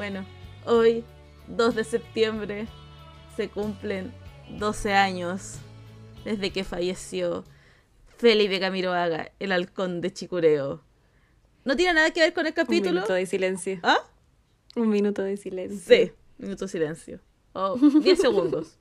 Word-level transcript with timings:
Bueno, 0.00 0.24
hoy, 0.64 1.04
2 1.48 1.74
de 1.74 1.84
septiembre, 1.84 2.66
se 3.36 3.50
cumplen 3.50 4.14
12 4.58 4.94
años 4.94 5.58
desde 6.24 6.54
que 6.54 6.64
falleció 6.64 7.44
Felipe 8.16 8.58
Camiroaga, 8.60 9.30
el 9.38 9.52
halcón 9.52 10.00
de 10.00 10.10
Chicureo. 10.10 10.80
¿No 11.66 11.76
tiene 11.76 11.92
nada 11.92 12.10
que 12.12 12.20
ver 12.20 12.32
con 12.32 12.46
el 12.46 12.52
Un 12.52 12.54
capítulo? 12.54 12.92
minuto 12.94 13.12
de 13.12 13.26
silencio. 13.26 13.78
¿Ah? 13.82 13.98
Un 14.74 14.88
minuto 14.88 15.22
de 15.22 15.36
silencio. 15.36 15.94
Sí, 15.94 16.12
minuto 16.38 16.64
de 16.64 16.70
silencio. 16.70 17.20
Oh, 17.52 17.76
10 17.76 18.18
segundos. 18.22 18.78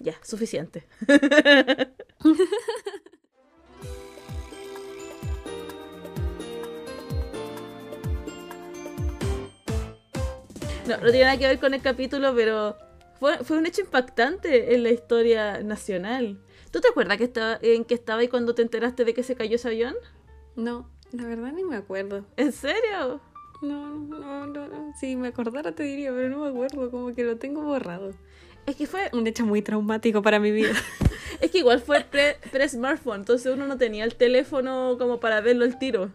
Ya, 0.00 0.18
suficiente. 0.22 0.84
No, 10.86 10.96
no 10.96 11.10
tiene 11.10 11.24
nada 11.24 11.38
que 11.38 11.46
ver 11.46 11.58
con 11.60 11.74
el 11.74 11.80
capítulo, 11.82 12.34
pero 12.34 12.76
fue, 13.20 13.38
fue 13.44 13.58
un 13.58 13.66
hecho 13.66 13.82
impactante 13.82 14.74
en 14.74 14.82
la 14.82 14.90
historia 14.90 15.62
nacional. 15.62 16.40
¿Tú 16.70 16.80
te 16.80 16.88
acuerdas 16.88 17.18
que 17.18 17.24
estaba, 17.24 17.58
en 17.62 17.84
qué 17.84 17.94
estaba 17.94 18.22
y 18.24 18.28
cuando 18.28 18.54
te 18.54 18.62
enteraste 18.62 19.04
de 19.04 19.14
que 19.14 19.22
se 19.22 19.34
cayó 19.36 19.56
ese 19.56 19.68
avión? 19.68 19.94
No, 20.56 20.88
la 21.12 21.24
verdad 21.26 21.52
ni 21.52 21.62
me 21.64 21.76
acuerdo. 21.76 22.24
¿En 22.36 22.52
serio? 22.52 23.20
No, 23.60 23.94
no, 23.96 24.46
no, 24.46 24.66
no. 24.68 24.92
Si 24.98 25.14
me 25.14 25.28
acordara 25.28 25.72
te 25.72 25.84
diría, 25.84 26.10
pero 26.12 26.28
no 26.28 26.38
me 26.40 26.48
acuerdo, 26.48 26.90
como 26.90 27.14
que 27.14 27.22
lo 27.24 27.36
tengo 27.36 27.62
borrado. 27.62 28.10
Es 28.66 28.76
que 28.76 28.86
fue 28.86 29.08
Un 29.12 29.26
hecho 29.26 29.44
muy 29.46 29.62
traumático 29.62 30.22
para 30.22 30.38
mi 30.40 30.50
vida. 30.50 30.72
Es 31.40 31.50
que 31.50 31.58
igual 31.58 31.80
fue 31.80 32.00
pre- 32.04 32.36
pre-smartphone, 32.52 33.20
entonces 33.20 33.52
uno 33.52 33.66
no 33.66 33.76
tenía 33.76 34.04
el 34.04 34.14
teléfono 34.14 34.94
como 34.96 35.18
para 35.18 35.40
verlo 35.40 35.64
al 35.64 35.76
tiro. 35.76 36.10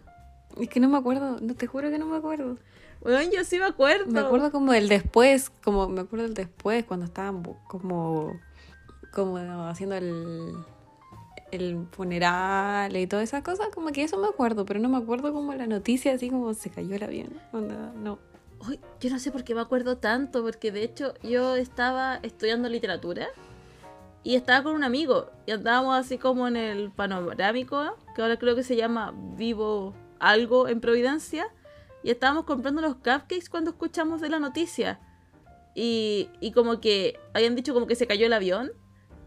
es 0.58 0.70
que 0.70 0.80
no 0.80 0.88
me 0.88 0.96
acuerdo, 0.96 1.36
no 1.40 1.54
te 1.54 1.66
juro 1.66 1.90
que 1.90 1.98
no 1.98 2.06
me 2.06 2.16
acuerdo. 2.16 2.56
Bueno, 3.00 3.30
yo 3.32 3.44
sí 3.44 3.58
me 3.58 3.66
acuerdo. 3.66 4.10
Me 4.10 4.20
acuerdo 4.20 4.50
como 4.50 4.72
del 4.72 4.88
después, 4.88 5.50
como 5.62 5.88
me 5.88 6.00
acuerdo 6.00 6.24
del 6.24 6.34
después, 6.34 6.84
cuando 6.84 7.06
estaban 7.06 7.42
como, 7.66 8.40
como 9.12 9.36
haciendo 9.68 9.96
el, 9.96 10.52
el 11.50 11.86
funeral 11.90 12.96
y 12.96 13.06
todas 13.06 13.24
esas 13.24 13.42
cosas, 13.42 13.68
como 13.74 13.90
que 13.92 14.02
eso 14.02 14.18
me 14.18 14.28
acuerdo, 14.28 14.64
pero 14.64 14.80
no 14.80 14.88
me 14.88 14.98
acuerdo 14.98 15.32
como 15.32 15.54
la 15.54 15.66
noticia, 15.66 16.12
así 16.12 16.30
como 16.30 16.52
se 16.54 16.70
cayó 16.70 16.94
el 16.96 17.02
avión. 17.02 17.40
Onda, 17.52 17.92
no. 17.96 18.18
Uy, 18.66 18.80
yo 19.00 19.10
no 19.10 19.18
sé 19.18 19.30
por 19.30 19.44
qué 19.44 19.54
me 19.54 19.60
acuerdo 19.60 19.98
tanto, 19.98 20.42
porque 20.42 20.72
de 20.72 20.82
hecho 20.82 21.14
yo 21.22 21.54
estaba 21.54 22.18
estudiando 22.22 22.68
literatura 22.68 23.28
y 24.24 24.34
estaba 24.34 24.64
con 24.64 24.74
un 24.74 24.82
amigo 24.82 25.30
y 25.46 25.52
andábamos 25.52 25.96
así 25.96 26.18
como 26.18 26.48
en 26.48 26.56
el 26.56 26.90
panorámico, 26.90 27.96
que 28.14 28.22
ahora 28.22 28.36
creo 28.36 28.56
que 28.56 28.64
se 28.64 28.74
llama 28.74 29.14
Vivo 29.36 29.94
Algo 30.18 30.66
en 30.66 30.80
Providencia, 30.80 31.48
y 32.08 32.12
estábamos 32.12 32.44
comprando 32.44 32.80
los 32.80 32.94
cupcakes 32.94 33.50
cuando 33.50 33.72
escuchamos 33.72 34.22
de 34.22 34.30
la 34.30 34.38
noticia. 34.38 34.98
Y, 35.74 36.30
y 36.40 36.52
como 36.52 36.80
que 36.80 37.20
habían 37.34 37.54
dicho 37.54 37.74
como 37.74 37.86
que 37.86 37.96
se 37.96 38.06
cayó 38.06 38.24
el 38.24 38.32
avión, 38.32 38.72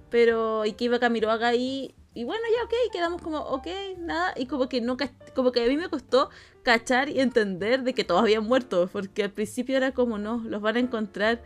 pero 0.10 0.66
y 0.66 0.73
que 0.73 0.86
iba 0.86 0.98
Camiroaga 0.98 1.50
ahí. 1.50 1.94
Y 2.16 2.23
bueno, 2.23 2.42
ya 2.58 2.64
ok, 2.66 2.73
quedamos 2.92 3.22
como, 3.22 3.38
ok, 3.38 3.68
nada. 4.00 4.34
Y 4.36 4.48
como 4.48 4.68
que 4.68 4.82
no 4.82 4.98
como 5.36 5.52
que 5.52 5.64
a 5.64 5.68
mí 5.68 5.78
me 5.78 5.90
costó 5.90 6.32
cachar 6.64 7.08
y 7.10 7.20
entender 7.20 7.84
de 7.84 7.94
que 7.94 8.04
todos 8.04 8.23
habían 8.23 8.46
muerto. 8.46 8.90
Porque 8.92 9.26
al 9.26 9.32
principio 9.32 9.78
era 9.78 9.92
como, 9.92 10.18
no, 10.18 10.42
los 10.44 10.60
van 10.60 10.78
a 10.78 10.80
encontrar. 10.80 11.44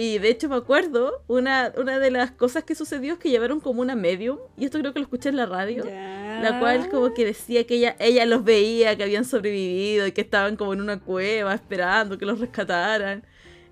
Y 0.00 0.18
de 0.18 0.28
hecho 0.28 0.48
me 0.48 0.54
acuerdo, 0.54 1.24
una, 1.26 1.72
una 1.76 1.98
de 1.98 2.12
las 2.12 2.30
cosas 2.30 2.62
que 2.62 2.76
sucedió 2.76 3.14
es 3.14 3.18
que 3.18 3.30
llevaron 3.30 3.58
como 3.58 3.80
una 3.80 3.96
medium. 3.96 4.38
Y 4.56 4.64
esto 4.64 4.78
creo 4.78 4.92
que 4.92 5.00
lo 5.00 5.06
escuché 5.06 5.30
en 5.30 5.36
la 5.36 5.46
radio. 5.46 5.84
La 5.84 6.60
cual 6.60 6.88
como 6.88 7.12
que 7.14 7.24
decía 7.24 7.66
que 7.66 7.74
ella, 7.74 7.96
ella 7.98 8.24
los 8.24 8.44
veía, 8.44 8.96
que 8.96 9.02
habían 9.02 9.24
sobrevivido 9.24 10.06
y 10.06 10.12
que 10.12 10.20
estaban 10.20 10.54
como 10.54 10.72
en 10.72 10.82
una 10.82 11.00
cueva 11.00 11.52
esperando 11.52 12.16
que 12.16 12.26
los 12.26 12.38
rescataran. 12.38 13.24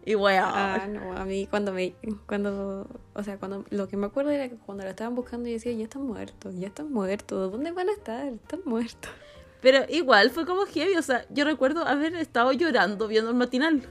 Y 0.04 0.16
weón. 0.16 0.42
Ah, 0.44 0.88
no, 0.88 1.16
a 1.16 1.24
mí 1.24 1.46
cuando 1.46 1.72
me, 1.72 1.94
cuando, 2.26 2.88
o 3.14 3.22
sea, 3.22 3.38
cuando, 3.38 3.64
lo 3.70 3.86
que 3.86 3.96
me 3.96 4.06
acuerdo 4.06 4.32
era 4.32 4.48
que 4.48 4.56
cuando 4.56 4.82
la 4.82 4.90
estaban 4.90 5.14
buscando 5.14 5.46
yo 5.48 5.54
decía, 5.54 5.70
ya 5.74 5.84
están 5.84 6.02
muertos, 6.02 6.56
ya 6.58 6.66
están 6.66 6.92
muertos, 6.92 7.52
¿dónde 7.52 7.70
van 7.70 7.88
a 7.88 7.92
estar? 7.92 8.26
Están 8.26 8.62
muertos. 8.64 9.12
Pero 9.60 9.84
igual 9.88 10.30
fue 10.30 10.44
como 10.44 10.66
heavy, 10.66 10.96
o 10.96 11.02
sea, 11.02 11.24
yo 11.30 11.44
recuerdo 11.44 11.86
haber 11.86 12.16
estado 12.16 12.50
llorando 12.50 13.06
viendo 13.06 13.30
el 13.30 13.36
matinal. 13.36 13.82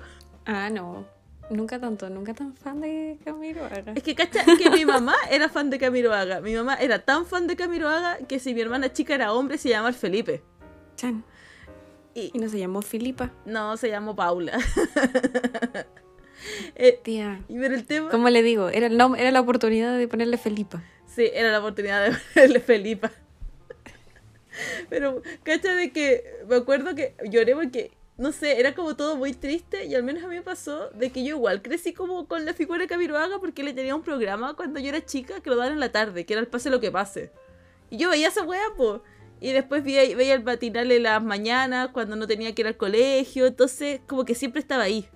Ah, 0.46 0.70
no, 0.70 1.06
nunca 1.50 1.80
tanto, 1.80 2.10
nunca 2.10 2.34
tan 2.34 2.56
fan 2.56 2.82
de 2.82 3.18
Camilo 3.24 3.66
Haga. 3.66 3.94
Es 3.96 4.04
que, 4.04 4.16
cacha, 4.16 4.44
que 4.58 4.70
mi 4.70 4.86
mamá 4.86 5.16
era 5.30 5.50
fan 5.50 5.70
de 5.70 5.78
Camiroaga. 5.80 6.42
Mi 6.42 6.54
mamá 6.56 6.76
era 6.76 7.00
tan 7.00 7.26
fan 7.26 7.48
de 7.48 7.56
Camiroaga 7.56 8.18
que 8.28 8.40
si 8.40 8.54
mi 8.54 8.62
hermana 8.62 8.92
chica 8.92 9.16
era 9.16 9.34
hombre 9.34 9.58
se 9.58 9.70
llamaba 9.70 9.94
Felipe. 9.94 10.44
Chan. 10.96 11.24
Y 12.14 12.32
Y 12.34 12.40
no 12.40 12.48
se 12.50 12.58
llamó 12.60 12.82
Filipa. 12.82 13.32
no, 13.46 13.76
se 13.78 13.90
llamó 13.90 14.16
Paula. 14.16 14.58
Eh, 16.76 17.00
Tía. 17.02 17.42
y 17.48 17.58
pero 17.58 17.74
el 17.74 17.86
tema... 17.86 18.10
¿Cómo 18.12 18.30
le 18.30 18.44
digo? 18.44 18.70
Era 18.70 18.88
el 18.88 18.98
nombre, 18.98 19.20
era 19.22 19.32
la 19.32 19.40
oportunidad 19.42 19.98
de 19.98 20.08
ponerle 20.08 20.38
Felipa. 20.38 20.84
Sí, 21.08 21.30
era 21.34 21.50
la 21.52 21.60
oportunidad 21.60 22.06
de 22.06 22.16
verle 22.36 22.60
Felipa. 22.60 23.10
Pero, 24.90 25.22
cacha 25.44 25.74
de 25.74 25.92
que 25.92 26.24
me 26.48 26.58
acuerdo 26.58 26.94
que 26.94 27.16
lloré 27.30 27.56
porque, 27.56 27.92
no 28.18 28.32
sé, 28.32 28.60
era 28.60 28.74
como 28.74 28.96
todo 28.96 29.18
muy 29.18 29.34
triste 29.34 29.86
y 29.86 29.96
al 29.96 30.04
menos 30.04 30.24
a 30.24 30.28
mí 30.28 30.36
me 30.36 30.42
pasó 30.42 30.90
de 30.92 31.12
que 31.12 31.24
yo 31.24 31.36
igual 31.36 31.62
crecí 31.62 31.94
como 31.94 32.28
con 32.28 32.46
la 32.46 32.54
figura 32.54 32.80
de 32.80 32.88
Camiroaga 32.88 33.40
porque 33.40 33.64
le 33.64 33.74
tenía 33.74 33.94
un 33.94 34.04
programa 34.04 34.56
cuando 34.56 34.80
yo 34.80 34.90
era 34.90 35.06
chica 35.06 35.42
que 35.42 35.50
lo 35.50 35.58
daban 35.58 35.74
en 35.74 35.80
la 35.82 35.92
tarde, 35.92 36.26
que 36.26 36.34
era 36.34 36.42
el 36.42 36.48
pase 36.48 36.70
lo 36.70 36.80
que 36.80 36.92
pase. 36.92 37.32
Y 37.90 37.98
yo 37.98 38.10
veía 38.10 38.30
esa 38.30 38.44
weá, 38.44 38.64
po. 38.78 39.02
Y 39.42 39.52
después 39.52 39.84
veía, 39.84 40.16
veía 40.16 40.34
el 40.34 40.44
matinal 40.44 40.92
en 40.92 41.04
las 41.04 41.22
mañanas 41.22 41.90
cuando 41.90 42.16
no 42.16 42.26
tenía 42.26 42.56
que 42.56 42.62
ir 42.62 42.68
al 42.68 42.78
colegio, 42.78 43.48
entonces 43.48 44.00
como 44.08 44.24
que 44.24 44.34
siempre 44.34 44.62
estaba 44.62 44.84
ahí. 44.84 45.10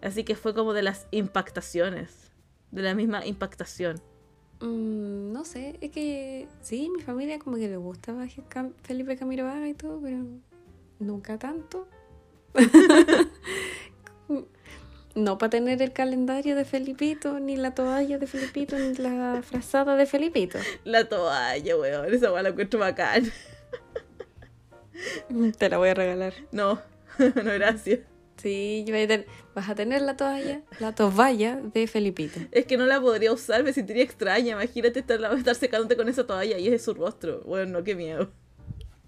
Así 0.00 0.22
que 0.22 0.36
fue 0.36 0.54
como 0.54 0.74
de 0.74 0.82
las 0.82 1.08
impactaciones, 1.10 2.30
de 2.70 2.82
la 2.82 2.94
misma 2.94 3.26
impactación. 3.26 4.00
Mm, 4.60 5.32
no 5.32 5.44
sé, 5.44 5.76
es 5.80 5.90
que 5.90 6.46
sí, 6.60 6.88
mi 6.88 7.02
familia 7.02 7.38
como 7.40 7.56
que 7.56 7.68
le 7.68 7.76
gustaba 7.76 8.26
Felipe 8.82 9.16
Camilo 9.16 9.48
Haga 9.48 9.68
y 9.68 9.74
todo, 9.74 10.00
pero 10.00 10.24
nunca 11.00 11.36
tanto. 11.36 11.88
no 15.14 15.38
para 15.38 15.50
tener 15.50 15.80
el 15.82 15.92
calendario 15.92 16.56
de 16.56 16.64
Felipito, 16.64 17.38
ni 17.40 17.56
la 17.56 17.74
toalla 17.74 18.18
de 18.18 18.26
Felipito, 18.26 18.78
ni 18.78 18.94
la 18.94 19.42
frazada 19.42 19.96
de 19.96 20.06
Felipito. 20.06 20.58
La 20.84 21.08
toalla, 21.08 21.76
weón. 21.76 22.12
Esa 22.12 22.32
weá 22.32 22.42
la 22.42 22.48
encuentro 22.50 22.80
bacán. 22.80 23.24
Te 25.58 25.68
la 25.68 25.78
voy 25.78 25.90
a 25.90 25.94
regalar. 25.94 26.32
No, 26.52 26.80
no, 27.18 27.42
gracias. 27.44 28.00
Sí, 28.36 28.84
yo 28.86 28.94
voy 28.94 29.04
a 29.04 29.08
ten- 29.08 29.26
vas 29.54 29.68
a 29.68 29.74
tener 29.74 30.02
la 30.02 30.16
toalla, 30.16 30.62
la 30.80 30.92
toalla 30.94 31.56
de 31.56 31.86
Felipito. 31.86 32.40
Es 32.50 32.66
que 32.66 32.76
no 32.76 32.84
la 32.84 33.00
podría 33.00 33.32
usar, 33.32 33.62
me 33.62 33.72
sentiría 33.72 34.02
extraña. 34.02 34.52
Imagínate 34.52 34.98
estar, 34.98 35.20
estar 35.36 35.54
secándote 35.54 35.96
con 35.96 36.08
esa 36.08 36.26
toalla 36.26 36.58
y 36.58 36.66
es 36.66 36.72
de 36.72 36.78
su 36.80 36.94
rostro. 36.94 37.42
Bueno, 37.46 37.78
no, 37.78 37.84
qué 37.84 37.94
miedo. 37.94 38.30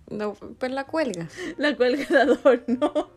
No, 0.08 0.34
pues 0.34 0.70
la 0.70 0.84
cuelga. 0.84 1.28
La 1.58 1.76
cuelga 1.76 2.06
de 2.08 2.20
adorno. 2.32 3.10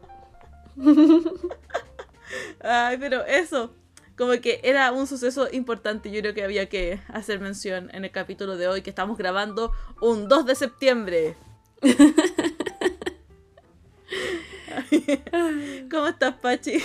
Ay, 2.61 2.97
pero 2.97 3.25
eso. 3.25 3.73
Como 4.17 4.31
que 4.41 4.59
era 4.63 4.91
un 4.91 5.07
suceso 5.07 5.47
importante. 5.51 6.11
Yo 6.11 6.19
creo 6.21 6.33
que 6.33 6.43
había 6.43 6.67
que 6.67 6.99
hacer 7.07 7.39
mención 7.39 7.89
en 7.93 8.03
el 8.05 8.11
capítulo 8.11 8.57
de 8.57 8.67
hoy 8.67 8.81
que 8.81 8.89
estamos 8.89 9.17
grabando 9.17 9.71
un 10.01 10.27
2 10.27 10.45
de 10.45 10.55
septiembre. 10.55 11.35
¿Cómo 15.89 16.07
estás, 16.07 16.35
Pachi? 16.35 16.81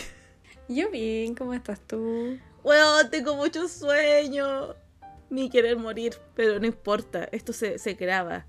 Yo 0.68 0.90
bien, 0.90 1.34
¿cómo 1.34 1.54
estás 1.54 1.80
tú? 1.80 2.38
Weón, 2.62 3.10
tengo 3.10 3.36
mucho 3.36 3.68
sueño. 3.68 4.74
Ni 5.30 5.50
querer 5.50 5.76
morir, 5.76 6.14
pero 6.34 6.58
no 6.60 6.66
importa. 6.66 7.28
Esto 7.32 7.52
se, 7.52 7.78
se 7.78 7.94
graba. 7.94 8.46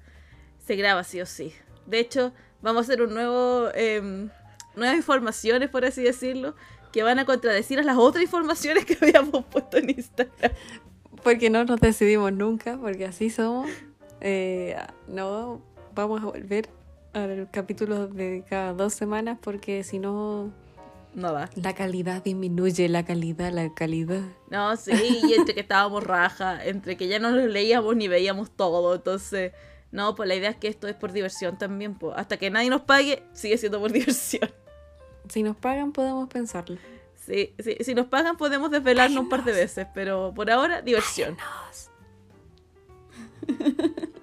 Se 0.65 0.75
graba 0.75 1.03
sí 1.03 1.21
o 1.21 1.25
sí. 1.25 1.53
De 1.87 1.99
hecho, 1.99 2.33
vamos 2.61 2.81
a 2.81 2.83
hacer 2.83 3.01
un 3.01 3.13
nuevo. 3.13 3.69
em, 3.73 4.29
nuevas 4.75 4.97
informaciones, 4.97 5.69
por 5.69 5.85
así 5.85 6.03
decirlo, 6.03 6.55
que 6.91 7.03
van 7.03 7.19
a 7.19 7.25
contradecir 7.25 7.79
a 7.79 7.83
las 7.83 7.97
otras 7.97 8.23
informaciones 8.23 8.85
que 8.85 8.97
habíamos 9.01 9.45
puesto 9.45 9.77
en 9.77 9.89
Instagram. 9.89 10.51
Porque 11.23 11.49
no 11.49 11.63
nos 11.65 11.79
decidimos 11.79 12.31
nunca, 12.33 12.77
porque 12.79 13.05
así 13.05 13.29
somos. 13.29 13.69
Eh, 14.21 14.75
no 15.07 15.61
vamos 15.93 16.21
a 16.21 16.25
volver 16.25 16.69
al 17.13 17.49
capítulo 17.51 18.07
de 18.07 18.43
cada 18.49 18.73
dos 18.73 18.93
semanas, 18.93 19.37
porque 19.41 19.83
si 19.83 19.99
no, 19.99 20.51
No 21.13 21.33
va. 21.33 21.49
la 21.55 21.73
calidad 21.73 22.23
disminuye, 22.23 22.89
la 22.89 23.03
calidad, 23.05 23.51
la 23.51 23.73
calidad. 23.73 24.21
No, 24.49 24.75
sí, 24.75 24.91
y 25.23 25.33
entre 25.33 25.53
que 25.55 25.61
estábamos 25.61 26.03
raja, 26.03 26.63
entre 26.65 26.97
que 26.97 27.07
ya 27.07 27.19
no 27.19 27.31
los 27.31 27.49
leíamos 27.49 27.95
ni 27.95 28.07
veíamos 28.07 28.51
todo, 28.51 28.95
entonces. 28.95 29.51
No, 29.91 30.13
pues 30.13 30.27
la 30.27 30.35
idea 30.35 30.49
es 30.49 30.57
que 30.57 30.67
esto 30.67 30.87
es 30.89 30.95
por 30.95 31.13
diversión 31.13 31.57
también, 31.57 31.95
pues. 31.95 32.13
Hasta 32.17 32.35
que 32.37 32.49
nadie 32.49 32.69
nos 32.69 32.81
pague, 32.81 33.23
sigue 33.33 33.57
siendo 33.57 33.79
por 33.79 33.91
diversión. 33.93 34.49
Si 35.29 35.43
nos 35.43 35.55
pagan, 35.55 35.91
podemos 35.91 36.29
pensarlo. 36.29 36.77
Sí, 37.15 37.53
sí, 37.59 37.77
si 37.81 37.95
nos 37.95 38.07
pagan 38.07 38.37
podemos 38.37 38.69
desvelarnos 38.71 39.23
un 39.23 39.29
par 39.29 39.43
de 39.43 39.51
veces, 39.51 39.87
pero 39.93 40.33
por 40.35 40.51
ahora 40.51 40.81
diversión. 40.81 41.37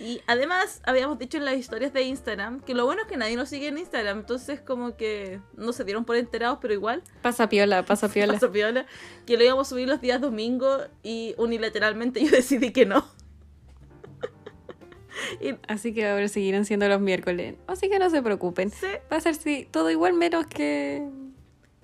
Y 0.00 0.22
además, 0.26 0.80
habíamos 0.86 1.18
dicho 1.18 1.36
en 1.36 1.44
las 1.44 1.56
historias 1.56 1.92
de 1.92 2.02
Instagram 2.02 2.60
que 2.60 2.74
lo 2.74 2.86
bueno 2.86 3.02
es 3.02 3.08
que 3.08 3.18
nadie 3.18 3.36
nos 3.36 3.50
sigue 3.50 3.68
en 3.68 3.76
Instagram, 3.76 4.20
entonces 4.20 4.58
como 4.60 4.96
que 4.96 5.40
no 5.56 5.74
se 5.74 5.84
dieron 5.84 6.06
por 6.06 6.16
enterados, 6.16 6.58
pero 6.62 6.72
igual, 6.72 7.02
Pasa 7.20 7.50
piola, 7.50 7.84
pasa 7.84 8.08
piola. 8.12 8.32
pasó 8.32 8.50
piola, 8.50 8.86
que 9.26 9.36
lo 9.36 9.44
íbamos 9.44 9.68
a 9.68 9.70
subir 9.70 9.86
los 9.86 10.00
días 10.00 10.20
domingo 10.22 10.78
y 11.02 11.34
unilateralmente 11.36 12.20
yo 12.24 12.30
decidí 12.30 12.72
que 12.72 12.86
no. 12.86 13.04
y 15.40 15.54
Así 15.68 15.92
que 15.94 16.08
ahora 16.08 16.28
seguirán 16.28 16.64
siendo 16.64 16.88
los 16.88 17.00
miércoles. 17.00 17.54
Así 17.66 17.88
que 17.88 17.98
no 17.98 18.10
se 18.10 18.22
preocupen. 18.22 18.70
sí, 18.70 18.86
Va 19.12 19.16
a 19.16 19.20
ser 19.20 19.34
sí, 19.34 19.66
todo 19.70 19.90
igual 19.90 20.14
menos 20.14 20.46
que 20.46 21.06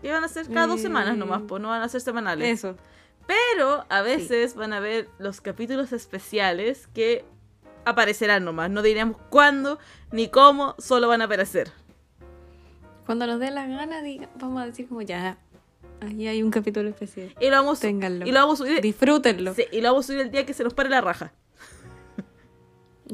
iban 0.03 0.23
a 0.25 0.29
ser 0.29 0.47
cada 0.49 0.67
dos 0.67 0.81
Eh, 0.81 0.83
semanas 0.85 1.17
nomás, 1.17 1.43
pues 1.49 1.61
no 1.62 1.69
van 1.69 1.83
a 1.83 1.88
ser 1.88 2.00
semanales. 2.00 2.49
eso. 2.59 2.77
Pero 3.27 3.85
a 3.88 4.03
veces 4.03 4.55
van 4.55 4.73
a 4.73 4.79
ver 4.81 5.09
los 5.19 5.41
capítulos 5.41 5.93
especiales 5.93 6.87
que 6.94 7.25
aparecerán 7.85 8.44
nomás. 8.44 8.71
No 8.71 8.83
diremos 8.83 9.17
cuándo 9.31 9.79
ni 10.12 10.29
cómo, 10.29 10.75
solo 10.79 11.09
van 11.09 11.23
a 11.23 11.25
aparecer. 11.25 11.71
Cuando 13.05 13.27
nos 13.27 13.39
dé 13.41 13.50
la 13.50 13.67
gana, 13.67 14.03
diga- 14.03 14.29
vamos 14.37 14.62
a 14.62 14.67
decir 14.67 14.89
como 14.89 15.03
ya, 15.03 15.39
ahí 16.00 16.27
hay 16.27 16.43
un 16.43 16.50
capítulo 16.50 16.89
especial. 16.89 17.35
Y 17.41 17.47
lo 17.50 17.56
vamos, 17.56 17.81
Ténganlo. 17.81 18.27
y 18.27 18.32
lo 18.32 18.41
vamos 18.41 18.61
a 18.61 18.65
subir. 18.65 18.81
Disfrútenlo. 18.81 19.55
sí, 19.55 19.65
y 19.73 19.81
lo 19.81 19.89
vamos 19.91 20.05
a 20.05 20.06
subir 20.09 20.21
el 20.23 20.31
día 20.31 20.44
que 20.47 20.55
se 20.55 20.65
nos 20.65 20.75
pare 20.75 20.89
la 20.89 21.00
raja. 21.00 21.32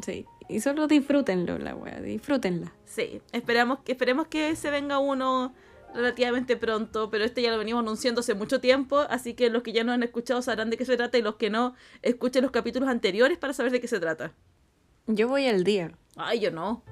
Sí. 0.00 0.26
Y 0.48 0.60
solo 0.60 0.86
disfrútenlo, 0.86 1.58
la 1.58 1.74
wea, 1.74 2.00
disfrútenla. 2.00 2.72
Sí, 2.84 3.20
esperamos, 3.32 3.78
esperemos 3.86 4.26
que 4.28 4.54
se 4.56 4.70
venga 4.70 4.98
uno 4.98 5.54
relativamente 5.94 6.56
pronto, 6.56 7.10
pero 7.10 7.24
este 7.24 7.42
ya 7.42 7.50
lo 7.50 7.58
venimos 7.58 7.80
anunciando 7.80 8.20
hace 8.20 8.34
mucho 8.34 8.60
tiempo, 8.60 9.00
así 9.10 9.34
que 9.34 9.50
los 9.50 9.62
que 9.62 9.72
ya 9.72 9.84
no 9.84 9.92
han 9.92 10.02
escuchado 10.02 10.40
sabrán 10.42 10.70
de 10.70 10.76
qué 10.76 10.84
se 10.84 10.96
trata 10.96 11.18
y 11.18 11.22
los 11.22 11.36
que 11.36 11.50
no, 11.50 11.74
escuchen 12.02 12.42
los 12.42 12.50
capítulos 12.50 12.88
anteriores 12.88 13.38
para 13.38 13.52
saber 13.52 13.72
de 13.72 13.80
qué 13.80 13.88
se 13.88 14.00
trata. 14.00 14.32
Yo 15.06 15.28
voy 15.28 15.46
al 15.46 15.64
día. 15.64 15.92
Ay, 16.16 16.40
yo 16.40 16.50
no. 16.50 16.82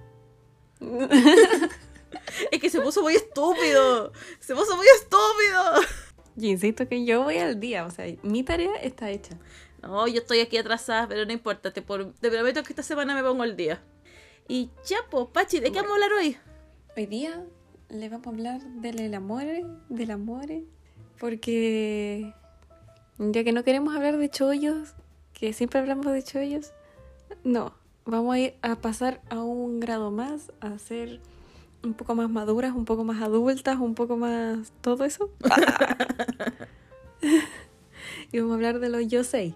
es 2.51 2.61
que 2.61 2.71
se 2.71 2.81
puso 2.81 3.03
muy 3.03 3.15
estúpido. 3.15 4.13
Se 4.41 4.55
puso 4.55 4.77
muy 4.77 4.87
estúpido. 4.97 5.87
Yo 6.37 6.49
insisto 6.49 6.89
que 6.89 7.05
yo 7.05 7.23
voy 7.23 7.39
al 7.39 7.61
día, 7.61 7.85
o 7.85 7.91
sea, 7.91 8.07
mi 8.23 8.43
tarea 8.43 8.75
está 8.83 9.11
hecha. 9.11 9.37
No, 9.83 10.07
yo 10.09 10.21
estoy 10.21 10.41
aquí 10.41 10.57
atrasada, 10.59 11.09
pero 11.09 11.25
no 11.25 11.33
importa. 11.33 11.73
Te, 11.73 11.83
por- 11.83 12.13
te 12.15 12.31
prometo 12.31 12.63
que 12.63 12.73
esta 12.73 12.83
semana 12.83 13.15
me 13.15 13.23
pongo 13.23 13.45
el 13.45 13.57
día. 13.57 13.81
Y 14.49 14.71
chapo, 14.83 15.31
Pachi, 15.31 15.61
¿de 15.61 15.71
qué 15.73 15.81
vamos 15.81 15.93
a 15.93 15.95
hablar 15.95 16.13
hoy? 16.19 16.37
Hoy 16.97 17.07
día 17.07 17.45
le 17.89 18.09
vamos 18.09 18.27
a 18.27 18.31
hablar 18.31 18.61
del 18.61 19.15
amor, 19.15 19.45
del 19.89 20.11
amor, 20.11 20.47
porque 21.19 22.35
ya 23.19 23.45
que 23.45 23.53
no 23.53 23.63
queremos 23.65 23.95
hablar 23.95 24.17
de 24.17 24.29
chollos, 24.29 24.95
que 25.33 25.53
siempre 25.53 25.79
hablamos 25.81 26.07
de 26.07 26.23
chollos, 26.23 26.73
no, 27.45 27.73
vamos 28.05 28.35
a 28.35 28.39
ir 28.39 28.55
a 28.63 28.77
pasar 28.77 29.21
a 29.31 29.41
un 29.43 29.79
grado 29.81 30.11
más, 30.11 30.53
a 30.61 30.79
ser 30.79 31.21
un 31.85 31.95
poco 31.95 32.15
más 32.15 32.29
maduras, 32.29 32.75
un 32.75 32.85
poco 32.85 33.05
más 33.05 33.23
adultas, 33.23 33.79
un 33.79 33.95
poco 33.95 34.17
más 34.17 34.73
todo 34.81 35.05
eso. 35.05 35.31
y 38.33 38.39
vamos 38.39 38.53
a 38.53 38.55
hablar 38.57 38.79
de 38.81 38.89
los 38.89 39.07
yo 39.07 39.25
sé. 39.25 39.55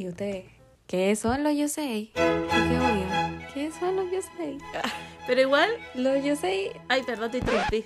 ¿Y 0.00 0.08
ustedes? 0.08 0.46
¿Qué 0.86 1.14
son 1.14 1.44
los 1.44 1.54
yo 1.54 1.68
sé? 1.68 2.08
Qué 2.14 2.22
obvio. 2.22 3.38
¿Qué 3.52 3.70
son 3.78 3.96
los 3.96 4.10
yo 4.10 4.22
sé? 4.22 4.56
Pero 5.26 5.42
igual. 5.42 5.68
Los 5.94 6.24
yo 6.24 6.34
sé. 6.36 6.72
Ay, 6.88 7.02
perdón, 7.02 7.30
te 7.30 7.38
interrumpí. 7.38 7.84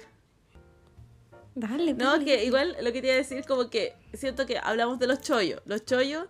Dale, 1.56 1.93
No, 1.94 2.12
dale. 2.12 2.25
que 2.25 2.44
igual 2.44 2.76
lo 2.81 2.93
que 2.93 3.00
te 3.00 3.08
iba 3.08 3.14
a 3.14 3.19
decir, 3.19 3.44
como 3.46 3.69
que 3.69 3.94
siento 4.12 4.46
que 4.46 4.58
hablamos 4.58 5.00
de 5.00 5.08
los 5.08 5.22
chollos. 5.22 5.61
Los 5.66 5.84
chollos. 5.84 6.26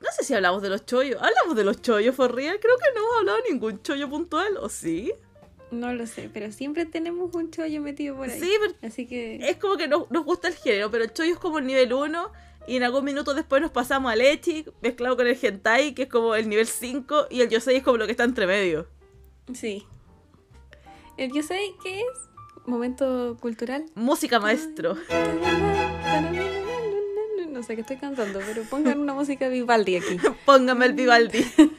No 0.00 0.08
sé 0.16 0.22
si 0.22 0.32
hablamos 0.32 0.62
de 0.62 0.68
los 0.68 0.86
chollos. 0.86 1.20
¿Hablamos 1.20 1.56
de 1.56 1.64
los 1.64 1.82
chollos, 1.82 2.14
for 2.14 2.32
real? 2.32 2.60
Creo 2.60 2.76
que 2.78 2.94
no 2.94 3.00
hemos 3.00 3.16
hablado 3.18 3.38
de 3.42 3.50
ningún 3.50 3.82
chollo 3.82 4.08
puntual, 4.08 4.58
¿o 4.58 4.68
sí? 4.68 5.12
No 5.72 5.92
lo 5.92 6.06
sé, 6.06 6.30
pero 6.32 6.52
siempre 6.52 6.86
tenemos 6.86 7.34
un 7.34 7.50
chollo 7.50 7.80
metido 7.80 8.14
por 8.14 8.30
ahí. 8.30 8.38
Sí, 8.40 8.52
pero 8.60 8.74
Así 8.82 9.06
que. 9.08 9.38
es 9.50 9.56
como 9.56 9.76
que 9.76 9.88
nos, 9.88 10.08
nos 10.12 10.24
gusta 10.24 10.46
el 10.46 10.54
género, 10.54 10.88
pero 10.88 11.02
el 11.02 11.12
chollo 11.12 11.32
es 11.32 11.38
como 11.40 11.58
el 11.58 11.66
nivel 11.66 11.92
1 11.92 12.32
y 12.70 12.76
en 12.76 12.84
algún 12.84 13.04
minuto 13.04 13.34
después 13.34 13.60
nos 13.60 13.72
pasamos 13.72 14.12
al 14.12 14.20
echi 14.20 14.64
mezclado 14.80 15.16
con 15.16 15.26
el 15.26 15.36
hentai, 15.42 15.92
que 15.92 16.04
es 16.04 16.08
como 16.08 16.36
el 16.36 16.48
nivel 16.48 16.68
5 16.68 17.26
y 17.28 17.40
el 17.40 17.48
yosei 17.48 17.78
es 17.78 17.82
como 17.82 17.96
lo 17.96 18.06
que 18.06 18.12
está 18.12 18.22
entre 18.22 18.46
medio. 18.46 18.86
Sí. 19.52 19.88
El 21.16 21.32
yo 21.32 21.42
sé 21.42 21.58
qué 21.82 21.98
es. 21.98 22.06
Momento 22.66 23.36
cultural. 23.40 23.86
Música 23.96 24.38
maestro. 24.38 24.96
No 27.48 27.64
sé 27.64 27.74
qué 27.74 27.80
estoy 27.80 27.96
cantando, 27.96 28.38
pero 28.46 28.62
pongan 28.62 29.00
una 29.00 29.14
música 29.14 29.48
Vivaldi 29.48 29.96
aquí. 29.96 30.18
Póngame 30.46 30.86
el 30.86 30.92
Vivaldi. 30.92 31.44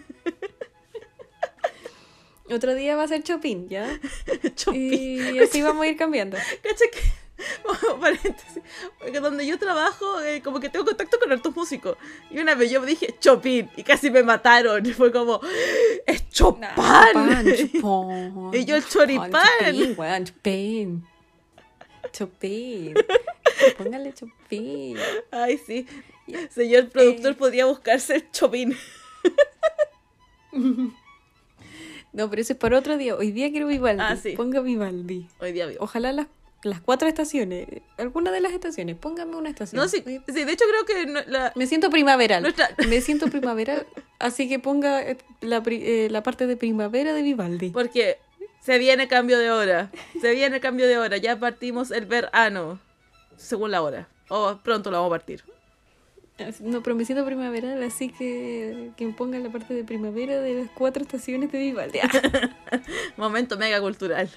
Otro 2.53 2.75
día 2.75 2.97
va 2.97 3.03
a 3.03 3.07
ser 3.07 3.23
Chopin, 3.23 3.69
¿ya? 3.69 3.87
Chopin. 4.55 5.35
Y 5.35 5.39
así 5.39 5.61
vamos 5.61 5.85
a 5.85 5.87
ir 5.87 5.95
cambiando. 5.95 6.35
Cacha 6.61 6.83
que, 6.91 6.99
porque 8.99 9.19
donde 9.19 9.45
yo 9.45 9.57
trabajo, 9.57 10.21
eh, 10.21 10.41
como 10.41 10.59
que 10.59 10.69
tengo 10.69 10.85
contacto 10.85 11.19
con 11.19 11.31
hartos 11.31 11.55
músicos. 11.55 11.97
Y 12.29 12.39
una 12.39 12.55
vez 12.55 12.71
yo 12.71 12.81
dije 12.85 13.15
Chopin 13.19 13.69
y 13.75 13.83
casi 13.83 14.09
me 14.11 14.23
mataron. 14.23 14.85
Y 14.85 14.93
fue 14.93 15.11
como, 15.11 15.39
¡es 16.05 16.29
Chopin! 16.29 16.67
Chopin. 17.81 18.49
Y 18.53 18.65
yo 18.65 18.75
el 18.75 18.85
choripán. 18.87 19.31
Chopin, 20.25 21.05
Chopin. 22.11 22.93
Póngale 23.77 24.13
Chopin. 24.13 24.97
Ay, 25.31 25.57
sí. 25.57 25.87
Señor 26.49 26.89
productor, 26.89 27.31
Eh. 27.31 27.35
podría 27.35 27.65
buscarse 27.65 28.27
Chopin. 28.31 28.75
No, 32.13 32.29
pero 32.29 32.41
eso 32.41 32.53
es 32.53 32.59
para 32.59 32.77
otro 32.77 32.97
día. 32.97 33.15
Hoy 33.15 33.31
día 33.31 33.49
quiero 33.51 33.67
Vivaldi. 33.67 34.03
Ah, 34.03 34.17
sí. 34.17 34.33
Ponga 34.35 34.59
Vivaldi. 34.59 35.27
Hoy 35.39 35.53
día. 35.53 35.67
Ojalá 35.79 36.11
las, 36.11 36.27
las 36.63 36.81
cuatro 36.81 37.07
estaciones. 37.07 37.67
Alguna 37.97 38.31
de 38.31 38.39
las 38.41 38.51
estaciones. 38.53 38.95
Póngame 38.97 39.35
una 39.35 39.49
estación. 39.49 39.81
No, 39.81 39.87
sí, 39.87 40.03
Hoy- 40.05 40.21
sí, 40.27 40.43
de 40.43 40.51
hecho 40.51 40.65
creo 40.69 40.85
que 40.85 41.05
no- 41.11 41.21
la, 41.27 41.51
Me 41.55 41.65
siento 41.67 41.89
primaveral. 41.89 42.41
Nuestra- 42.43 42.69
Me 42.87 43.01
siento 43.01 43.27
primaveral. 43.27 43.87
Así 44.19 44.47
que 44.47 44.59
ponga 44.59 45.01
eh, 45.01 45.17
la, 45.41 45.63
eh, 45.65 46.07
la 46.11 46.23
parte 46.23 46.45
de 46.47 46.57
primavera 46.57 47.13
de 47.13 47.21
Vivaldi. 47.23 47.69
porque 47.71 48.17
se 48.61 48.77
viene 48.77 49.07
cambio 49.07 49.39
de 49.39 49.49
hora. 49.51 49.91
Se 50.21 50.31
viene 50.33 50.59
cambio 50.59 50.87
de 50.87 50.97
hora. 50.97 51.17
Ya 51.17 51.39
partimos 51.39 51.89
el 51.91 52.05
verano. 52.05 52.79
Según 53.37 53.71
la 53.71 53.81
hora. 53.81 54.07
O 54.29 54.59
pronto 54.63 54.91
lo 54.91 54.97
vamos 54.97 55.09
a 55.09 55.17
partir. 55.17 55.43
No, 56.59 56.81
pero 56.81 56.95
me 56.95 57.05
siento 57.05 57.23
primaveral, 57.23 57.83
así 57.83 58.09
que 58.09 58.89
que 58.97 59.07
ponga 59.09 59.37
la 59.37 59.49
parte 59.51 59.75
de 59.75 59.83
primavera 59.83 60.39
de 60.41 60.55
las 60.55 60.69
cuatro 60.71 61.03
estaciones 61.03 61.51
de 61.51 61.59
Vivaldi. 61.59 61.99
Momento 63.17 63.57
mega 63.57 63.79
cultural. 63.79 64.29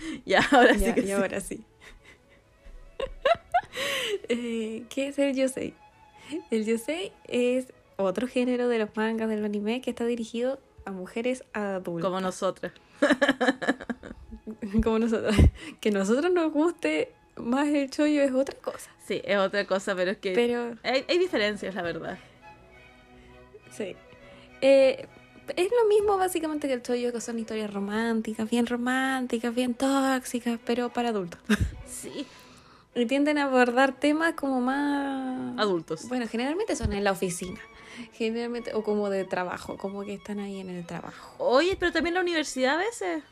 Ya, 0.26 0.40
ahora 0.50 0.74
sí 0.74 0.92
que 0.94 1.00
y 1.00 1.06
sí. 1.06 1.12
ahora 1.12 1.40
sí. 1.40 1.64
Eh, 4.28 4.84
¿Qué 4.88 5.08
es 5.08 5.18
el 5.18 5.34
yosei? 5.34 5.74
El 6.50 6.64
yosei 6.64 7.12
es 7.28 7.72
otro 7.96 8.26
género 8.26 8.68
de 8.68 8.78
los 8.78 8.94
mangas 8.96 9.28
del 9.28 9.44
anime 9.44 9.80
que 9.80 9.90
está 9.90 10.04
dirigido 10.04 10.60
a 10.84 10.90
mujeres 10.90 11.44
adultas. 11.52 12.04
Como 12.08 12.20
nosotras. 12.20 12.72
Como 14.82 14.98
nosotros. 14.98 15.34
Que 15.80 15.88
a 15.90 15.92
nosotros 15.92 16.32
nos 16.32 16.52
guste 16.52 17.12
más 17.36 17.68
el 17.68 17.90
chollo 17.90 18.22
es 18.22 18.32
otra 18.32 18.56
cosa. 18.58 18.90
Sí, 19.06 19.20
es 19.24 19.38
otra 19.38 19.64
cosa, 19.66 19.94
pero 19.94 20.10
es 20.12 20.18
que 20.18 20.32
Pero, 20.32 20.76
hay, 20.82 21.04
hay 21.08 21.18
diferencias, 21.18 21.74
la 21.74 21.82
verdad. 21.82 22.18
sí. 23.70 23.96
Eh, 24.60 25.06
es 25.56 25.70
lo 25.70 25.88
mismo 25.88 26.16
básicamente 26.16 26.68
que 26.68 26.74
el 26.74 26.82
chollo, 26.82 27.12
que 27.12 27.20
son 27.20 27.38
historias 27.38 27.72
románticas, 27.72 28.48
bien 28.48 28.66
románticas, 28.66 29.54
bien 29.54 29.74
tóxicas, 29.74 30.58
pero 30.64 30.88
para 30.90 31.10
adultos. 31.10 31.40
Sí, 31.86 32.24
Y 32.94 33.04
tienden 33.04 33.36
a 33.36 33.44
abordar 33.44 33.92
temas 33.92 34.32
como 34.34 34.60
más... 34.62 35.58
adultos. 35.58 36.08
Bueno, 36.08 36.26
generalmente 36.26 36.74
son 36.76 36.94
en 36.94 37.04
la 37.04 37.12
oficina. 37.12 37.60
Generalmente, 38.14 38.72
o 38.72 38.82
como 38.82 39.10
de 39.10 39.24
trabajo, 39.24 39.76
como 39.76 40.02
que 40.02 40.14
están 40.14 40.38
ahí 40.38 40.60
en 40.60 40.70
el 40.70 40.86
trabajo. 40.86 41.34
Oye, 41.38 41.76
pero 41.78 41.92
también 41.92 42.14
la 42.14 42.22
universidad 42.22 42.76
a 42.76 42.78
veces 42.78 43.22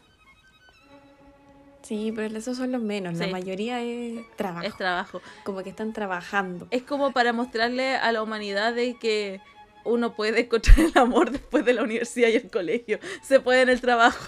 Sí, 1.89 2.13
pero 2.15 2.37
esos 2.37 2.59
son 2.59 2.71
los 2.73 2.83
menos. 2.83 3.15
La 3.15 3.29
mayoría 3.29 3.81
es 3.81 4.21
trabajo. 4.37 4.67
es 4.67 4.77
trabajo. 4.77 5.23
Como 5.43 5.63
que 5.63 5.71
están 5.71 5.95
trabajando. 5.95 6.67
Es 6.71 6.83
como 6.83 7.13
para 7.13 7.33
mostrarle 7.33 7.97
a 7.97 8.13
la 8.13 8.23
humanidad 8.23 8.75
de 8.75 8.99
que 8.99 9.41
uno 9.89 10.15
puede 10.15 10.41
encontrar 10.41 10.79
el 10.81 10.93
amor 10.97 11.31
después 11.31 11.65
de 11.65 11.73
la 11.73 11.83
universidad 11.83 12.29
y 12.29 12.37
el 12.37 12.51
colegio. 12.51 12.99
Se 13.23 13.41
puede 13.41 13.63
en 13.63 13.69
el 13.71 13.81
trabajo. 13.81 14.27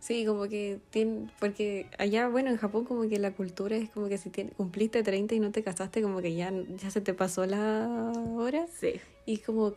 Sí, 0.00 0.24
como 0.24 0.48
que 0.48 0.78
tienen, 0.90 1.30
porque 1.40 1.86
allá, 1.98 2.28
bueno, 2.28 2.50
en 2.50 2.56
Japón 2.56 2.84
como 2.84 3.08
que 3.08 3.18
la 3.18 3.32
cultura 3.32 3.76
es 3.76 3.90
como 3.90 4.08
que 4.08 4.16
si 4.16 4.30
tien- 4.30 4.52
cumpliste 4.56 5.02
30 5.02 5.34
y 5.34 5.40
no 5.40 5.50
te 5.50 5.62
casaste, 5.62 6.00
como 6.02 6.22
que 6.22 6.34
ya, 6.34 6.52
ya 6.80 6.90
se 6.90 7.00
te 7.00 7.12
pasó 7.14 7.44
la 7.46 8.12
hora. 8.36 8.66
Sí. 8.80 9.00
Y 9.26 9.38
como, 9.38 9.74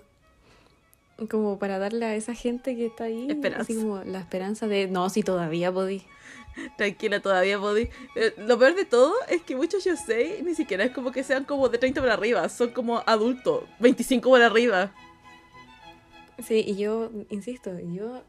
como 1.30 1.58
para 1.60 1.80
darle 1.80 2.06
a 2.06 2.16
esa 2.16 2.34
gente 2.36 2.76
que 2.76 2.86
está 2.86 3.06
ahí, 3.06 3.28
Esperanza. 3.30 3.64
así 3.64 3.76
como 3.76 4.04
la 4.04 4.20
esperanza 4.20 4.68
de, 4.68 4.88
no, 4.88 5.10
si 5.10 5.24
todavía 5.24 5.72
podí. 5.72 6.04
Tranquila, 6.78 7.20
todavía 7.22 7.60
podí. 7.60 7.90
Eh, 8.16 8.34
lo 8.38 8.58
peor 8.60 8.76
de 8.76 8.86
todo 8.86 9.14
es 9.28 9.42
que 9.42 9.56
muchos 9.56 9.84
yo 9.84 9.96
sé 9.96 10.42
ni 10.44 10.56
siquiera 10.56 10.84
es 10.84 10.92
como 10.92 11.12
que 11.12 11.24
sean 11.24 11.44
como 11.46 11.70
de 11.70 11.78
30 11.78 12.02
para 12.02 12.14
arriba. 12.14 12.48
Son 12.50 12.70
como 12.72 13.04
adultos, 13.06 13.64
25 13.80 14.30
para 14.32 14.46
arriba. 14.48 14.94
Sí, 16.46 16.64
y 16.66 16.76
yo, 16.78 17.12
insisto, 17.30 17.72
yo 17.80 18.24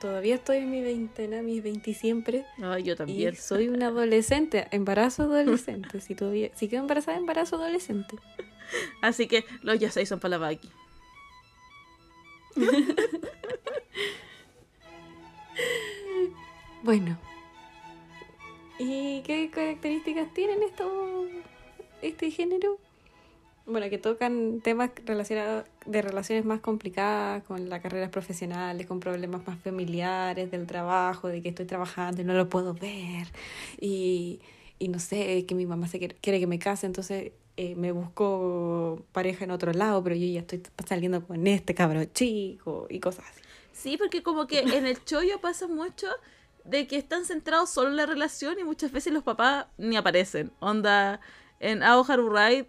todavía 0.00 0.34
estoy 0.36 0.58
en 0.58 0.70
mi 0.70 0.82
veintena, 0.82 1.42
mis 1.42 1.62
veinti 1.62 1.94
siempre. 1.94 2.44
No, 2.58 2.78
yo 2.78 2.94
Y 2.94 2.96
también. 2.96 3.36
soy 3.36 3.68
una 3.68 3.86
adolescente, 3.88 4.68
embarazo 4.70 5.24
adolescente. 5.24 6.00
Si 6.00 6.14
todavía, 6.14 6.50
si 6.54 6.68
quedo 6.68 6.80
embarazada, 6.80 7.16
embarazo 7.18 7.56
adolescente. 7.56 8.16
Así 9.02 9.26
que 9.26 9.44
los 9.62 9.78
ya 9.78 9.90
son 9.90 10.18
para 10.20 10.30
la 10.30 10.38
Baki. 10.38 10.70
Bueno. 16.82 17.18
¿Y 18.78 19.22
qué 19.22 19.50
características 19.50 20.32
tienen 20.34 20.62
estos, 20.62 21.26
este 22.02 22.30
género? 22.30 22.78
Bueno, 23.64 23.90
que 23.90 23.98
tocan 23.98 24.60
temas 24.60 24.90
relacionados 25.04 25.64
de 25.86 26.02
relaciones 26.02 26.44
más 26.44 26.60
complicadas 26.60 27.42
con 27.44 27.68
las 27.68 27.80
carreras 27.80 28.10
profesionales, 28.10 28.86
con 28.86 29.00
problemas 29.00 29.44
más 29.46 29.58
familiares, 29.58 30.50
del 30.50 30.66
trabajo, 30.66 31.26
de 31.28 31.42
que 31.42 31.48
estoy 31.48 31.66
trabajando 31.66 32.22
y 32.22 32.24
no 32.24 32.34
lo 32.34 32.48
puedo 32.48 32.74
ver. 32.74 33.26
Y, 33.80 34.40
y 34.78 34.88
no 34.88 35.00
sé, 35.00 35.44
que 35.46 35.54
mi 35.56 35.66
mamá 35.66 35.88
se 35.88 35.98
quiere, 35.98 36.14
quiere 36.20 36.38
que 36.38 36.46
me 36.46 36.60
case, 36.60 36.86
entonces 36.86 37.32
eh, 37.56 37.74
me 37.74 37.90
busco 37.90 39.02
pareja 39.12 39.44
en 39.44 39.50
otro 39.50 39.72
lado, 39.72 40.02
pero 40.04 40.14
yo 40.14 40.26
ya 40.26 40.40
estoy 40.40 40.62
saliendo 40.86 41.26
con 41.26 41.46
este 41.46 41.74
cabrón 41.74 42.08
chico 42.12 42.86
y 42.90 43.00
cosas 43.00 43.24
así. 43.30 43.40
Sí, 43.72 43.96
porque 43.96 44.22
como 44.22 44.46
que 44.46 44.60
en 44.60 44.86
el 44.86 45.02
chollo 45.04 45.40
pasa 45.40 45.66
mucho 45.66 46.06
de 46.68 46.86
que 46.86 46.96
están 46.96 47.24
centrados 47.24 47.70
solo 47.70 47.90
en 47.90 47.96
la 47.96 48.06
relación 48.06 48.58
y 48.58 48.64
muchas 48.64 48.92
veces 48.92 49.12
los 49.12 49.22
papás 49.22 49.66
ni 49.78 49.96
aparecen. 49.96 50.52
Onda, 50.60 51.20
en 51.60 51.82
Ao 51.82 52.04
Haru 52.06 52.30
Ride, 52.30 52.66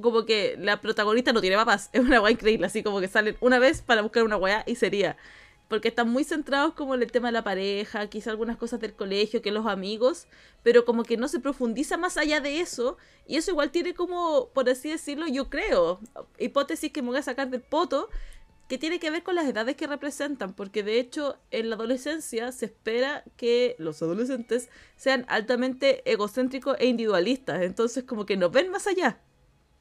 como 0.00 0.24
que 0.24 0.56
la 0.58 0.80
protagonista 0.80 1.32
no 1.32 1.40
tiene 1.40 1.56
papás. 1.56 1.90
Es 1.92 2.00
una 2.00 2.20
weá 2.20 2.30
increíble, 2.30 2.66
así 2.66 2.82
como 2.82 3.00
que 3.00 3.08
salen 3.08 3.36
una 3.40 3.58
vez 3.58 3.82
para 3.82 4.02
buscar 4.02 4.22
una 4.22 4.36
weá 4.36 4.62
y 4.66 4.76
sería. 4.76 5.16
Porque 5.68 5.88
están 5.88 6.08
muy 6.08 6.22
centrados 6.22 6.74
como 6.74 6.94
en 6.94 7.02
el 7.02 7.10
tema 7.10 7.28
de 7.28 7.32
la 7.32 7.42
pareja, 7.42 8.06
quizá 8.06 8.30
algunas 8.30 8.56
cosas 8.56 8.78
del 8.80 8.94
colegio, 8.94 9.42
que 9.42 9.50
los 9.50 9.66
amigos, 9.66 10.28
pero 10.62 10.84
como 10.84 11.02
que 11.02 11.16
no 11.16 11.26
se 11.26 11.40
profundiza 11.40 11.96
más 11.96 12.16
allá 12.16 12.38
de 12.40 12.60
eso. 12.60 12.98
Y 13.26 13.36
eso 13.36 13.50
igual 13.50 13.72
tiene 13.72 13.92
como, 13.92 14.50
por 14.54 14.68
así 14.70 14.90
decirlo, 14.90 15.26
yo 15.26 15.50
creo, 15.50 15.98
hipótesis 16.38 16.92
que 16.92 17.02
me 17.02 17.08
voy 17.08 17.18
a 17.18 17.22
sacar 17.22 17.50
del 17.50 17.62
poto, 17.62 18.08
que 18.68 18.78
tiene 18.78 18.98
que 18.98 19.10
ver 19.10 19.22
con 19.22 19.36
las 19.36 19.46
edades 19.46 19.76
que 19.76 19.86
representan, 19.86 20.52
porque 20.52 20.82
de 20.82 20.98
hecho 20.98 21.36
en 21.50 21.70
la 21.70 21.76
adolescencia 21.76 22.50
se 22.50 22.66
espera 22.66 23.22
que 23.36 23.76
los 23.78 24.02
adolescentes 24.02 24.68
sean 24.96 25.24
altamente 25.28 26.10
egocéntricos 26.10 26.76
e 26.80 26.86
individualistas, 26.86 27.62
entonces 27.62 28.04
como 28.04 28.26
que 28.26 28.36
no 28.36 28.50
ven 28.50 28.70
más 28.70 28.86
allá. 28.86 29.20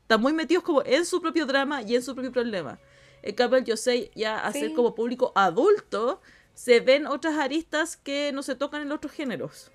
Están 0.02 0.22
muy 0.22 0.34
metidos 0.34 0.64
como 0.64 0.84
en 0.86 1.04
su 1.06 1.20
propio 1.20 1.48
drama 1.48 1.82
y 1.82 1.96
en 1.96 2.04
su 2.04 2.14
propio 2.14 2.32
problema. 2.32 2.80
En 3.24 3.34
cambio 3.34 3.58
el 3.58 3.66
Yosei 3.66 4.12
ya 4.14 4.38
a 4.38 4.52
ser 4.52 4.74
como 4.74 4.94
público 4.94 5.32
adulto, 5.34 6.22
se 6.54 6.80
ven 6.80 7.08
otras 7.08 7.40
aristas 7.40 7.98
que 7.98 8.32
no 8.32 8.44
se 8.44 8.56
tocan 8.56 8.84
en 8.84 8.90
los 8.90 8.98
otros 8.98 9.14
géneros. 9.14 9.72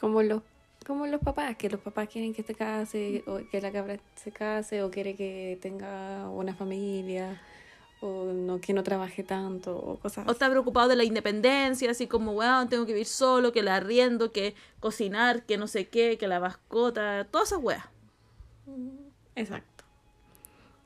Como 0.00 0.22
los, 0.24 0.42
como 0.88 1.06
los 1.06 1.20
papás, 1.20 1.56
que 1.56 1.70
los 1.70 1.80
papás 1.80 2.08
quieren 2.08 2.34
que 2.34 2.42
se 2.42 2.54
case, 2.54 3.22
o 3.26 3.38
que 3.48 3.60
la 3.60 3.70
cabra 3.70 4.00
se 4.16 4.32
case, 4.32 4.82
o 4.82 4.90
quiere 4.90 5.14
que 5.14 5.56
tenga 5.62 6.28
una 6.30 6.54
familia, 6.54 7.40
o 8.00 8.32
no, 8.32 8.60
que 8.60 8.72
no 8.72 8.82
trabaje 8.82 9.22
tanto, 9.22 9.76
o 9.76 9.98
cosas 10.00 10.26
O 10.26 10.32
está 10.32 10.48
preocupado 10.48 10.88
de 10.88 10.96
la 10.96 11.04
independencia, 11.04 11.90
así 11.90 12.06
como, 12.06 12.32
weón, 12.32 12.68
tengo 12.68 12.86
que 12.86 12.92
vivir 12.94 13.06
solo, 13.06 13.52
que 13.52 13.62
la 13.62 13.76
arriendo, 13.76 14.32
que 14.32 14.54
cocinar, 14.80 15.44
que 15.44 15.58
no 15.58 15.66
sé 15.68 15.88
qué, 15.88 16.16
que 16.18 16.26
la 16.26 16.40
mascota, 16.40 17.26
todas 17.30 17.48
esas 17.48 17.62
weas. 17.62 17.84
Exacto. 19.36 19.84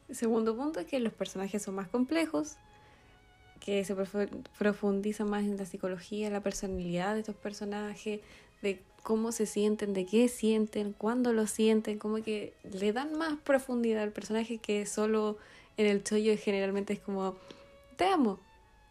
El 0.08 0.16
segundo 0.16 0.54
punto 0.56 0.80
es 0.80 0.86
que 0.86 0.98
los 1.00 1.12
personajes 1.12 1.62
son 1.62 1.76
más 1.76 1.88
complejos, 1.88 2.56
que 3.60 3.84
se 3.84 3.96
profu- 3.96 4.28
profundiza 4.58 5.24
más 5.24 5.44
en 5.44 5.56
la 5.56 5.64
psicología, 5.64 6.28
la 6.28 6.40
personalidad 6.40 7.14
de 7.14 7.20
estos 7.20 7.36
personajes, 7.36 8.20
de 8.62 8.82
cómo 9.02 9.32
se 9.32 9.46
sienten, 9.46 9.92
de 9.94 10.06
qué 10.06 10.28
sienten, 10.28 10.92
cuándo 10.92 11.32
lo 11.32 11.46
sienten, 11.46 11.98
como 11.98 12.22
que 12.22 12.54
le 12.72 12.92
dan 12.92 13.16
más 13.18 13.34
profundidad 13.42 14.02
al 14.02 14.12
personaje 14.12 14.58
que 14.58 14.86
solo 14.86 15.36
en 15.76 15.86
el 15.86 16.04
chollo 16.04 16.34
generalmente 16.38 16.92
es 16.92 17.00
como, 17.00 17.36
te 17.96 18.04
amo 18.06 18.38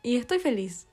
y 0.04 0.18
estoy 0.18 0.40
feliz 0.40 0.88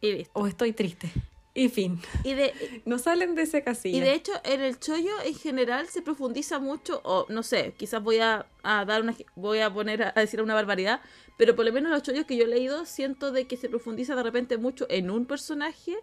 Y 0.00 0.12
listo. 0.12 0.30
o 0.34 0.46
estoy 0.46 0.72
triste. 0.72 1.10
Y 1.54 1.70
fin. 1.70 1.98
Y 2.22 2.34
de, 2.34 2.52
No 2.84 2.98
salen 2.98 3.34
de 3.34 3.42
ese 3.42 3.62
casilla. 3.62 3.96
y 3.96 4.00
de 4.00 4.12
hecho, 4.12 4.32
en 4.44 4.60
el 4.60 4.78
chollo 4.78 5.22
en 5.24 5.34
general 5.34 5.86
se 5.88 6.02
profundiza 6.02 6.58
mucho, 6.58 7.00
o 7.02 7.24
no 7.30 7.42
sé, 7.42 7.72
quizás 7.78 8.02
voy 8.02 8.18
a, 8.18 8.46
a 8.62 8.84
dar 8.84 9.00
una, 9.02 9.14
voy 9.36 9.60
a 9.60 9.72
poner 9.72 10.02
a, 10.02 10.12
a 10.14 10.20
decir 10.20 10.42
una 10.42 10.52
barbaridad, 10.54 11.00
pero 11.38 11.56
por 11.56 11.64
lo 11.64 11.72
menos 11.72 11.90
los 11.90 12.02
chollos 12.02 12.26
que 12.26 12.36
yo 12.36 12.44
he 12.44 12.48
leído 12.48 12.84
siento 12.84 13.32
de 13.32 13.46
que 13.46 13.56
se 13.56 13.68
profundiza 13.70 14.14
de 14.14 14.22
repente 14.22 14.58
mucho 14.58 14.86
en 14.90 15.10
un 15.10 15.24
personaje 15.24 15.96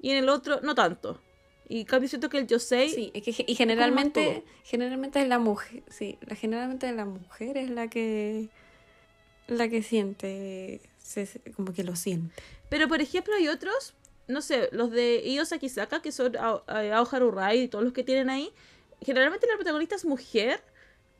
y 0.00 0.10
en 0.10 0.18
el 0.18 0.28
otro 0.28 0.60
no 0.60 0.74
tanto. 0.76 1.20
Y 1.68 1.84
cambio 1.84 2.08
siento 2.08 2.28
que 2.28 2.38
el 2.38 2.46
Yosei 2.46 2.88
Sí, 2.90 3.10
es 3.14 3.22
que 3.22 3.44
y 3.46 3.54
generalmente, 3.54 4.44
generalmente 4.64 5.20
es 5.22 5.28
la 5.28 5.38
mujer, 5.38 5.82
sí, 5.88 6.18
la, 6.22 6.34
generalmente 6.36 6.90
la 6.92 7.04
mujer 7.06 7.56
es 7.56 7.70
la 7.70 7.88
que 7.88 8.48
la 9.48 9.68
que 9.68 9.82
siente, 9.82 10.80
se- 10.98 11.40
como 11.56 11.72
que 11.72 11.84
lo 11.84 11.96
siente. 11.96 12.34
Pero 12.68 12.88
por 12.88 13.00
ejemplo 13.00 13.34
hay 13.34 13.48
otros, 13.48 13.94
no 14.28 14.40
sé, 14.42 14.68
los 14.72 14.90
de 14.90 15.22
Io 15.28 15.44
Sakisaka, 15.44 16.00
que 16.02 16.12
son 16.12 16.34
eh, 16.34 16.92
Aoharu 16.92 17.30
Rai 17.30 17.62
y 17.62 17.68
todos 17.68 17.84
los 17.84 17.92
que 17.92 18.04
tienen 18.04 18.30
ahí. 18.30 18.50
Generalmente 19.00 19.46
la 19.46 19.56
protagonista 19.56 19.96
es 19.96 20.04
mujer, 20.04 20.62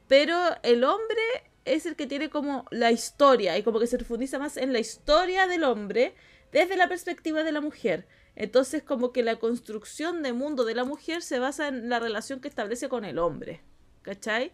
pero 0.08 0.38
el 0.62 0.84
hombre 0.84 1.20
es 1.64 1.86
el 1.86 1.96
que 1.96 2.06
tiene 2.06 2.28
como 2.30 2.64
la 2.70 2.90
historia 2.90 3.56
y 3.58 3.62
como 3.62 3.78
que 3.80 3.86
se 3.86 3.96
profundiza 3.98 4.38
más 4.38 4.56
en 4.56 4.72
la 4.72 4.78
historia 4.80 5.46
del 5.46 5.64
hombre 5.64 6.14
desde 6.52 6.76
la 6.76 6.88
perspectiva 6.88 7.42
de 7.42 7.52
la 7.52 7.60
mujer. 7.60 8.06
Entonces 8.34 8.82
como 8.82 9.12
que 9.12 9.22
la 9.22 9.36
construcción 9.36 10.22
de 10.22 10.32
mundo 10.32 10.64
de 10.64 10.74
la 10.74 10.84
mujer 10.84 11.22
se 11.22 11.38
basa 11.38 11.68
en 11.68 11.88
la 11.88 11.98
relación 12.00 12.40
que 12.40 12.48
establece 12.48 12.88
con 12.88 13.04
el 13.04 13.18
hombre. 13.18 13.60
¿Cachai? 14.02 14.52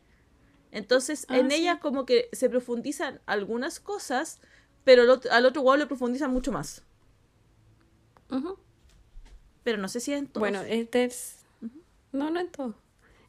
Entonces 0.73 1.25
Ah, 1.29 1.39
en 1.39 1.51
sí. 1.51 1.57
ella 1.57 1.81
como 1.81 2.05
que 2.05 2.29
se 2.33 2.51
profundizan 2.51 3.21
algunas 3.27 3.81
cosas, 3.81 4.41
pero 4.85 5.03
al 5.03 5.11
otro, 5.11 5.31
al 5.33 5.47
otro 5.47 5.77
le 5.77 5.87
profundizan 5.87 6.31
mucho 6.33 6.53
más. 6.53 6.83
Pero 9.65 9.79
no 9.79 9.89
sé 9.89 10.01
si 10.01 10.13
es 10.13 10.19
en 10.19 10.27
todos. 10.27 10.41
Bueno, 10.41 10.61
el 10.63 10.89
ter- 10.89 11.13
no, 12.13 12.31
no 12.31 12.41
en 12.41 12.51
todo. 12.51 12.75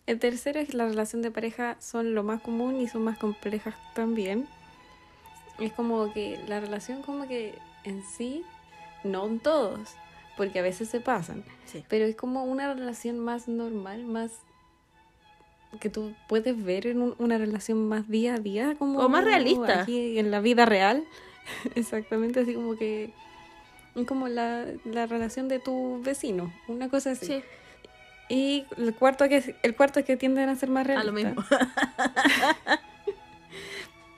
El 0.05 0.19
tercero 0.19 0.59
es 0.59 0.73
la 0.73 0.87
relación 0.87 1.21
de 1.21 1.31
pareja 1.31 1.77
son 1.79 2.15
lo 2.15 2.23
más 2.23 2.41
común 2.41 2.81
y 2.81 2.87
son 2.87 3.03
más 3.03 3.17
complejas 3.17 3.75
también. 3.93 4.47
Es 5.59 5.71
como 5.73 6.11
que 6.13 6.39
la 6.47 6.59
relación 6.59 7.01
como 7.03 7.27
que 7.27 7.57
en 7.83 8.03
sí, 8.03 8.43
no 9.03 9.25
en 9.27 9.39
todos, 9.39 9.89
porque 10.39 10.59
a 10.59 10.63
veces 10.63 10.87
se 10.89 11.01
pasan. 11.01 11.43
Sí. 11.65 11.83
Pero 11.89 12.05
es 12.05 12.15
como 12.15 12.45
una 12.45 12.73
relación 12.73 13.19
más 13.19 13.47
normal, 13.49 14.05
más 14.05 14.31
que 15.81 15.89
tú 15.89 16.15
puedes 16.27 16.63
ver 16.63 16.87
en 16.87 17.01
un- 17.01 17.15
una 17.19 17.37
relación 17.37 17.87
más 17.89 18.07
día 18.09 18.35
a 18.35 18.39
día, 18.39 18.75
como 18.79 18.99
O 18.99 19.09
más 19.09 19.23
realista. 19.23 19.81
aquí 19.81 20.17
en 20.17 20.31
la 20.31 20.39
vida 20.39 20.65
real. 20.65 21.03
Exactamente, 21.75 22.39
así 22.39 22.53
como 22.55 22.75
que 22.77 23.11
como 24.07 24.29
la, 24.29 24.65
la 24.85 25.07
relación 25.07 25.49
de 25.49 25.59
tu 25.59 26.01
vecino, 26.01 26.53
una 26.69 26.87
cosa 26.89 27.11
así. 27.11 27.25
Sí, 27.25 27.43
Y 28.29 28.65
el 28.77 28.95
cuarto 28.95 29.27
que 29.27 29.55
el 29.61 29.75
cuarto 29.75 29.99
es 29.99 30.05
que 30.05 30.15
tienden 30.15 30.47
a 30.47 30.55
ser 30.55 30.69
más 30.69 30.85
a 30.85 30.87
realistas. 30.87 31.05
lo 31.05 31.11
mismo. 31.11 31.43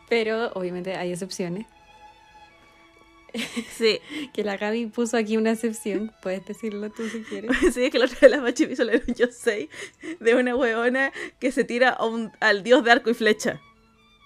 Pero 0.09 0.51
obviamente 0.53 0.95
hay 0.95 1.11
excepciones. 1.11 1.65
Sí, 3.77 3.99
Que 4.33 4.43
la 4.43 4.57
Gaby 4.57 4.87
puso 4.87 5.17
aquí 5.17 5.37
una 5.37 5.51
excepción. 5.51 6.11
Puedes 6.21 6.45
decirlo 6.45 6.89
tú 6.91 7.07
si 7.09 7.21
quieres. 7.23 7.51
sí, 7.73 7.85
es 7.85 7.91
que 7.91 7.99
la 7.99 8.05
otra 8.05 8.17
vez 8.21 8.31
la 8.31 8.41
Machi 8.41 8.65
me 8.67 8.73
hizo 8.73 8.83
leer 8.83 9.03
un 9.07 9.15
yo 9.15 9.27
sé 9.27 9.69
de 10.19 10.35
una 10.35 10.55
huevona 10.55 11.11
que 11.39 11.51
se 11.51 11.63
tira 11.63 11.89
a 11.89 12.05
un- 12.05 12.31
al 12.39 12.63
dios 12.63 12.83
de 12.83 12.91
arco 12.91 13.09
y 13.09 13.13
flecha. 13.13 13.61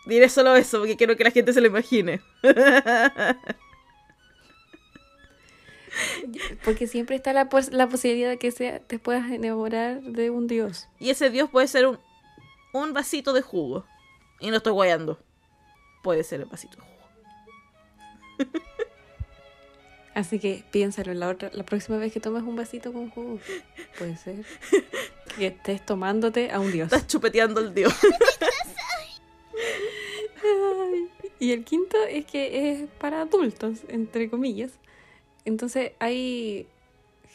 Diré 0.08 0.30
solo 0.30 0.56
eso 0.56 0.80
porque 0.80 0.98
quiero 0.98 1.16
que 1.18 1.24
la 1.24 1.32
gente 1.32 1.52
se 1.54 1.62
lo 1.62 1.68
imagine. 1.68 2.22
Porque 6.64 6.88
siempre 6.88 7.16
está 7.16 7.32
la, 7.34 7.48
pos- 7.50 7.72
la 7.72 7.88
posibilidad 7.88 8.30
de 8.30 8.38
que 8.38 8.52
sea, 8.52 8.80
te 8.80 9.00
puedas 9.00 9.32
enamorar 9.32 10.02
de 10.02 10.30
un 10.30 10.48
dios. 10.48 10.88
Y 11.00 11.10
ese 11.10 11.30
dios 11.30 11.50
puede 11.50 11.68
ser 11.68 11.88
un, 11.88 12.00
un 12.74 12.94
vasito 12.94 13.32
de 13.34 13.42
jugo. 13.42 13.86
Y 14.42 14.50
no 14.50 14.58
estoy 14.58 14.74
guayando. 14.74 15.20
Puede 16.04 16.24
ser 16.24 16.42
el 16.42 16.48
vasito 16.48 16.78
de 16.78 16.84
jugo. 16.84 16.96
Así 20.15 20.39
que 20.39 20.63
piénsalo 20.72 21.13
la 21.13 21.27
otra, 21.27 21.51
la 21.53 21.63
próxima 21.63 21.98
vez 21.98 22.12
que 22.12 22.22
tomes 22.22 22.41
un 22.43 22.55
vasito 22.55 22.91
con 22.93 23.10
jugo. 23.10 23.38
Puede 24.00 24.15
ser 24.15 24.45
que 25.38 25.48
estés 25.48 25.86
tomándote 25.86 26.51
a 26.51 26.60
un 26.60 26.72
dios. 26.72 26.91
Estás 26.91 27.05
chupeteando 27.05 27.60
al 27.60 27.75
dios. 27.75 27.93
Y 31.38 31.51
el 31.51 31.63
quinto 31.63 31.98
es 32.10 32.25
que 32.25 32.72
es 32.72 32.89
para 32.98 33.22
adultos, 33.22 33.79
entre 33.89 34.29
comillas. 34.29 34.72
Entonces 35.43 35.91
hay, 36.00 36.65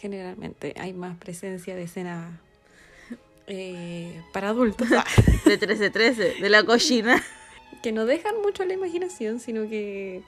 generalmente, 0.00 0.75
hay 0.78 0.92
más 0.94 1.16
presencia 1.18 1.76
de 1.76 1.82
escena 1.82 2.40
eh, 3.46 4.22
para 4.32 4.49
adultos. 4.49 4.88
De 5.44 5.60
13-13, 5.60 6.40
de 6.40 6.49
la 6.49 6.64
cochina. 6.64 7.22
que 7.82 7.92
no 7.92 8.06
dejan 8.06 8.40
mucho 8.42 8.62
a 8.62 8.66
la 8.66 8.75
imaginación, 8.75 9.38
sino 9.38 9.68
que 9.68 10.22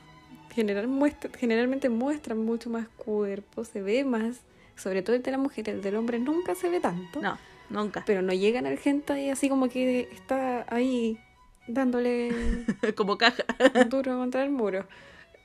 general 0.53 0.89
muestra, 0.89 1.31
generalmente 1.39 1.89
muestran 1.89 2.39
mucho 2.39 2.71
más 2.71 2.89
cuerpo, 2.89 3.65
se 3.65 3.83
ve 3.83 4.05
más, 4.05 4.41
sobre 4.77 5.03
todo 5.03 5.17
el 5.17 5.23
de 5.23 5.31
la 5.31 5.39
mujer, 5.39 5.69
el 5.69 5.83
del 5.83 5.97
hombre 5.97 6.19
nunca 6.19 6.55
se 6.55 6.69
ve 6.69 6.81
tanto. 6.81 7.21
No, 7.21 7.39
nunca. 7.71 8.03
Pero 8.07 8.23
no 8.23 8.33
llegan 8.33 8.67
al 8.67 8.79
gente 8.79 9.21
y 9.21 9.31
así 9.31 9.49
como 9.49 9.69
que 9.69 10.09
está 10.13 10.67
ahí 10.69 11.19
dándole 11.67 12.31
como 12.97 13.19
caja. 13.19 13.45
duro 13.89 14.19
contra 14.19 14.45
el 14.45 14.51
muro. 14.51 14.87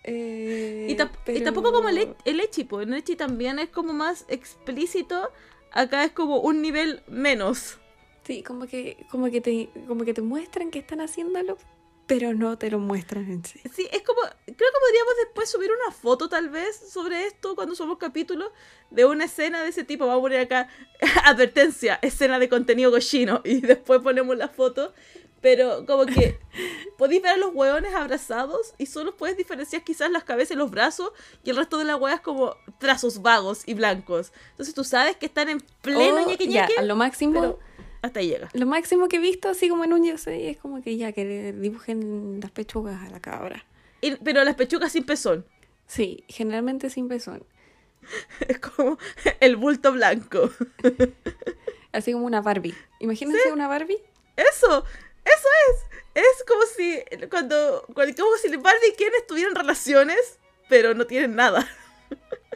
Eh, 0.03 0.87
Y, 0.89 0.95
tampoco 1.41 1.73
como 1.73 1.89
el, 1.89 2.15
el 2.23 2.39
Echi, 2.39 2.63
pues 2.63 2.87
el 2.87 2.93
Echi 2.93 3.15
también 3.15 3.59
es 3.59 3.69
como 3.69 3.93
más 3.93 4.25
explícito. 4.29 5.31
Acá 5.71 6.03
es 6.05 6.11
como 6.11 6.39
un 6.39 6.61
nivel 6.61 7.01
menos. 7.07 7.77
Sí, 8.23 8.41
como 8.43 8.67
que, 8.67 9.05
como 9.09 9.29
que 9.29 9.41
te, 9.41 9.69
como 9.87 10.03
que 10.05 10.13
te 10.13 10.21
muestran 10.21 10.71
que 10.71 10.79
están 10.79 11.01
haciéndolo, 11.01 11.57
pero 12.07 12.33
no 12.33 12.57
te 12.57 12.71
lo 12.71 12.79
muestran 12.79 13.29
en 13.29 13.43
sí. 13.43 13.61
Sí, 13.75 13.87
es 13.91 14.01
como. 14.01 14.21
Creo 14.21 14.55
que 14.55 14.79
podríamos 14.79 15.13
después 15.25 15.49
subir 15.49 15.69
una 15.69 15.93
foto, 15.93 16.29
tal 16.29 16.49
vez, 16.49 16.75
sobre 16.89 17.27
esto 17.27 17.53
cuando 17.53 17.75
subamos 17.75 17.97
capítulos 17.97 18.49
de 18.89 19.05
una 19.05 19.25
escena 19.25 19.61
de 19.61 19.69
ese 19.69 19.83
tipo. 19.83 20.07
Vamos 20.07 20.19
a 20.19 20.21
poner 20.21 20.39
acá 20.39 20.69
advertencia, 21.25 21.99
escena 22.01 22.39
de 22.39 22.47
contenido 22.47 22.91
cochino. 22.91 23.41
Y 23.43 23.59
después 23.61 24.01
ponemos 24.01 24.37
la 24.37 24.47
foto. 24.47 24.93
Pero 25.41 25.85
como 25.85 26.05
que 26.05 26.39
podéis 26.97 27.21
ver 27.21 27.33
a 27.33 27.37
los 27.37 27.53
hueones 27.53 27.93
abrazados 27.93 28.73
y 28.79 28.87
solo 28.87 29.15
puedes 29.15 29.37
diferenciar 29.37 29.83
quizás 29.83 30.09
las 30.09 30.23
cabezas 30.23 30.51
y 30.51 30.55
los 30.55 30.71
brazos 30.71 31.11
y 31.43 31.51
el 31.51 31.57
resto 31.57 31.77
de 31.77 31.83
la 31.83 31.95
hueá 31.95 32.15
es 32.15 32.21
como 32.21 32.55
trazos 32.79 33.21
vagos 33.21 33.61
y 33.67 33.75
blancos. 33.75 34.31
Entonces 34.51 34.73
tú 34.73 34.83
sabes 34.83 35.15
que 35.15 35.27
están 35.27 35.49
en 35.49 35.59
pleno 35.81 36.23
O, 36.23 36.27
ñeque 36.27 36.45
Oh, 36.45 36.51
ya, 36.51 36.67
ñeque, 36.67 36.79
a 36.79 36.81
lo 36.81 36.95
máximo, 36.95 37.39
pero 37.39 37.59
hasta 38.01 38.19
ahí 38.19 38.27
llega. 38.29 38.49
lo 38.53 38.65
máximo 38.65 39.07
que 39.07 39.17
he 39.17 39.19
visto 39.19 39.49
así 39.49 39.69
como 39.69 39.83
en 39.83 39.93
un 39.93 40.17
sé, 40.17 40.49
es 40.49 40.57
como 40.57 40.81
que 40.81 40.97
ya 40.97 41.11
que 41.11 41.25
le 41.25 41.53
dibujen 41.53 42.39
las 42.41 42.51
pechugas 42.51 43.01
a 43.05 43.09
la 43.09 43.19
cabra. 43.19 43.65
Y- 44.01 44.15
pero 44.17 44.43
las 44.43 44.55
pechugas 44.55 44.91
sin 44.91 45.03
pezón. 45.05 45.45
Sí, 45.87 46.23
generalmente 46.27 46.89
sin 46.89 47.07
pezón. 47.07 47.43
Es 48.47 48.59
como 48.59 48.97
el 49.39 49.55
bulto 49.55 49.91
blanco. 49.91 50.49
Así 51.91 52.13
como 52.13 52.25
una 52.25 52.41
Barbie. 52.41 52.75
Imagínense 52.99 53.51
una 53.51 53.67
Barbie. 53.67 53.97
Eso, 54.35 54.85
eso 55.25 55.47
es. 55.69 55.85
Es 56.13 56.43
como 56.47 56.61
si 56.75 56.99
cuando, 57.29 57.85
cuando 57.93 58.23
como 58.23 58.37
si 58.37 58.49
Barbie 58.55 58.89
y 58.93 58.95
Ken 58.95 59.11
estuvieran 59.17 59.55
relaciones, 59.55 60.39
pero 60.69 60.93
no 60.93 61.05
tienen 61.07 61.35
nada. 61.35 61.67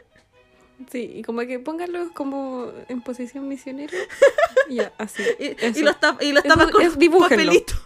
Sí, 0.89 1.11
y 1.15 1.21
como 1.23 1.41
que 1.41 1.59
pónganlos 1.59 2.11
como 2.11 2.71
en 2.87 3.01
posición 3.01 3.47
misionero. 3.47 3.95
ya, 4.69 4.93
así. 4.97 5.23
Y, 5.39 5.79
y 5.79 5.81
los 5.83 5.99
tap- 5.99 6.21
y 6.21 6.31
los 6.31 6.43
tapas 6.43 6.71
con 6.71 6.81
es, 6.81 6.97
dibújenlo. 6.97 7.29
papelito. 7.29 7.73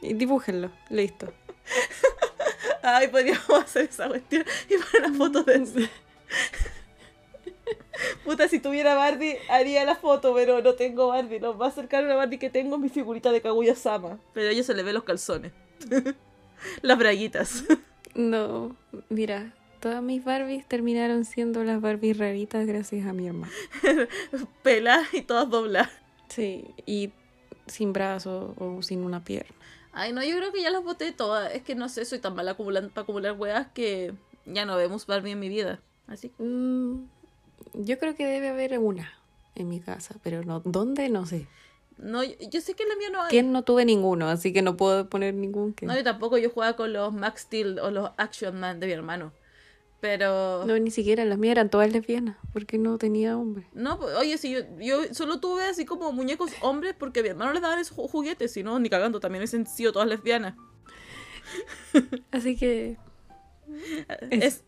Y 0.00 0.14
dibújenlo, 0.14 0.70
listo. 0.90 1.32
Ay, 2.82 3.08
podríamos 3.08 3.50
hacer 3.50 3.86
esa 3.90 4.06
cuestión 4.08 4.44
y 4.68 4.74
poner 4.78 5.10
una 5.10 5.18
foto 5.18 5.42
de 5.42 5.54
eso. 5.56 5.80
Puta, 8.24 8.46
si 8.48 8.60
tuviera 8.60 8.94
Barbie, 8.94 9.36
haría 9.50 9.84
la 9.84 9.96
foto, 9.96 10.32
pero 10.34 10.62
no 10.62 10.74
tengo 10.74 11.08
Barbie. 11.08 11.40
Lo 11.40 11.54
más 11.54 11.74
cercano 11.74 12.10
a 12.12 12.14
Barbie 12.14 12.38
que 12.38 12.48
tengo 12.48 12.76
es 12.76 12.80
mi 12.82 12.88
figurita 12.88 13.32
de 13.32 13.40
Kaguya 13.40 13.74
Sama. 13.74 14.18
Pero 14.34 14.48
a 14.48 14.52
ella 14.52 14.62
se 14.62 14.74
le 14.74 14.84
ve 14.84 14.92
los 14.92 15.02
calzones. 15.02 15.52
Las 16.82 16.96
braguitas. 16.98 17.64
No, 18.14 18.76
mira, 19.08 19.52
todas 19.80 20.02
mis 20.02 20.24
Barbies 20.24 20.66
terminaron 20.66 21.24
siendo 21.24 21.64
las 21.64 21.80
Barbies 21.80 22.18
raritas 22.18 22.66
gracias 22.66 23.06
a 23.06 23.12
mi 23.12 23.26
hermano. 23.26 23.52
Pelas 24.62 25.12
y 25.12 25.22
todas 25.22 25.48
dobladas. 25.48 25.90
Sí, 26.28 26.66
y 26.86 27.12
sin 27.66 27.92
brazo 27.92 28.54
o 28.58 28.82
sin 28.82 29.04
una 29.04 29.24
pierna. 29.24 29.54
Ay, 29.92 30.12
no, 30.12 30.22
yo 30.22 30.36
creo 30.36 30.52
que 30.52 30.62
ya 30.62 30.70
las 30.70 30.84
boté 30.84 31.12
todas. 31.12 31.52
Es 31.54 31.62
que 31.62 31.74
no 31.74 31.88
sé, 31.88 32.04
soy 32.04 32.18
tan 32.18 32.34
mala 32.34 32.52
acumulando, 32.52 32.90
para 32.90 33.02
acumular 33.02 33.32
weas 33.32 33.68
que 33.68 34.14
ya 34.46 34.64
no 34.64 34.76
vemos 34.76 35.06
Barbie 35.06 35.32
en 35.32 35.40
mi 35.40 35.48
vida. 35.48 35.80
Así. 36.06 36.30
Mm, 36.38 37.04
yo 37.74 37.98
creo 37.98 38.14
que 38.14 38.26
debe 38.26 38.48
haber 38.48 38.78
una 38.78 39.12
en 39.54 39.68
mi 39.68 39.80
casa, 39.80 40.16
pero 40.22 40.44
no, 40.44 40.60
¿dónde? 40.60 41.08
No 41.08 41.26
sé. 41.26 41.46
No, 41.96 42.22
yo, 42.22 42.60
sé 42.60 42.74
que 42.74 42.84
en 42.84 42.88
la 42.90 42.96
mía 42.96 43.10
no 43.10 43.22
hay. 43.22 43.30
¿Quién 43.30 43.50
no 43.50 43.62
tuve 43.62 43.84
ninguno? 43.84 44.28
Así 44.28 44.52
que 44.52 44.62
no 44.62 44.76
puedo 44.76 45.08
poner 45.08 45.34
ningún 45.34 45.72
que. 45.72 45.84
No, 45.84 45.96
yo 45.96 46.04
tampoco. 46.04 46.38
Yo 46.38 46.50
jugaba 46.50 46.76
con 46.76 46.92
los 46.92 47.12
Max 47.12 47.42
Steel 47.42 47.80
o 47.80 47.90
los 47.90 48.10
Action 48.16 48.58
Man 48.58 48.78
de 48.78 48.86
mi 48.86 48.92
hermano. 48.92 49.32
Pero. 50.00 50.64
No, 50.64 50.78
ni 50.78 50.90
siquiera 50.92 51.24
las 51.24 51.38
mías 51.38 51.52
eran 51.52 51.70
todas 51.70 51.92
lesbianas, 51.92 52.36
porque 52.52 52.78
no 52.78 52.98
tenía 52.98 53.36
hombre. 53.36 53.66
No, 53.72 53.98
pues, 53.98 54.14
oye, 54.16 54.38
si 54.38 54.52
yo, 54.52 54.60
yo 54.78 55.12
solo 55.12 55.40
tuve 55.40 55.64
así 55.64 55.84
como 55.84 56.12
muñecos 56.12 56.52
hombres 56.60 56.94
porque 56.96 57.20
a 57.20 57.22
mi 57.24 57.30
hermano 57.30 57.52
les 57.52 57.62
daban 57.62 57.78
esos 57.80 57.96
ju- 57.96 58.08
juguetes, 58.08 58.52
si 58.52 58.62
no, 58.62 58.78
ni 58.78 58.88
cagando, 58.88 59.18
también 59.18 59.40
hubiesen 59.40 59.66
sido 59.66 59.92
todas 59.92 60.06
lesbianas. 60.08 60.54
Así 62.30 62.56
que. 62.56 62.96
Es- 64.30 64.62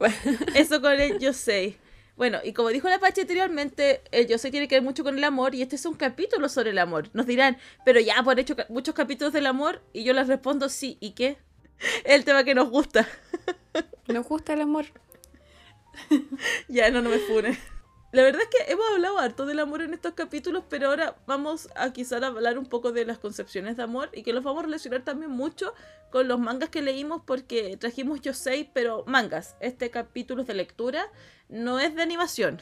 eso 0.55 0.81
con 0.83 0.93
el 0.93 1.19
yo 1.19 1.33
sé. 1.33 1.77
Bueno, 2.17 2.39
y 2.45 2.53
como 2.53 2.69
dijo 2.69 2.89
la 2.89 2.99
Pache 2.99 3.23
anteriormente, 3.23 4.03
el 4.13 4.27
yo 4.27 4.37
sé 4.37 4.51
tiene 4.51 4.69
que 4.69 4.75
ver 4.75 4.83
mucho 4.83 5.05
con 5.05 5.17
el 5.17 5.25
amor 5.25 5.55
y 5.55 5.63
este 5.63 5.77
es 5.77 5.87
un 5.87 5.95
capítulo 5.95 6.49
sobre 6.51 6.71
el 6.71 6.79
amor. 6.79 7.09
Nos 7.15 7.27
dirán, 7.27 7.57
pero 7.85 7.99
ya 8.01 8.23
por 8.23 8.39
hecho 8.39 8.57
muchos 8.69 8.95
capítulos 8.95 9.33
del 9.33 9.47
amor 9.47 9.81
y 9.95 10.05
yo 10.05 10.13
les 10.13 10.29
respondo 10.29 10.69
sí, 10.69 10.99
¿y 11.01 11.13
qué? 11.13 11.39
El 12.05 12.25
tema 12.27 12.45
que 12.45 12.55
nos 12.55 12.69
gusta. 12.69 13.09
Nos 14.09 14.27
gusta 14.29 14.53
el 14.53 14.61
amor. 14.63 14.85
Ya, 16.69 16.91
no, 16.91 17.03
no 17.03 17.11
me 17.11 17.19
fune. 17.19 17.59
La 18.13 18.23
verdad 18.23 18.43
es 18.43 18.49
que 18.49 18.73
hemos 18.73 18.85
hablado 18.93 19.19
harto 19.19 19.47
del 19.47 19.61
amor 19.61 19.83
en 19.83 19.95
estos 19.95 20.15
capítulos, 20.15 20.65
pero 20.69 20.89
ahora 20.89 21.17
vamos 21.27 21.69
a 21.77 21.93
quizás 21.93 22.21
hablar 22.23 22.59
un 22.59 22.67
poco 22.67 22.91
de 22.91 23.05
las 23.05 23.19
concepciones 23.19 23.77
de 23.77 23.85
amor 23.85 24.11
y 24.13 24.25
que 24.25 24.33
los 24.33 24.43
vamos 24.43 24.63
a 24.63 24.67
relacionar 24.67 25.03
también 25.03 25.31
mucho 25.31 25.75
con 26.11 26.27
los 26.27 26.41
mangas 26.41 26.71
que 26.71 26.83
leímos 26.83 27.23
porque 27.25 27.77
trajimos 27.77 28.21
Yosei, 28.21 28.69
pero 28.75 29.05
mangas. 29.07 29.55
Este 29.61 29.91
capítulo 29.91 30.43
es 30.43 30.49
de 30.49 30.55
lectura, 30.55 31.07
no 31.49 31.79
es 31.79 31.95
de 31.95 32.03
animación. 32.03 32.61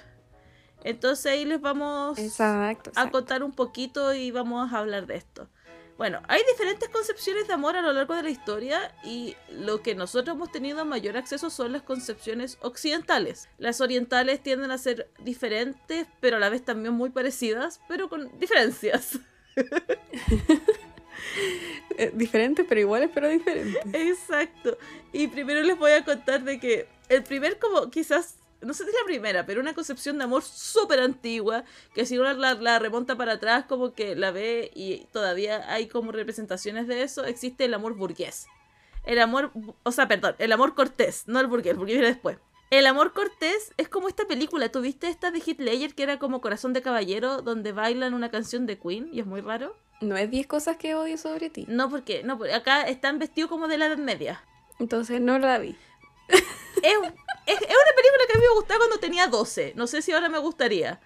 Entonces 0.85 1.33
ahí 1.33 1.47
les 1.47 1.61
vamos 1.63 2.19
Exacto. 2.19 2.93
a 2.95 3.11
contar 3.11 3.43
un 3.43 3.53
poquito 3.53 4.13
y 4.13 4.31
vamos 4.31 4.71
a 4.71 4.79
hablar 4.79 5.07
de 5.07 5.17
esto. 5.17 5.49
Bueno, 5.99 6.23
hay 6.29 6.41
diferentes 6.53 6.89
concepciones 6.91 7.49
de 7.49 7.55
amor 7.55 7.77
a 7.77 7.83
lo 7.83 7.93
largo 7.93 8.15
de 8.15 8.23
la 8.23 8.31
historia 8.31 8.95
y 9.03 9.35
lo 9.51 9.83
que 9.83 9.97
nosotros 9.97 10.37
hemos 10.37 10.53
tenido 10.53 10.85
mayor 10.85 11.17
acceso 11.17 11.51
son 11.51 11.73
las 11.73 11.83
concepciones 11.83 12.57
occidentales. 12.63 13.49
Las 13.59 13.81
orientales 13.81 14.41
tienden 14.41 14.71
a 14.71 14.79
ser 14.79 15.11
diferentes, 15.19 16.07
pero 16.21 16.37
a 16.37 16.39
la 16.41 16.51
vez 16.51 16.65
también 16.65 16.95
muy 16.95 17.11
parecidas, 17.11 17.81
pero 17.89 18.09
con 18.09 18.31
diferencias. 18.39 19.19
Eh, 21.97 22.13
diferentes, 22.15 22.65
pero 22.69 22.81
iguales, 22.81 23.11
pero 23.13 23.29
diferentes. 23.29 23.83
Exacto. 23.93 24.79
Y 25.13 25.27
primero 25.27 25.63
les 25.63 25.77
voy 25.77 25.91
a 25.91 26.05
contar 26.05 26.45
de 26.45 26.61
que 26.61 26.87
el 27.09 27.25
primer 27.25 27.59
como 27.59 27.91
quizás, 27.91 28.37
no 28.61 28.75
sé 28.75 28.85
si 28.85 28.91
es 28.91 28.97
la 29.01 29.07
primera, 29.07 29.47
pero 29.47 29.61
una 29.61 29.75
concepción 29.75 30.19
de 30.19 30.25
amor 30.25 30.43
súper 30.43 31.01
antigua, 31.01 31.65
que 31.95 32.07
si 32.07 32.19
uno 32.19 32.33
la, 32.35 32.55
la 32.55 32.79
remonta 32.79 33.17
para 33.17 33.35
atrás 33.35 33.65
como 33.69 33.93
que 33.93 34.17
la 34.17 34.31
ve 34.31 34.71
y 34.75 35.07
todavía 35.13 35.71
hay 35.73 35.87
como 35.87 36.13
representaciones 36.13 36.87
de 36.87 37.03
eso, 37.03 37.25
existe 37.25 37.65
el 37.65 37.75
amor 37.75 37.95
burgués. 37.95 38.47
El 39.05 39.21
amor, 39.21 39.53
o 39.83 39.93
sea, 39.93 40.09
perdón, 40.09 40.35
el 40.39 40.53
amor 40.53 40.75
cortés, 40.75 41.25
no 41.27 41.41
el 41.41 41.47
burgués, 41.47 41.77
burgués 41.77 41.97
viene 41.97 42.13
después. 42.13 42.39
El 42.71 42.87
amor 42.87 43.15
cortés 43.15 43.73
es 43.79 43.89
como 43.89 44.09
esta 44.09 44.27
película, 44.27 44.71
¿tuviste 44.71 45.09
esta 45.09 45.31
de 45.31 45.41
Ledger 45.57 45.95
que 45.95 46.03
era 46.03 46.19
como 46.19 46.43
Corazón 46.43 46.75
de 46.75 46.83
Caballero, 46.83 47.41
donde 47.41 47.73
bailan 47.73 48.13
una 48.13 48.31
canción 48.31 48.67
de 48.67 48.79
Queen 48.79 49.09
y 49.11 49.21
es 49.21 49.27
muy 49.27 49.41
raro? 49.41 49.75
No 50.03 50.17
es 50.19 50.31
10 50.31 50.47
cosas 50.47 50.77
que 50.77 50.95
odio 50.95 51.17
sobre 51.17 51.49
ti. 51.49 51.65
No, 51.67 51.89
porque 51.89 52.23
no, 52.23 52.37
porque 52.37 52.53
acá 52.53 52.83
están 52.83 53.19
vestidos 53.19 53.49
como 53.49 53.69
de 53.69 53.79
la 53.79 53.87
Edad 53.87 53.97
Media. 53.97 54.45
Entonces 54.79 55.21
no 55.21 55.39
la 55.39 55.59
vi. 55.59 55.77
Es, 56.29 56.43
es, 56.83 57.57
es 57.57 57.61
una 57.61 57.95
película 57.97 58.25
que 58.27 58.39
a 58.39 58.41
mí 58.41 58.47
me 58.49 58.55
gustaba 58.55 58.79
cuando 58.79 58.99
tenía 58.99 59.27
12. 59.27 59.73
No 59.77 59.87
sé 59.87 60.03
si 60.03 60.13
ahora 60.13 60.29
me 60.29 60.39
gustaría. 60.39 61.01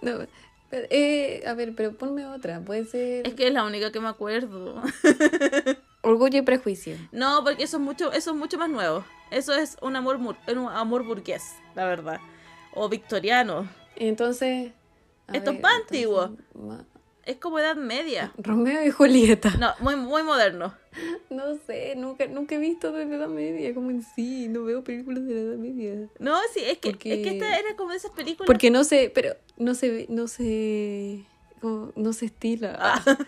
No, 0.00 0.26
pero, 0.70 0.86
eh, 0.90 1.42
a 1.46 1.54
ver, 1.54 1.74
pero 1.74 1.96
ponme 1.96 2.26
otra. 2.26 2.60
Puede 2.60 2.84
ser 2.84 3.26
Es 3.26 3.34
que 3.34 3.46
es 3.46 3.52
la 3.52 3.64
única 3.64 3.92
que 3.92 4.00
me 4.00 4.08
acuerdo. 4.08 4.82
Orgullo 6.02 6.38
y 6.38 6.42
Prejuicio. 6.42 6.96
No, 7.12 7.42
porque 7.44 7.64
eso 7.64 7.78
es 7.78 7.82
mucho, 7.82 8.12
eso 8.12 8.30
es 8.30 8.36
mucho 8.36 8.58
más 8.58 8.68
nuevo. 8.68 9.04
Eso 9.30 9.54
es 9.54 9.76
un 9.82 9.96
amor, 9.96 10.16
un 10.16 10.68
amor 10.68 11.04
burgués, 11.04 11.54
la 11.74 11.84
verdad. 11.84 12.20
O 12.74 12.88
victoriano. 12.88 13.68
Entonces... 13.96 14.72
Esto 15.32 15.50
es 15.50 15.60
más 15.60 15.74
antiguo. 15.74 16.36
Es 17.26 17.36
como 17.36 17.58
edad 17.58 17.76
media. 17.76 18.32
Romeo 18.38 18.84
y 18.86 18.90
Julieta. 18.90 19.50
No, 19.58 19.74
muy, 19.80 19.96
muy 19.96 20.22
moderno. 20.22 20.74
No 21.28 21.56
sé, 21.66 21.94
nunca, 21.96 22.26
nunca 22.26 22.54
he 22.54 22.58
visto 22.58 22.90
de 22.92 23.04
la 23.04 23.16
Edad 23.16 23.28
Media, 23.28 23.74
como 23.74 23.90
en 23.90 24.02
sí, 24.02 24.48
no 24.48 24.64
veo 24.64 24.82
películas 24.82 25.26
de 25.26 25.34
la 25.34 25.40
Edad 25.40 25.56
Media. 25.58 26.08
No, 26.20 26.36
sí, 26.54 26.60
es 26.64 26.78
que, 26.78 26.90
Porque- 26.92 27.14
es 27.14 27.22
que 27.22 27.34
esta 27.36 27.58
era 27.58 27.76
como 27.76 27.90
de 27.90 27.96
esas 27.98 28.12
películas. 28.12 28.46
Porque 28.46 28.70
no 28.70 28.82
sé, 28.84 29.10
pero 29.14 29.34
no 29.58 29.74
se 29.74 29.90
ve- 29.90 30.06
no 30.08 30.28
se 30.28 31.24
como, 31.60 31.92
no 31.96 32.12
se 32.14 32.26
estila. 32.26 32.76
Ah. 32.80 33.02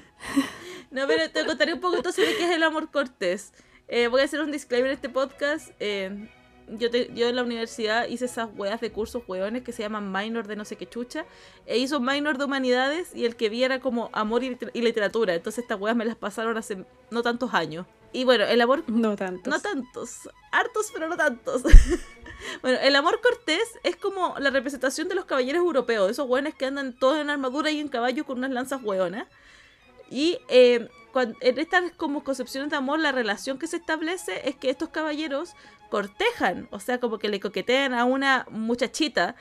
No, 0.91 1.07
pero 1.07 1.31
te 1.31 1.45
contaré 1.45 1.75
un 1.75 1.81
poco 1.81 1.97
entonces 1.97 2.27
de 2.27 2.35
qué 2.37 2.45
es 2.45 2.51
el 2.51 2.63
amor 2.63 2.91
cortés. 2.91 3.53
Eh, 3.89 4.07
voy 4.09 4.23
a 4.23 4.25
hacer 4.25 4.41
un 4.41 4.51
disclaimer 4.51 4.91
en 4.91 4.95
este 4.95 5.11
podcast. 5.11 5.69
eh, 5.81 6.31
yo, 6.71 6.91
te- 6.91 7.11
yo 7.15 7.29
en 7.29 7.37
la 7.37 7.43
universidad 7.43 8.07
hice 8.09 8.25
esas 8.27 8.49
weas 8.57 8.81
de 8.81 8.91
cursos 8.93 9.23
weones 9.27 9.63
que 9.63 9.73
se 9.73 9.83
llaman 9.83 10.13
minor 10.13 10.47
de 10.47 10.57
no 10.57 10.65
sé 10.65 10.77
qué 10.77 10.87
chucha. 10.89 11.25
E 11.67 11.79
hizo 11.79 12.01
minor 12.01 12.39
de 12.39 12.45
humanidades 12.45 13.15
y 13.15 13.25
el 13.25 13.37
que 13.37 13.49
vi 13.49 13.65
era 13.65 13.81
como 13.81 14.11
amor 14.13 14.43
y, 14.45 14.51
liter- 14.51 14.71
y 14.75 14.83
literatura. 14.83 15.35
Entonces 15.35 15.63
estas 15.65 15.81
weas 15.81 15.97
me 15.97 16.05
las 16.05 16.17
pasaron 16.17 16.57
hace 16.57 16.85
no 17.11 17.23
tantos 17.23 17.55
años. 17.55 17.87
Y 18.13 18.25
bueno, 18.25 18.45
el 18.45 18.61
amor 18.61 18.85
No 18.89 19.17
tanto. 19.17 19.51
no 19.51 19.61
tantos, 19.61 20.29
hartos 20.51 20.91
pero 20.95 21.09
no 21.09 21.17
tantos. 21.17 21.63
bueno, 22.63 22.79
el 22.83 22.97
amor 22.97 23.21
cortés 23.21 23.69
es 23.83 23.97
como 23.97 24.35
la 24.39 24.49
representación 24.51 25.09
de 25.09 25.15
los 25.15 25.27
caballeros 25.27 25.61
europeos, 25.61 26.11
esos 26.11 26.27
hueones 26.29 26.55
que 26.55 26.65
andan 26.67 26.99
todos 26.99 27.19
en 27.19 27.29
armadura 27.29 27.71
y 27.71 27.81
en 27.81 27.89
caballo 27.89 28.25
con 28.25 28.39
unas 28.39 28.51
lanzas 28.51 28.81
hueonas. 28.83 29.27
Y 30.11 30.39
eh, 30.49 30.89
en 31.41 31.59
estas 31.59 31.93
como 31.99 32.25
concepciones 32.25 32.71
de 32.71 32.77
amor, 32.77 32.99
la 32.99 33.13
relación 33.13 33.59
que 33.59 33.67
se 33.67 33.77
establece 33.77 34.49
es 34.49 34.57
que 34.57 34.71
estos 34.71 34.89
caballeros 34.89 35.53
cortejan, 35.89 36.69
o 36.71 36.81
sea, 36.81 37.01
como 37.01 37.19
que 37.19 37.29
le 37.29 37.41
coquetean 37.41 37.95
a 37.95 38.05
una 38.05 38.47
muchachita 38.51 39.35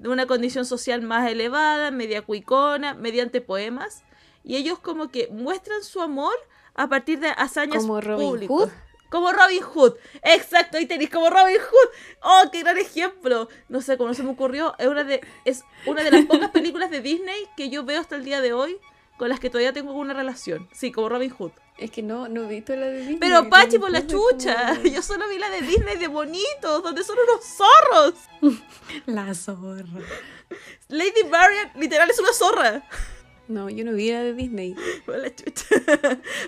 de 0.00 0.08
una 0.08 0.26
condición 0.26 0.64
social 0.64 1.02
más 1.02 1.30
elevada, 1.30 1.90
media 1.90 2.22
cuicona, 2.22 2.94
mediante 2.94 3.40
poemas. 3.40 4.02
Y 4.42 4.56
ellos 4.56 4.78
como 4.78 5.10
que 5.10 5.28
muestran 5.28 5.82
su 5.82 6.00
amor 6.00 6.34
a 6.74 6.88
partir 6.88 7.20
de 7.20 7.28
hazañas 7.28 7.82
Como 7.82 8.00
Robin. 8.00 8.48
Hood. 8.48 8.70
Como 9.10 9.32
Robin 9.32 9.62
Hood. 9.62 9.94
Exacto, 10.22 10.78
ahí 10.78 10.86
tenéis 10.86 11.10
como 11.10 11.28
Robin 11.28 11.58
Hood. 11.58 11.90
Oh, 12.22 12.50
qué 12.50 12.60
gran 12.60 12.78
ejemplo. 12.78 13.48
No 13.68 13.82
sé 13.82 13.98
cómo 13.98 14.14
se 14.14 14.22
me 14.22 14.30
ocurrió. 14.30 14.74
Es 14.78 14.86
una 14.86 15.04
de, 15.04 15.20
es 15.44 15.64
una 15.84 16.02
de 16.02 16.10
las 16.10 16.24
pocas 16.24 16.50
películas 16.50 16.90
de 16.90 17.00
Disney 17.02 17.46
que 17.56 17.68
yo 17.68 17.84
veo 17.84 18.00
hasta 18.00 18.16
el 18.16 18.24
día 18.24 18.40
de 18.40 18.54
hoy 18.54 18.78
con 19.20 19.28
las 19.28 19.38
que 19.38 19.50
todavía 19.50 19.74
tengo 19.74 19.92
una 19.92 20.14
relación. 20.14 20.66
Sí, 20.72 20.90
como 20.92 21.10
Robin 21.10 21.28
Hood. 21.28 21.50
Es 21.76 21.90
que 21.90 22.02
no, 22.02 22.26
no 22.26 22.44
he 22.44 22.48
visto 22.54 22.74
la 22.74 22.86
de 22.86 23.00
Disney. 23.00 23.18
Pero 23.18 23.50
Pachi 23.50 23.76
Robin 23.76 23.80
por 23.82 23.90
la 23.90 24.00
como- 24.06 24.30
chucha. 24.30 24.82
Yo 24.94 25.02
solo 25.02 25.28
vi 25.28 25.36
la 25.38 25.50
de 25.50 25.60
Disney 25.60 25.98
de 25.98 26.08
bonitos, 26.08 26.82
donde 26.82 27.04
son 27.04 27.16
unos 27.28 27.44
zorros. 27.44 28.14
La 29.04 29.34
zorra. 29.34 29.84
Lady 30.88 31.24
Marian 31.30 31.70
literal 31.76 32.08
es 32.08 32.18
una 32.18 32.32
zorra. 32.32 32.82
No, 33.46 33.68
yo 33.68 33.84
no 33.84 33.92
vi 33.92 34.10
la 34.10 34.22
de 34.22 34.32
Disney. 34.32 34.74
Por 35.04 35.18
la 35.18 35.34
chucha. 35.34 35.64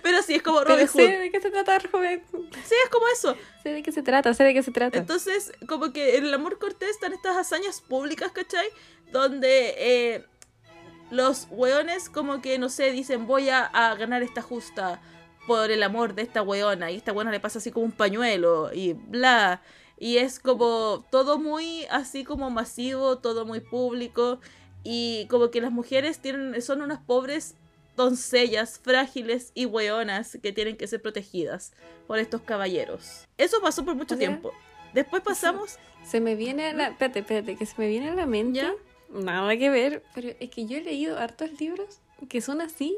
Pero 0.03 0.23
sí, 0.23 0.37
es 0.37 0.43
como 0.43 0.61
Pero 0.61 0.71
Robin 0.77 0.89
sé 0.89 1.03
Hood. 1.03 1.21
de 1.21 1.31
qué 1.31 1.41
se 1.43 1.51
trata, 1.51 1.79
joven. 1.91 2.23
Sí, 2.65 2.75
es 2.85 2.89
como 2.91 3.07
eso. 3.09 3.37
Sé 3.63 3.69
de 3.71 3.83
qué 3.83 3.93
se 3.93 4.03
trata, 4.03 4.33
sé 4.33 4.45
de 4.45 4.55
qué 4.55 4.63
se 4.63 4.71
trata. 4.71 4.97
Entonces, 4.99 5.53
como 5.69 5.93
que 5.93 6.17
en 6.17 6.25
el 6.25 6.33
amor 6.33 6.59
cortés 6.59 6.89
están 6.91 7.13
estas 7.13 7.37
hazañas 7.37 7.83
públicas, 7.83 8.33
¿cachai? 8.33 8.67
Donde 9.11 9.75
eh, 9.77 10.25
los 11.13 11.47
weones 11.51 12.09
como 12.09 12.41
que, 12.41 12.59
no 12.59 12.71
sé, 12.71 12.91
dicen 12.91 13.27
voy 13.27 13.51
a, 13.51 13.65
a 13.67 13.95
ganar 13.97 14.23
esta 14.23 14.41
justa 14.41 15.01
por 15.47 15.71
el 15.71 15.83
amor 15.83 16.15
de 16.15 16.23
esta 16.23 16.41
weona. 16.41 16.91
Y 16.91 16.97
esta 16.97 17.13
weona 17.13 17.31
le 17.31 17.39
pasa 17.39 17.59
así 17.59 17.71
como 17.71 17.85
un 17.85 17.93
pañuelo 17.93 18.73
y 18.73 18.95
bla. 18.95 19.61
Y 19.99 20.17
es 20.17 20.41
como 20.41 21.05
todo 21.11 21.39
muy 21.39 21.85
así 21.91 22.25
como 22.25 22.49
masivo, 22.49 23.19
todo 23.19 23.45
muy 23.45 23.61
público. 23.61 24.41
Y 24.85 25.27
como 25.29 25.51
que 25.51 25.61
las 25.61 25.71
mujeres 25.71 26.19
tienen, 26.19 26.61
son 26.63 26.81
unas 26.81 27.01
pobres 27.01 27.57
doncellas 27.95 28.81
frágiles 28.83 29.53
y 29.55 29.67
weonas 29.67 30.39
que 30.43 30.51
tienen 30.51 30.79
que 30.79 30.87
ser 30.87 31.03
protegidas 31.03 31.75
por 32.07 32.21
estos 32.21 32.41
caballeros. 32.41 33.29
Eso 33.37 33.61
pasó 33.61 33.85
por 33.85 33.95
mucho 33.97 34.17
tiempo. 34.17 34.51
Después 34.95 35.23
pasamos 35.23 35.79
Se 36.05 36.21
me 36.21 36.37
viene 36.37 36.69
a 36.69 36.73
la... 36.73 36.89
Espérate, 36.89 37.19
espérate, 37.21 37.57
que 37.57 37.67
se 37.67 37.75
me 37.77 37.87
viene 37.87 38.09
a 38.09 38.15
la 38.15 38.25
mente. 38.25 38.61
¿Ya? 38.61 38.73
Nada 39.13 39.57
que 39.57 39.69
ver, 39.71 40.03
pero 40.15 40.31
es 40.41 40.51
que 40.51 40.67
yo 40.67 40.79
he 40.79 40.83
leído 40.83 41.19
hartos 41.19 41.61
libros 41.61 41.99
que 42.29 42.41
son 42.41 42.61
así, 42.61 42.97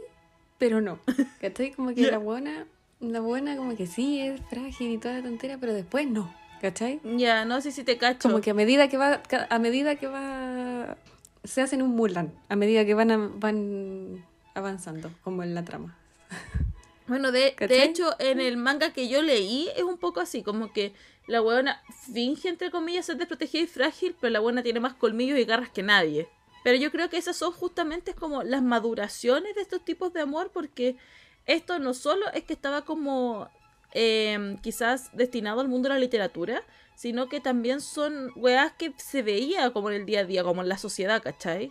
pero 0.59 0.81
no. 0.81 0.99
¿Cachai? 1.41 1.73
Como 1.73 1.95
que 1.95 2.11
la 2.11 2.19
buena, 2.19 2.67
la 3.01 3.21
buena 3.21 3.57
como 3.57 3.77
que 3.77 3.87
sí 3.87 4.21
es 4.21 4.41
frágil 4.49 4.93
y 4.93 4.99
toda 4.99 5.15
la 5.17 5.23
tontera, 5.23 5.59
pero 5.59 5.73
después 5.75 6.07
no. 6.09 6.33
¿Cachai? 6.61 7.01
Ya, 7.17 7.45
no 7.45 7.61
sé 7.61 7.73
si 7.73 7.85
te 7.85 7.99
cacho. 7.99 8.21
Como 8.29 8.41
que 8.41 8.51
a 8.51 8.55
medida 8.55 8.89
que 8.89 8.97
va, 8.97 9.21
a 9.51 9.59
medida 9.59 9.97
que 9.97 10.07
va, 10.07 10.97
se 11.43 11.61
hacen 11.61 11.83
un 11.83 11.91
Mulan, 11.95 12.33
a 12.49 12.57
medida 12.57 12.85
que 12.87 12.95
van, 12.95 13.11
a- 13.11 13.19
van 13.35 14.25
avanzando, 14.55 15.11
como 15.23 15.43
en 15.43 15.55
la 15.55 15.65
trama. 15.65 15.97
Bueno, 17.07 17.33
de, 17.33 17.55
de 17.59 17.85
hecho, 17.85 18.15
en 18.19 18.41
el 18.41 18.57
manga 18.57 18.93
que 18.93 19.09
yo 19.09 19.21
leí 19.21 19.69
es 19.77 19.83
un 19.83 19.99
poco 19.99 20.21
así, 20.21 20.43
como 20.43 20.73
que 20.73 20.95
la 21.27 21.41
buena 21.41 21.83
finge, 22.13 22.49
entre 22.49 22.71
comillas, 22.71 23.07
ser 23.07 23.17
desprotegida 23.17 23.63
y 23.63 23.67
frágil, 23.67 24.17
pero 24.21 24.31
la 24.31 24.41
buena 24.41 24.63
tiene 24.63 24.81
más 24.81 24.95
colmillos 24.95 25.39
y 25.39 25.45
garras 25.45 25.71
que 25.71 25.83
nadie. 25.83 26.29
Pero 26.63 26.79
yo 26.79 26.91
creo 26.91 27.11
que 27.11 27.19
esas 27.19 27.37
son 27.37 27.53
justamente 27.53 28.15
como 28.15 28.43
las 28.43 28.63
maduraciones 28.63 29.55
de 29.55 29.61
estos 29.61 29.85
tipos 29.85 30.15
de 30.15 30.23
amor, 30.23 30.51
porque 30.53 30.97
esto 31.45 31.79
no 31.79 31.93
solo 31.93 32.27
es 32.33 32.45
que 32.45 32.55
estaba 32.55 32.83
como 32.83 33.51
eh, 33.93 34.57
quizás 34.63 35.15
destinado 35.15 35.61
al 35.61 35.69
mundo 35.69 35.89
de 35.89 35.95
la 35.95 36.01
literatura, 36.01 36.63
sino 36.95 37.29
que 37.29 37.41
también 37.41 37.81
son 37.81 38.33
weas 38.35 38.73
que 38.73 38.95
se 38.97 39.23
veía 39.23 39.73
como 39.73 39.91
en 39.91 39.97
el 39.97 40.07
día 40.07 40.21
a 40.21 40.25
día, 40.25 40.43
como 40.43 40.63
en 40.63 40.69
la 40.69 40.79
sociedad, 40.79 41.23
¿cachai? 41.23 41.71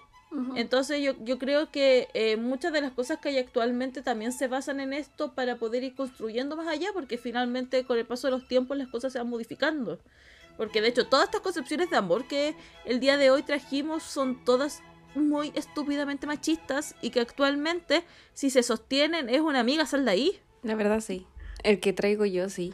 Entonces 0.55 1.01
yo, 1.01 1.13
yo 1.23 1.37
creo 1.37 1.69
que 1.71 2.07
eh, 2.13 2.37
muchas 2.37 2.73
de 2.73 2.81
las 2.81 2.91
cosas 2.91 3.19
que 3.19 3.29
hay 3.29 3.37
actualmente 3.37 4.01
también 4.01 4.31
se 4.31 4.47
basan 4.47 4.79
en 4.79 4.93
esto 4.93 5.33
para 5.33 5.57
poder 5.57 5.83
ir 5.83 5.95
construyendo 5.95 6.55
más 6.55 6.67
allá, 6.67 6.89
porque 6.93 7.17
finalmente 7.17 7.83
con 7.85 7.97
el 7.97 8.05
paso 8.05 8.27
de 8.27 8.31
los 8.31 8.47
tiempos 8.47 8.77
las 8.77 8.87
cosas 8.87 9.13
se 9.13 9.19
van 9.19 9.29
modificando. 9.29 9.99
Porque 10.57 10.81
de 10.81 10.87
hecho 10.89 11.07
todas 11.07 11.25
estas 11.25 11.41
concepciones 11.41 11.89
de 11.89 11.97
amor 11.97 12.27
que 12.27 12.55
el 12.85 12.99
día 12.99 13.17
de 13.17 13.29
hoy 13.31 13.43
trajimos 13.43 14.03
son 14.03 14.43
todas 14.45 14.81
muy 15.15 15.51
estúpidamente 15.55 16.25
machistas 16.25 16.95
y 17.01 17.11
que 17.11 17.19
actualmente 17.19 18.03
si 18.33 18.49
se 18.49 18.63
sostienen 18.63 19.29
es 19.29 19.41
una 19.41 19.59
amiga, 19.59 19.85
sal 19.85 20.05
de 20.05 20.11
ahí. 20.11 20.39
La 20.63 20.75
verdad 20.75 21.01
sí. 21.01 21.27
El 21.63 21.79
que 21.79 21.93
traigo 21.93 22.25
yo 22.25 22.49
sí. 22.49 22.73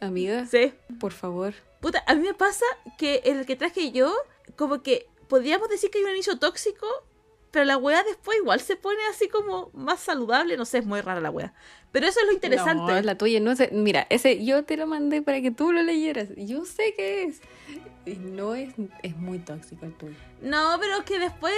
Amiga, 0.00 0.46
Sí. 0.46 0.72
por 1.00 1.12
favor. 1.12 1.54
Puta, 1.80 2.02
a 2.06 2.14
mí 2.14 2.22
me 2.26 2.34
pasa 2.34 2.64
que 2.96 3.20
el 3.24 3.44
que 3.46 3.56
traje 3.56 3.92
yo, 3.92 4.14
como 4.56 4.82
que 4.82 5.06
podríamos 5.28 5.68
decir 5.68 5.90
que 5.90 5.98
hay 5.98 6.04
un 6.04 6.10
inicio 6.10 6.38
tóxico, 6.38 6.86
pero 7.50 7.64
la 7.64 7.76
wea 7.78 8.02
después 8.02 8.36
igual 8.38 8.60
se 8.60 8.76
pone 8.76 8.98
así 9.10 9.28
como 9.28 9.70
más 9.72 10.00
saludable, 10.00 10.56
no 10.56 10.64
sé, 10.64 10.78
es 10.78 10.86
muy 10.86 11.00
rara 11.00 11.20
la 11.20 11.30
wea. 11.30 11.54
Pero 11.92 12.06
eso 12.06 12.20
es 12.20 12.26
lo 12.26 12.32
interesante. 12.32 12.92
No, 12.92 13.00
la 13.00 13.16
tuya 13.16 13.40
no 13.40 13.56
sé. 13.56 13.70
Mira, 13.72 14.06
ese 14.10 14.44
yo 14.44 14.64
te 14.64 14.76
lo 14.76 14.86
mandé 14.86 15.22
para 15.22 15.40
que 15.40 15.50
tú 15.50 15.72
lo 15.72 15.82
leyeras. 15.82 16.28
Yo 16.36 16.64
sé 16.66 16.92
qué 16.94 17.24
es. 17.24 17.40
No 18.18 18.54
es, 18.54 18.74
es 19.02 19.16
muy 19.16 19.38
tóxico 19.38 19.86
el 19.86 19.94
tuyo. 19.94 20.14
No, 20.42 20.76
pero 20.80 21.04
que 21.04 21.18
después, 21.18 21.54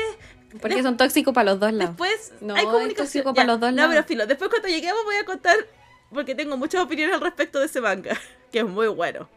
Porque 0.60 0.82
son 0.82 0.96
tóxicos 0.96 1.34
para 1.34 1.50
los 1.50 1.60
dos 1.60 1.72
lados. 1.72 1.96
después 1.96 2.32
No, 2.40 2.54
hay 2.54 2.60
es 2.60 2.66
comunicación. 2.66 3.06
tóxico 3.06 3.34
para 3.34 3.46
los 3.48 3.60
dos 3.60 3.70
no, 3.70 3.76
lados. 3.76 3.90
pero 3.94 4.04
filo, 4.06 4.26
después 4.26 4.50
cuando 4.50 4.68
lleguemos 4.68 5.04
voy 5.04 5.16
a 5.16 5.24
contar, 5.24 5.56
porque 6.12 6.34
tengo 6.36 6.56
muchas 6.56 6.82
opiniones 6.82 7.14
al 7.16 7.20
respecto 7.20 7.58
de 7.58 7.66
ese 7.66 7.80
manga, 7.80 8.16
que 8.52 8.60
es 8.60 8.64
muy 8.66 8.88
bueno. 8.88 9.28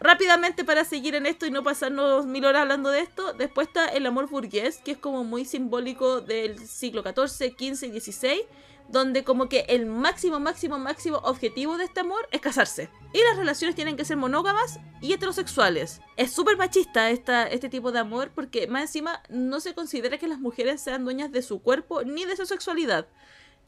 Rápidamente 0.00 0.64
para 0.64 0.84
seguir 0.84 1.16
en 1.16 1.26
esto 1.26 1.46
y 1.46 1.50
no 1.50 1.64
pasarnos 1.64 2.24
mil 2.24 2.44
horas 2.44 2.62
hablando 2.62 2.90
de 2.90 3.00
esto, 3.00 3.32
después 3.32 3.66
está 3.66 3.86
el 3.86 4.06
amor 4.06 4.28
burgués, 4.28 4.78
que 4.78 4.92
es 4.92 4.98
como 4.98 5.24
muy 5.24 5.44
simbólico 5.44 6.20
del 6.20 6.58
siglo 6.68 7.02
XIV, 7.02 7.56
XV 7.58 8.00
XVI, 8.00 8.46
donde 8.88 9.24
como 9.24 9.48
que 9.48 9.66
el 9.68 9.86
máximo, 9.86 10.38
máximo, 10.38 10.78
máximo 10.78 11.18
objetivo 11.18 11.76
de 11.76 11.84
este 11.84 12.00
amor 12.00 12.28
es 12.30 12.40
casarse. 12.40 12.88
Y 13.12 13.18
las 13.28 13.36
relaciones 13.36 13.74
tienen 13.74 13.96
que 13.96 14.04
ser 14.04 14.16
monógamas 14.16 14.78
y 15.00 15.12
heterosexuales. 15.12 16.00
Es 16.16 16.30
súper 16.32 16.56
machista 16.56 17.10
esta, 17.10 17.48
este 17.48 17.68
tipo 17.68 17.90
de 17.90 17.98
amor 17.98 18.30
porque 18.34 18.68
más 18.68 18.82
encima 18.82 19.20
no 19.28 19.58
se 19.58 19.74
considera 19.74 20.18
que 20.18 20.28
las 20.28 20.38
mujeres 20.38 20.80
sean 20.80 21.04
dueñas 21.04 21.32
de 21.32 21.42
su 21.42 21.60
cuerpo 21.60 22.04
ni 22.04 22.24
de 22.24 22.36
su 22.36 22.46
sexualidad. 22.46 23.08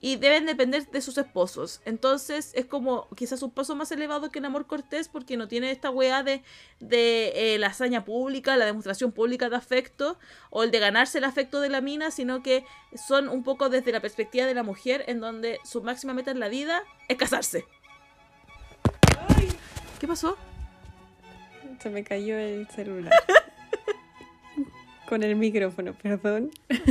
Y 0.02 0.16
deben 0.16 0.46
depender 0.46 0.90
de 0.90 1.00
sus 1.02 1.18
esposos. 1.18 1.82
Entonces 1.84 2.52
es 2.54 2.64
como 2.64 3.08
quizás 3.16 3.42
un 3.42 3.50
paso 3.50 3.76
más 3.76 3.92
elevado 3.92 4.30
que 4.30 4.38
el 4.38 4.44
amor 4.46 4.66
cortés 4.66 5.08
porque 5.08 5.36
no 5.36 5.46
tiene 5.46 5.70
esta 5.70 5.90
weá 5.90 6.22
de, 6.22 6.42
de 6.78 7.54
eh, 7.54 7.58
la 7.58 7.66
hazaña 7.66 8.04
pública, 8.04 8.56
la 8.56 8.64
demostración 8.64 9.12
pública 9.12 9.50
de 9.50 9.56
afecto 9.56 10.18
o 10.48 10.62
el 10.62 10.70
de 10.70 10.78
ganarse 10.78 11.18
el 11.18 11.24
afecto 11.24 11.60
de 11.60 11.68
la 11.68 11.82
mina, 11.82 12.10
sino 12.10 12.42
que 12.42 12.64
son 12.96 13.28
un 13.28 13.44
poco 13.44 13.68
desde 13.68 13.92
la 13.92 14.00
perspectiva 14.00 14.46
de 14.46 14.54
la 14.54 14.62
mujer 14.62 15.04
en 15.06 15.20
donde 15.20 15.58
su 15.64 15.82
máxima 15.82 16.14
meta 16.14 16.30
en 16.30 16.40
la 16.40 16.48
vida 16.48 16.82
es 17.08 17.18
casarse. 17.18 17.66
¿Qué 20.00 20.08
pasó? 20.08 20.38
Se 21.78 21.90
me 21.90 22.04
cayó 22.04 22.38
el 22.38 22.66
celular. 22.68 23.12
Con 25.08 25.22
el 25.22 25.36
micrófono, 25.36 25.92
perdón. 25.94 26.50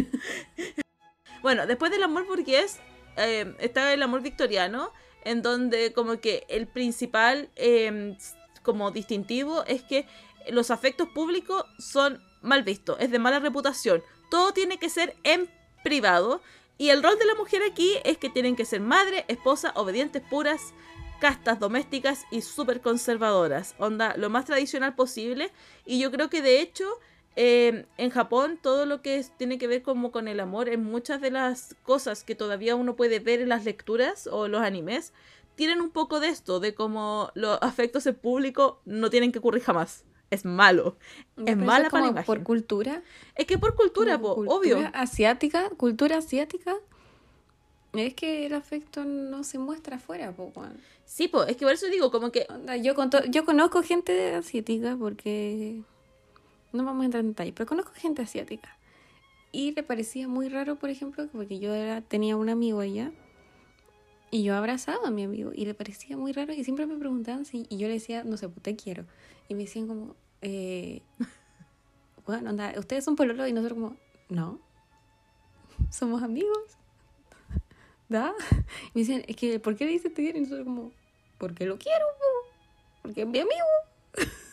Bueno, 1.42 1.66
después 1.66 1.90
del 1.90 2.04
amor 2.04 2.28
burgués 2.28 2.82
eh, 3.28 3.56
está 3.60 3.94
el 3.94 4.02
amor 4.04 4.22
victoriano, 4.22 4.92
en 5.24 5.42
donde 5.42 5.94
como 5.94 6.20
que 6.20 6.46
el 6.50 6.68
principal 6.68 7.50
eh, 7.56 8.16
como 8.64 8.92
distintivo 8.92 9.64
es 9.66 9.84
que 9.84 10.08
los 10.50 10.72
afectos 10.72 11.08
públicos 11.10 11.64
son 11.78 12.22
mal 12.42 12.64
vistos, 12.64 12.98
es 13.00 13.12
de 13.12 13.20
mala 13.20 13.40
reputación. 13.40 14.04
Todo 14.32 14.54
tiene 14.54 14.78
que 14.78 14.90
ser 14.90 15.16
en 15.24 15.50
privado 15.84 16.42
y 16.78 16.90
el 16.90 17.04
rol 17.04 17.20
de 17.20 17.26
la 17.26 17.36
mujer 17.36 17.62
aquí 17.70 17.98
es 18.06 18.18
que 18.18 18.30
tienen 18.30 18.56
que 18.56 18.66
ser 18.66 18.80
madre, 18.80 19.26
esposa, 19.28 19.74
obedientes 19.76 20.22
puras, 20.30 20.74
castas 21.20 21.60
domésticas 21.60 22.24
y 22.32 22.42
súper 22.42 22.82
conservadoras. 22.82 23.76
Onda, 23.78 24.16
lo 24.16 24.30
más 24.30 24.46
tradicional 24.46 24.96
posible. 24.96 25.52
Y 25.86 26.00
yo 26.00 26.12
creo 26.12 26.30
que 26.30 26.42
de 26.42 26.62
hecho 26.62 26.88
eh, 27.42 27.86
en 27.98 28.10
Japón 28.10 28.60
todo 28.62 28.86
lo 28.86 29.02
que 29.02 29.16
es- 29.16 29.32
tiene 29.38 29.58
que 29.58 29.68
ver 29.68 29.82
como 29.82 30.12
con 30.12 30.28
el 30.28 30.42
amor, 30.42 30.68
en 30.68 30.84
muchas 30.84 31.22
de 31.22 31.32
las 31.32 31.74
cosas 31.84 32.26
que 32.26 32.36
todavía 32.36 32.76
uno 32.76 32.98
puede 32.98 33.20
ver 33.20 33.40
en 33.40 33.48
las 33.48 33.64
lecturas 33.64 34.28
o 34.28 34.50
los 34.50 34.62
animes, 34.62 35.14
tienen 35.56 35.80
un 35.80 35.90
poco 35.90 36.20
de 36.20 36.28
esto, 36.28 36.60
de 36.60 36.74
como 36.76 37.32
los 37.36 37.58
afectos 37.62 38.06
en 38.08 38.16
público 38.16 38.82
no 38.84 39.10
tienen 39.10 39.32
que 39.32 39.40
ocurrir 39.40 39.64
jamás. 39.64 40.04
Es 40.32 40.44
malo. 40.44 40.98
Es 41.46 41.56
mala 41.56 41.90
para 41.90 42.04
la 42.06 42.12
imagen. 42.12 42.26
Por 42.26 42.44
cultura. 42.44 43.04
Es 43.36 43.46
que 43.48 43.58
por 43.58 43.74
cultura, 43.74 44.20
po, 44.20 44.36
cultura 44.36 44.56
obvio. 44.58 44.90
asiática, 44.94 45.70
cultura 45.78 46.18
asiática. 46.18 46.76
Es 47.94 48.14
que 48.16 48.46
el 48.46 48.54
afecto 48.54 49.06
no 49.06 49.44
se 49.44 49.58
muestra 49.60 49.96
afuera, 49.96 50.32
po. 50.34 50.52
Sí, 51.06 51.30
po, 51.30 51.44
es 51.44 51.56
que 51.56 51.66
por 51.66 51.74
eso 51.74 51.88
digo, 51.88 52.12
como 52.12 52.32
que 52.32 52.46
con 52.46 53.10
yo 53.32 53.46
conozco 53.46 53.82
gente 53.82 54.36
asiática 54.36 54.98
porque... 55.00 55.82
No 56.72 56.84
vamos 56.84 57.04
a 57.04 57.06
entrar 57.06 57.22
en 57.22 57.30
detalle, 57.30 57.54
pero 57.54 57.68
conozco 57.68 57.92
gente 57.94 58.22
asiática. 58.22 58.78
Y 59.52 59.72
le 59.72 59.84
parecía 59.84 60.28
muy 60.28 60.50
raro, 60.50 60.76
por 60.76 60.90
ejemplo, 60.90 61.28
porque 61.32 61.60
yo 61.60 61.74
era, 61.74 62.02
tenía 62.02 62.38
un 62.38 62.50
amigo 62.50 62.80
allá 62.82 63.12
y 64.32 64.44
yo 64.44 64.56
abrazaba 64.56 65.08
a 65.08 65.12
mi 65.12 65.24
amigo 65.24 65.52
y 65.56 65.66
le 65.66 65.74
parecía 65.74 66.16
muy 66.16 66.34
raro 66.34 66.54
y 66.54 66.64
siempre 66.64 66.86
me 66.86 66.98
preguntaban 66.98 67.46
si... 67.46 67.66
Y 67.70 67.78
yo 67.78 67.88
le 67.88 67.96
decía, 67.96 68.24
no 68.24 68.38
sé, 68.38 68.48
pues 68.48 68.62
te 68.62 68.76
quiero. 68.76 69.06
Y 69.48 69.56
me 69.56 69.64
decían 69.64 69.88
como, 69.88 70.16
eh, 70.42 71.02
bueno, 72.28 72.52
onda, 72.52 72.74
ustedes 72.78 73.04
son 73.04 73.16
pololo 73.16 73.48
y 73.48 73.54
nosotros 73.54 73.80
como, 73.80 73.98
no, 74.30 74.60
somos 75.90 76.22
amigos. 76.22 76.78
¿Da? 78.10 78.34
Y 78.94 79.00
me 79.00 79.02
decían, 79.02 79.24
es 79.28 79.36
que, 79.36 79.60
¿por 79.60 79.76
qué 79.76 79.86
le 79.86 79.92
dices 79.92 80.14
te 80.14 80.22
quiero? 80.22 80.38
Y 80.38 80.42
nosotros 80.42 80.66
como, 80.66 80.92
porque 81.40 81.66
lo 81.66 81.80
quiero, 81.80 82.06
po, 82.20 82.50
porque 83.02 83.22
es 83.22 83.28
mi 83.28 83.40
amigo. 83.40 83.66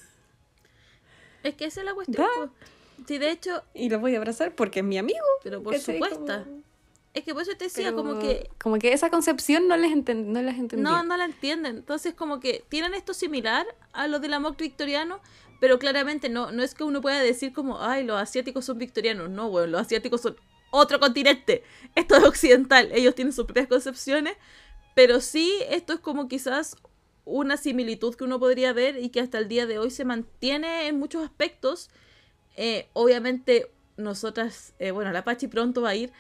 es 1.47 1.55
que 1.55 1.65
esa 1.67 1.81
es 1.81 1.87
la 1.87 1.95
cuestión. 1.95 2.27
Po. 2.27 2.51
Sí, 3.07 3.19
de 3.19 3.31
hecho, 3.31 3.63
Y 3.75 3.89
lo 3.91 3.99
voy 4.01 4.15
a 4.15 4.19
abrazar 4.19 4.55
porque 4.55 4.81
es 4.81 4.85
mi 4.87 4.99
amigo. 4.99 5.25
pero 5.43 5.63
por 5.63 5.77
supuesto. 5.79 6.19
Como- 6.45 6.63
Es 7.15 7.25
que 7.25 7.33
por 7.33 7.43
eso 7.43 7.53
te 7.57 7.65
decía, 7.65 7.85
pero 7.87 7.97
como 7.97 8.19
que 8.19 8.51
Como 8.63 8.79
que 8.79 8.93
esa 8.93 9.09
concepción 9.11 9.69
no 9.69 9.77
les, 9.79 9.91
enten- 9.91 10.27
no 10.27 10.43
las 10.43 10.57
entendía. 10.59 10.91
No, 10.91 11.03
no 11.03 11.17
la 11.17 11.25
entienden. 11.25 11.77
Entonces, 11.77 12.13
como 12.15 12.41
que 12.41 12.63
tienen 12.69 12.93
esto 12.95 13.15
similar 13.15 13.67
a 13.93 14.07
lo 14.07 14.19
del 14.19 14.35
amor 14.35 14.57
victoriano, 14.57 15.21
pero 15.61 15.79
claramente 15.79 16.29
no, 16.29 16.53
no 16.53 16.63
es 16.63 16.75
que 16.75 16.85
uno 16.85 17.01
pueda 17.01 17.21
decir 17.23 17.55
como, 17.55 17.81
ay, 17.83 18.05
los 18.05 18.21
asiáticos 18.21 18.67
son 18.67 18.77
victorianos. 18.79 19.31
No, 19.31 19.49
bueno, 19.49 19.67
los 19.69 19.81
asiáticos 19.83 20.21
son 20.21 20.37
otro 20.71 21.01
continente. 21.01 21.63
Esto 21.95 22.17
es 22.17 22.25
occidental. 22.25 22.91
Ellos 22.93 23.15
tienen 23.15 23.33
sus 23.33 23.47
propias 23.47 23.67
concepciones, 23.69 24.37
pero 24.95 25.21
sí, 25.23 25.55
esto 25.71 25.95
es 25.95 26.01
como 26.01 26.29
quizás 26.29 26.77
una 27.27 27.57
similitud 27.59 28.15
que 28.15 28.25
uno 28.25 28.39
podría 28.39 28.73
ver 28.73 28.97
y 28.97 29.11
que 29.11 29.21
hasta 29.21 29.39
el 29.39 29.49
día 29.49 29.67
de 29.67 29.79
hoy 29.79 29.91
se 29.91 30.07
mantiene 30.07 30.87
en 30.87 30.99
muchos 30.99 31.23
aspectos. 31.23 31.91
Eh, 32.57 32.89
obviamente, 32.95 33.71
nosotras, 33.97 34.75
eh, 34.79 34.93
bueno, 34.93 35.12
la 35.12 35.25
Pachi 35.25 35.49
pronto 35.49 35.83
va 35.83 35.91
a 35.91 35.95
ir. 35.97 36.12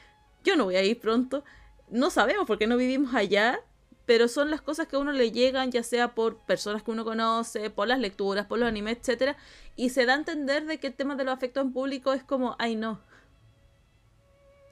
Yo 0.44 0.56
no 0.56 0.64
voy 0.64 0.76
a 0.76 0.82
ir 0.82 1.00
pronto. 1.00 1.44
No 1.88 2.10
sabemos 2.10 2.46
porque 2.46 2.66
no 2.66 2.76
vivimos 2.76 3.14
allá, 3.14 3.60
pero 4.04 4.28
son 4.28 4.50
las 4.50 4.60
cosas 4.60 4.88
que 4.88 4.96
a 4.96 4.98
uno 4.98 5.12
le 5.12 5.30
llegan, 5.30 5.70
ya 5.70 5.84
sea 5.84 6.14
por 6.14 6.38
personas 6.38 6.82
que 6.82 6.90
uno 6.90 7.04
conoce, 7.04 7.70
por 7.70 7.86
las 7.86 8.00
lecturas, 8.00 8.46
por 8.46 8.58
los 8.58 8.68
animes, 8.68 8.98
etcétera, 8.98 9.36
y 9.76 9.90
se 9.90 10.06
da 10.06 10.14
a 10.14 10.16
entender 10.16 10.66
de 10.66 10.78
que 10.78 10.88
el 10.88 10.94
tema 10.94 11.14
de 11.14 11.24
los 11.24 11.34
afectos 11.34 11.64
en 11.64 11.72
público 11.72 12.12
es 12.12 12.24
como, 12.24 12.56
ay 12.58 12.74
no. 12.74 13.00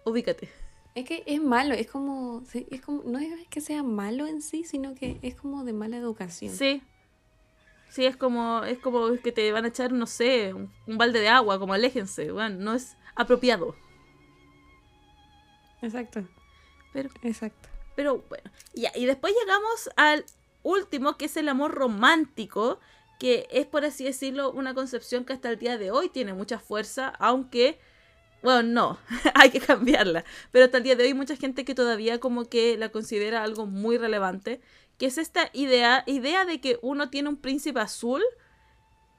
Ubícate. 0.04 0.63
Es 0.94 1.04
que 1.06 1.24
es 1.26 1.42
malo, 1.42 1.74
es 1.74 1.88
como, 1.88 2.42
es 2.52 2.80
como, 2.80 3.02
no 3.04 3.18
es 3.18 3.48
que 3.48 3.60
sea 3.60 3.82
malo 3.82 4.26
en 4.26 4.40
sí, 4.40 4.64
sino 4.64 4.94
que 4.94 5.18
es 5.22 5.34
como 5.34 5.64
de 5.64 5.72
mala 5.72 5.96
educación. 5.96 6.54
Sí. 6.54 6.82
Sí, 7.88 8.06
es 8.06 8.16
como, 8.16 8.64
es 8.64 8.78
como 8.78 9.12
que 9.22 9.30
te 9.30 9.50
van 9.52 9.64
a 9.64 9.68
echar, 9.68 9.92
no 9.92 10.06
sé, 10.06 10.52
un, 10.52 10.72
un 10.86 10.98
balde 10.98 11.20
de 11.20 11.28
agua, 11.28 11.58
como 11.60 11.74
aléjense, 11.74 12.32
bueno, 12.32 12.56
no 12.58 12.74
es 12.74 12.96
apropiado. 13.14 13.76
Exacto, 15.80 16.24
Pero, 16.92 17.10
exacto. 17.22 17.68
pero 17.94 18.24
bueno, 18.28 18.50
ya, 18.72 18.90
y 18.94 19.04
después 19.04 19.34
llegamos 19.38 19.90
al 19.96 20.24
último, 20.62 21.16
que 21.16 21.26
es 21.26 21.36
el 21.36 21.48
amor 21.48 21.72
romántico, 21.72 22.80
que 23.18 23.46
es, 23.50 23.66
por 23.66 23.84
así 23.84 24.04
decirlo, 24.04 24.50
una 24.50 24.74
concepción 24.74 25.24
que 25.24 25.34
hasta 25.34 25.50
el 25.50 25.58
día 25.58 25.76
de 25.76 25.90
hoy 25.90 26.08
tiene 26.08 26.32
mucha 26.32 26.58
fuerza, 26.58 27.10
aunque, 27.18 27.78
bueno, 28.44 28.62
no, 28.62 28.98
hay 29.34 29.50
que 29.50 29.58
cambiarla, 29.58 30.24
pero 30.52 30.66
hasta 30.66 30.76
el 30.76 30.84
día 30.84 30.94
de 30.94 31.02
hoy 31.02 31.08
hay 31.08 31.14
mucha 31.14 31.34
gente 31.34 31.64
que 31.64 31.74
todavía 31.74 32.20
como 32.20 32.44
que 32.44 32.76
la 32.76 32.90
considera 32.90 33.42
algo 33.42 33.66
muy 33.66 33.96
relevante, 33.98 34.60
que 34.98 35.06
es 35.06 35.18
esta 35.18 35.50
idea, 35.54 36.04
idea 36.06 36.44
de 36.44 36.60
que 36.60 36.78
uno 36.82 37.10
tiene 37.10 37.30
un 37.30 37.36
príncipe 37.36 37.80
azul 37.80 38.22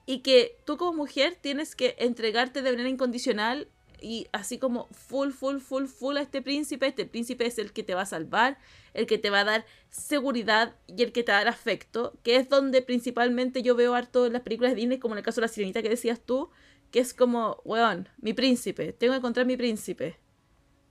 y 0.06 0.20
que 0.20 0.58
tú 0.66 0.78
como 0.78 0.94
mujer 0.94 1.38
tienes 1.42 1.76
que 1.76 1.96
entregarte 1.98 2.62
de 2.62 2.72
manera 2.72 2.88
incondicional 2.88 3.68
y 4.00 4.28
así 4.32 4.60
como 4.60 4.88
full, 4.92 5.32
full, 5.32 5.58
full, 5.58 5.86
full 5.86 6.18
a 6.18 6.22
este 6.22 6.42
príncipe. 6.42 6.86
Este 6.86 7.06
príncipe 7.06 7.48
es 7.48 7.58
el 7.58 7.74
que 7.74 7.82
te 7.82 7.96
va 7.96 8.02
a 8.02 8.06
salvar, 8.06 8.60
el 8.94 9.08
que 9.08 9.18
te 9.18 9.32
va 9.32 9.40
a 9.40 9.44
dar 9.44 9.66
seguridad 9.90 10.76
y 10.88 11.02
el 11.02 11.12
que 11.12 11.24
te 11.24 11.32
va 11.32 11.40
a 11.40 11.44
dar 11.44 11.54
afecto, 11.54 12.14
que 12.24 12.36
es 12.36 12.48
donde 12.48 12.84
principalmente 12.84 13.64
yo 13.64 13.76
veo 13.76 13.96
harto 13.96 14.28
en 14.28 14.34
las 14.34 14.44
películas 14.44 14.74
de 14.74 14.76
Disney, 14.76 15.00
como 15.00 15.16
en 15.16 15.20
el 15.20 15.24
caso 15.24 15.42
de 15.42 15.48
la 15.48 15.54
sirenita 15.54 15.82
que 15.82 15.90
decías 15.90 16.20
tú, 16.20 16.52
que 16.96 17.02
es 17.02 17.14
como, 17.14 17.62
weón, 17.66 18.08
mi 18.22 18.32
príncipe, 18.32 18.94
tengo 18.94 19.12
que 19.12 19.18
encontrar 19.18 19.46
mi 19.46 19.58
príncipe. 19.58 20.16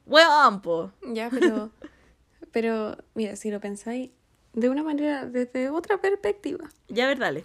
Weón, 0.05 0.61
po. 0.61 0.93
Ya, 1.14 1.31
pero, 1.31 1.71
pero, 2.53 2.99
mira, 3.14 3.37
si 3.37 3.51
lo 3.51 3.59
pensáis 3.59 4.11
de 4.53 4.69
una 4.69 4.83
manera, 4.83 5.25
desde 5.25 5.71
otra 5.71 6.03
perspectiva. 6.03 6.69
Ya, 6.88 7.07
ver, 7.07 7.19
dale. 7.19 7.45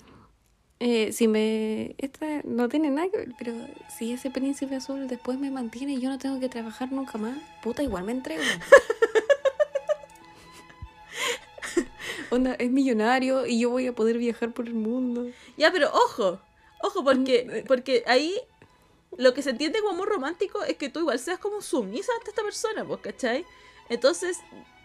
Eh, 0.81 1.13
si 1.13 1.29
me. 1.29 1.95
Esta 1.99 2.41
no 2.43 2.67
tiene 2.67 2.91
nada 2.91 3.07
que 3.09 3.19
ver, 3.19 3.33
pero 3.39 3.53
si 3.97 4.11
ese 4.11 4.29
príncipe 4.29 4.75
azul 4.75 5.07
después 5.07 5.39
me 5.39 5.51
mantiene 5.51 5.93
y 5.93 6.01
yo 6.01 6.09
no 6.09 6.17
tengo 6.17 6.41
que 6.41 6.49
trabajar 6.49 6.91
nunca 6.91 7.17
más, 7.17 7.37
puta, 7.63 7.81
igual 7.81 8.03
me 8.03 8.11
entrego. 8.11 8.43
Onda, 12.29 12.55
es 12.55 12.69
millonario 12.69 13.45
y 13.45 13.61
yo 13.61 13.69
voy 13.69 13.87
a 13.87 13.95
poder 13.95 14.17
viajar 14.17 14.51
por 14.51 14.67
el 14.67 14.73
mundo. 14.73 15.27
Ya, 15.55 15.71
pero 15.71 15.89
ojo, 15.93 16.41
ojo, 16.81 17.03
porque, 17.03 17.63
porque 17.67 18.03
ahí 18.07 18.35
lo 19.17 19.33
que 19.33 19.41
se 19.41 19.49
entiende 19.51 19.79
como 19.79 19.93
amor 19.93 20.09
romántico 20.09 20.63
es 20.63 20.77
que 20.77 20.89
tú 20.89 20.99
igual 21.01 21.19
seas 21.19 21.39
como 21.39 21.61
sumisa 21.61 22.11
ante 22.17 22.29
esta 22.29 22.43
persona, 22.43 22.85
pues, 22.85 22.99
¿cachai? 23.01 23.45
Entonces, 23.89 24.37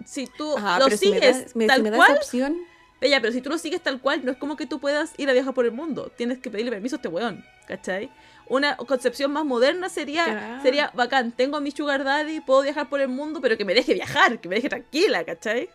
si 0.06 0.26
tú 0.26 0.56
Ajá, 0.56 0.78
lo 0.78 0.86
si 0.86 0.90
me 0.92 0.96
sigues 0.96 1.46
da- 1.46 1.52
me- 1.54 1.64
si 1.64 1.68
tal 1.68 1.82
me 1.82 1.90
da 1.90 1.96
cual, 1.98 2.10
esa 2.10 2.18
opción, 2.20 2.58
ya, 3.02 3.20
pero 3.20 3.32
si 3.34 3.42
tú 3.42 3.50
lo 3.50 3.58
sigues 3.58 3.82
tal 3.82 4.00
cual, 4.00 4.24
no 4.24 4.32
es 4.32 4.38
como 4.38 4.56
que 4.56 4.66
tú 4.66 4.80
puedas 4.80 5.12
ir 5.18 5.28
a 5.28 5.32
viajar 5.34 5.52
por 5.52 5.66
el 5.66 5.72
mundo. 5.72 6.10
Tienes 6.16 6.38
que 6.38 6.50
pedirle 6.50 6.70
permiso 6.70 6.96
a 6.96 6.98
este 6.98 7.08
weón, 7.08 7.44
¿cachai? 7.68 8.10
Una 8.46 8.76
concepción 8.78 9.30
más 9.30 9.44
moderna 9.44 9.88
sería, 9.90 10.24
Claro. 10.24 10.62
sería 10.62 10.90
bacán, 10.94 11.32
tengo 11.32 11.58
a 11.58 11.60
mi 11.60 11.70
sugar 11.70 12.02
daddy, 12.02 12.40
puedo 12.40 12.62
viajar 12.62 12.88
por 12.88 13.00
el 13.00 13.08
mundo, 13.08 13.40
pero 13.42 13.58
que 13.58 13.64
me 13.66 13.74
deje 13.74 13.92
viajar, 13.94 14.40
que 14.40 14.48
me 14.48 14.54
deje 14.56 14.70
tranquila, 14.70 15.22
¿cachai? 15.24 15.68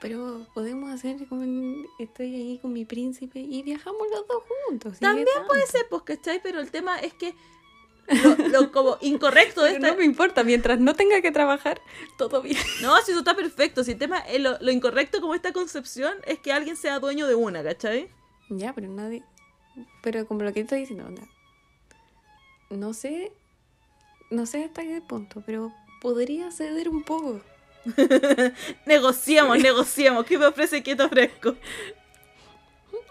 Pero 0.00 0.46
podemos 0.54 0.90
hacer 0.90 1.26
como 1.28 1.44
estoy 1.98 2.34
ahí 2.34 2.58
con 2.58 2.72
mi 2.72 2.84
príncipe 2.84 3.40
y 3.40 3.62
viajamos 3.62 4.02
los 4.10 4.26
dos 4.26 4.42
juntos. 4.66 4.98
También 4.98 5.26
¿Qué 5.32 5.40
puede 5.46 5.66
ser, 5.66 5.86
pues, 5.88 6.02
¿cachai? 6.02 6.40
Pero 6.42 6.60
el 6.60 6.70
tema 6.70 6.98
es 6.98 7.14
que 7.14 7.34
lo, 8.08 8.48
lo 8.48 8.72
como 8.72 8.98
incorrecto 9.00 9.62
de 9.62 9.72
esta... 9.72 9.90
no 9.90 9.96
me 9.96 10.04
importa, 10.04 10.44
mientras 10.44 10.78
no 10.78 10.94
tenga 10.94 11.20
que 11.22 11.32
trabajar, 11.32 11.80
todo 12.18 12.42
bien. 12.42 12.58
No, 12.82 12.96
si 13.02 13.12
eso 13.12 13.20
está 13.20 13.34
perfecto. 13.34 13.82
Si 13.84 13.92
el 13.92 13.98
tema, 13.98 14.20
eh, 14.20 14.38
lo, 14.38 14.58
lo 14.60 14.70
incorrecto 14.70 15.20
como 15.20 15.34
esta 15.34 15.52
concepción 15.52 16.14
es 16.26 16.38
que 16.38 16.52
alguien 16.52 16.76
sea 16.76 16.98
dueño 16.98 17.26
de 17.26 17.34
una, 17.34 17.62
¿cachai? 17.62 18.10
Ya, 18.50 18.74
pero 18.74 18.88
nadie. 18.88 19.22
Pero 20.02 20.26
como 20.26 20.42
lo 20.42 20.52
que 20.52 20.60
estoy 20.60 20.80
diciendo, 20.80 21.06
onda, 21.06 21.22
No 22.70 22.92
sé. 22.92 23.32
No 24.30 24.46
sé 24.46 24.64
hasta 24.64 24.82
qué 24.82 25.00
punto, 25.00 25.42
pero 25.46 25.72
podría 26.00 26.50
ceder 26.50 26.88
un 26.88 27.02
poco. 27.02 27.40
negociamos, 28.86 29.58
negociamos. 29.58 30.24
¿Qué 30.26 30.38
me 30.38 30.46
ofrece? 30.46 30.82
¿Qué 30.82 30.96
te 30.96 31.02
ofrezco? 31.02 31.54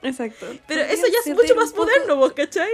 Exacto. 0.02 0.46
Pero 0.68 0.82
eso 0.82 1.06
ya 1.08 1.20
es 1.32 1.36
mucho 1.36 1.56
más 1.56 1.72
poco- 1.72 1.84
moderno, 1.86 2.16
vos, 2.18 2.34
¿cachai? 2.34 2.72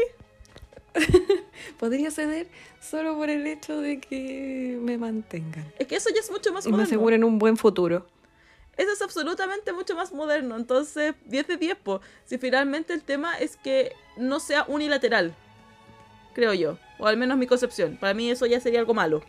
Podría 1.78 2.10
ceder 2.12 2.48
solo 2.82 3.16
por 3.16 3.30
el 3.30 3.46
hecho 3.46 3.80
de 3.82 4.00
que 4.00 4.78
me 4.82 4.98
mantengan. 4.98 5.72
Es 5.78 5.88
que 5.88 5.96
eso 5.96 6.10
ya 6.14 6.20
es 6.22 6.32
mucho 6.32 6.52
más 6.52 6.66
Y 6.66 6.70
me 6.70 6.72
moderno. 6.74 6.88
aseguren 6.90 7.24
un 7.24 7.38
buen 7.40 7.58
futuro. 7.58 8.08
Eso 8.78 8.92
es 8.94 9.02
absolutamente 9.02 9.74
mucho 9.74 9.96
más 9.96 10.14
moderno. 10.14 10.56
Entonces, 10.56 11.14
10 11.26 11.48
de 11.48 11.58
10, 11.58 11.76
po. 11.78 12.02
Si 12.26 12.38
finalmente 12.38 12.94
el 12.94 13.04
tema 13.04 13.38
es 13.38 13.58
que 13.58 13.92
no 14.18 14.40
sea 14.40 14.64
unilateral. 14.68 15.36
Creo 16.34 16.54
yo. 16.54 16.78
O 16.98 17.06
al 17.08 17.18
menos 17.18 17.38
mi 17.38 17.46
concepción. 17.46 17.98
Para 17.98 18.14
mí 18.14 18.32
eso 18.32 18.46
ya 18.46 18.60
sería 18.62 18.80
algo 18.80 18.94
malo. 18.94 19.22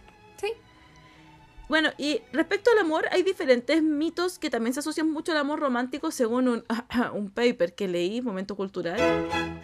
Bueno, 1.71 1.91
y 1.99 2.21
respecto 2.33 2.69
al 2.73 2.79
amor, 2.81 3.07
hay 3.13 3.23
diferentes 3.23 3.81
mitos 3.81 4.41
que 4.41 4.51
también 4.51 4.75
se 4.75 4.81
asocian 4.81 5.09
mucho 5.09 5.31
al 5.31 5.39
amor 5.39 5.61
romántico 5.61 6.11
según 6.11 6.49
un, 6.49 6.65
un 7.15 7.31
paper 7.31 7.77
que 7.77 7.87
leí, 7.87 8.21
momento 8.21 8.57
cultural. 8.57 8.99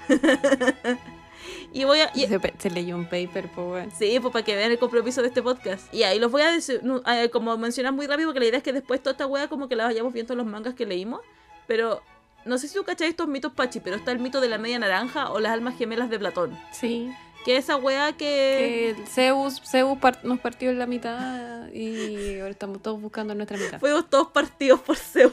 y 1.73 1.83
voy 1.83 1.99
a... 1.99 2.13
y- 2.15 2.29
Se, 2.59 2.71
leyó 2.71 2.95
un 2.95 3.07
paper, 3.07 3.51
pues. 3.53 3.93
Sí, 3.99 4.21
pues 4.21 4.33
para 4.33 4.45
que 4.45 4.55
vean 4.55 4.71
el 4.71 4.79
compromiso 4.79 5.21
de 5.21 5.27
este 5.29 5.43
podcast. 5.43 5.93
Y 5.93 6.05
ahí 6.05 6.21
los 6.21 6.31
voy 6.31 6.43
a 6.43 6.53
decir, 6.53 6.81
eh, 7.09 7.29
como 7.31 7.59
mencionar 7.59 7.93
muy 7.93 8.07
rápido, 8.07 8.29
porque 8.29 8.39
la 8.39 8.47
idea 8.47 8.59
es 8.59 8.63
que 8.63 8.73
después 8.73 9.03
toda 9.03 9.11
esta 9.13 9.27
wea 9.27 9.49
como 9.49 9.69
que 9.69 9.75
la 9.75 9.87
vayamos 9.87 10.13
viendo 10.13 10.33
en 10.35 10.39
los 10.39 10.47
mangas 10.47 10.75
que 10.75 10.87
leímos. 10.87 11.23
Pero 11.67 12.03
no 12.45 12.57
sé 12.59 12.69
si 12.69 12.75
tú 12.77 12.85
cacháis 12.85 13.11
estos 13.11 13.27
mitos 13.27 13.53
pachi, 13.53 13.81
pero 13.81 13.97
está 13.97 14.13
el 14.13 14.21
mito 14.21 14.41
de 14.41 14.49
la 14.49 14.59
media 14.59 14.79
naranja 14.79 15.33
o 15.33 15.41
las 15.41 15.51
almas 15.51 15.77
gemelas 15.77 16.09
de 16.09 16.21
Platón. 16.21 16.57
Sí. 16.71 17.11
Que 17.47 17.57
esa 17.57 17.77
wea 17.77 18.13
que... 18.15 18.97
Que 18.97 19.07
Zeus, 19.07 19.63
Zeus 19.65 19.97
nos 20.25 20.41
partió 20.41 20.71
en 20.71 20.81
la 20.81 20.87
mitad 20.87 21.69
y 21.73 22.41
ahora 22.41 22.51
estamos 22.51 22.83
todos 22.83 23.01
buscando 23.01 23.37
nuestra 23.37 23.57
mitad. 23.57 23.79
Fuimos 23.79 24.11
todos 24.11 24.33
partidos 24.33 24.81
por 24.81 24.97
Zeus. 24.97 25.33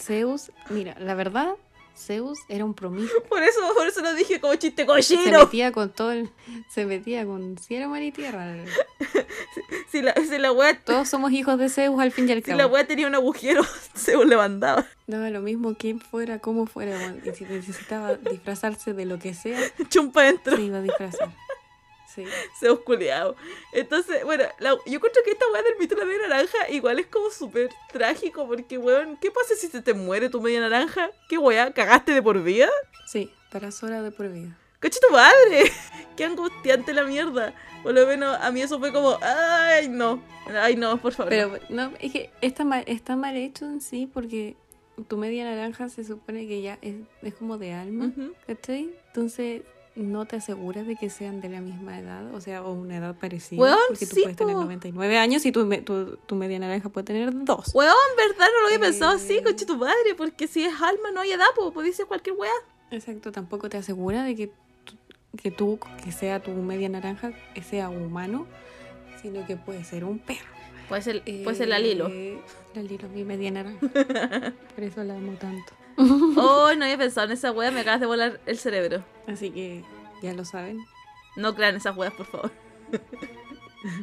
Zeus, 0.00 0.50
mira, 0.68 0.96
la 0.98 1.14
verdad, 1.14 1.54
Zeus 2.00 2.38
era 2.48 2.64
un 2.64 2.74
promiscuo. 2.74 3.22
Por 3.28 3.42
eso, 3.42 3.60
por 3.76 3.86
eso 3.86 4.00
lo 4.00 4.12
dije 4.14 4.40
como 4.40 4.54
chiste 4.56 4.82
Se 4.82 4.86
cochino. 4.86 5.38
metía 5.44 5.70
con 5.72 5.90
todo 5.90 6.10
el, 6.12 6.30
Se 6.68 6.84
metía 6.86 7.24
con 7.24 7.56
cielo, 7.58 7.88
mar 7.88 8.02
y 8.02 8.10
tierra. 8.12 8.54
Si 9.90 10.02
la, 10.02 10.14
si 10.14 10.38
la 10.38 10.52
wea, 10.52 10.78
Todos 10.84 11.08
somos 11.08 11.32
hijos 11.32 11.58
de 11.58 11.68
Zeus 11.68 11.98
al 12.00 12.12
fin 12.12 12.28
y 12.28 12.32
al 12.32 12.38
si 12.38 12.42
cabo. 12.44 12.58
la 12.58 12.66
wea 12.68 12.86
tenía 12.86 13.06
un 13.08 13.14
agujero, 13.16 13.62
se 13.94 14.16
le 14.24 14.36
mandaba. 14.36 14.86
Daba 15.08 15.30
lo 15.30 15.40
mismo 15.40 15.74
quién 15.76 16.00
fuera, 16.00 16.38
cómo 16.38 16.66
fuera. 16.66 17.16
Y 17.24 17.34
si 17.34 17.44
necesitaba 17.44 18.14
disfrazarse 18.14 18.92
de 18.92 19.04
lo 19.04 19.18
que 19.18 19.34
sea, 19.34 19.58
Chumpa 19.88 20.22
dentro. 20.22 20.54
se 20.56 20.62
iba 20.62 20.78
a 20.78 20.82
disfrazar. 20.82 21.34
Sí. 22.14 22.24
Se 22.58 22.68
osculeado. 22.68 23.36
Entonces, 23.72 24.24
bueno, 24.24 24.44
la- 24.58 24.70
yo 24.86 24.96
encuentro 24.96 25.22
que 25.24 25.30
esta 25.32 25.44
weá 25.52 25.62
del 25.62 25.76
mito 25.78 25.94
de 25.94 26.00
la 26.00 26.06
media 26.06 26.28
naranja 26.28 26.68
igual 26.70 26.98
es 26.98 27.06
como 27.06 27.30
súper 27.30 27.70
trágico 27.92 28.46
porque, 28.46 28.78
weón, 28.78 29.16
¿qué 29.20 29.30
pasa 29.30 29.54
si 29.54 29.68
se 29.68 29.80
te 29.82 29.94
muere 29.94 30.28
tu 30.28 30.40
media 30.40 30.60
naranja? 30.60 31.10
¿Qué 31.28 31.38
weá? 31.38 31.72
¿Cagaste 31.72 32.12
de 32.12 32.22
por 32.22 32.42
vida? 32.42 32.68
Sí, 33.06 33.30
para 33.52 33.70
sola 33.70 34.02
de 34.02 34.10
por 34.10 34.28
vida. 34.32 34.56
¡Coche 34.80 34.98
tu 35.06 35.12
madre! 35.12 35.70
¡Qué 36.16 36.24
angustiante 36.24 36.92
la 36.94 37.04
mierda! 37.04 37.54
Por 37.82 37.94
lo 37.94 38.06
menos 38.06 38.36
a 38.40 38.50
mí 38.50 38.62
eso 38.62 38.78
fue 38.78 38.92
como, 38.92 39.18
¡ay, 39.22 39.88
no! 39.88 40.22
¡Ay, 40.60 40.74
no, 40.76 40.96
por 41.00 41.12
favor! 41.12 41.28
Pero 41.30 41.58
no, 41.68 41.92
es 42.00 42.12
que 42.12 42.30
está 42.40 42.64
mal, 42.64 42.84
está 42.86 43.14
mal 43.14 43.36
hecho 43.36 43.66
en 43.66 43.80
sí 43.82 44.10
porque 44.12 44.56
tu 45.08 45.16
media 45.18 45.44
naranja 45.44 45.88
se 45.90 46.02
supone 46.04 46.46
que 46.48 46.62
ya 46.62 46.78
es, 46.82 46.94
es 47.22 47.34
como 47.34 47.56
de 47.58 47.72
alma, 47.74 48.06
Ujú. 48.06 48.32
¿cachai? 48.46 48.90
Entonces 49.08 49.62
no 49.96 50.24
te 50.24 50.36
aseguras 50.36 50.86
de 50.86 50.96
que 50.96 51.10
sean 51.10 51.40
de 51.40 51.48
la 51.48 51.60
misma 51.60 51.98
edad, 51.98 52.32
o 52.34 52.40
sea, 52.40 52.62
o 52.62 52.72
una 52.72 52.96
edad 52.98 53.14
parecida. 53.16 53.60
Weón, 53.60 53.78
porque 53.88 54.06
tú 54.06 54.14
sí, 54.14 54.22
puedes 54.22 54.36
tener 54.36 54.54
po. 54.54 54.62
99 54.62 55.18
años 55.18 55.44
y 55.44 55.52
tu, 55.52 55.68
tu, 55.82 56.16
tu 56.16 56.34
media 56.36 56.58
naranja 56.58 56.88
puede 56.88 57.04
tener 57.04 57.30
dos. 57.44 57.74
Weón, 57.74 57.94
¿verdad? 58.16 58.46
No 58.54 58.60
lo 58.60 58.66
había 58.68 58.80
pensado 58.80 59.12
así, 59.16 59.38
Eh. 59.38 59.42
coche 59.42 59.66
tu 59.66 59.76
madre, 59.76 60.14
porque 60.16 60.46
si 60.46 60.64
es 60.64 60.72
alma 60.80 61.10
no 61.12 61.20
hay 61.20 61.32
edad, 61.32 61.46
pues 61.56 61.72
podéis 61.72 61.96
ser 61.96 62.06
cualquier 62.06 62.36
weá. 62.36 62.50
Exacto, 62.92 63.32
tampoco 63.32 63.68
te 63.68 63.76
asegura 63.78 64.22
de 64.24 64.34
que, 64.36 64.50
que 65.42 65.50
tú, 65.50 65.78
que 66.04 66.12
sea 66.12 66.40
tu 66.40 66.50
media 66.52 66.88
naranja, 66.88 67.32
sea 67.68 67.88
humano, 67.90 68.46
sino 69.20 69.44
que 69.46 69.56
puede 69.56 69.84
ser 69.84 70.04
un 70.04 70.18
perro. 70.18 70.46
Puede 70.88 71.02
ser, 71.02 71.22
puede 71.44 71.54
ser 71.56 71.68
la 71.68 71.78
Lilo. 71.78 72.08
Eh, 72.10 72.38
La 72.74 72.82
Lilo, 72.82 73.08
mi 73.08 73.24
media 73.24 73.50
naranja. 73.50 73.80
Por 74.74 74.84
eso 74.84 75.04
la 75.04 75.14
amo 75.16 75.32
tanto. 75.34 75.72
Oh, 76.36 76.72
no 76.76 76.84
había 76.84 76.98
pensado 76.98 77.26
en 77.26 77.32
esa 77.32 77.52
weá, 77.52 77.70
me 77.70 77.80
acabas 77.80 78.00
de 78.00 78.06
volar 78.06 78.40
el 78.46 78.58
cerebro. 78.58 79.04
Así 79.26 79.50
que 79.50 79.84
ya 80.22 80.32
lo 80.32 80.44
saben. 80.44 80.78
No 81.36 81.54
crean 81.54 81.76
esas 81.76 81.96
weas, 81.96 82.12
por 82.14 82.26
favor. 82.26 82.50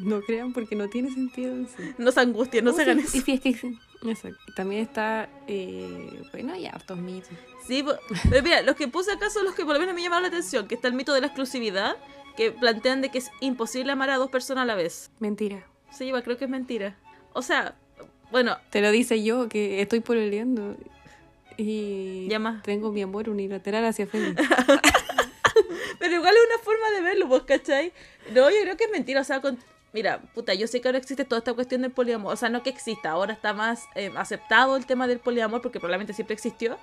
No 0.02 0.22
crean 0.22 0.54
porque 0.54 0.76
no 0.76 0.90
tiene 0.90 1.12
sentido 1.12 1.54
en 1.54 1.68
sí. 1.68 1.94
No 2.00 2.12
se 2.12 2.20
angustien, 2.20 2.66
no 2.66 2.74
se 2.74 2.82
hagan 2.82 2.98
Y 2.98 3.02
eso. 3.04 3.12
sí, 3.24 3.34
es 3.34 3.40
que 3.42 3.54
sí. 3.54 3.78
Exacto. 4.08 4.40
También 4.56 4.82
está, 4.82 5.30
eh, 5.48 6.20
bueno, 6.32 6.54
hay 6.54 6.66
hartos 6.66 6.98
mitos. 6.98 7.30
Sí, 7.68 7.86
pero 8.28 8.42
mira, 8.44 8.64
los 8.64 8.76
que 8.76 8.88
puse 8.88 9.12
acá 9.12 9.30
son 9.30 9.46
los 9.46 9.54
que 9.54 9.64
por 9.66 9.74
lo 9.76 9.80
menos 9.80 9.94
me 9.94 10.02
llamaron 10.02 10.24
la 10.24 10.30
atención, 10.30 10.68
que 10.68 10.74
está 10.74 10.88
el 10.88 10.96
mito 10.96 11.14
de 11.14 11.22
la 11.22 11.28
exclusividad, 11.28 11.96
que 12.36 12.52
plantean 12.52 13.02
de 13.02 13.10
que 13.10 13.20
es 13.20 13.30
imposible 13.40 13.92
amar 13.92 14.10
a 14.10 14.18
dos 14.18 14.32
personas 14.32 14.64
a 14.64 14.66
la 14.66 14.74
vez. 14.74 15.12
Mentira. 15.20 15.64
Sí, 15.92 16.06
igual 16.06 16.24
creo 16.24 16.38
que 16.38 16.46
es 16.46 16.50
mentira. 16.52 16.98
O 17.34 17.44
sea, 17.44 17.76
bueno, 18.32 18.58
Te 18.72 18.82
lo 18.82 18.90
dice 18.90 19.22
yo 19.24 19.48
que 19.48 19.80
estoy 19.84 20.00
pololeando 20.00 20.76
y 21.58 22.28
Llama. 22.30 22.62
tengo 22.64 22.92
mi 22.92 23.02
amor 23.02 23.30
unilateral 23.30 23.84
hacia 23.86 24.08
Félix. 24.08 24.42
pero 26.00 26.16
igual 26.16 26.34
es 26.36 26.42
una 26.46 26.64
forma 26.64 26.90
de 26.92 27.02
verlo, 27.02 27.28
¿vos 27.28 27.44
cachai? 27.44 27.92
No, 28.34 28.50
yo 28.50 28.62
creo 28.62 28.78
que 28.78 28.86
es 28.86 28.92
mentira, 28.92 29.22
o 29.22 29.24
sea, 29.24 29.42
con... 29.42 29.58
Mira, 29.94 30.22
puta, 30.34 30.54
yo 30.54 30.68
sé 30.68 30.82
que 30.82 30.88
ahora 30.88 30.98
existe 31.00 31.26
toda 31.26 31.40
esta 31.40 31.54
cuestión 31.54 31.82
del 31.82 31.92
poliamor, 31.92 32.34
o 32.34 32.36
sea, 32.36 32.50
no 32.50 32.62
que 32.62 32.70
exista, 32.70 33.12
ahora 33.12 33.34
está 33.34 33.54
más 33.54 33.86
eh, 33.96 34.12
aceptado 34.16 34.76
el 34.76 34.86
tema 34.86 35.08
del 35.08 35.20
poliamor 35.20 35.62
porque 35.62 35.80
probablemente 35.80 36.14
siempre 36.14 36.36
existió. 36.36 36.78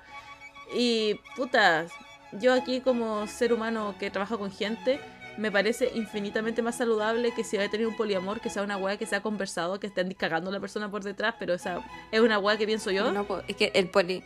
Y, 0.74 1.20
puta, 1.36 1.86
yo 2.32 2.52
aquí 2.52 2.80
como 2.80 3.26
ser 3.26 3.52
humano 3.52 3.94
que 4.00 4.10
trabaja 4.10 4.36
con 4.36 4.50
gente, 4.50 4.98
me 5.36 5.50
parece 5.50 5.90
infinitamente 5.94 6.62
más 6.62 6.76
saludable 6.76 7.32
que 7.32 7.44
si 7.44 7.56
va 7.56 7.64
a 7.64 7.68
tener 7.68 7.86
un 7.86 7.96
poliamor, 7.96 8.40
que 8.40 8.50
sea 8.50 8.62
una 8.62 8.76
weá 8.76 8.96
que 8.96 9.06
sea 9.06 9.20
conversado, 9.20 9.80
que 9.80 9.86
estén 9.86 10.12
cagando 10.14 10.50
a 10.50 10.52
la 10.52 10.60
persona 10.60 10.90
por 10.90 11.02
detrás, 11.02 11.34
pero 11.38 11.54
esa 11.54 11.82
es 12.10 12.20
una 12.20 12.38
weá 12.38 12.56
que 12.56 12.66
pienso 12.66 12.90
yo. 12.90 13.12
No, 13.12 13.26
es 13.46 13.56
que 13.56 13.70
el 13.74 13.88
poli... 13.88 14.24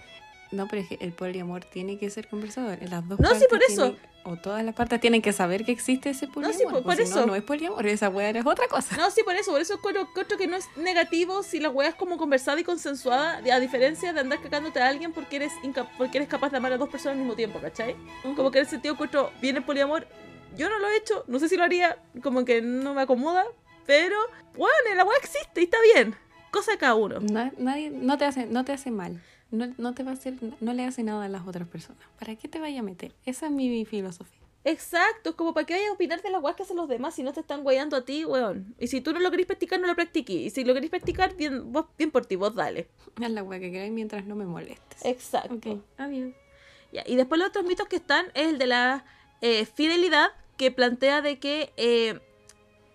No, 0.51 0.67
pero 0.69 0.83
es 0.83 0.89
que 0.89 0.99
el 1.01 1.13
poliamor 1.13 1.65
tiene 1.65 1.99
que 1.99 2.09
ser 2.11 2.29
conversador. 2.29 2.79
En 2.83 2.91
las 2.91 3.07
dos 3.09 3.19
No, 3.21 3.29
sí, 3.29 3.33
partes 3.35 3.49
por 3.49 3.63
eso. 3.63 3.83
tienen- 3.93 4.09
o 4.25 4.37
todas 4.37 4.63
las 4.65 4.75
partes 4.75 5.01
tienen 5.01 5.23
que 5.23 5.33
saber 5.33 5.65
que 5.65 5.73
existe 5.73 6.11
ese 6.11 6.27
poliamor. 6.29 6.57
sí, 6.59 6.65
por- 6.65 6.83
por 6.83 6.97
si 6.97 7.03
eso. 7.03 7.21
No, 7.21 7.27
no 7.27 7.35
es 7.35 7.43
poliamor, 7.43 7.87
esa 7.87 8.09
weá 8.11 8.31
es 8.31 8.45
otra 8.47 8.67
cosa. 8.69 8.97
No, 8.97 9.11
sí, 9.11 9.23
por 9.23 9.35
eso, 9.37 9.53
por 9.53 9.61
eso 9.61 9.75
encuentro, 9.75 10.03
encuentro 10.03 10.37
que 10.37 10.47
no 10.47 10.57
es 10.57 10.67
negativo 10.77 11.43
si 11.43 11.61
la 11.61 11.71
weá 11.71 11.89
es 11.91 11.95
como 11.95 12.19
conversada 12.19 12.61
y 12.61 12.65
consensuada, 12.65 13.37
a 13.39 13.61
diferencia 13.61 14.13
de 14.13 14.21
andar 14.21 14.41
cagándote 14.43 14.81
a 14.81 14.89
alguien 14.89 15.13
porque 15.13 15.37
eres 15.37 15.53
porque 15.97 16.19
eres 16.19 16.29
capaz 16.29 16.51
de 16.51 16.57
amar 16.59 16.73
a 16.73 16.79
dos 16.79 16.89
personas 16.89 17.15
al 17.15 17.19
mismo 17.21 17.35
tiempo, 17.37 17.59
¿cachai? 17.61 17.97
Como 18.37 18.51
que 18.51 18.59
en 18.59 18.63
ese 18.63 18.73
sentido 18.73 18.95
encuentro 18.95 19.31
bien 19.41 19.57
el 19.57 19.65
poliamor. 19.65 20.07
Yo 20.57 20.69
no 20.69 20.79
lo 20.79 20.89
he 20.89 20.97
hecho, 20.97 21.25
no 21.29 21.39
sé 21.39 21.49
si 21.49 21.57
lo 21.57 21.65
haría, 21.65 21.99
como 22.23 22.45
que 22.45 22.61
no 22.61 22.95
me 22.95 23.03
acomoda, 23.03 23.45
pero 23.87 24.17
bueno, 24.57 24.95
la 24.97 25.05
weá 25.05 25.17
existe 25.19 25.61
y 25.61 25.65
está 25.65 25.79
bien. 25.95 26.15
Cosa 26.51 26.73
de 26.73 26.79
cada 26.79 26.95
uno. 26.95 27.21
Na- 27.21 27.53
nadie, 27.59 27.91
no 27.91 28.17
te 28.19 28.25
hace, 28.25 28.47
no 28.47 28.65
te 28.65 28.73
hace 28.73 28.91
mal. 28.91 29.23
No, 29.51 29.73
no 29.79 29.95
te 29.95 30.03
va 30.03 30.11
a 30.11 30.15
hacer, 30.15 30.35
no 30.61 30.73
le 30.75 30.85
hace 30.85 31.03
nada 31.03 31.25
a 31.25 31.29
las 31.29 31.47
otras 31.47 31.67
personas. 31.69 32.03
¿Para 32.19 32.37
qué 32.37 32.49
te 32.49 32.61
vaya 32.61 32.81
a 32.81 32.83
meter? 32.83 33.15
Esa 33.25 33.47
es 33.47 33.53
mi 33.53 33.85
filosofía. 33.85 34.39
Exacto, 34.65 35.31
es 35.31 35.37
como 35.37 35.55
para 35.55 35.65
que 35.65 35.75
vayas 35.75 35.89
a 35.89 35.93
opinar 35.93 36.21
de 36.21 36.31
las 36.31 36.43
weas 36.43 36.55
que 36.57 36.63
hacen 36.65 36.77
los 36.77 36.89
demás 36.89 37.15
si 37.15 37.23
no 37.23 37.33
te 37.33 37.41
están 37.41 37.63
guayando 37.63 37.97
a 37.97 38.05
ti, 38.05 38.25
weón. 38.25 38.75
Y 38.79 38.89
si 38.89 39.01
tú 39.01 39.13
no 39.13 39.21
lo 39.21 39.31
querés 39.31 39.47
practicar, 39.47 39.81
no 39.81 39.87
lo 39.87 39.95
practiques. 39.95 40.37
Y 40.37 40.51
si 40.51 40.65
lo 40.65 40.75
querés 40.75 40.91
practicar, 40.91 41.35
bien, 41.37 41.73
vos, 41.73 41.87
bien 41.97 42.11
por 42.11 42.27
ti, 42.27 42.37
vos 42.37 42.55
dale. 42.55 42.89
Haz 43.23 43.31
la 43.31 43.43
weá 43.43 43.61
que 43.61 43.73
queráis 43.73 43.93
mientras 43.93 44.27
no 44.27 44.35
me 44.35 44.45
molestes. 44.45 45.05
Exacto. 45.05 45.55
Ok, 45.55 45.81
adiós. 45.97 46.35
Ya, 46.93 47.03
y 47.07 47.17
después 47.17 47.39
los 47.39 47.49
otros 47.49 47.65
mitos 47.65 47.87
que 47.89 47.97
están 47.97 48.27
es 48.35 48.49
el 48.49 48.59
de 48.59 48.67
la 48.67 49.05
eh, 49.41 49.65
fidelidad, 49.65 50.33
que 50.57 50.71
plantea 50.71 51.23
de 51.23 51.39
que 51.39 51.73
eh, 51.77 52.21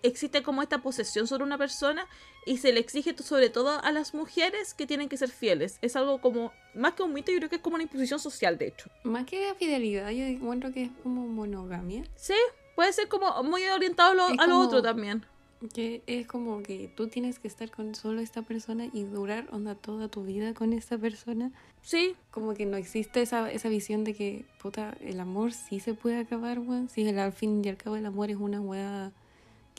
existe 0.06 0.42
como 0.42 0.62
esta 0.62 0.78
posesión 0.82 1.26
sobre 1.26 1.44
una 1.44 1.58
persona 1.58 2.06
y 2.46 2.58
se 2.58 2.72
le 2.72 2.80
exige 2.80 3.14
sobre 3.22 3.48
todo 3.50 3.80
a 3.82 3.90
las 3.92 4.14
mujeres 4.14 4.74
que 4.74 4.86
tienen 4.86 5.08
que 5.08 5.16
ser 5.16 5.30
fieles. 5.30 5.78
Es 5.82 5.96
algo 5.96 6.20
como, 6.20 6.52
más 6.74 6.92
que 6.94 7.02
un 7.02 7.12
mito, 7.12 7.32
yo 7.32 7.38
creo 7.38 7.48
que 7.50 7.56
es 7.56 7.62
como 7.62 7.74
una 7.74 7.82
imposición 7.84 8.20
social, 8.20 8.58
de 8.58 8.68
hecho. 8.68 8.90
Más 9.02 9.24
que 9.26 9.46
la 9.48 9.54
fidelidad, 9.54 10.10
yo 10.10 10.24
encuentro 10.24 10.72
que 10.72 10.84
es 10.84 10.90
como 11.02 11.26
monogamia. 11.26 12.04
Sí, 12.16 12.34
puede 12.76 12.92
ser 12.92 13.08
como 13.08 13.42
muy 13.42 13.64
orientado 13.64 14.10
a 14.10 14.14
lo, 14.14 14.40
a 14.42 14.46
lo 14.46 14.58
otro 14.60 14.82
también. 14.82 15.24
Que 15.72 16.02
es 16.06 16.26
como 16.26 16.62
que 16.62 16.90
tú 16.94 17.08
tienes 17.08 17.38
que 17.38 17.48
estar 17.48 17.70
con 17.70 17.94
solo 17.94 18.20
esta 18.20 18.42
persona 18.42 18.86
y 18.92 19.04
durar 19.04 19.46
onda 19.50 19.74
toda 19.74 20.08
tu 20.08 20.22
vida 20.24 20.52
con 20.52 20.74
esta 20.74 20.98
persona. 20.98 21.52
Sí, 21.80 22.14
Como 22.30 22.52
que 22.54 22.66
no 22.66 22.76
existe 22.76 23.22
esa, 23.22 23.50
esa 23.50 23.70
visión 23.70 24.04
de 24.04 24.14
que, 24.14 24.44
puta, 24.60 24.94
el 25.00 25.20
amor 25.20 25.52
sí 25.52 25.80
se 25.80 25.94
puede 25.94 26.18
acabar, 26.18 26.58
weón. 26.58 26.90
Si 26.90 27.06
el- 27.06 27.18
al 27.18 27.32
fin 27.32 27.62
y 27.64 27.68
al 27.70 27.78
cabo 27.78 27.96
el 27.96 28.04
amor 28.04 28.30
es 28.30 28.36
una 28.36 28.60
weá 28.60 29.12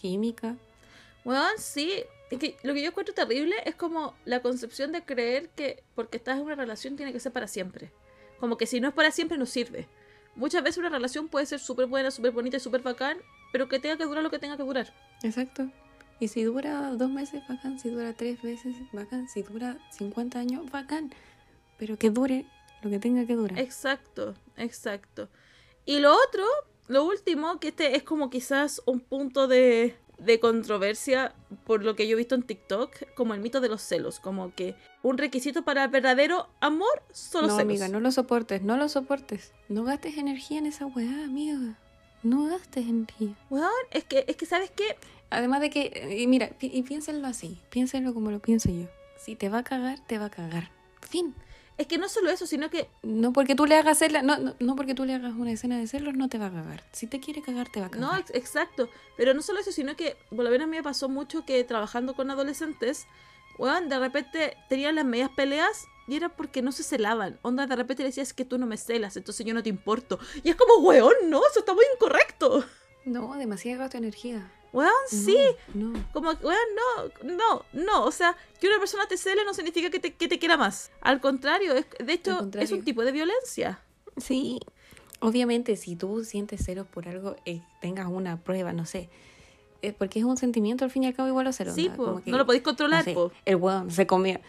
química. 0.05 0.55
Bueno, 1.23 1.43
sí. 1.57 2.03
Es 2.31 2.39
que 2.39 2.57
lo 2.63 2.73
que 2.73 2.81
yo 2.81 2.89
encuentro 2.89 3.13
terrible 3.13 3.55
es 3.65 3.75
como 3.75 4.15
la 4.25 4.41
concepción 4.41 4.91
de 4.91 5.03
creer 5.03 5.49
que 5.49 5.83
porque 5.95 6.17
estás 6.17 6.37
en 6.37 6.43
una 6.43 6.55
relación 6.55 6.95
tiene 6.95 7.13
que 7.13 7.19
ser 7.19 7.31
para 7.31 7.47
siempre. 7.47 7.91
Como 8.39 8.57
que 8.57 8.65
si 8.65 8.79
no 8.79 8.89
es 8.89 8.93
para 8.93 9.11
siempre 9.11 9.37
no 9.37 9.45
sirve. 9.45 9.87
Muchas 10.35 10.63
veces 10.63 10.77
una 10.79 10.89
relación 10.89 11.27
puede 11.27 11.45
ser 11.45 11.59
súper 11.59 11.87
buena, 11.87 12.11
súper 12.11 12.31
bonita 12.31 12.57
y 12.57 12.59
súper 12.59 12.81
bacán, 12.81 13.17
pero 13.51 13.67
que 13.69 13.79
tenga 13.79 13.97
que 13.97 14.05
durar 14.05 14.23
lo 14.23 14.29
que 14.29 14.39
tenga 14.39 14.57
que 14.57 14.63
durar. 14.63 14.93
Exacto. 15.23 15.69
Y 16.19 16.27
si 16.27 16.43
dura 16.43 16.91
dos 16.91 17.09
meses, 17.09 17.41
bacán. 17.47 17.79
Si 17.79 17.89
dura 17.89 18.13
tres 18.13 18.43
meses, 18.43 18.75
bacán. 18.91 19.27
Si 19.29 19.41
dura 19.43 19.77
50 19.91 20.39
años, 20.39 20.69
bacán. 20.71 21.13
Pero 21.77 21.97
que 21.97 22.09
dure 22.09 22.45
lo 22.81 22.89
que 22.89 22.99
tenga 22.99 23.25
que 23.25 23.35
durar. 23.35 23.57
Exacto, 23.59 24.35
exacto. 24.57 25.29
Y 25.85 25.99
lo 25.99 26.13
otro, 26.13 26.43
lo 26.87 27.03
último, 27.05 27.59
que 27.59 27.69
este 27.69 27.95
es 27.95 28.03
como 28.03 28.29
quizás 28.29 28.81
un 28.85 28.99
punto 28.99 29.47
de, 29.47 29.95
de 30.19 30.39
controversia 30.39 31.33
por 31.65 31.83
lo 31.83 31.95
que 31.95 32.07
yo 32.07 32.13
he 32.13 32.17
visto 32.17 32.35
en 32.35 32.43
TikTok, 32.43 33.13
como 33.15 33.33
el 33.33 33.39
mito 33.41 33.59
de 33.61 33.69
los 33.69 33.81
celos, 33.81 34.19
como 34.19 34.53
que 34.53 34.75
un 35.01 35.17
requisito 35.17 35.63
para 35.63 35.87
verdadero 35.87 36.47
amor 36.61 37.01
son 37.11 37.43
los 37.43 37.51
no, 37.51 37.57
celos. 37.57 37.69
amiga, 37.71 37.87
no 37.87 37.99
lo 37.99 38.11
soportes, 38.11 38.61
no 38.61 38.77
lo 38.77 38.87
soportes. 38.89 39.51
No 39.69 39.83
gastes 39.83 40.17
energía 40.17 40.59
en 40.59 40.67
esa 40.67 40.85
weá, 40.85 41.23
amiga. 41.25 41.77
No 42.23 42.45
gastes 42.45 42.85
energía. 42.87 43.35
Weón, 43.49 43.69
es 43.91 44.03
que, 44.03 44.25
es 44.27 44.35
que, 44.35 44.45
¿sabes 44.45 44.71
qué? 44.71 44.95
Además 45.29 45.61
de 45.61 45.69
que, 45.69 46.17
y 46.19 46.27
mira, 46.27 46.49
pi- 46.49 46.71
y 46.73 46.83
piénsenlo 46.83 47.27
así, 47.27 47.59
piénsenlo 47.69 48.13
como 48.13 48.31
lo 48.31 48.39
pienso 48.39 48.69
yo. 48.71 48.87
Si 49.17 49.35
te 49.35 49.49
va 49.49 49.59
a 49.59 49.63
cagar, 49.63 49.99
te 50.07 50.17
va 50.17 50.25
a 50.25 50.29
cagar. 50.29 50.69
Fin. 51.01 51.35
Es 51.77 51.87
que 51.87 51.97
no 51.97 52.07
solo 52.07 52.29
eso, 52.29 52.45
sino 52.47 52.69
que 52.69 52.87
No 53.03 53.33
porque 53.33 53.53
tú 53.55 53.65
le 53.65 53.75
hagas 53.75 53.97
hacerla, 53.97 54.21
no, 54.21 54.37
no, 54.37 54.55
no 54.59 54.75
porque 54.77 54.95
tú 54.95 55.03
le 55.03 55.13
hagas 55.13 55.33
una 55.33 55.51
escena 55.51 55.77
de 55.77 55.87
celos, 55.87 56.13
no 56.13 56.29
te 56.29 56.37
va 56.37 56.45
a 56.47 56.51
cagar. 56.51 56.83
Si 56.93 57.05
te 57.07 57.19
quiere 57.19 57.41
cagar, 57.41 57.69
te 57.69 57.81
va 57.81 57.87
a 57.87 57.89
cagar. 57.91 58.09
No, 58.09 58.17
ex- 58.17 58.31
exacto. 58.33 58.89
Pero 59.17 59.33
no 59.33 59.41
solo 59.41 59.59
eso, 59.59 59.71
sino 59.73 59.95
que, 59.97 60.15
por 60.29 60.45
lo 60.45 60.49
menos 60.51 60.65
a 60.65 60.67
mí 60.69 60.77
me 60.77 60.83
pasó 60.83 61.09
mucho 61.09 61.45
que 61.45 61.61
trabajando 61.65 62.13
con 62.13 62.31
adolescentes, 62.31 63.07
weón, 63.57 63.89
de 63.89 63.99
repente 63.99 64.55
tenían 64.69 64.95
las 64.95 65.05
medias 65.05 65.29
peleas 65.35 65.85
y 66.07 66.15
era 66.15 66.29
porque 66.29 66.61
no 66.61 66.71
se 66.71 66.83
celaban. 66.83 67.39
Onda, 67.41 67.67
de 67.67 67.75
repente 67.75 68.03
le 68.03 68.09
decías 68.09 68.33
que 68.33 68.45
tú 68.45 68.57
no 68.57 68.67
me 68.67 68.77
celas, 68.77 69.17
entonces 69.17 69.45
yo 69.45 69.53
no 69.53 69.61
te 69.63 69.69
importo. 69.69 70.17
Y 70.43 70.49
es 70.49 70.55
como, 70.55 70.75
weón, 70.87 71.13
no, 71.27 71.41
eso 71.49 71.59
está 71.59 71.73
muy 71.73 71.83
incorrecto. 71.95 72.63
No, 73.03 73.35
demasiado 73.35 73.79
gasto 73.79 73.97
de 73.97 74.05
energía. 74.07 74.49
Weón, 74.75 74.91
sí. 75.07 75.37
No. 75.73 75.93
Como, 76.11 76.31
weón, 76.31 76.57
no, 76.75 77.33
no, 77.33 77.65
no. 77.71 78.03
O 78.03 78.11
sea, 78.11 78.35
que 78.59 78.67
una 78.67 78.77
persona 78.77 79.07
te 79.07 79.15
cele 79.15 79.45
no 79.45 79.53
significa 79.53 79.89
que 79.89 79.99
te, 79.99 80.13
que 80.13 80.27
te 80.27 80.37
quiera 80.37 80.57
más. 80.57 80.91
Al 80.99 81.21
contrario, 81.21 81.73
es, 81.75 81.85
de 82.05 82.11
hecho, 82.11 82.37
contrario. 82.37 82.65
es 82.65 82.71
un 82.73 82.83
tipo 82.83 83.05
de 83.05 83.13
violencia. 83.13 83.79
Sí. 84.17 84.59
Obviamente, 85.21 85.77
si 85.77 85.95
tú 85.95 86.25
sientes 86.25 86.65
celos 86.65 86.85
por 86.87 87.07
algo, 87.07 87.37
eh, 87.45 87.61
tengas 87.79 88.07
una 88.07 88.35
prueba, 88.43 88.73
no 88.73 88.85
sé. 88.85 89.09
porque 89.97 90.19
es 90.19 90.25
un 90.25 90.35
sentimiento 90.35 90.83
al 90.83 90.91
fin 90.91 91.03
y 91.03 91.07
al 91.07 91.13
cabo 91.13 91.29
igual 91.29 91.47
a 91.47 91.53
celos. 91.53 91.73
Sí, 91.73 91.89
po, 91.95 92.21
que, 92.21 92.29
no 92.29 92.37
lo 92.37 92.45
podéis 92.45 92.63
controlar, 92.63 93.07
no 93.07 93.29
sé. 93.29 93.35
El 93.45 93.55
weón 93.55 93.89
se 93.91 94.05
comía. 94.05 94.41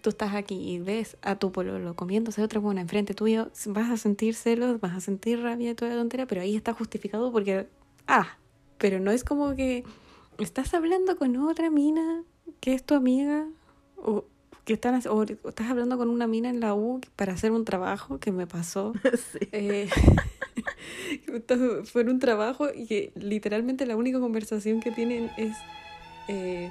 Tú 0.00 0.08
estás 0.08 0.34
aquí 0.34 0.54
y 0.54 0.78
ves 0.78 1.18
a 1.20 1.36
tu 1.36 1.52
pololo 1.52 1.94
comiéndose 1.94 2.42
otra 2.42 2.58
buena 2.58 2.80
enfrente 2.80 3.12
tuyo. 3.12 3.50
Vas 3.66 3.90
a 3.90 3.98
sentir 3.98 4.34
celos, 4.34 4.80
vas 4.80 4.96
a 4.96 5.00
sentir 5.02 5.42
rabia 5.42 5.72
y 5.72 5.74
toda 5.74 5.90
la 5.90 5.98
tontera, 5.98 6.24
pero 6.24 6.40
ahí 6.40 6.56
está 6.56 6.72
justificado 6.72 7.30
porque. 7.30 7.66
Ah, 8.06 8.38
pero 8.78 9.00
no 9.00 9.10
es 9.10 9.24
como 9.24 9.54
que 9.54 9.84
estás 10.38 10.74
hablando 10.74 11.16
con 11.16 11.36
otra 11.36 11.70
mina 11.70 12.22
que 12.60 12.74
es 12.74 12.84
tu 12.84 12.94
amiga 12.94 13.46
o 13.96 14.24
que 14.64 14.72
están 14.72 15.00
o 15.08 15.22
estás 15.22 15.70
hablando 15.70 15.98
con 15.98 16.08
una 16.08 16.26
mina 16.26 16.48
en 16.48 16.60
la 16.60 16.74
U 16.74 17.00
para 17.16 17.34
hacer 17.34 17.52
un 17.52 17.64
trabajo 17.64 18.18
que 18.18 18.32
me 18.32 18.46
pasó. 18.46 18.94
sí. 19.32 19.38
Eh, 19.52 19.88
fue 21.84 22.02
en 22.02 22.08
un 22.08 22.18
trabajo 22.18 22.68
y 22.74 22.86
que 22.86 23.12
literalmente 23.14 23.86
la 23.86 23.96
única 23.96 24.20
conversación 24.20 24.80
que 24.80 24.90
tienen 24.90 25.30
es 25.36 25.56
eh, 26.28 26.70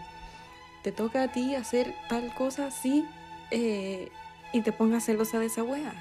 te 0.84 0.92
toca 0.92 1.24
a 1.24 1.32
ti 1.32 1.56
hacer 1.56 1.94
tal 2.10 2.34
cosa 2.34 2.68
así 2.68 3.06
eh, 3.52 4.10
y 4.52 4.62
te 4.62 4.72
pongas 4.72 5.06
celosa 5.06 5.40
de 5.40 5.46
esa 5.46 5.64
wea. 5.64 5.94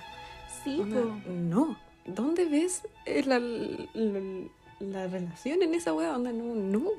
Sí, 0.65 0.79
po. 0.79 1.17
no. 1.31 1.77
¿Dónde 2.05 2.47
ves 2.47 2.83
la, 3.27 3.39
la, 3.39 4.21
la 4.91 5.07
relación 5.07 5.63
en 5.63 5.75
esa 5.75 5.93
wea? 5.93 6.15
Onda, 6.15 6.33
no, 6.33 6.55
no. 6.55 6.91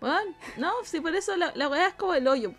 Weón, 0.00 0.34
no, 0.58 0.72
sí, 0.84 1.00
por 1.00 1.14
eso 1.14 1.36
la, 1.36 1.52
la 1.54 1.68
weá 1.68 1.88
es 1.88 1.94
como 1.94 2.14
el 2.14 2.28
hoyo. 2.28 2.52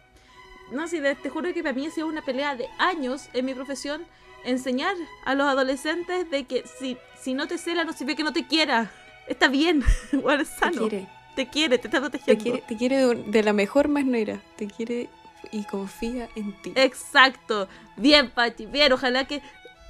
No, 0.71 0.87
de- 0.87 1.15
te 1.15 1.29
juro 1.29 1.53
que 1.53 1.61
para 1.63 1.73
mí 1.73 1.85
ha 1.85 1.91
sido 1.91 2.07
una 2.07 2.23
pelea 2.23 2.55
de 2.55 2.67
años 2.77 3.29
en 3.33 3.45
mi 3.45 3.53
profesión 3.53 4.05
enseñar 4.43 4.95
a 5.25 5.35
los 5.35 5.47
adolescentes 5.47 6.29
de 6.29 6.43
que 6.45 6.63
si, 6.79 6.97
si 7.19 7.33
no 7.33 7.47
te 7.47 7.57
cela 7.57 7.83
no 7.83 7.93
significa 7.93 8.17
que 8.17 8.23
no 8.23 8.33
te 8.33 8.47
quiera. 8.47 8.91
Está 9.27 9.47
bien, 9.47 9.83
es 10.11 10.55
Te 10.59 10.71
quiere. 10.71 11.07
Te 11.35 11.47
quiere, 11.47 11.77
te 11.77 11.87
está 11.87 11.97
Te 11.97 12.01
protegiendo. 12.09 12.43
quiere, 12.43 12.61
te 12.67 12.75
quiere 12.77 12.97
de, 13.05 13.15
de 13.15 13.43
la 13.43 13.53
mejor 13.53 13.87
manera. 13.89 14.39
Te 14.55 14.67
quiere 14.67 15.07
y 15.51 15.63
confía 15.65 16.27
en 16.35 16.51
ti. 16.61 16.73
Exacto. 16.75 17.67
Bien, 17.95 18.31
Pachi, 18.31 18.65
bien. 18.65 18.91
Ojalá 18.91 19.25
que 19.25 19.41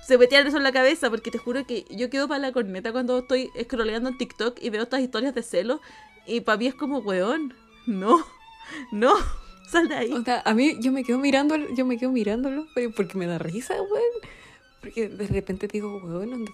se 0.08 0.18
metieran 0.18 0.47
eso 0.47 0.55
en 0.55 0.64
la 0.64 0.72
cabeza, 0.72 1.10
porque 1.10 1.32
te 1.32 1.38
juro 1.38 1.66
que 1.66 1.84
yo 1.89 2.10
quedo 2.10 2.30
para 2.30 2.39
la 2.39 2.53
corneta 2.53 2.93
cuando 2.93 3.20
estoy 3.20 3.51
scrolleando 3.62 4.08
en 4.08 4.18
TikTok 4.18 4.58
y 4.62 4.70
veo 4.70 4.84
estas 4.84 5.01
historias 5.01 5.36
de 5.36 5.43
celos. 5.43 5.82
Y 6.26 6.39
para 6.39 6.58
mí 6.58 6.68
es 6.68 6.76
como, 6.76 6.99
weón, 6.99 7.53
no, 7.88 8.26
no, 8.93 9.16
sal 9.70 9.89
de 9.89 9.95
ahí. 9.95 10.14
O 10.14 10.24
sea, 10.24 10.41
a 10.45 10.53
mí 10.53 10.78
yo 10.80 10.93
me 10.93 11.03
quedo 11.03 11.18
mirándolo, 11.20 11.68
yo 11.76 11.86
me 11.86 11.97
quedo 11.97 12.12
mirándolo 12.12 12.68
porque 12.95 13.18
me 13.18 13.26
da 13.26 13.38
risa, 13.38 13.74
weón. 13.74 14.32
Porque 14.80 15.10
de 15.10 15.28
repente 15.28 15.68
digo, 15.68 15.97
weón, 15.97 16.45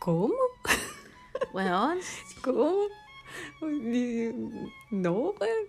¿cómo? 0.00 0.34
Weón, 1.52 1.98
¿Cómo? 2.42 2.88
No, 4.90 5.12
weón. 5.12 5.66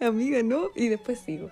Amiga, 0.00 0.42
no. 0.42 0.70
Y 0.74 0.88
después 0.88 1.20
sigo. 1.20 1.50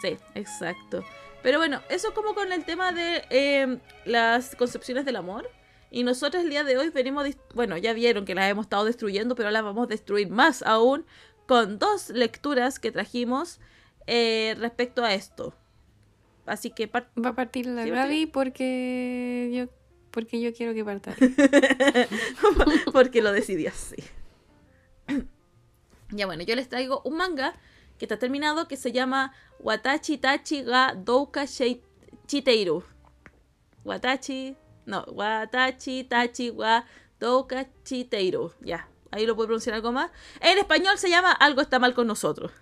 Sí, 0.00 0.16
exacto. 0.34 1.04
Pero 1.44 1.58
bueno, 1.58 1.82
eso 1.90 2.14
como 2.14 2.34
con 2.34 2.52
el 2.52 2.64
tema 2.64 2.92
de 2.92 3.22
eh, 3.28 3.78
las 4.06 4.56
concepciones 4.56 5.04
del 5.04 5.16
amor. 5.16 5.50
Y 5.90 6.02
nosotros 6.02 6.42
el 6.42 6.48
día 6.48 6.64
de 6.64 6.78
hoy 6.78 6.88
venimos, 6.88 7.28
bueno, 7.54 7.76
ya 7.76 7.92
vieron 7.92 8.24
que 8.24 8.34
las 8.34 8.50
hemos 8.50 8.64
estado 8.64 8.86
destruyendo, 8.86 9.34
pero 9.34 9.50
ahora 9.50 9.60
vamos 9.60 9.84
a 9.84 9.86
destruir 9.88 10.30
más 10.30 10.62
aún 10.62 11.04
con 11.46 11.78
dos 11.78 12.08
lecturas 12.08 12.78
que 12.78 12.90
trajimos 12.90 13.60
eh, 14.06 14.56
respecto 14.58 15.04
a 15.04 15.12
esto. 15.12 15.54
Así 16.46 16.70
que 16.70 16.86
Va 16.86 17.28
a 17.28 17.34
partir 17.34 17.66
la 17.66 17.84
Sí, 17.84 17.90
Gaby 17.90 18.26
porque 18.26 19.50
yo, 19.52 19.66
porque 20.12 20.40
yo 20.40 20.54
quiero 20.54 20.72
que 20.72 20.82
parta. 20.82 21.14
porque 22.92 23.20
lo 23.20 23.32
decidí 23.32 23.66
así. 23.66 24.02
ya 26.10 26.24
bueno, 26.24 26.42
yo 26.42 26.56
les 26.56 26.70
traigo 26.70 27.02
un 27.04 27.18
manga 27.18 27.54
que 27.98 28.06
está 28.06 28.18
terminado 28.18 28.66
que 28.66 28.78
se 28.78 28.92
llama 28.92 29.34
Watachi 29.60 30.18
Tachi 30.18 30.62
ga 30.62 30.94
Douka 30.94 31.46
Chiteiru. 32.26 32.82
Watachi, 33.84 34.56
no, 34.86 35.04
Watachi 35.06 36.04
Tachi 36.08 36.50
wa 36.50 36.84
Douka 37.20 37.66
Chiteiru. 37.84 38.52
Ya, 38.60 38.88
ahí 39.10 39.26
lo 39.26 39.34
puedo 39.34 39.48
pronunciar 39.48 39.74
algo 39.76 39.92
más. 39.92 40.10
En 40.40 40.58
español 40.58 40.98
se 40.98 41.08
llama 41.08 41.32
Algo 41.32 41.60
está 41.60 41.78
mal 41.78 41.94
con 41.94 42.06
nosotros. 42.06 42.52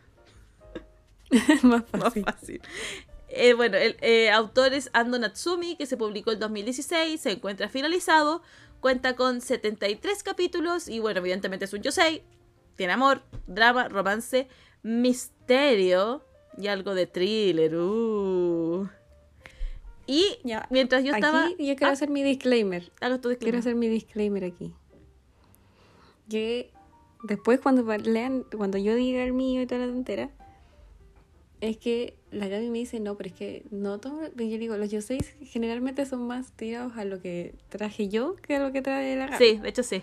Más 1.63 1.85
Más 1.93 2.03
fácil. 2.03 2.25
fácil. 2.25 2.61
Eh, 3.29 3.55
bueno, 3.55 3.79
el 3.79 3.97
eh, 4.03 4.31
autor 4.31 4.75
es 4.75 4.91
Ando 4.93 5.19
Natsumi, 5.19 5.77
que 5.77 5.87
se 5.87 5.97
publicó 5.97 6.33
en 6.33 6.39
2016, 6.39 7.19
se 7.19 7.31
encuentra 7.31 7.71
finalizado, 7.71 8.43
cuenta 8.81 9.17
con 9.17 9.41
73 9.41 10.23
capítulos 10.23 10.87
y 10.87 11.01
bueno, 11.01 11.21
evidentemente 11.21 11.65
es 11.65 11.73
un 11.73 11.81
yosei, 11.81 12.23
tiene 12.77 12.93
amor, 12.93 13.23
drama, 13.47 13.89
romance, 13.89 14.49
misterio 14.83 16.23
y 16.59 16.67
algo 16.69 16.95
de 16.95 17.07
thriller. 17.07 17.75
uh. 17.77 18.89
Y 20.07 20.39
Ya, 20.45 20.67
mientras 20.71 21.05
yo 21.05 21.15
estaba... 21.15 21.47
Aquí 21.47 21.67
yo 21.67 21.77
quiero 21.77 21.87
Ah, 21.89 21.93
hacer 21.93 22.11
mi 22.11 22.23
disclaimer. 22.23 22.91
hago 23.01 23.21
tu 23.21 23.35
Quiero 23.39 23.59
hacer 23.59 23.75
mi 23.75 23.89
disclaimer 23.89 24.45
aquí. 24.45 24.73
Que 26.29 26.71
después 27.25 27.61
cuando 27.61 27.83
lean, 27.99 28.45
cuando 28.57 28.79
yo 28.79 28.95
diga 28.95 29.23
el 29.23 29.33
mío 29.33 29.63
y 29.63 29.67
toda 29.67 29.87
la 29.87 29.93
tontera, 29.93 30.31
es 31.61 31.77
que 31.77 32.17
la 32.33 32.49
Gaby 32.49 32.71
me 32.71 32.79
dice, 32.79 32.99
no, 32.99 33.17
pero 33.17 33.29
es 33.29 33.35
que 33.35 33.65
no 33.71 34.01
todo, 34.01 34.23
yo 34.35 34.59
digo, 34.59 34.77
los 34.77 34.91
yoseis 34.91 35.35
generalmente 35.43 36.05
son 36.07 36.27
más 36.27 36.51
tirados 36.53 36.97
a 36.97 37.05
lo 37.05 37.21
que 37.21 37.55
traje 37.69 38.09
yo 38.09 38.35
que 38.37 38.57
a 38.57 38.61
lo 38.61 38.73
que 38.73 38.83
trae 38.83 39.15
la 39.17 39.29
Gaby. 39.29 39.45
Sí, 39.45 39.59
de 39.59 39.69
hecho 39.69 39.83
sí. 39.85 40.03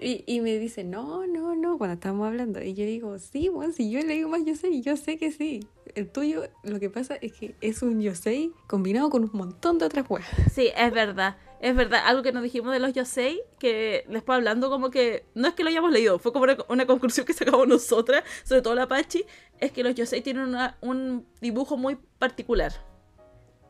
Y, 0.00 0.24
y 0.26 0.40
me 0.40 0.58
dice, 0.58 0.84
no, 0.84 1.26
no, 1.26 1.54
no, 1.54 1.78
cuando 1.78 1.94
estamos 1.94 2.26
hablando. 2.26 2.62
Y 2.62 2.74
yo 2.74 2.84
digo, 2.84 3.18
sí, 3.18 3.48
bueno, 3.48 3.72
si 3.72 3.90
yo 3.90 4.00
le 4.00 4.14
digo 4.14 4.28
más 4.28 4.44
yosei, 4.44 4.80
yo 4.82 4.96
sé 4.96 5.18
que 5.18 5.30
sí. 5.32 5.66
El 5.94 6.08
tuyo, 6.08 6.44
lo 6.62 6.80
que 6.80 6.88
pasa 6.88 7.16
es 7.16 7.32
que 7.32 7.54
es 7.60 7.82
un 7.82 8.00
yosei 8.00 8.52
combinado 8.66 9.10
con 9.10 9.24
un 9.24 9.30
montón 9.32 9.78
de 9.78 9.84
otras 9.86 10.08
weas. 10.08 10.26
Sí, 10.52 10.70
es 10.76 10.92
verdad. 10.92 11.36
Es 11.60 11.76
verdad. 11.76 12.00
Algo 12.06 12.22
que 12.22 12.32
nos 12.32 12.42
dijimos 12.42 12.72
de 12.72 12.80
los 12.80 12.92
Yosei, 12.92 13.40
que 13.60 14.04
después 14.08 14.34
hablando 14.34 14.68
como 14.68 14.90
que... 14.90 15.24
No 15.34 15.46
es 15.46 15.54
que 15.54 15.62
lo 15.62 15.68
hayamos 15.68 15.92
leído, 15.92 16.18
fue 16.18 16.32
como 16.32 16.42
una, 16.44 16.56
una 16.68 16.86
conclusión 16.86 17.24
que 17.24 17.32
sacamos 17.34 17.68
nosotras, 17.68 18.24
sobre 18.42 18.62
todo 18.62 18.74
la 18.74 18.88
Pachi, 18.88 19.24
es 19.60 19.70
que 19.70 19.84
los 19.84 19.94
Yosei 19.94 20.22
tienen 20.22 20.42
una- 20.48 20.76
un 20.80 21.24
dibujo 21.40 21.76
muy 21.76 21.96
particular. 22.18 22.72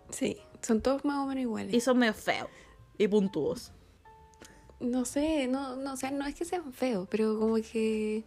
Sí, 0.08 0.38
son 0.62 0.80
todos 0.80 1.04
más 1.04 1.18
o 1.18 1.26
menos 1.26 1.42
iguales. 1.42 1.74
Y 1.74 1.80
son 1.80 1.98
medio 1.98 2.14
feos 2.14 2.48
y 2.96 3.08
puntuos. 3.08 3.72
No 4.82 5.04
sé, 5.04 5.46
no, 5.46 5.76
no, 5.76 5.92
o 5.92 5.96
sea, 5.96 6.10
no 6.10 6.26
es 6.26 6.34
que 6.34 6.44
sean 6.44 6.72
feos, 6.72 7.06
pero 7.08 7.38
como 7.38 7.54
que 7.54 8.24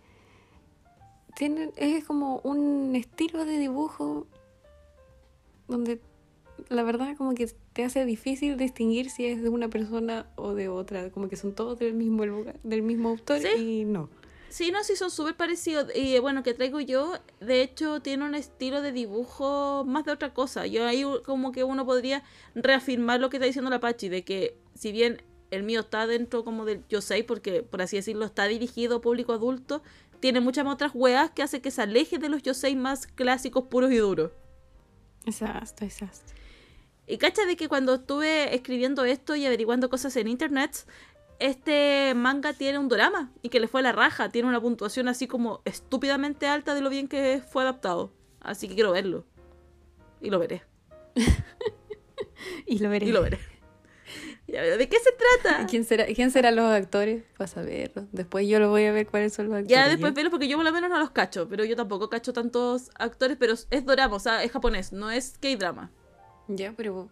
tienen, 1.35 1.71
es 1.75 2.05
como 2.05 2.39
un 2.43 2.95
estilo 2.95 3.45
de 3.45 3.59
dibujo 3.59 4.25
donde 5.67 5.99
la 6.69 6.83
verdad 6.83 7.15
como 7.17 7.35
que 7.35 7.51
te 7.73 7.83
hace 7.83 8.05
difícil 8.05 8.55
distinguir 8.55 9.09
si 9.09 9.25
es 9.25 9.41
de 9.43 9.49
una 9.49 9.67
persona 9.67 10.27
o 10.37 10.53
de 10.53 10.69
otra, 10.69 11.09
como 11.09 11.27
que 11.27 11.35
son 11.35 11.53
todos 11.53 11.77
del 11.77 11.93
mismo 11.93 12.25
lugar, 12.25 12.57
del 12.63 12.81
mismo 12.81 13.09
autor 13.09 13.39
Sí. 13.41 13.81
y 13.81 13.85
no. 13.85 14.09
Sí, 14.47 14.71
no, 14.71 14.81
sí, 14.85 14.95
son 14.95 15.11
súper 15.11 15.35
parecidos. 15.35 15.93
Y 15.93 16.17
bueno, 16.19 16.41
que 16.41 16.53
traigo 16.53 16.79
yo, 16.79 17.15
de 17.41 17.61
hecho, 17.61 17.99
tiene 17.99 18.23
un 18.23 18.35
estilo 18.35 18.81
de 18.81 18.93
dibujo 18.93 19.83
más 19.85 20.05
de 20.05 20.13
otra 20.13 20.33
cosa. 20.33 20.65
Yo 20.65 20.85
ahí 20.85 21.03
como 21.25 21.51
que 21.51 21.65
uno 21.65 21.85
podría 21.85 22.23
reafirmar 22.53 23.19
lo 23.19 23.29
que 23.29 23.35
está 23.35 23.47
diciendo 23.47 23.69
la 23.69 23.81
Pachi, 23.81 24.07
de 24.07 24.23
que 24.23 24.55
si 24.73 24.93
bien 24.93 25.21
el 25.55 25.63
mío 25.63 25.81
está 25.81 26.07
dentro 26.07 26.43
como 26.43 26.65
del 26.65 26.83
Yosei, 26.87 27.23
porque 27.23 27.63
por 27.63 27.81
así 27.81 27.95
decirlo 27.95 28.25
está 28.25 28.45
dirigido 28.45 28.97
a 28.97 29.01
público 29.01 29.33
adulto, 29.33 29.81
tiene 30.19 30.39
muchas 30.39 30.65
otras 30.65 30.91
weas 30.93 31.31
que 31.31 31.43
hace 31.43 31.61
que 31.61 31.71
se 31.71 31.81
aleje 31.81 32.17
de 32.17 32.29
los 32.29 32.41
Yosei 32.41 32.75
más 32.75 33.07
clásicos, 33.07 33.65
puros 33.65 33.91
y 33.91 33.97
duros. 33.97 34.31
Exacto, 35.25 35.85
exacto. 35.85 36.33
Y 37.07 37.17
cacha 37.17 37.45
de 37.45 37.55
que 37.55 37.67
cuando 37.67 37.95
estuve 37.95 38.55
escribiendo 38.55 39.05
esto 39.05 39.35
y 39.35 39.45
averiguando 39.45 39.89
cosas 39.89 40.15
en 40.15 40.27
internet, 40.27 40.85
este 41.39 42.13
manga 42.15 42.53
tiene 42.53 42.79
un 42.79 42.87
drama 42.87 43.31
y 43.41 43.49
que 43.49 43.59
le 43.59 43.67
fue 43.67 43.81
a 43.81 43.83
la 43.83 43.91
raja. 43.91 44.29
Tiene 44.29 44.47
una 44.47 44.61
puntuación 44.61 45.07
así 45.07 45.27
como 45.27 45.61
estúpidamente 45.65 46.47
alta 46.47 46.73
de 46.73 46.81
lo 46.81 46.89
bien 46.89 47.07
que 47.07 47.41
fue 47.47 47.63
adaptado. 47.63 48.11
Así 48.39 48.67
que 48.67 48.75
quiero 48.75 48.91
verlo. 48.91 49.25
Y 50.21 50.29
lo 50.29 50.39
veré. 50.39 50.63
Y 52.65 52.79
lo 52.79 52.89
veré. 52.89 53.07
Y 53.07 53.11
lo 53.11 53.21
veré. 53.21 53.39
¿De 54.61 54.89
qué 54.89 54.97
se 54.99 55.11
trata? 55.11 55.65
¿Quién 55.67 55.83
será, 55.83 56.05
¿Quién 56.05 56.31
serán 56.31 56.55
los 56.55 56.65
actores? 56.71 57.23
Para 57.37 57.47
saberlo. 57.47 58.07
Después 58.11 58.47
yo 58.47 58.59
lo 58.59 58.69
voy 58.69 58.85
a 58.85 58.91
ver 58.91 59.07
cuáles 59.07 59.33
son 59.33 59.47
los 59.47 59.55
actores. 59.55 59.71
Ya 59.71 59.87
después 59.89 60.13
verlo 60.13 60.31
porque 60.31 60.47
yo 60.47 60.57
por 60.57 60.65
lo 60.65 60.71
menos 60.71 60.89
no 60.89 60.99
los 60.99 61.11
cacho. 61.11 61.47
Pero 61.49 61.65
yo 61.65 61.75
tampoco 61.75 62.09
cacho 62.09 62.33
tantos 62.33 62.89
actores. 62.95 63.37
Pero 63.39 63.53
es 63.53 63.85
drama, 63.85 64.15
o 64.15 64.19
sea, 64.19 64.43
es 64.43 64.51
japonés, 64.51 64.91
no 64.93 65.11
es 65.11 65.37
K-drama. 65.39 65.91
Ya, 66.47 66.73
pero 66.75 67.09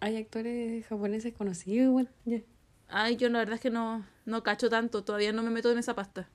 hay 0.00 0.16
actores 0.16 0.86
japoneses 0.86 1.32
conocidos 1.34 1.86
igual. 1.88 2.10
Ya. 2.24 2.40
Ay, 2.88 3.16
yo 3.16 3.28
la 3.28 3.38
verdad 3.38 3.54
es 3.54 3.60
que 3.60 3.70
no, 3.70 4.04
no 4.24 4.42
cacho 4.42 4.68
tanto. 4.68 5.04
Todavía 5.04 5.32
no 5.32 5.42
me 5.42 5.50
meto 5.50 5.70
en 5.70 5.78
esa 5.78 5.94
pasta. 5.94 6.28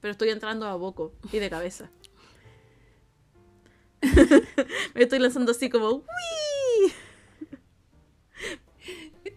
pero 0.00 0.12
estoy 0.12 0.30
entrando 0.30 0.66
a 0.66 0.74
Boco 0.76 1.12
y 1.32 1.38
de 1.38 1.48
cabeza. 1.48 1.90
Me 4.94 5.02
estoy 5.04 5.20
lanzando 5.20 5.52
así 5.52 5.70
como 5.70 5.88
¡Wii! 5.90 6.51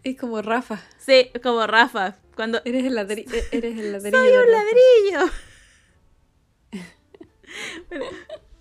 Es 0.05 0.17
como 0.19 0.41
Rafa. 0.41 0.81
Sí, 0.97 1.31
como 1.43 1.65
Rafa. 1.67 2.15
Cuando 2.35 2.61
Eres 2.63 2.85
el, 2.85 2.93
ladri- 2.93 3.25
e- 3.33 3.47
eres 3.57 3.77
el 3.77 3.91
ladrillo. 3.93 4.17
soy 4.17 4.29
un 4.33 4.51
ladrillo. 4.51 5.31
Bueno, 7.89 8.05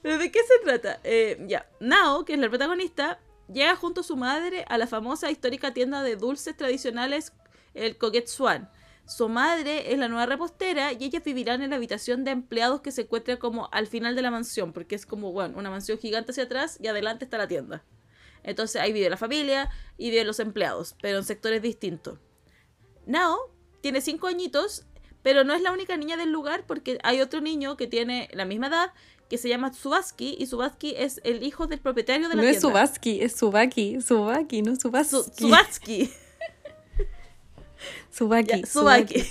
¿Pero 0.03 0.19
de 0.19 0.31
qué 0.31 0.39
se 0.45 0.59
trata? 0.65 1.01
Eh, 1.03 1.45
ya, 1.49 1.69
Nao, 1.81 2.25
que 2.25 2.35
es 2.35 2.39
la 2.39 2.49
protagonista, 2.49 3.19
llega 3.53 3.75
junto 3.75 4.03
a 4.03 4.05
su 4.05 4.17
madre 4.17 4.65
a 4.69 4.79
la 4.79 4.87
famosa 4.87 5.31
histórica 5.33 5.75
tienda 5.75 6.03
de 6.03 6.15
dulces 6.17 6.57
tradicionales, 6.57 7.33
el 7.75 7.99
Kogetsuan. 7.99 8.71
Su 9.07 9.29
madre 9.29 9.93
es 9.93 9.99
la 9.99 10.07
nueva 10.09 10.27
repostera 10.27 10.93
y 10.93 11.03
ellas 11.05 11.25
vivirán 11.25 11.63
en 11.63 11.71
la 11.71 11.77
habitación 11.77 12.23
de 12.25 12.31
empleados 12.31 12.83
que 12.83 12.93
se 12.93 13.03
encuentra 13.03 13.39
como 13.39 13.69
al 13.73 13.87
final 13.89 14.15
de 14.15 14.23
la 14.23 14.31
mansión, 14.31 14.73
porque 14.73 14.95
es 14.95 15.07
como, 15.07 15.33
bueno, 15.33 15.59
una 15.59 15.71
mansión 15.71 15.99
gigante 15.99 16.31
hacia 16.31 16.45
atrás 16.45 16.79
y 16.81 16.87
adelante 16.87 17.25
está 17.25 17.37
la 17.37 17.49
tienda. 17.49 17.83
Entonces 18.45 18.81
ahí 18.81 18.93
vive 18.93 19.11
la 19.11 19.17
familia 19.17 19.71
y 19.99 20.11
viven 20.11 20.27
los 20.27 20.39
empleados, 20.39 20.95
pero 21.03 21.19
en 21.19 21.25
sectores 21.25 21.61
distintos. 21.63 22.19
Nao 23.07 23.39
tiene 23.81 24.01
cinco 24.01 24.27
añitos, 24.29 24.87
pero 25.23 25.43
no 25.45 25.55
es 25.55 25.63
la 25.63 25.73
única 25.73 25.97
niña 25.97 26.17
del 26.17 26.31
lugar 26.31 26.65
porque 26.67 26.99
hay 27.03 27.21
otro 27.21 27.41
niño 27.41 27.77
que 27.77 27.87
tiene 27.87 28.29
la 28.33 28.45
misma 28.45 28.69
edad 28.69 28.93
que 29.29 29.39
se 29.39 29.49
llama 29.49 29.71
Tsubaki 29.71 30.37
y 30.39 30.45
Tsubaki 30.47 30.95
es 30.97 31.21
el 31.25 31.43
hijo 31.43 31.67
del 31.67 31.81
propietario 31.81 32.29
de 32.29 32.37
la 32.37 32.43
No 32.43 32.49
es 32.49 32.61
tienda. 32.61 32.69
Subaski, 32.69 33.23
es 33.23 33.33
Subaki. 33.35 34.01
Subaki, 34.03 34.63
no 34.63 34.77
Subaski. 34.77 35.17
Su- 35.17 35.31
Tsubaki. 35.31 36.11
Subaki. 38.11 38.53
Ya, 38.61 38.63
Tsubaki. 38.63 39.25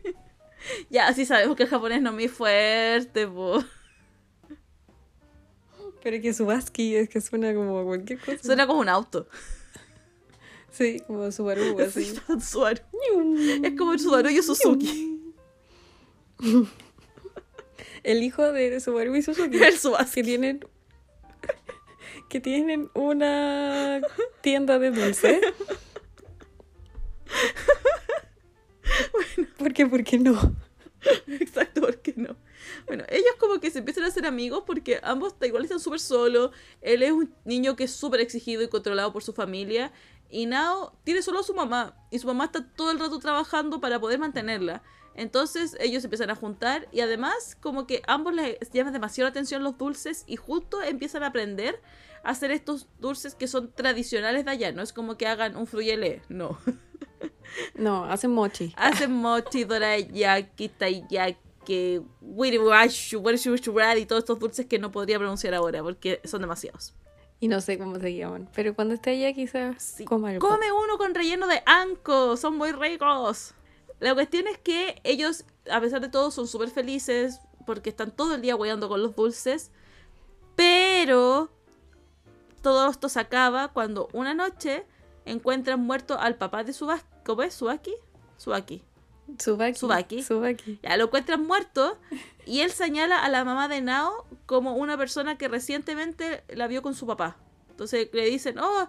ya, 0.90 1.08
así 1.08 1.26
sabemos 1.26 1.56
que 1.56 1.64
el 1.64 1.68
japonés 1.68 2.00
no 2.02 2.10
es 2.10 2.14
muy 2.14 2.28
fuerte, 2.28 3.26
po. 3.26 3.62
Pero 6.02 6.20
que 6.20 6.32
Subaski 6.32 6.96
es 6.96 7.08
que 7.08 7.20
suena 7.20 7.54
como 7.54 7.84
cualquier 7.84 8.18
cosa. 8.18 8.42
Suena 8.42 8.66
como 8.66 8.80
un 8.80 8.88
auto. 8.88 9.28
Sí, 10.70 11.02
como 11.06 11.30
Subaru, 11.30 11.78
así. 11.80 12.04
Sí, 12.04 12.20
Subaru. 12.40 12.80
Es 13.62 13.76
como 13.76 13.92
el 13.92 14.00
Subaru 14.00 14.30
y 14.30 14.42
Suzuki. 14.42 15.20
El 18.02 18.22
hijo 18.22 18.50
de 18.52 18.80
Subaru 18.80 19.14
y 19.14 19.22
Suzuki. 19.22 19.62
El 19.62 19.74
Tsubaki. 19.74 20.10
que 20.14 20.22
tienen 20.22 20.60
que 22.28 22.40
tienen 22.40 22.88
una 22.94 24.00
tienda 24.40 24.78
de 24.78 24.92
dulce. 24.92 25.40
¿Por 29.58 29.72
qué? 29.72 29.86
¿Por 29.86 30.04
qué 30.04 30.18
no? 30.18 30.54
Exacto, 31.26 31.80
¿por 31.80 32.00
qué 32.00 32.14
no? 32.16 32.36
Bueno, 32.86 33.04
ellos 33.08 33.34
como 33.38 33.60
que 33.60 33.70
se 33.70 33.78
empiezan 33.80 34.04
a 34.04 34.08
hacer 34.08 34.26
amigos 34.26 34.64
porque 34.66 35.00
ambos 35.02 35.34
igual 35.42 35.64
están 35.64 35.80
súper 35.80 36.00
solos. 36.00 36.50
Él 36.80 37.02
es 37.02 37.12
un 37.12 37.34
niño 37.44 37.76
que 37.76 37.84
es 37.84 37.92
súper 37.92 38.20
exigido 38.20 38.62
y 38.62 38.68
controlado 38.68 39.12
por 39.12 39.22
su 39.22 39.32
familia. 39.32 39.92
Y 40.28 40.46
Nao 40.46 40.92
tiene 41.04 41.22
solo 41.22 41.40
a 41.40 41.42
su 41.42 41.54
mamá. 41.54 41.96
Y 42.10 42.18
su 42.18 42.26
mamá 42.26 42.46
está 42.46 42.66
todo 42.66 42.90
el 42.90 42.98
rato 42.98 43.18
trabajando 43.18 43.80
para 43.80 44.00
poder 44.00 44.18
mantenerla. 44.18 44.82
Entonces 45.14 45.76
ellos 45.80 46.02
se 46.02 46.06
empiezan 46.06 46.30
a 46.30 46.36
juntar 46.36 46.88
y 46.92 47.00
además 47.00 47.56
como 47.60 47.86
que 47.86 48.02
ambos 48.06 48.32
les 48.32 48.58
llaman 48.72 48.92
demasiado 48.92 49.26
la 49.26 49.30
atención 49.30 49.62
los 49.62 49.76
dulces 49.76 50.24
y 50.26 50.36
justo 50.36 50.82
empiezan 50.82 51.24
a 51.24 51.26
aprender 51.26 51.80
a 52.22 52.30
hacer 52.30 52.52
estos 52.52 52.86
dulces 53.00 53.34
que 53.34 53.48
son 53.48 53.72
tradicionales 53.72 54.44
de 54.44 54.50
allá. 54.52 54.72
No 54.72 54.82
es 54.82 54.92
como 54.92 55.16
que 55.16 55.26
hagan 55.26 55.56
un 55.56 55.66
fruyelé, 55.66 56.22
no. 56.28 56.58
No, 57.74 58.04
hacen 58.04 58.30
mochi. 58.30 58.72
Hacen 58.76 59.12
mochi, 59.12 59.64
dorayaki, 59.64 60.68
taiyaki, 60.68 61.49
warishushurari 62.20 64.00
y 64.02 64.06
todos 64.06 64.20
estos 64.20 64.38
dulces 64.38 64.66
que 64.66 64.78
no 64.78 64.90
podría 64.90 65.18
pronunciar 65.18 65.54
ahora 65.54 65.82
porque 65.82 66.20
son 66.24 66.40
demasiados. 66.42 66.94
Y 67.40 67.48
no 67.48 67.60
sé 67.60 67.78
cómo 67.78 67.98
se 67.98 68.14
llaman. 68.14 68.48
Pero 68.54 68.74
cuando 68.74 68.94
esté 68.94 69.10
allá 69.10 69.32
quizás 69.32 69.82
Sí. 69.82 70.04
coma 70.04 70.30
algo. 70.30 70.46
Come 70.46 70.70
uno 70.72 70.98
con 70.98 71.14
relleno 71.14 71.46
de 71.46 71.62
anco, 71.66 72.36
son 72.36 72.56
muy 72.58 72.72
ricos. 72.72 73.54
La 73.98 74.14
cuestión 74.14 74.46
es 74.46 74.58
que 74.58 75.00
ellos, 75.04 75.44
a 75.70 75.80
pesar 75.80 76.00
de 76.00 76.08
todo, 76.08 76.30
son 76.30 76.46
súper 76.46 76.70
felices 76.70 77.40
porque 77.66 77.90
están 77.90 78.10
todo 78.10 78.34
el 78.34 78.42
día 78.42 78.56
hueando 78.56 78.88
con 78.88 79.02
los 79.02 79.14
dulces. 79.16 79.70
Pero 80.56 81.50
todo 82.62 82.90
esto 82.90 83.08
se 83.08 83.20
acaba 83.20 83.68
cuando 83.68 84.08
una 84.12 84.34
noche 84.34 84.84
encuentran 85.24 85.80
muerto 85.80 86.18
al 86.18 86.36
papá 86.36 86.64
de 86.64 86.72
Subaki. 86.72 87.04
¿Cómo 87.24 87.42
es? 87.42 87.54
¿Subaki? 87.54 87.94
Subaki. 88.36 88.82
Tsubaki. 89.36 90.22
Tsubaki. 90.22 90.78
Ya 90.82 90.96
lo 90.96 91.04
encuentran 91.04 91.46
muerto 91.46 91.98
y 92.46 92.60
él 92.60 92.70
señala 92.70 93.22
a 93.24 93.28
la 93.28 93.44
mamá 93.44 93.68
de 93.68 93.80
Nao 93.80 94.26
como 94.46 94.74
una 94.74 94.96
persona 94.96 95.36
que 95.38 95.48
recientemente 95.48 96.42
la 96.48 96.66
vio 96.66 96.82
con 96.82 96.94
su 96.94 97.06
papá. 97.06 97.36
Entonces 97.70 98.08
le 98.12 98.24
dicen, 98.26 98.58
oh, 98.58 98.88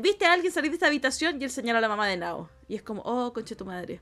¿viste 0.00 0.24
a 0.26 0.32
alguien 0.32 0.52
salir 0.52 0.70
de 0.70 0.76
esta 0.76 0.86
habitación? 0.86 1.40
Y 1.40 1.44
él 1.44 1.50
señala 1.50 1.78
a 1.78 1.82
la 1.82 1.88
mamá 1.88 2.06
de 2.06 2.16
Nao. 2.16 2.48
Y 2.68 2.76
es 2.76 2.82
como, 2.82 3.02
oh, 3.02 3.32
conche 3.32 3.56
tu 3.56 3.64
madre. 3.64 4.00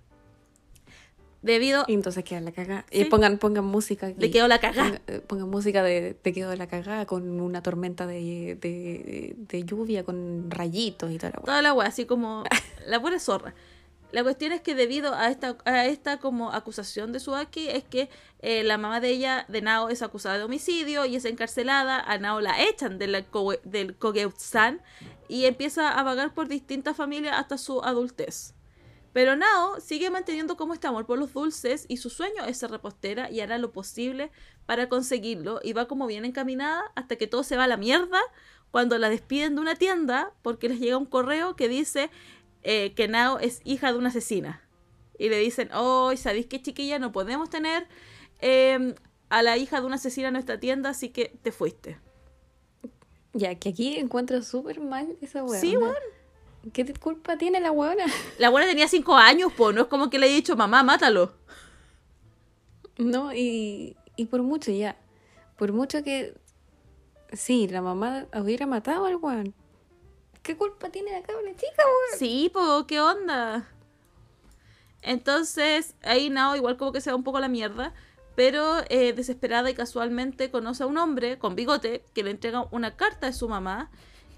Debido... 1.40 1.84
Y 1.86 1.94
entonces 1.94 2.24
queda 2.24 2.40
la 2.40 2.52
cagada. 2.52 2.84
Sí. 2.90 3.02
Y 3.02 3.04
pongan, 3.04 3.38
pongan 3.38 3.64
música. 3.64 4.08
aquí. 4.08 4.20
Le 4.20 4.30
quedó 4.30 4.48
la 4.48 4.58
cagada. 4.58 5.00
Eh, 5.06 5.20
Pongan 5.20 5.48
música 5.48 5.82
de 5.82 6.14
Te 6.14 6.32
quedó 6.32 6.54
la 6.56 6.66
cagada 6.66 7.06
con 7.06 7.40
una 7.40 7.62
tormenta 7.62 8.06
de, 8.06 8.58
de, 8.60 9.36
de 9.38 9.64
lluvia 9.64 10.04
con 10.04 10.50
rayitos 10.50 11.10
y 11.12 11.16
toda 11.18 11.30
la 11.30 11.38
wea. 11.38 11.46
Toda 11.46 11.62
la 11.62 11.74
wea, 11.74 11.86
así 11.88 12.06
como 12.06 12.44
la 12.86 13.00
pura 13.00 13.18
zorra. 13.20 13.54
La 14.10 14.22
cuestión 14.22 14.52
es 14.52 14.62
que 14.62 14.74
debido 14.74 15.14
a 15.14 15.28
esta, 15.28 16.18
como 16.18 16.52
acusación 16.52 17.12
de 17.12 17.20
Suaki 17.20 17.68
es 17.68 17.84
que 17.84 18.08
eh, 18.40 18.64
la 18.64 18.78
mamá 18.78 19.00
de 19.00 19.10
ella, 19.10 19.44
de 19.48 19.60
Nao, 19.60 19.90
es 19.90 20.00
acusada 20.00 20.38
de 20.38 20.44
homicidio 20.44 21.04
y 21.04 21.16
es 21.16 21.26
encarcelada. 21.26 22.00
A 22.00 22.16
Nao 22.16 22.40
la 22.40 22.62
echan 22.64 22.98
de 22.98 23.06
la 23.06 23.26
del 23.64 23.96
Kogeutsan 23.96 24.80
y 25.28 25.44
empieza 25.44 25.90
a 25.90 26.02
vagar 26.02 26.32
por 26.32 26.48
distintas 26.48 26.96
familias 26.96 27.36
hasta 27.38 27.58
su 27.58 27.82
adultez. 27.82 28.54
Pero 29.12 29.36
Nao 29.36 29.78
sigue 29.80 30.10
manteniendo 30.10 30.56
como 30.56 30.72
este 30.72 30.86
amor 30.86 31.04
por 31.04 31.18
los 31.18 31.34
dulces 31.34 31.84
y 31.88 31.98
su 31.98 32.08
sueño 32.08 32.44
es 32.46 32.56
ser 32.58 32.70
repostera 32.70 33.30
y 33.30 33.40
hará 33.40 33.58
lo 33.58 33.72
posible 33.72 34.30
para 34.64 34.88
conseguirlo 34.88 35.60
y 35.62 35.74
va 35.74 35.86
como 35.86 36.06
bien 36.06 36.24
encaminada 36.24 36.84
hasta 36.94 37.16
que 37.16 37.26
todo 37.26 37.42
se 37.42 37.56
va 37.56 37.64
a 37.64 37.68
la 37.68 37.76
mierda 37.76 38.20
cuando 38.70 38.98
la 38.98 39.08
despiden 39.08 39.54
de 39.54 39.60
una 39.60 39.74
tienda 39.74 40.32
porque 40.42 40.68
les 40.68 40.78
llega 40.78 40.98
un 40.98 41.06
correo 41.06 41.56
que 41.56 41.68
dice 41.68 42.10
eh, 42.62 42.94
que 42.94 43.08
Nao 43.08 43.38
es 43.38 43.60
hija 43.64 43.92
de 43.92 43.98
una 43.98 44.08
asesina. 44.08 44.62
Y 45.18 45.28
le 45.28 45.38
dicen, 45.38 45.70
oh, 45.74 46.12
¿sabéis 46.16 46.46
qué 46.46 46.62
chiquilla? 46.62 46.98
No 46.98 47.12
podemos 47.12 47.50
tener 47.50 47.86
eh, 48.40 48.94
a 49.28 49.42
la 49.42 49.56
hija 49.56 49.80
de 49.80 49.86
una 49.86 49.96
asesina 49.96 50.28
en 50.28 50.34
nuestra 50.34 50.60
tienda, 50.60 50.90
así 50.90 51.08
que 51.10 51.36
te 51.42 51.52
fuiste. 51.52 51.98
Ya, 53.32 53.54
que 53.56 53.70
aquí 53.70 53.96
encuentro 53.96 54.42
súper 54.42 54.80
mal 54.80 55.16
esa 55.20 55.44
wea. 55.44 55.60
Sí, 55.60 55.76
weón. 55.76 55.94
¿Qué 56.72 56.92
culpa 56.94 57.36
tiene 57.38 57.60
la 57.60 57.70
weona? 57.70 58.04
La 58.38 58.48
abuela 58.48 58.66
tenía 58.66 58.88
cinco 58.88 59.16
años, 59.16 59.52
po, 59.52 59.72
no 59.72 59.82
es 59.82 59.86
como 59.88 60.10
que 60.10 60.18
le 60.18 60.26
haya 60.26 60.34
dicho, 60.34 60.56
mamá, 60.56 60.82
mátalo. 60.82 61.32
No, 62.96 63.32
y, 63.32 63.96
y 64.16 64.26
por 64.26 64.42
mucho 64.42 64.72
ya. 64.72 64.96
Por 65.56 65.72
mucho 65.72 66.02
que. 66.02 66.34
Sí, 67.32 67.68
la 67.68 67.80
mamá 67.82 68.26
hubiera 68.34 68.66
matado 68.66 69.06
al 69.06 69.16
weón. 69.16 69.54
¿Qué 70.48 70.56
culpa 70.56 70.88
tiene 70.88 71.12
la 71.12 71.20
cabra 71.20 71.50
chica, 71.54 71.82
weón? 71.84 72.18
Sí, 72.18 72.50
po, 72.50 72.86
¿qué 72.86 73.02
onda? 73.02 73.68
Entonces, 75.02 75.94
ahí 76.02 76.30
Nao 76.30 76.56
igual 76.56 76.78
como 76.78 76.90
que 76.90 77.02
se 77.02 77.10
va 77.10 77.16
un 77.16 77.22
poco 77.22 77.36
a 77.36 77.42
la 77.42 77.48
mierda, 77.48 77.92
pero 78.34 78.78
eh, 78.88 79.12
desesperada 79.12 79.68
y 79.68 79.74
casualmente 79.74 80.50
conoce 80.50 80.84
a 80.84 80.86
un 80.86 80.96
hombre 80.96 81.38
con 81.38 81.54
bigote 81.54 82.02
que 82.14 82.22
le 82.22 82.30
entrega 82.30 82.66
una 82.70 82.96
carta 82.96 83.26
de 83.26 83.34
su 83.34 83.46
mamá, 83.46 83.90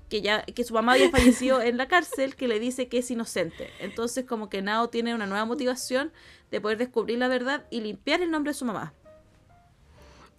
que 0.09 0.21
ya 0.21 0.43
que 0.43 0.65
su 0.65 0.75
mamá 0.75 0.95
había 0.95 1.11
fallecido 1.13 1.63
en 1.63 1.77
la 1.77 1.87
cárcel, 1.87 2.35
que 2.35 2.49
le 2.49 2.59
dice 2.59 2.89
que 2.89 2.99
es 2.99 3.11
inocente. 3.13 3.71
Entonces, 3.79 4.25
como 4.25 4.49
que 4.51 4.63
Nao 4.63 4.89
tiene 4.89 5.15
una 5.15 5.27
nueva 5.27 5.45
motivación 5.45 6.13
de 6.51 6.61
poder 6.61 6.79
descubrir 6.79 7.21
la 7.21 7.29
verdad 7.29 7.69
y 7.71 7.83
limpiar 7.83 8.21
el 8.21 8.33
nombre 8.33 8.51
de 8.51 8.59
su 8.59 8.65
mamá. 8.65 8.95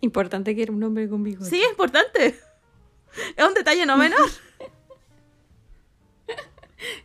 Importante 0.02 0.54
que 0.54 0.64
era 0.64 0.74
un 0.74 0.84
hombre 0.84 1.08
con 1.08 1.24
bigote. 1.24 1.50
Sí, 1.50 1.62
es 1.62 1.70
importante. 1.70 2.38
Es 3.38 3.48
un 3.48 3.54
detalle 3.54 3.86
no 3.86 3.96
menor. 3.96 4.20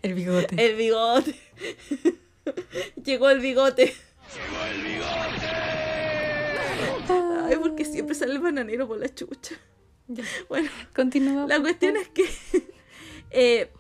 El 0.02 0.14
bigote. 0.14 0.66
El 0.66 0.76
bigote. 0.76 1.34
Llegó 3.04 3.30
el 3.30 3.40
bigote. 3.40 3.94
Ay, 7.08 7.56
porque 7.60 7.84
siempre 7.84 8.14
sale 8.14 8.32
el 8.34 8.40
bananero 8.40 8.86
por 8.86 8.98
la 8.98 9.12
chucha. 9.14 9.56
Ya. 10.08 10.24
Bueno, 10.48 10.70
Continúa. 10.94 11.46
la 11.46 11.60
cuestión 11.60 11.96
es 11.96 12.08
que 12.08 12.24
eh, 13.30 13.72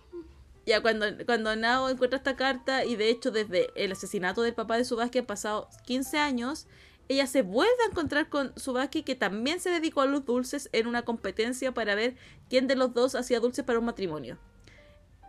ya 0.64 0.82
cuando, 0.82 1.06
cuando 1.24 1.54
Nao 1.54 1.88
encuentra 1.88 2.16
esta 2.16 2.34
carta 2.36 2.84
y 2.84 2.96
de 2.96 3.10
hecho 3.10 3.30
desde 3.30 3.70
el 3.76 3.92
asesinato 3.92 4.42
del 4.42 4.54
papá 4.54 4.76
de 4.76 4.84
Subaki 4.84 5.18
han 5.18 5.26
pasado 5.26 5.68
15 5.86 6.18
años, 6.18 6.66
ella 7.08 7.26
se 7.28 7.42
vuelve 7.42 7.82
a 7.86 7.90
encontrar 7.90 8.28
con 8.28 8.52
Subaki 8.58 9.02
que 9.04 9.14
también 9.14 9.60
se 9.60 9.70
dedicó 9.70 10.00
a 10.00 10.06
los 10.06 10.24
dulces 10.24 10.68
en 10.72 10.88
una 10.88 11.02
competencia 11.02 11.72
para 11.72 11.94
ver 11.94 12.16
quién 12.50 12.66
de 12.66 12.74
los 12.74 12.92
dos 12.92 13.14
hacía 13.14 13.38
dulces 13.38 13.64
para 13.64 13.78
un 13.78 13.84
matrimonio. 13.84 14.38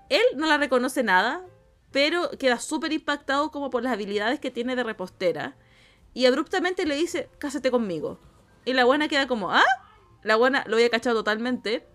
Él 0.10 0.24
no 0.36 0.48
la 0.48 0.58
reconoce 0.58 1.04
nada, 1.04 1.46
pero 1.92 2.30
queda 2.32 2.60
súper 2.60 2.94
impactado 2.94 3.52
como 3.52 3.70
por 3.70 3.84
las 3.84 3.94
habilidades 3.94 4.40
que 4.40 4.52
tiene 4.52 4.76
de 4.76 4.84
repostera. 4.84 5.56
y 6.14 6.26
abruptamente 6.26 6.86
le 6.86 6.96
dice, 6.96 7.30
cásate 7.38 7.70
conmigo. 7.70 8.20
Y 8.66 8.74
la 8.74 8.86
buena 8.86 9.08
queda 9.08 9.28
como, 9.28 9.52
¿ah? 9.52 9.64
La 10.24 10.36
buena 10.36 10.64
lo 10.68 10.76
había 10.76 10.90
cachado 10.90 11.18
totalmente. 11.18 11.86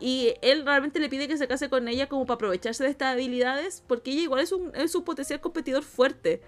Y 0.00 0.34
él 0.42 0.64
realmente 0.64 0.98
le 1.00 1.08
pide 1.08 1.28
que 1.28 1.36
se 1.36 1.46
case 1.48 1.68
con 1.68 1.86
ella 1.88 2.08
como 2.08 2.24
para 2.24 2.36
aprovecharse 2.36 2.82
de 2.84 2.90
estas 2.90 3.12
habilidades, 3.12 3.84
porque 3.86 4.10
ella 4.12 4.22
igual 4.22 4.40
es 4.40 4.52
un, 4.52 4.72
es 4.74 4.94
un 4.94 5.04
potencial 5.04 5.40
competidor 5.40 5.82
fuerte. 5.82 6.40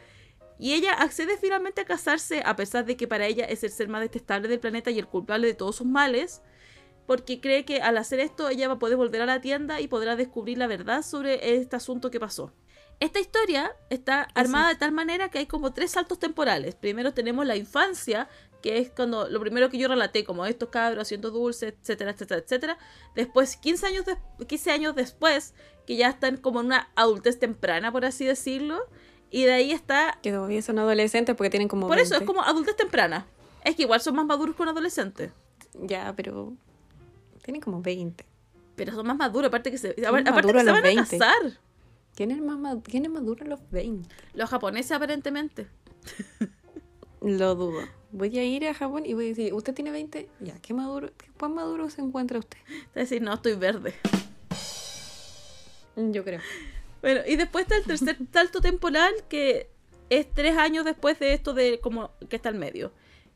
Y 0.59 0.75
ella 0.75 0.95
accede 0.95 1.37
finalmente 1.37 1.81
a 1.81 1.85
casarse, 1.85 2.43
a 2.45 2.57
pesar 2.57 2.85
de 2.85 2.97
que 2.97 3.09
para 3.09 3.27
ella 3.27 3.45
es 3.45 3.65
el 3.65 3.71
ser 3.71 3.89
más 3.89 4.01
detestable 4.01 4.49
del 4.49 4.61
planeta 4.61 4.91
y 4.91 4.99
el 4.99 5.07
culpable 5.07 5.47
de 5.47 5.55
todos 5.55 5.77
sus 5.77 5.87
males, 5.87 6.43
porque 7.07 7.41
cree 7.41 7.65
que 7.65 7.83
al 7.83 7.99
hacer 7.99 8.21
esto 8.21 8.49
ella 8.49 8.69
va 8.69 8.75
a 8.75 8.79
poder 8.79 8.97
volver 8.97 9.23
a 9.23 9.27
la 9.27 9.41
tienda 9.41 9.81
y 9.81 9.89
podrá 9.89 10.17
descubrir 10.17 10.59
la 10.59 10.67
verdad 10.67 11.03
sobre 11.03 11.57
este 11.57 11.77
asunto 11.77 12.11
que 12.11 12.21
pasó. 12.21 12.53
Esta 13.01 13.21
historia 13.21 13.73
está 13.91 14.23
armada 14.35 14.69
de 14.69 14.77
tal 14.77 14.93
manera 14.93 15.29
que 15.29 15.39
hay 15.39 15.47
como 15.47 15.73
tres 15.73 15.93
saltos 15.93 16.19
temporales. 16.19 16.75
Primero 16.75 17.13
tenemos 17.13 17.45
la 17.45 17.57
infancia, 17.57 18.29
que 18.63 18.79
es 18.79 18.91
cuando 18.91 19.29
lo 19.29 19.41
primero 19.41 19.69
que 19.69 19.79
yo 19.79 19.89
relaté, 19.89 20.25
como 20.25 20.47
estos 20.47 20.69
cabros 20.69 21.03
haciendo 21.03 21.31
dulces, 21.31 21.75
etcétera, 21.81 22.13
etcétera, 22.13 22.41
etcétera. 22.41 22.79
Después, 23.15 23.57
15 23.57 23.87
años, 23.87 24.07
de 24.07 24.17
15 24.47 24.71
años 24.71 24.95
después, 24.95 25.55
que 25.87 25.97
ya 25.97 26.09
están 26.09 26.37
como 26.37 26.61
en 26.61 26.67
una 26.67 26.89
adultez 26.95 27.39
temprana, 27.39 27.91
por 27.91 28.05
así 28.05 28.25
decirlo. 28.25 28.87
Y 29.31 29.45
de 29.45 29.53
ahí 29.53 29.73
está... 29.73 30.19
Que 30.23 30.31
todavía 30.31 30.63
son 30.63 30.79
adolescentes 30.79 31.35
porque 31.35 31.51
tienen 31.51 31.69
como... 31.69 31.89
Por 31.89 31.99
eso, 31.99 32.15
es 32.15 32.23
como 32.23 32.43
adultez 32.43 32.77
temprana. 32.77 33.27
Es 33.65 33.75
que 33.75 33.83
igual 33.83 34.01
son 34.01 34.15
más 34.15 34.25
maduros 34.25 34.55
que 34.55 34.63
un 34.63 34.69
adolescente. 34.69 35.33
Ya, 35.75 36.15
pero... 36.17 36.55
Tienen 37.45 37.61
como 37.61 37.83
20. 37.83 38.25
Pero 38.75 38.95
son 38.95 39.07
más 39.07 39.19
maduros, 39.19 39.49
aparte 39.49 39.71
que 39.71 39.77
se, 39.77 39.91
aparte 40.07 40.33
que 40.33 40.49
se 40.49 40.65
van 40.65 40.69
a 40.71 40.81
20. 40.81 41.19
casar. 41.19 41.61
¿Quién 42.15 42.31
es, 42.31 42.41
más 42.41 42.79
¿Quién 42.85 43.05
es 43.05 43.11
maduro 43.11 43.45
a 43.45 43.49
los 43.49 43.61
20? 43.71 44.09
Los 44.33 44.49
japoneses 44.49 44.93
aparentemente. 44.93 45.67
Lo 47.21 47.55
dudo. 47.55 47.81
Voy 48.13 48.39
a 48.39 48.45
ir 48.45 48.67
a 48.67 48.73
Japón 48.73 49.05
y 49.05 49.13
voy 49.13 49.27
a 49.27 49.29
decir, 49.29 49.53
¿usted 49.53 49.75
tiene 49.75 49.91
20? 49.91 50.29
Ya, 50.41 50.59
¿qué 50.61 50.73
maduro, 50.73 51.11
qué 51.19 51.27
cuán 51.39 51.55
maduro 51.55 51.91
se 51.91 52.01
encuentra 52.01 52.39
usted? 52.39 52.59
Es 52.95 53.11
decir, 53.11 53.21
no, 53.21 53.35
estoy 53.35 53.57
verde. 53.57 53.95
Yo 55.97 56.25
creo. 56.25 56.41
Bueno, 57.03 57.21
y 57.27 57.37
después 57.37 57.65
está 57.65 57.77
el 57.77 57.85
tercer 57.85 58.17
salto 58.33 58.63
temporal 58.63 59.13
que 59.29 59.69
es 60.09 60.33
tres 60.33 60.57
años 60.57 60.87
después 60.87 61.19
de 61.19 61.35
esto 61.35 61.53
de 61.53 61.79
como 61.81 62.11
que 62.31 62.37
está 62.37 62.49
al 62.49 62.55
medio. 62.55 62.91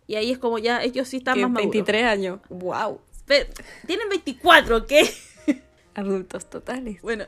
Y 0.07 0.15
ahí 0.15 0.31
es 0.31 0.39
como 0.39 0.59
ya 0.59 0.83
ellos 0.83 1.09
sí 1.09 1.19
están 1.19 1.39
más 1.39 1.51
maduros. 1.51 1.73
23 1.73 2.05
años. 2.05 2.41
¡Wow! 2.49 3.01
Pero, 3.29 3.49
tienen 3.87 4.09
24, 4.09 4.87
¿qué? 4.87 5.09
Adultos 5.95 6.49
totales. 6.49 7.03
Bueno, 7.03 7.27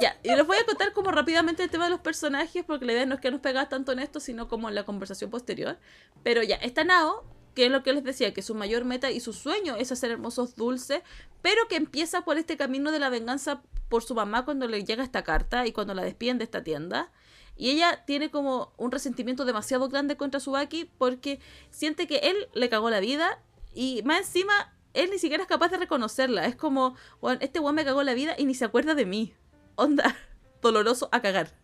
ya, 0.00 0.16
y 0.22 0.28
les 0.28 0.46
voy 0.46 0.56
a 0.58 0.64
contar 0.64 0.92
como 0.92 1.10
rápidamente 1.10 1.62
el 1.62 1.70
tema 1.70 1.84
de 1.84 1.90
los 1.90 2.00
personajes, 2.00 2.64
porque 2.64 2.84
la 2.84 2.92
idea 2.92 3.06
no 3.06 3.16
es 3.16 3.20
que 3.20 3.30
nos 3.30 3.40
pegas 3.40 3.68
tanto 3.68 3.92
en 3.92 3.98
esto, 3.98 4.20
sino 4.20 4.48
como 4.48 4.68
en 4.68 4.74
la 4.74 4.84
conversación 4.84 5.30
posterior. 5.30 5.78
Pero 6.22 6.42
ya, 6.42 6.56
está 6.56 6.84
Nao, 6.84 7.24
que 7.54 7.66
es 7.66 7.72
lo 7.72 7.82
que 7.82 7.94
les 7.94 8.04
decía, 8.04 8.34
que 8.34 8.42
su 8.42 8.54
mayor 8.54 8.84
meta 8.84 9.10
y 9.10 9.20
su 9.20 9.32
sueño 9.32 9.76
es 9.76 9.90
hacer 9.90 10.10
hermosos 10.10 10.54
dulces, 10.54 11.02
pero 11.42 11.66
que 11.68 11.76
empieza 11.76 12.22
por 12.24 12.36
este 12.36 12.58
camino 12.58 12.92
de 12.92 12.98
la 12.98 13.08
venganza 13.08 13.62
por 13.88 14.02
su 14.04 14.14
mamá 14.14 14.44
cuando 14.44 14.68
le 14.68 14.84
llega 14.84 15.02
esta 15.02 15.24
carta 15.24 15.66
y 15.66 15.72
cuando 15.72 15.94
la 15.94 16.02
despiden 16.02 16.38
de 16.38 16.44
esta 16.44 16.62
tienda. 16.62 17.10
Y 17.56 17.70
ella 17.70 18.04
tiene 18.04 18.30
como 18.30 18.74
un 18.76 18.92
resentimiento 18.92 19.46
demasiado 19.46 19.88
grande 19.88 20.18
contra 20.18 20.40
Subaki 20.40 20.90
porque 20.98 21.40
siente 21.70 22.06
que 22.06 22.18
él 22.18 22.36
le 22.52 22.68
cagó 22.68 22.90
la 22.90 23.00
vida 23.00 23.40
y 23.74 24.02
más 24.04 24.18
encima 24.18 24.75
él 24.96 25.10
ni 25.10 25.18
siquiera 25.18 25.42
es 25.42 25.48
capaz 25.48 25.68
de 25.68 25.76
reconocerla. 25.78 26.46
Es 26.46 26.56
como, 26.56 26.96
"Weón, 27.20 27.38
este 27.40 27.60
weón 27.60 27.74
me 27.74 27.84
cagó 27.84 28.02
la 28.02 28.14
vida 28.14 28.34
y 28.38 28.44
ni 28.46 28.54
se 28.54 28.64
acuerda 28.64 28.94
de 28.94 29.06
mí. 29.06 29.34
Onda, 29.76 30.16
doloroso 30.62 31.08
a 31.12 31.20
cagar. 31.22 31.54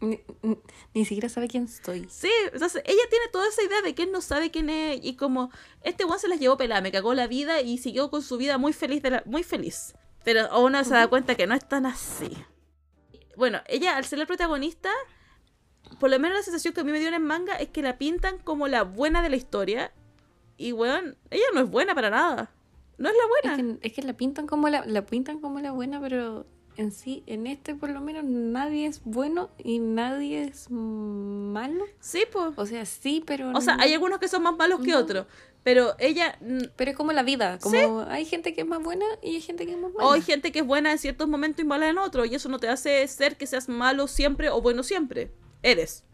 Ni, 0.00 0.20
ni- 0.42 0.58
ni 0.94 1.04
siquiera 1.04 1.28
sabe 1.28 1.46
quién 1.48 1.68
soy. 1.68 2.06
Sí, 2.10 2.30
entonces 2.52 2.82
ella 2.84 3.02
tiene 3.08 3.26
toda 3.32 3.48
esa 3.48 3.62
idea 3.62 3.82
de 3.82 3.94
que 3.94 4.02
él 4.02 4.10
no 4.12 4.20
sabe 4.20 4.50
quién 4.50 4.68
es 4.68 4.98
y 5.02 5.14
como 5.16 5.50
este 5.82 6.04
weón 6.04 6.18
se 6.18 6.26
las 6.28 6.40
llevó 6.40 6.56
pelada, 6.56 6.80
me 6.80 6.90
cagó 6.92 7.14
la 7.14 7.26
vida 7.28 7.60
y 7.60 7.78
siguió 7.78 8.10
con 8.10 8.22
su 8.22 8.36
vida 8.36 8.58
muy 8.58 8.72
feliz, 8.72 9.00
de 9.02 9.10
la- 9.10 9.22
muy 9.26 9.42
feliz. 9.44 9.94
Pero 10.24 10.48
uno 10.60 10.82
se 10.84 10.94
da 10.94 11.06
cuenta 11.08 11.34
que 11.36 11.46
no 11.46 11.54
es 11.54 11.68
tan 11.68 11.86
así. 11.86 12.36
Bueno, 13.36 13.60
ella 13.66 13.96
al 13.96 14.04
ser 14.04 14.18
la 14.18 14.26
protagonista, 14.26 14.90
por 16.00 16.10
lo 16.10 16.18
menos 16.18 16.36
la 16.38 16.42
sensación 16.42 16.74
que 16.74 16.80
a 16.80 16.84
mí 16.84 16.92
me 16.92 16.98
dio 16.98 17.08
en 17.08 17.14
el 17.14 17.20
manga 17.20 17.54
es 17.56 17.68
que 17.68 17.82
la 17.82 17.98
pintan 17.98 18.38
como 18.38 18.68
la 18.68 18.82
buena 18.82 19.22
de 19.22 19.30
la 19.30 19.36
historia 19.36 19.92
y 20.56 20.72
weón, 20.72 21.16
ella 21.30 21.44
no 21.54 21.60
es 21.60 21.70
buena 21.70 21.94
para 21.94 22.10
nada. 22.10 22.50
No 22.98 23.08
es 23.08 23.14
la 23.14 23.22
Es 23.50 23.56
buena. 23.58 23.78
que, 23.80 23.86
es 23.88 23.92
que 23.94 24.02
la 24.02 24.12
pintan 24.14 24.46
como 24.46 24.68
la, 24.68 24.84
la 24.86 25.04
pintan 25.06 25.40
como 25.40 25.60
la 25.60 25.72
buena, 25.72 26.00
pero 26.00 26.46
en 26.76 26.90
sí, 26.92 27.22
en 27.26 27.46
este 27.46 27.74
por 27.74 27.90
lo 27.90 28.00
menos 28.00 28.24
nadie 28.24 28.86
es 28.86 29.02
bueno 29.04 29.50
y 29.58 29.78
nadie 29.78 30.44
es 30.44 30.70
malo. 30.70 31.84
Sí, 32.00 32.24
pues. 32.32 32.52
O 32.56 32.66
sea, 32.66 32.84
sí, 32.86 33.22
pero 33.26 33.52
O 33.54 33.60
sea, 33.60 33.76
hay 33.80 33.92
algunos 33.92 34.18
que 34.18 34.28
son 34.28 34.42
más 34.42 34.56
malos 34.56 34.80
que 34.80 34.92
No. 34.92 34.98
otros, 34.98 35.26
pero 35.62 35.94
ella 35.98 36.38
Pero 36.76 36.90
es 36.92 36.96
como 36.96 37.12
la 37.12 37.22
vida, 37.22 37.58
como 37.60 38.00
hay 38.08 38.24
gente 38.24 38.54
que 38.54 38.62
es 38.62 38.66
más 38.66 38.82
buena 38.82 39.04
y 39.22 39.34
hay 39.36 39.40
gente 39.40 39.66
que 39.66 39.72
es 39.72 39.78
más 39.78 39.92
mala. 39.92 40.08
O 40.08 40.12
hay 40.12 40.22
gente 40.22 40.50
que 40.52 40.60
es 40.60 40.66
buena 40.66 40.92
en 40.92 40.98
ciertos 40.98 41.28
momentos 41.28 41.62
y 41.64 41.66
mala 41.66 41.88
en 41.88 41.98
otros, 41.98 42.26
y 42.30 42.34
eso 42.34 42.48
no 42.48 42.58
te 42.58 42.68
hace 42.68 43.06
ser 43.08 43.36
que 43.36 43.46
seas 43.46 43.68
malo 43.68 44.06
siempre 44.08 44.48
o 44.50 44.60
bueno 44.62 44.82
siempre. 44.82 45.30
Eres. 45.62 46.04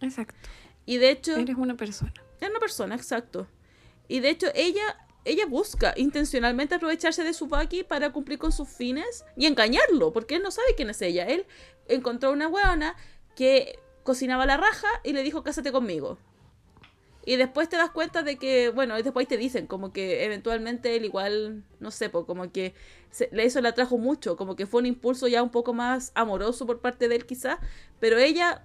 Exacto. 0.00 0.34
Y 0.86 0.96
de 0.98 1.10
hecho, 1.10 1.36
Eres 1.36 1.56
una 1.56 1.76
persona. 1.76 2.12
es 2.40 2.48
una 2.48 2.58
persona, 2.60 2.94
exacto. 2.94 3.46
Y 4.08 4.20
de 4.20 4.30
hecho, 4.30 4.46
ella, 4.54 4.82
ella 5.24 5.46
busca 5.46 5.92
intencionalmente 5.96 6.74
aprovecharse 6.74 7.24
de 7.24 7.34
Subaki 7.34 7.84
para 7.84 8.10
cumplir 8.12 8.38
con 8.38 8.52
sus 8.52 8.68
fines 8.68 9.24
y 9.36 9.46
engañarlo, 9.46 10.12
porque 10.12 10.36
él 10.36 10.42
no 10.42 10.50
sabe 10.50 10.74
quién 10.76 10.90
es 10.90 11.02
ella. 11.02 11.24
Él 11.26 11.46
encontró 11.88 12.32
una 12.32 12.48
weona 12.48 12.96
que 13.36 13.78
cocinaba 14.02 14.46
la 14.46 14.56
raja 14.56 14.88
y 15.04 15.12
le 15.12 15.22
dijo, 15.22 15.42
cásate 15.42 15.72
conmigo. 15.72 16.18
Y 17.26 17.36
después 17.36 17.68
te 17.68 17.76
das 17.76 17.90
cuenta 17.90 18.22
de 18.22 18.36
que, 18.36 18.70
bueno, 18.70 18.96
después 18.96 19.28
te 19.28 19.36
dicen 19.36 19.66
como 19.66 19.92
que 19.92 20.24
eventualmente 20.24 20.96
él 20.96 21.04
igual, 21.04 21.64
no 21.78 21.90
sé, 21.90 22.10
como 22.10 22.50
que 22.50 22.74
se- 23.10 23.28
eso 23.32 23.60
le 23.60 23.68
atrajo 23.68 23.98
mucho, 23.98 24.36
como 24.38 24.56
que 24.56 24.66
fue 24.66 24.80
un 24.80 24.86
impulso 24.86 25.28
ya 25.28 25.42
un 25.42 25.50
poco 25.50 25.74
más 25.74 26.12
amoroso 26.14 26.66
por 26.66 26.80
parte 26.80 27.08
de 27.08 27.16
él 27.16 27.26
quizás, 27.26 27.58
pero 28.00 28.16
ella, 28.18 28.64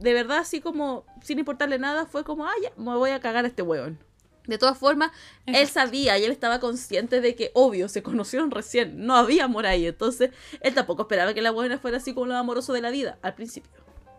de 0.00 0.14
verdad, 0.14 0.38
así 0.38 0.62
como, 0.62 1.04
sin 1.22 1.38
importarle 1.38 1.78
nada, 1.78 2.06
fue 2.06 2.24
como, 2.24 2.46
ah, 2.46 2.54
ya, 2.62 2.72
me 2.78 2.96
voy 2.96 3.10
a 3.10 3.20
cagar 3.20 3.44
a 3.44 3.48
este 3.48 3.60
weón. 3.62 3.98
De 4.46 4.58
todas 4.58 4.78
formas, 4.78 5.12
él 5.46 5.68
sabía 5.68 6.18
y 6.18 6.24
él 6.24 6.32
estaba 6.32 6.60
consciente 6.60 7.20
de 7.20 7.34
que, 7.34 7.50
obvio, 7.54 7.88
se 7.88 8.02
conocieron 8.02 8.50
recién, 8.50 9.06
no 9.06 9.16
había 9.16 9.44
amor 9.44 9.66
ahí, 9.66 9.86
entonces 9.86 10.30
él 10.60 10.74
tampoco 10.74 11.02
esperaba 11.02 11.34
que 11.34 11.42
la 11.42 11.50
buena 11.50 11.78
fuera 11.78 11.98
así 11.98 12.14
como 12.14 12.26
lo 12.26 12.36
amoroso 12.36 12.72
de 12.72 12.80
la 12.80 12.90
vida, 12.90 13.18
al 13.22 13.34
principio. 13.34 13.70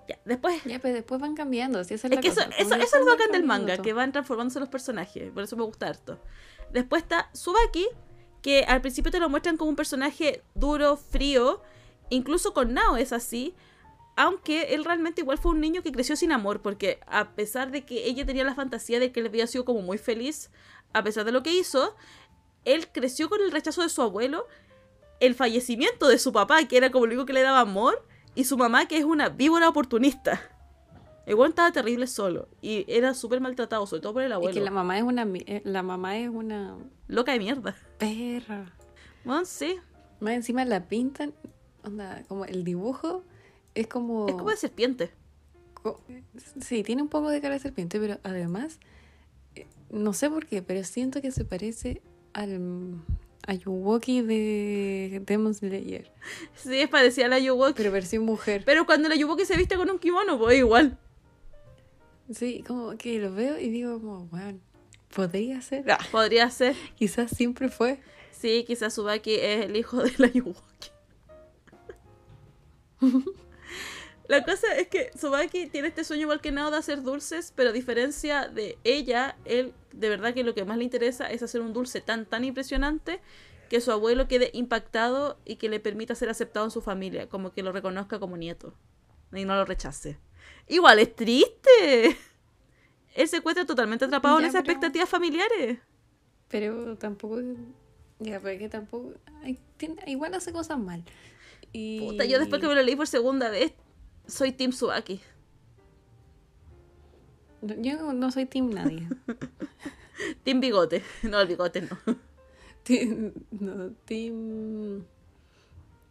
Ya, 0.08 0.20
después 0.26 0.64
Ya, 0.64 0.80
pero 0.80 0.96
después 0.96 1.20
van 1.22 1.36
cambiando. 1.36 1.84
Si 1.84 1.94
esa 1.94 2.08
es 2.08 2.12
es 2.12 2.16
la 2.16 2.22
que 2.22 2.28
eso, 2.30 2.44
cosa, 2.44 2.50
eso, 2.58 2.76
eso 2.76 2.98
es 2.98 3.06
lo 3.06 3.12
bacán 3.12 3.32
del 3.32 3.44
manga, 3.44 3.76
todo. 3.76 3.84
que 3.84 3.94
van 3.94 4.12
transformándose 4.12 4.60
los 4.60 4.70
personajes. 4.70 5.32
Por 5.32 5.44
eso 5.44 5.56
me 5.56 5.64
gusta 5.64 5.88
harto. 5.88 6.20
Después 6.72 7.04
está 7.04 7.30
Subaki, 7.34 7.88
que 8.42 8.64
al 8.64 8.82
principio 8.82 9.12
te 9.12 9.20
lo 9.20 9.30
muestran 9.30 9.58
como 9.58 9.70
un 9.70 9.76
personaje 9.76 10.44
duro, 10.56 10.98
frío. 10.98 11.62
Incluso 12.10 12.54
con 12.54 12.74
Nao 12.74 12.98
es 12.98 13.14
así. 13.14 13.56
Aunque 14.24 14.74
él 14.76 14.86
realmente 14.86 15.22
igual 15.22 15.38
fue 15.38 15.52
un 15.52 15.62
niño 15.62 15.82
que 15.82 15.92
creció 15.92 16.16
sin 16.16 16.32
amor. 16.32 16.62
Porque 16.62 17.00
a 17.08 17.32
pesar 17.32 17.72
de 17.72 17.86
que 17.86 18.06
ella 18.06 18.26
tenía 18.26 18.44
la 18.44 18.54
fantasía 18.56 19.00
de 19.00 19.12
que 19.12 19.20
él 19.22 19.28
había 19.28 19.48
sido 19.48 19.66
como 19.66 19.82
muy 19.82 19.98
feliz, 19.98 20.52
a 20.94 21.04
pesar 21.04 21.26
de 21.26 21.32
lo 21.32 21.42
que 21.44 21.54
hizo, 21.54 21.96
él 22.66 22.88
creció 22.92 23.30
con 23.30 23.42
el 23.42 23.52
rechazo 23.52 23.82
de 23.82 23.90
su 23.90 24.02
abuelo, 24.02 24.46
el 25.20 25.34
fallecimiento 25.36 26.08
de 26.08 26.20
su 26.20 26.32
papá, 26.32 26.64
que 26.68 26.78
era 26.78 26.92
como 26.92 27.06
lo 27.06 27.14
único 27.14 27.26
que 27.26 27.34
le 27.34 27.42
daba 27.42 27.62
amor, 27.62 28.06
y 28.36 28.44
su 28.44 28.58
mamá, 28.58 28.88
que 28.88 28.98
es 28.98 29.06
una 29.06 29.30
víbora 29.30 29.68
oportunista. 29.70 30.40
El 31.26 31.36
weón 31.36 31.50
estaba 31.52 31.72
terrible 31.72 32.08
solo 32.08 32.48
y 32.62 32.84
era 32.88 33.14
súper 33.14 33.40
maltratado, 33.42 33.86
sobre 33.86 34.02
todo 34.02 34.14
por 34.14 34.24
el 34.24 34.32
Es 34.32 34.36
abuelo. 34.36 34.54
que 34.56 34.62
la 34.62 34.72
mamá 34.72 34.98
es 34.98 35.04
una 35.04 35.24
eh, 35.46 35.62
la 35.66 35.84
mamá 35.84 36.18
es 36.18 36.30
una 36.30 36.76
Loca 37.08 37.32
de 37.34 37.40
mierda. 37.40 37.76
perra. 38.00 38.74
Bueno, 39.24 39.46
sí. 39.46 39.80
Más 40.20 40.34
encima 40.34 40.66
la 40.66 40.88
pintan, 40.88 41.34
onda, 41.84 42.24
como 42.28 42.46
el 42.46 42.64
dibujo 42.64 43.24
es 43.76 43.88
como 43.88 44.28
Es 44.28 44.36
como 44.36 44.50
de 44.50 44.58
serpiente. 44.58 45.12
sí, 46.62 46.84
tiene 46.84 47.02
un 47.02 47.10
poco 47.10 47.30
de 47.30 47.42
cara 47.42 47.56
de 47.56 47.60
serpiente, 47.60 48.00
pero 48.00 48.20
además 48.24 48.80
eh, 49.56 49.68
no 49.90 50.14
sé 50.14 50.30
por 50.30 50.46
qué, 50.46 50.62
pero 50.62 50.84
siento 50.84 51.22
que 51.22 51.32
se 51.32 51.46
parece 51.46 52.02
al 52.34 53.02
a 53.48 53.54
Yuwoki 53.56 54.22
de 54.22 55.24
Demon 55.26 55.54
Slayer, 55.56 56.12
Sí, 56.56 56.80
es 56.80 56.90
parecida 56.90 57.26
a 57.26 57.30
la 57.30 57.40
Yuwoki. 57.40 57.74
pero 57.76 57.92
versión 57.92 58.24
mujer. 58.24 58.62
Pero 58.66 58.86
cuando 58.86 59.10
la 59.10 59.16
Yuwoki 59.16 59.46
se 59.46 59.58
viste 59.58 59.76
con 59.76 59.90
un 59.90 59.98
kimono, 59.98 60.38
pues 60.38 60.58
igual. 60.60 60.98
Sí, 62.32 62.64
como 62.66 62.96
que 62.98 63.20
lo 63.20 63.34
veo 63.34 63.60
y 63.60 63.70
digo 63.70 64.00
como, 64.00 64.26
bueno, 64.28 64.60
podría 65.14 65.60
ser. 65.62 65.90
Ah, 65.92 65.98
Podría 66.12 66.50
ser. 66.52 66.76
quizás 66.96 67.32
siempre 67.32 67.68
fue. 67.70 68.00
Sí, 68.32 68.64
quizás 68.66 68.94
Subaki 68.94 69.34
es 69.34 69.66
el 69.66 69.76
hijo 69.76 70.02
de 70.04 70.14
la 70.18 70.28
Yuwoki. 70.28 70.62
La 74.32 74.44
cosa 74.44 74.76
es 74.78 74.88
que 74.88 75.12
Subaki 75.20 75.68
tiene 75.68 75.90
este 75.90 76.04
sueño 76.04 76.24
igual 76.24 76.42
que 76.42 76.52
Nao 76.52 76.72
de 76.72 76.78
hacer 76.78 77.04
dulces, 77.04 77.54
pero 77.56 77.70
a 77.70 77.74
diferencia 77.74 78.48
de 78.48 78.78
ella, 78.84 79.38
él 79.46 79.74
de 79.92 80.10
verdad 80.10 80.34
que 80.34 80.44
lo 80.44 80.54
que 80.56 80.66
más 80.66 80.78
le 80.78 80.84
interesa 80.86 81.30
es 81.30 81.44
hacer 81.44 81.62
un 81.62 81.74
dulce 81.74 82.02
tan 82.02 82.26
tan 82.26 82.44
impresionante 82.44 83.20
que 83.70 83.82
su 83.82 83.92
abuelo 83.92 84.28
quede 84.28 84.50
impactado 84.54 85.38
y 85.46 85.56
que 85.58 85.70
le 85.70 85.80
permita 85.80 86.16
ser 86.16 86.30
aceptado 86.30 86.66
en 86.66 86.72
su 86.72 86.82
familia, 86.82 87.30
como 87.30 87.54
que 87.54 87.64
lo 87.64 87.72
reconozca 87.72 88.20
como 88.20 88.36
nieto 88.38 88.74
y 89.34 89.46
no 89.46 89.56
lo 89.56 89.66
rechace. 89.66 90.18
Igual 90.68 91.00
es 91.00 91.16
triste. 91.16 92.18
él 93.16 93.28
se 93.28 93.38
encuentra 93.38 93.66
totalmente 93.66 94.06
atrapado 94.06 94.38
en 94.38 94.44
Ya, 94.44 94.48
esas 94.50 94.62
pero- 94.62 94.74
expectativas 94.74 95.10
familiares. 95.10 95.80
Pero 96.48 96.98
tampoco. 96.98 97.40
Ya, 98.20 98.40
pero 98.40 98.50
es 98.50 98.60
que 98.60 98.70
tampoco. 98.70 99.14
igual 100.06 100.34
hace 100.34 100.52
cosas 100.52 100.78
mal. 100.80 101.04
Y... 101.72 102.00
Puta, 102.02 102.26
yo 102.26 102.40
después 102.40 102.60
que 102.62 102.68
me 102.68 102.76
lo 102.76 102.82
leí 102.84 102.96
por 102.98 103.08
segunda 103.08 103.50
vez, 103.50 103.74
soy 104.32 104.52
Team 104.52 104.72
Subaki. 104.72 105.22
Yo 107.62 108.14
no 108.14 108.32
soy 108.32 108.46
team 108.46 108.72
nadie. 108.72 109.08
Team 110.44 110.60
Bigote. 110.62 111.04
No, 111.24 111.40
el 111.42 111.48
bigote 111.48 111.82
no. 111.82 111.98
Team, 112.84 113.34
no, 113.52 113.92
team. 114.06 115.06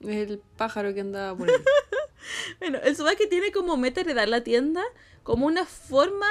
El 0.00 0.40
pájaro 0.56 0.94
que 0.94 1.00
andaba 1.00 1.36
por 1.36 1.48
ahí. 1.48 1.56
Bueno, 2.58 2.78
el 2.82 2.94
Subaki 2.94 3.28
tiene 3.28 3.50
como 3.50 3.78
meta 3.78 4.02
heredar 4.02 4.28
la 4.28 4.42
tienda 4.42 4.82
como 5.22 5.46
una 5.46 5.64
forma 5.64 6.26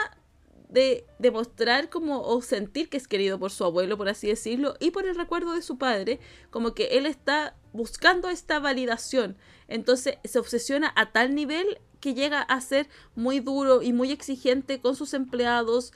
de 0.70 1.05
demostrar 1.17 1.89
como 1.89 2.22
o 2.22 2.41
sentir 2.41 2.89
que 2.89 2.97
es 2.97 3.07
querido 3.07 3.39
por 3.39 3.51
su 3.51 3.63
abuelo, 3.65 3.97
por 3.97 4.07
así 4.07 4.28
decirlo, 4.28 4.76
y 4.80 4.91
por 4.91 5.05
el 5.05 5.15
recuerdo 5.15 5.53
de 5.53 5.63
su 5.63 5.78
padre, 5.78 6.20
como 6.51 6.74
que 6.76 6.97
él 6.97 7.05
está 7.07 7.55
buscando 7.74 8.30
esta 8.30 8.59
validación. 8.59 9.36
Entonces 9.67 10.15
se 10.24 10.39
obsesiona 10.39 10.93
a 10.95 11.11
tal 11.11 11.34
nivel 11.36 11.80
que 11.99 12.13
llega 12.13 12.41
a 12.41 12.61
ser 12.61 12.88
muy 13.15 13.39
duro 13.39 13.82
y 13.82 13.93
muy 13.93 14.11
exigente 14.11 14.80
con 14.80 14.95
sus 14.95 15.13
empleados, 15.13 15.91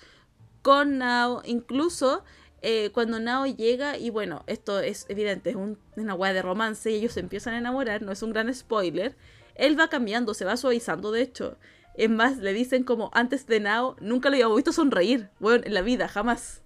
con 0.64 0.98
Nao, 0.98 1.42
incluso 1.46 2.24
eh, 2.62 2.92
cuando 2.94 3.20
Nao 3.20 3.46
llega, 3.46 3.98
y 3.98 4.10
bueno, 4.10 4.44
esto 4.48 4.80
es 4.80 5.06
evidente, 5.10 5.50
es 5.52 5.56
un- 5.56 5.78
una 5.98 6.16
de 6.34 6.42
romance 6.42 6.90
y 6.90 6.96
ellos 6.96 7.14
se 7.14 7.20
empiezan 7.20 7.54
a 7.54 7.58
enamorar, 7.58 8.02
no 8.02 8.12
es 8.12 8.24
un 8.24 8.32
gran 8.32 8.54
spoiler. 8.54 9.16
Él 9.56 9.78
va 9.80 9.90
cambiando, 9.90 10.34
se 10.34 10.46
va 10.46 10.58
suavizando, 10.58 11.12
de 11.12 11.22
hecho. 11.22 11.58
Es 11.96 12.10
más, 12.10 12.38
le 12.38 12.54
dicen 12.54 12.84
como 12.84 13.12
antes 13.14 13.46
de 13.46 13.60
Nao, 13.60 13.96
nunca 14.00 14.30
lo 14.30 14.36
había 14.36 14.48
visto 14.56 14.74
sonreír, 14.74 15.30
bueno, 15.40 15.64
en 15.66 15.74
la 15.74 15.82
vida, 15.82 16.08
jamás. 16.08 16.64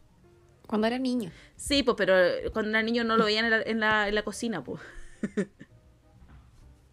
Cuando 0.68 0.88
era 0.88 1.00
niño. 1.00 1.32
Sí, 1.56 1.84
pues, 1.84 1.96
pero 1.98 2.14
cuando 2.54 2.70
era 2.72 2.84
niño 2.84 3.04
no 3.04 3.18
lo 3.18 3.26
veían 3.26 3.46
en 3.46 3.52
la, 3.52 3.62
en 3.62 3.80
la, 3.80 4.08
en 4.08 4.16
la 4.16 4.24
cocina, 4.24 4.64
pues. 4.64 4.82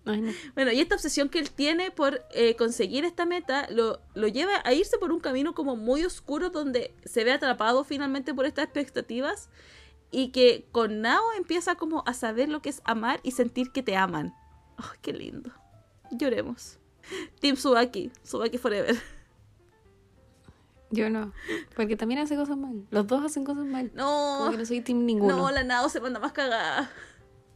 Ay, 0.06 0.20
no. 0.20 0.32
Bueno, 0.54 0.70
y 0.70 0.80
esta 0.80 0.96
obsesión 0.96 1.28
que 1.28 1.38
él 1.38 1.50
tiene 1.50 1.90
por 1.90 2.26
eh, 2.32 2.56
conseguir 2.56 3.04
esta 3.04 3.24
meta 3.24 3.66
lo, 3.70 4.00
lo 4.14 4.28
lleva 4.28 4.60
a 4.64 4.72
irse 4.74 4.98
por 4.98 5.12
un 5.12 5.20
camino 5.20 5.54
como 5.54 5.76
muy 5.76 6.04
oscuro 6.04 6.50
donde 6.50 6.94
se 7.04 7.24
ve 7.24 7.32
atrapado 7.32 7.84
finalmente 7.84 8.34
por 8.34 8.44
estas 8.44 8.64
expectativas 8.64 9.48
y 10.10 10.28
que 10.28 10.68
con 10.72 11.00
Nao 11.00 11.32
empieza 11.36 11.76
como 11.76 12.04
a 12.06 12.12
saber 12.12 12.48
lo 12.50 12.60
que 12.60 12.68
es 12.68 12.82
amar 12.84 13.20
y 13.22 13.30
sentir 13.30 13.72
que 13.72 13.82
te 13.82 13.96
aman. 13.96 14.34
¡Oh, 14.78 14.92
qué 15.00 15.12
lindo! 15.12 15.50
Lloremos. 16.10 16.78
Team 17.40 17.56
Subaki, 17.56 18.10
Subaki 18.22 18.58
Forever. 18.58 18.96
Yo 20.90 21.10
no. 21.10 21.32
Porque 21.74 21.96
también 21.96 22.20
hace 22.20 22.36
cosas 22.36 22.56
mal. 22.56 22.86
Los 22.90 23.06
dos 23.06 23.24
hacen 23.24 23.44
cosas 23.44 23.64
mal. 23.64 23.90
No, 23.94 24.36
Como 24.38 24.50
que 24.52 24.58
no 24.58 24.66
soy 24.66 24.80
team 24.80 25.04
ninguno. 25.04 25.36
no, 25.36 25.50
la 25.50 25.64
Nao 25.64 25.88
se 25.88 26.00
manda 26.00 26.20
más 26.20 26.32
cagada. 26.32 26.90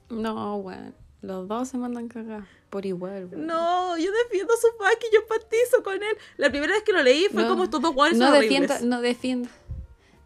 No, 0.08 0.56
weón. 0.56 0.94
Los 1.20 1.46
dos 1.48 1.68
se 1.68 1.78
mandan 1.78 2.08
cagar. 2.08 2.46
Por 2.70 2.84
igual, 2.86 3.26
weón. 3.30 3.46
No, 3.46 3.96
yo 3.98 4.10
defiendo 4.24 4.52
a 4.52 4.56
Subaki, 4.56 5.06
yo 5.12 5.20
empatizo 5.20 5.82
con 5.84 5.94
él. 5.94 6.16
La 6.36 6.50
primera 6.50 6.72
vez 6.74 6.82
que 6.82 6.92
lo 6.92 7.02
leí 7.02 7.26
fue 7.32 7.42
No, 7.42 7.48
como 7.50 7.64
estos 7.64 7.80
dos 7.80 7.94
guanes 7.94 8.18
no 8.18 8.28
horribles. 8.28 8.82
no 8.82 9.00
defiendas. 9.00 9.52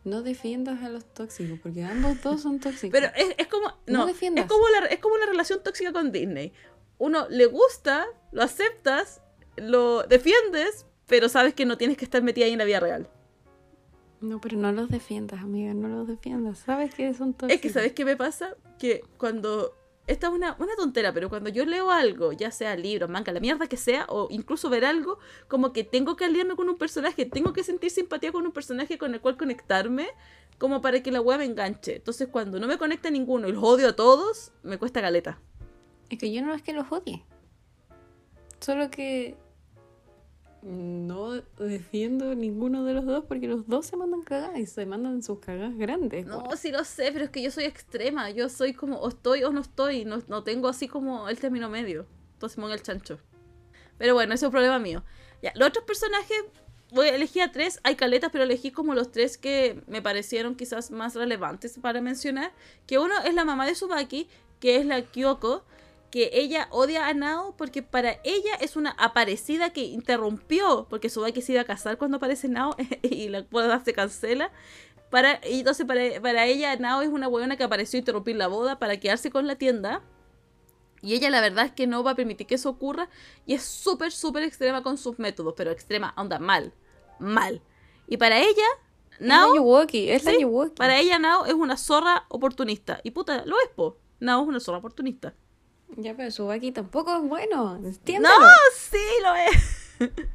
No 0.04 0.22
defiendas 0.22 0.82
a 0.82 0.88
los 0.88 1.04
tóxicos, 1.04 1.58
porque 1.62 1.84
ambos 1.84 2.20
dos 2.22 2.40
son 2.42 2.60
tóxicos. 2.60 2.90
Pero 2.98 3.12
es, 3.16 3.34
es 3.38 3.46
como. 3.46 3.68
No 3.86 4.00
No, 4.00 4.06
defiendas. 4.06 4.44
es 4.46 4.50
como, 4.50 4.64
la, 4.68 4.86
es 4.86 4.98
como 5.00 5.14
una 5.14 5.26
relación 5.26 5.62
tóxica 5.62 5.92
con 5.92 6.10
Disney. 6.12 6.52
Uno 6.98 7.26
le 7.28 7.46
gusta, 7.46 8.06
lo 8.32 8.42
aceptas, 8.42 9.22
lo 9.56 10.02
defiendes, 10.04 10.86
pero 11.06 11.28
sabes 11.28 11.54
que 11.54 11.66
no 11.66 11.76
tienes 11.76 11.96
que 11.96 12.04
estar 12.04 12.22
metida 12.22 12.46
ahí 12.46 12.52
en 12.52 12.58
la 12.58 12.64
vida 12.64 12.80
real. 12.80 13.08
No, 14.22 14.40
pero 14.40 14.56
no 14.56 14.70
los 14.72 14.88
defiendas, 14.88 15.42
amiga, 15.42 15.74
no 15.74 15.88
los 15.88 16.06
defiendas. 16.06 16.58
Sabes 16.58 16.94
que 16.94 17.12
son 17.12 17.34
tóxicos. 17.34 17.54
Es 17.54 17.60
que, 17.60 17.70
¿sabes 17.70 17.92
qué 17.92 18.04
me 18.04 18.16
pasa? 18.16 18.56
Que 18.78 19.04
cuando. 19.18 19.76
Esta 20.08 20.26
es 20.28 20.32
una, 20.32 20.56
una 20.58 20.74
tontera, 20.76 21.12
pero 21.12 21.28
cuando 21.28 21.48
yo 21.48 21.64
leo 21.64 21.90
algo, 21.90 22.32
ya 22.32 22.50
sea 22.50 22.74
libro, 22.76 23.06
manga, 23.06 23.32
la 23.32 23.38
mierda 23.38 23.68
que 23.68 23.76
sea, 23.76 24.04
o 24.08 24.26
incluso 24.30 24.68
ver 24.68 24.84
algo, 24.84 25.20
como 25.46 25.72
que 25.72 25.84
tengo 25.84 26.16
que 26.16 26.24
aliarme 26.24 26.56
con 26.56 26.68
un 26.68 26.76
personaje, 26.76 27.24
tengo 27.24 27.52
que 27.52 27.62
sentir 27.62 27.92
simpatía 27.92 28.32
con 28.32 28.44
un 28.44 28.50
personaje 28.50 28.98
con 28.98 29.14
el 29.14 29.20
cual 29.20 29.36
conectarme, 29.36 30.08
como 30.58 30.80
para 30.80 31.02
que 31.04 31.12
la 31.12 31.20
web 31.20 31.38
me 31.38 31.44
enganche. 31.44 31.96
Entonces, 31.96 32.28
cuando 32.28 32.58
no 32.58 32.66
me 32.66 32.78
conecta 32.78 33.08
a 33.08 33.10
ninguno 33.12 33.48
y 33.48 33.52
los 33.52 33.62
odio 33.62 33.88
a 33.88 33.96
todos, 33.96 34.52
me 34.64 34.76
cuesta 34.76 35.00
galeta. 35.00 35.40
Es 36.10 36.18
que 36.18 36.32
yo 36.32 36.42
no 36.42 36.52
es 36.52 36.62
que 36.62 36.72
los 36.72 36.90
odie. 36.90 37.24
Solo 38.62 38.90
que 38.90 39.36
no 40.62 41.32
defiendo 41.58 42.36
ninguno 42.36 42.84
de 42.84 42.94
los 42.94 43.04
dos 43.04 43.24
porque 43.24 43.48
los 43.48 43.66
dos 43.66 43.86
se 43.86 43.96
mandan 43.96 44.22
cagadas 44.22 44.58
y 44.58 44.66
se 44.66 44.86
mandan 44.86 45.22
sus 45.22 45.40
cagadas 45.40 45.76
grandes. 45.76 46.24
No, 46.24 46.38
weón. 46.38 46.56
sí 46.56 46.70
lo 46.70 46.84
sé, 46.84 47.10
pero 47.12 47.24
es 47.24 47.30
que 47.30 47.42
yo 47.42 47.50
soy 47.50 47.64
extrema. 47.64 48.30
Yo 48.30 48.48
soy 48.48 48.72
como 48.72 48.98
o 48.98 49.08
estoy 49.08 49.42
o 49.42 49.50
no 49.50 49.60
estoy. 49.60 50.04
No, 50.04 50.22
no 50.28 50.44
tengo 50.44 50.68
así 50.68 50.86
como 50.86 51.28
el 51.28 51.38
término 51.38 51.68
medio. 51.68 52.06
Entonces 52.34 52.56
pongo 52.56 52.72
el 52.72 52.82
chancho. 52.82 53.18
Pero 53.98 54.14
bueno, 54.14 54.34
ese 54.34 54.44
es 54.44 54.48
un 54.48 54.52
problema 54.52 54.78
mío. 54.78 55.02
Ya, 55.42 55.52
los 55.56 55.68
otros 55.68 55.84
personajes, 55.84 56.44
voy 56.92 57.08
a 57.08 57.16
elegir 57.16 57.42
a 57.42 57.50
tres. 57.50 57.80
Hay 57.82 57.96
caletas, 57.96 58.30
pero 58.30 58.44
elegí 58.44 58.70
como 58.70 58.94
los 58.94 59.10
tres 59.10 59.38
que 59.38 59.82
me 59.88 60.00
parecieron 60.00 60.54
quizás 60.54 60.92
más 60.92 61.16
relevantes 61.16 61.78
para 61.80 62.00
mencionar. 62.00 62.52
Que 62.86 63.00
uno 63.00 63.14
es 63.24 63.34
la 63.34 63.44
mamá 63.44 63.66
de 63.66 63.74
Subaki, 63.74 64.28
que 64.60 64.76
es 64.76 64.86
la 64.86 65.02
Kyoko. 65.02 65.64
Que 66.12 66.30
ella 66.34 66.68
odia 66.70 67.08
a 67.08 67.14
Nao 67.14 67.56
porque 67.56 67.82
para 67.82 68.18
ella 68.22 68.54
es 68.60 68.76
una 68.76 68.90
aparecida 68.90 69.70
que 69.72 69.82
interrumpió. 69.82 70.86
Porque 70.88 71.08
Subaki 71.08 71.42
se 71.42 71.52
iba 71.52 71.62
a 71.62 71.64
casar 71.64 71.98
cuando 71.98 72.18
aparece 72.18 72.48
Nao 72.48 72.76
y 73.02 73.28
la 73.28 73.42
boda 73.50 73.82
se 73.84 73.92
cancela. 73.92 74.52
Para, 75.10 75.40
y 75.46 75.60
entonces 75.60 75.86
para, 75.86 76.20
para 76.20 76.46
ella 76.46 76.76
Nao 76.76 77.02
es 77.02 77.08
una 77.08 77.26
buena 77.26 77.56
que 77.56 77.64
apareció 77.64 77.98
a 77.98 78.00
interrumpir 78.00 78.36
la 78.36 78.46
boda 78.46 78.78
para 78.78 78.98
quedarse 79.00 79.30
con 79.30 79.46
la 79.46 79.56
tienda. 79.56 80.02
Y 81.00 81.14
ella 81.14 81.30
la 81.30 81.40
verdad 81.40 81.66
es 81.66 81.72
que 81.72 81.88
no 81.88 82.04
va 82.04 82.12
a 82.12 82.14
permitir 82.14 82.46
que 82.46 82.54
eso 82.54 82.68
ocurra. 82.68 83.08
Y 83.44 83.54
es 83.54 83.62
súper, 83.64 84.12
súper 84.12 84.44
extrema 84.44 84.82
con 84.82 84.98
sus 84.98 85.18
métodos. 85.18 85.54
Pero 85.56 85.70
extrema, 85.70 86.14
onda, 86.16 86.38
mal. 86.38 86.72
Mal. 87.18 87.62
Y 88.06 88.18
para 88.18 88.38
ella, 88.38 88.66
Es 89.12 89.20
la 89.20 89.26
Nao, 89.26 89.82
es 89.82 90.24
la 90.24 90.32
sí, 90.32 90.44
para 90.76 90.98
ella 90.98 91.18
Nao 91.18 91.46
es 91.46 91.54
una 91.54 91.76
zorra 91.76 92.26
oportunista. 92.28 93.00
Y 93.02 93.12
puta, 93.12 93.44
lo 93.46 93.56
es, 93.60 93.68
po. 93.74 93.98
Nao 94.20 94.42
es 94.42 94.48
una 94.48 94.60
zorra 94.60 94.78
oportunista. 94.78 95.34
Ya, 95.96 96.14
pero 96.14 96.30
Subaki 96.30 96.72
tampoco 96.72 97.14
es 97.16 97.22
bueno, 97.22 97.78
No, 97.78 97.88
entiéndelo. 97.88 98.34
sí 98.74 98.98
lo 99.22 99.34
es. 99.34 100.10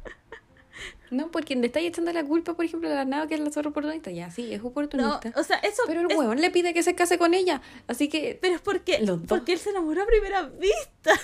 No, 1.10 1.30
porque 1.30 1.56
le 1.56 1.66
estáis 1.68 1.88
echando 1.88 2.12
la 2.12 2.22
culpa, 2.22 2.52
por 2.52 2.66
ejemplo, 2.66 2.86
a 2.90 2.92
la 2.92 3.04
nada 3.06 3.26
que 3.26 3.34
es 3.34 3.40
la 3.40 3.50
zorra 3.50 3.70
oportunista. 3.70 4.10
Ya, 4.10 4.30
sí, 4.30 4.52
es 4.52 4.60
No, 4.62 4.68
oportunista. 4.68 5.32
o 5.36 5.42
sea, 5.42 5.56
eso. 5.60 5.82
pero 5.86 6.02
el 6.02 6.10
es- 6.10 6.16
huevón 6.16 6.38
le 6.40 6.50
pide 6.50 6.74
que 6.74 6.82
se 6.82 6.94
case 6.94 7.16
con 7.16 7.32
ella. 7.32 7.62
Así 7.86 8.08
que 8.10 8.38
pero 8.42 8.56
es 8.56 8.60
porque, 8.60 9.02
porque 9.26 9.54
él 9.54 9.58
se 9.58 9.70
enamoró 9.70 10.02
a 10.02 10.06
primera 10.06 10.42
vista. 10.42 11.18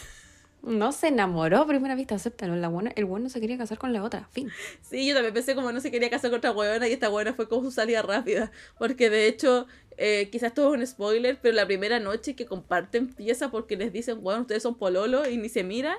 no 0.62 0.90
se 0.92 1.08
enamoró 1.08 1.58
a 1.58 1.66
primera 1.66 1.94
vista, 1.96 2.14
acéptalo. 2.14 2.56
La 2.56 2.68
buena, 2.68 2.92
el 2.96 3.04
bueno 3.04 3.28
se 3.28 3.38
quería 3.42 3.58
casar 3.58 3.76
con 3.76 3.92
la 3.92 4.02
otra, 4.02 4.26
fin. 4.32 4.50
Sí, 4.80 5.06
yo 5.06 5.12
también 5.12 5.34
pensé 5.34 5.54
como 5.54 5.70
no 5.70 5.80
se 5.82 5.90
quería 5.90 6.08
casar 6.08 6.30
con 6.30 6.38
otra 6.38 6.52
huevona 6.52 6.88
y 6.88 6.92
esta 6.94 7.10
huevona 7.10 7.34
fue 7.34 7.46
como 7.46 7.64
su 7.64 7.70
salida 7.70 8.00
rápida. 8.00 8.50
Porque 8.78 9.10
de 9.10 9.28
hecho, 9.28 9.66
eh, 9.96 10.28
quizás 10.30 10.48
esto 10.48 10.74
es 10.74 10.80
un 10.80 10.86
spoiler, 10.86 11.38
pero 11.40 11.54
la 11.54 11.66
primera 11.66 12.00
noche 12.00 12.34
que 12.34 12.46
comparten 12.46 13.14
pieza 13.14 13.50
porque 13.50 13.76
les 13.76 13.92
dicen, 13.92 14.22
bueno, 14.22 14.42
ustedes 14.42 14.62
son 14.62 14.76
pololo 14.76 15.28
y 15.28 15.36
ni 15.36 15.48
se 15.48 15.64
miran, 15.64 15.96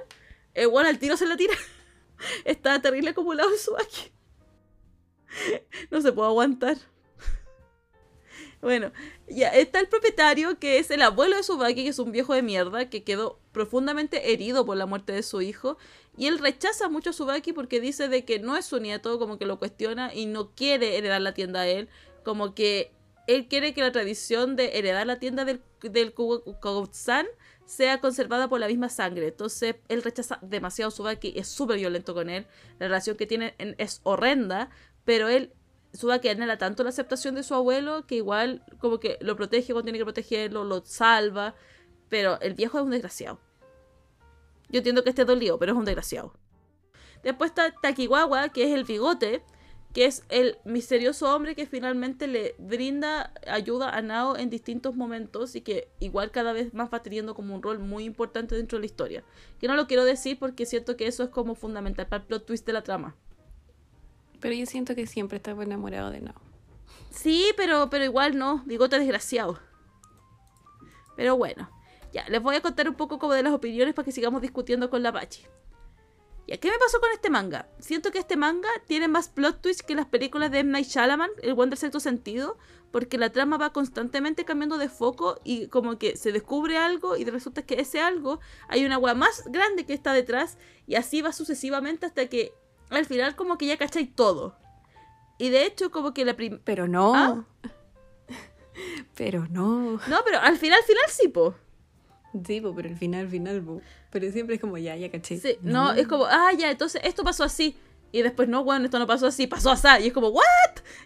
bueno 0.72 0.90
al 0.90 1.00
tiro 1.00 1.18
se 1.18 1.26
la 1.26 1.38
tira. 1.38 1.54
Está 2.46 2.82
terrible 2.82 3.12
acumulado 3.12 3.52
en 3.52 3.60
su. 3.60 3.76
No 5.92 6.02
se 6.02 6.12
puede 6.12 6.30
aguantar. 6.30 6.78
Bueno, 8.62 8.92
ya 9.28 9.50
está 9.50 9.80
el 9.80 9.88
propietario 9.88 10.58
que 10.58 10.80
es 10.80 10.90
el 10.90 11.04
abuelo 11.04 11.38
de 11.38 11.44
Subaki, 11.44 11.84
que 11.84 11.90
es 11.90 12.00
un 12.00 12.12
viejo 12.12 12.34
de 12.34 12.42
mierda 12.42 12.90
que 12.90 13.04
quedó 13.04 13.40
profundamente 13.52 14.32
herido 14.32 14.66
por 14.66 14.76
la 14.76 14.88
muerte 14.88 15.14
de 15.14 15.22
su 15.22 15.42
hijo. 15.42 15.78
Y 16.18 16.26
él 16.26 16.40
rechaza 16.40 16.90
mucho 16.90 17.12
a 17.12 17.14
Subaki 17.14 17.54
porque 17.54 17.80
dice 17.80 18.08
de 18.08 18.26
que 18.26 18.40
no 18.40 18.58
es 18.58 18.66
su 18.66 18.80
nieto, 18.80 19.20
como 19.20 19.38
que 19.38 19.46
lo 19.46 19.60
cuestiona 19.60 20.12
y 20.16 20.26
no 20.26 20.56
quiere 20.56 20.98
heredar 20.98 21.22
la 21.22 21.36
tienda 21.36 21.62
a 21.62 21.68
él. 21.68 21.90
Como 22.24 22.56
que 22.56 22.95
él 23.28 23.48
quiere 23.48 23.74
que 23.74 23.82
la 23.82 23.92
tradición 23.92 24.56
de 24.56 24.78
heredar 24.78 25.06
la 25.08 25.20
tienda 25.20 25.46
del, 25.46 25.62
del 25.82 26.14
sea 27.66 28.00
conservada 28.00 28.48
por 28.48 28.60
la 28.60 28.68
misma 28.68 28.90
sangre. 28.90 29.28
Entonces 29.28 29.76
él 29.88 30.04
rechaza 30.04 30.40
demasiado 30.42 30.92
Subaki, 30.92 31.34
es 31.36 31.48
súper 31.48 31.78
violento 31.78 32.14
con 32.14 32.30
él. 32.30 32.46
La 32.80 32.88
relación 32.88 33.18
que 33.18 33.26
tienen 33.26 33.54
en- 33.58 33.76
es 33.78 34.02
horrenda, 34.04 34.70
pero 35.04 35.28
él 35.28 35.52
Subaki 35.94 36.28
anhela 36.30 36.58
tanto 36.58 36.84
la 36.84 36.90
aceptación 36.90 37.36
de 37.36 37.44
su 37.44 37.54
abuelo 37.56 38.06
que 38.06 38.16
igual 38.16 38.64
como 38.80 39.00
que 39.00 39.18
lo 39.22 39.36
protege 39.36 39.74
cuando 39.74 39.86
tiene 39.86 39.98
que 39.98 40.04
protegerlo, 40.06 40.64
lo 40.66 40.84
salva. 40.86 41.56
Pero 42.10 42.40
el 42.42 42.54
viejo 42.54 42.78
es 42.78 42.84
un 42.84 42.92
desgraciado. 42.92 43.40
Yo 44.70 44.80
entiendo 44.80 45.04
que 45.04 45.10
esté 45.10 45.26
dolido, 45.26 45.58
pero 45.58 45.72
es 45.72 45.78
un 45.78 45.86
desgraciado. 45.86 46.34
Después 47.24 47.52
está 47.52 47.74
Takiwawa, 47.82 48.50
que 48.50 48.64
es 48.66 48.76
el 48.76 48.84
bigote, 48.84 49.44
que 49.96 50.04
es 50.04 50.24
el 50.28 50.58
misterioso 50.66 51.34
hombre 51.34 51.56
que 51.56 51.66
finalmente 51.66 52.28
le 52.28 52.54
brinda 52.58 53.32
ayuda 53.48 53.92
a 53.92 54.02
Nao 54.02 54.36
en 54.36 54.50
distintos 54.50 54.94
momentos 54.94 55.56
y 55.56 55.62
que 55.62 55.88
igual 56.02 56.32
cada 56.32 56.52
vez 56.52 56.74
más 56.74 56.90
va 56.94 57.02
teniendo 57.02 57.34
como 57.34 57.56
un 57.56 57.64
rol 57.64 57.80
muy 57.80 58.04
importante 58.04 58.56
dentro 58.56 58.76
de 58.76 58.82
la 58.82 58.88
historia. 58.88 59.24
Que 59.58 59.70
no 59.70 59.76
lo 59.78 59.88
quiero 59.88 60.04
decir 60.04 60.38
porque 60.38 60.66
siento 60.66 60.98
que 60.98 61.08
eso 61.08 61.24
es 61.24 61.30
como 61.30 61.56
fundamental 61.56 62.08
para 62.08 62.24
el 62.24 62.28
plot 62.28 62.46
twist 62.46 62.68
de 62.68 62.74
la 62.74 62.84
trama. 62.84 63.16
Pero 64.42 64.54
yo 64.54 64.66
siento 64.66 64.96
que 64.96 65.08
siempre 65.08 65.38
estaba 65.38 65.64
enamorado 65.64 66.12
de 66.12 66.20
Nao. 66.20 66.42
Sí, 67.10 67.54
pero, 67.56 67.90
pero 67.90 68.04
igual 68.04 68.38
no. 68.38 68.64
Bigote 68.66 69.00
desgraciado. 69.00 69.62
Pero 71.16 71.38
bueno. 71.38 71.70
Ya, 72.12 72.28
les 72.28 72.42
voy 72.42 72.58
a 72.58 72.62
contar 72.62 72.90
un 72.90 72.96
poco 72.96 73.18
como 73.18 73.32
de 73.32 73.44
las 73.44 73.54
opiniones 73.54 73.94
para 73.94 74.04
que 74.04 74.12
sigamos 74.12 74.42
discutiendo 74.42 74.90
con 74.90 75.04
la 75.04 75.14
Pachi. 75.14 75.46
Ya, 76.48 76.58
¿qué 76.58 76.70
me 76.70 76.78
pasó 76.78 77.00
con 77.00 77.12
este 77.12 77.32
manga? 77.32 77.68
Siento 77.80 78.12
que 78.12 78.20
este 78.20 78.38
manga 78.38 78.70
tiene 78.86 79.08
más 79.08 79.30
plot 79.30 79.62
twists 79.62 79.82
que 79.82 79.96
las 79.96 80.06
películas 80.06 80.52
de 80.52 80.60
M. 80.60 80.72
Night 80.72 80.88
Shyamalan, 80.88 81.32
El 81.42 81.56
Buen 81.56 81.72
del 81.72 81.80
Sexto 81.80 82.00
Sentido, 82.00 82.58
porque 82.92 83.18
la 83.18 83.32
trama 83.32 83.58
va 83.58 83.74
constantemente 83.74 84.46
cambiando 84.46 84.78
de 84.78 84.88
foco 84.88 85.40
y 85.44 85.68
como 85.68 85.98
que 85.98 86.16
se 86.16 86.32
descubre 86.32 86.78
algo 86.78 87.18
y 87.18 87.26
resulta 87.26 87.64
que 87.64 87.82
ese 87.82 88.00
algo 88.00 88.40
hay 88.68 88.86
una 88.86 88.96
agua 88.96 89.16
más 89.16 89.44
grande 89.48 89.86
que 89.86 89.94
está 89.94 90.14
detrás 90.14 90.58
y 90.86 90.96
así 90.96 91.22
va 91.22 91.34
sucesivamente 91.34 92.06
hasta 92.06 92.28
que 92.28 92.54
al 92.90 93.06
final 93.06 93.36
como 93.36 93.58
que 93.58 93.66
ya 93.66 93.78
cacháis 93.78 94.14
todo. 94.16 94.56
Y 95.40 95.50
de 95.50 95.66
hecho 95.66 95.90
como 95.90 96.14
que 96.14 96.26
la 96.26 96.36
primera... 96.36 96.62
Pero 96.64 96.88
no. 96.88 97.16
¿Ah? 97.16 97.44
Pero 99.16 99.48
no. 99.50 100.00
No, 100.08 100.20
pero 100.26 100.40
al 100.40 100.58
final, 100.58 100.80
al 100.80 100.86
final 100.86 101.04
sí, 101.10 101.30
po. 101.30 101.56
Sí, 102.46 102.60
po, 102.60 102.76
pero 102.76 102.90
al 102.90 102.98
final, 102.98 103.22
al 103.22 103.30
final, 103.30 103.62
po. 103.62 103.82
Pero 104.12 104.32
siempre 104.32 104.56
es 104.56 104.62
como, 104.62 104.78
ya, 104.78 104.96
ya 104.96 105.10
caché. 105.10 105.38
Sí, 105.38 105.58
no, 105.62 105.94
es 105.94 106.08
como, 106.08 106.26
ah, 106.26 106.52
ya, 106.58 106.72
entonces 106.72 107.02
esto 107.04 107.24
pasó 107.24 107.44
así. 107.44 107.78
Y 108.12 108.22
después, 108.22 108.48
no, 108.48 108.64
bueno, 108.64 108.86
esto 108.86 108.98
no 108.98 109.08
pasó 109.08 109.28
así, 109.28 109.46
pasó 109.48 109.72
así. 109.72 109.88
Y 110.04 110.08
es 110.08 110.14
como, 110.14 110.30
¿what? 110.30 110.44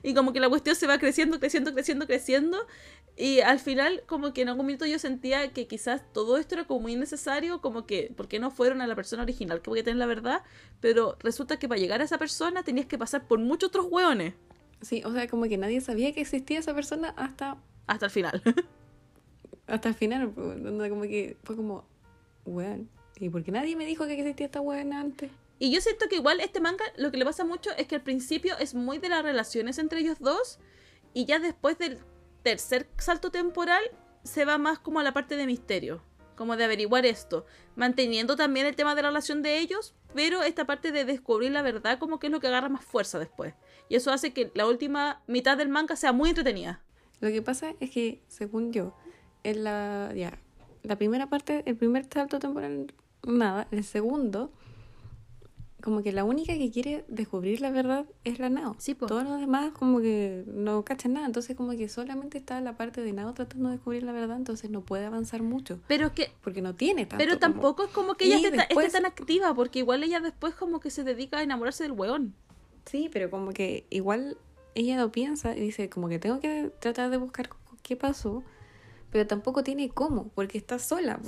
Y 0.04 0.14
como 0.14 0.32
que 0.32 0.40
la 0.40 0.50
cuestión 0.50 0.76
se 0.76 0.88
va 0.88 1.00
creciendo, 1.00 1.40
creciendo, 1.40 1.74
creciendo, 1.74 2.06
creciendo. 2.06 2.58
Y 3.18 3.42
al 3.42 3.60
final, 3.60 4.04
como 4.06 4.32
que 4.32 4.44
en 4.44 4.50
algún 4.50 4.66
momento 4.66 4.86
yo 4.86 4.98
sentía 5.00 5.52
que 5.52 5.68
quizás 5.68 6.04
todo 6.14 6.38
esto 6.38 6.56
era 6.56 6.66
como 6.66 6.82
muy 6.82 6.94
innecesario, 6.94 7.62
como 7.62 7.86
que, 7.86 8.14
¿por 8.16 8.28
qué 8.28 8.40
no 8.40 8.52
fueron 8.52 8.82
a 8.82 8.88
la 8.88 8.96
persona 8.96 9.24
original 9.24 9.62
que 9.62 9.70
voy 9.70 9.80
a 9.80 9.84
tener 9.84 9.98
la 9.98 10.06
verdad? 10.06 10.44
Pero 10.80 11.18
resulta 11.20 11.58
que 11.58 11.68
para 11.68 11.82
llegar 11.82 12.00
a 12.02 12.04
esa 12.04 12.18
persona 12.18 12.64
tenías 12.64 12.86
que 12.86 12.98
pasar 12.98 13.28
por 13.28 13.40
muchos 13.40 13.70
otros 13.70 13.88
hueones. 13.90 14.36
Sí, 14.82 15.02
o 15.04 15.12
sea, 15.12 15.28
como 15.28 15.46
que 15.46 15.58
nadie 15.58 15.82
sabía 15.82 16.14
que 16.14 16.22
existía 16.22 16.60
esa 16.60 16.74
persona 16.74 17.14
hasta, 17.18 17.58
Hasta 17.88 18.06
el 18.06 18.12
final. 18.12 18.42
hasta 19.70 19.90
el 19.90 19.96
final. 19.96 20.34
donde 20.36 20.90
como 20.90 21.04
que 21.04 21.38
fue 21.44 21.56
como, 21.56 21.86
weón. 22.46 22.90
¿Y 23.20 23.30
por 23.30 23.44
qué 23.44 23.52
nadie 23.52 23.76
me 23.76 23.86
dijo 23.86 24.06
que 24.06 24.14
existía 24.14 24.46
esta 24.46 24.62
weón 24.62 24.94
antes? 24.94 25.30
Y 25.60 25.72
yo 25.72 25.82
siento 25.82 26.08
que 26.08 26.16
igual 26.16 26.40
este 26.40 26.62
manga 26.62 26.86
lo 26.96 27.12
que 27.12 27.18
le 27.18 27.26
pasa 27.26 27.44
mucho 27.44 27.70
es 27.78 27.86
que 27.86 27.96
al 27.96 28.02
principio 28.02 28.58
es 28.60 28.74
muy 28.74 28.98
de 28.98 29.10
las 29.10 29.24
relaciones 29.24 29.78
entre 29.78 30.00
ellos 30.00 30.18
dos 30.20 30.58
y 31.14 31.26
ya 31.26 31.40
después 31.40 31.78
del 31.78 32.00
tercer 32.44 32.88
salto 32.98 33.30
temporal 33.30 33.84
se 34.24 34.46
va 34.46 34.58
más 34.58 34.80
como 34.80 35.02
a 35.02 35.04
la 35.04 35.14
parte 35.14 35.36
de 35.36 35.46
misterio, 35.46 36.02
como 36.36 36.56
de 36.56 36.64
averiguar 36.64 37.06
esto, 37.06 37.46
manteniendo 37.76 38.38
también 38.38 38.66
el 38.68 38.76
tema 38.76 38.96
de 38.96 39.02
la 39.02 39.10
relación 39.10 39.42
de 39.42 39.60
ellos, 39.60 39.96
pero 40.16 40.44
esta 40.44 40.66
parte 40.66 40.94
de 40.94 41.04
descubrir 41.04 41.52
la 41.52 41.62
verdad 41.62 42.00
como 42.00 42.20
que 42.20 42.28
es 42.28 42.32
lo 42.32 42.40
que 42.40 42.48
agarra 42.48 42.70
más 42.70 42.86
fuerza 42.86 43.20
después. 43.20 43.54
Y 43.90 43.96
eso 43.96 44.12
hace 44.12 44.32
que 44.32 44.52
la 44.56 44.66
última 44.66 45.22
mitad 45.28 45.58
del 45.58 45.68
manga 45.68 45.98
sea 45.98 46.14
muy 46.14 46.30
entretenida. 46.30 46.82
Lo 47.20 47.30
que 47.30 47.42
pasa 47.42 47.74
es 47.82 47.92
que, 47.92 48.22
según 48.30 48.72
yo, 48.72 48.96
en 49.44 49.64
la, 49.64 50.12
ya, 50.16 50.38
la 50.84 50.96
primera 50.98 51.28
parte, 51.28 51.64
el 51.66 51.76
primer 51.76 52.06
salto 52.12 52.40
temporal, 52.40 52.94
nada. 53.28 53.68
El 53.72 53.84
segundo, 53.84 54.52
como 55.82 56.04
que 56.04 56.12
la 56.12 56.26
única 56.26 56.54
que 56.54 56.72
quiere 56.72 57.06
descubrir 57.08 57.62
la 57.62 57.72
verdad 57.72 58.06
es 58.26 58.38
la 58.40 58.50
Nao. 58.50 58.76
Sí. 58.80 58.96
Todos 58.96 59.24
los 59.24 59.40
demás 59.40 59.72
como 59.72 60.02
que 60.02 60.44
no 60.48 60.84
cachan 60.84 61.14
nada. 61.14 61.26
Entonces 61.26 61.56
como 61.56 61.72
que 61.72 61.88
solamente 61.88 62.38
está 62.38 62.60
la 62.60 62.76
parte 62.76 63.02
de 63.02 63.14
Nao 63.14 63.34
tratando 63.34 63.70
de 63.70 63.76
descubrir 63.76 64.04
la 64.04 64.12
verdad, 64.12 64.36
entonces 64.36 64.70
no 64.70 64.82
puede 64.82 65.06
avanzar 65.06 65.42
mucho. 65.42 65.80
Pero 65.88 66.08
es 66.08 66.12
que 66.14 66.32
Porque 66.44 66.62
no 66.62 66.76
tiene 66.76 67.06
tanto. 67.06 67.24
pero 67.24 67.40
como- 67.40 67.54
tampoco 67.54 67.84
es 67.86 67.92
como 67.92 68.16
que 68.16 68.26
ella 68.26 68.36
esté, 68.38 68.58
esté 68.74 68.90
tan 68.90 69.06
activa, 69.06 69.54
porque 69.54 69.80
igual 69.80 70.04
ella 70.04 70.20
después 70.20 70.54
como 70.54 70.82
que 70.82 70.90
se 70.92 71.06
dedica 71.06 71.38
a 71.38 71.44
enamorarse 71.44 71.84
del 71.84 71.94
weón. 71.94 72.34
Sí, 72.86 73.10
pero 73.14 73.30
como 73.30 73.52
que 73.52 73.86
igual 73.90 74.38
ella 74.76 74.98
lo 75.00 75.12
piensa 75.12 75.56
y 75.56 75.62
dice 75.62 75.90
como 75.90 76.10
que 76.10 76.20
tengo 76.20 76.40
que 76.42 76.72
tratar 76.80 77.10
de 77.10 77.18
buscar 77.18 77.50
qué 77.84 77.96
pasó, 77.96 78.44
pero 79.12 79.26
tampoco 79.28 79.64
tiene 79.64 79.90
cómo, 79.90 80.30
porque 80.36 80.58
está 80.58 80.80
sola, 80.80 81.20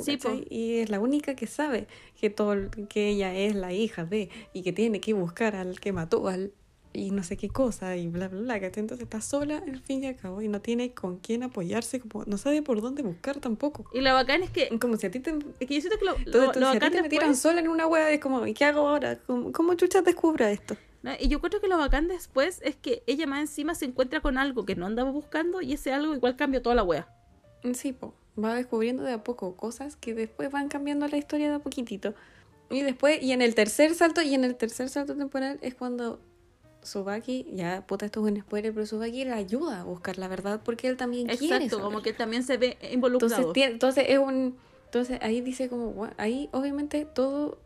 y 0.50 0.76
es 0.80 0.90
la 0.90 1.00
única 1.00 1.36
que 1.36 1.48
sabe 1.48 1.88
que 2.20 2.30
todo 2.30 2.56
que 2.90 3.10
ella 3.10 3.34
es 3.36 3.56
la 3.56 3.74
hija 3.74 4.06
de 4.06 4.30
y 4.54 4.62
que 4.64 4.72
tiene 4.74 5.00
que 5.02 5.14
buscar 5.14 5.56
al 5.56 5.80
que 5.80 5.92
mató 5.92 6.28
al 6.28 6.52
y 6.94 7.12
no 7.12 7.24
sé 7.24 7.38
qué 7.38 7.48
cosa 7.48 7.96
y 7.96 8.08
bla 8.10 8.28
bla 8.28 8.42
bla, 8.42 8.60
¿cachai? 8.60 8.82
entonces 8.82 9.04
está 9.06 9.22
sola 9.22 9.64
al 9.66 9.80
fin 9.80 10.04
y 10.04 10.08
al 10.08 10.18
cabo 10.18 10.42
y 10.42 10.50
no 10.50 10.60
tiene 10.60 10.94
con 10.94 11.20
quién 11.20 11.42
apoyarse, 11.42 12.02
como 12.02 12.26
no 12.26 12.38
sabe 12.38 12.62
por 12.62 12.82
dónde 12.82 13.02
buscar 13.02 13.40
tampoco. 13.40 13.86
Y 13.94 14.02
lo 14.02 14.14
bacán 14.14 14.44
es 14.44 14.50
que, 14.50 14.78
Como 14.78 14.98
si 14.98 15.08
a 15.08 15.12
ti 15.12 15.22
te 15.22 15.32
es 15.60 15.68
que 15.68 15.76
yo 15.76 15.80
siento 15.82 15.98
que 15.98 16.04
lo, 16.06 16.12
lo- 16.12 16.18
entonces, 16.18 16.62
lo 16.62 16.72
si 16.72 16.78
a 16.78 16.80
ti 16.82 16.90
te 16.92 17.02
metieran 17.02 17.30
después- 17.30 17.40
sola 17.40 17.62
en 17.62 17.70
una 17.70 17.88
hueá, 17.88 18.12
es 18.12 18.20
como, 18.20 18.46
¿y 18.46 18.54
qué 18.54 18.66
hago 18.66 18.88
ahora? 18.90 19.18
¿Cómo, 19.26 19.54
cómo 19.54 19.74
chucha 19.76 20.02
descubra 20.02 20.52
esto? 20.52 20.76
¿no? 21.02 21.12
Y 21.18 21.30
yo 21.30 21.40
creo 21.40 21.62
que 21.62 21.70
lo 21.70 21.78
bacán 21.78 22.10
después 22.10 22.60
es 22.62 22.76
que 22.76 23.04
ella 23.08 23.26
más 23.26 23.40
encima 23.40 23.74
se 23.74 23.86
encuentra 23.86 24.20
con 24.20 24.38
algo 24.38 24.66
que 24.66 24.76
no 24.76 24.86
andaba 24.86 25.12
buscando 25.12 25.62
y 25.62 25.72
ese 25.74 25.94
algo 25.94 26.14
igual 26.14 26.36
cambia 26.36 26.62
toda 26.62 26.76
la 26.76 26.84
wea. 26.84 27.08
Sí, 27.74 27.94
po. 27.94 28.14
va 28.42 28.56
descubriendo 28.56 29.04
de 29.04 29.14
a 29.14 29.24
poco 29.24 29.56
cosas 29.56 29.96
que 29.96 30.14
después 30.14 30.50
van 30.52 30.68
cambiando 30.70 31.08
la 31.08 31.18
historia 31.18 31.50
de 31.50 31.56
a 31.56 31.60
poquitito. 31.60 32.14
Y 32.70 32.82
después, 32.82 33.22
y 33.22 33.34
en 33.34 33.42
el 33.42 33.54
tercer 33.56 33.94
salto, 33.94 34.22
y 34.22 34.34
en 34.34 34.44
el 34.46 34.56
tercer 34.56 34.88
salto 34.90 35.16
temporal 35.16 35.60
es 35.62 35.76
cuando 35.76 36.20
Subaki, 36.84 37.46
ya 37.54 37.86
puta 37.86 38.06
esto 38.06 38.26
es 38.26 38.32
un 38.34 38.40
spoiler, 38.42 38.74
pero 38.74 38.86
Subaki 38.86 39.26
le 39.26 39.34
ayuda 39.34 39.82
a 39.82 39.84
buscar 39.84 40.18
la 40.18 40.28
verdad 40.28 40.62
porque 40.64 40.88
él 40.88 40.98
también 40.98 41.28
quiere 41.28 41.66
Exacto, 41.66 41.82
como 41.82 42.02
que 42.02 42.14
también 42.14 42.44
se 42.44 42.58
ve 42.58 42.78
involucrado. 42.92 43.34
entonces, 43.36 43.54
tiene- 43.54 43.74
entonces 43.74 44.06
es 44.08 44.18
un 44.18 44.58
entonces 44.86 45.20
ahí 45.22 45.40
dice 45.42 45.70
como 45.70 45.94
"Gua- 45.94 46.14
ahí 46.18 46.50
obviamente 46.52 47.06
todo 47.06 47.60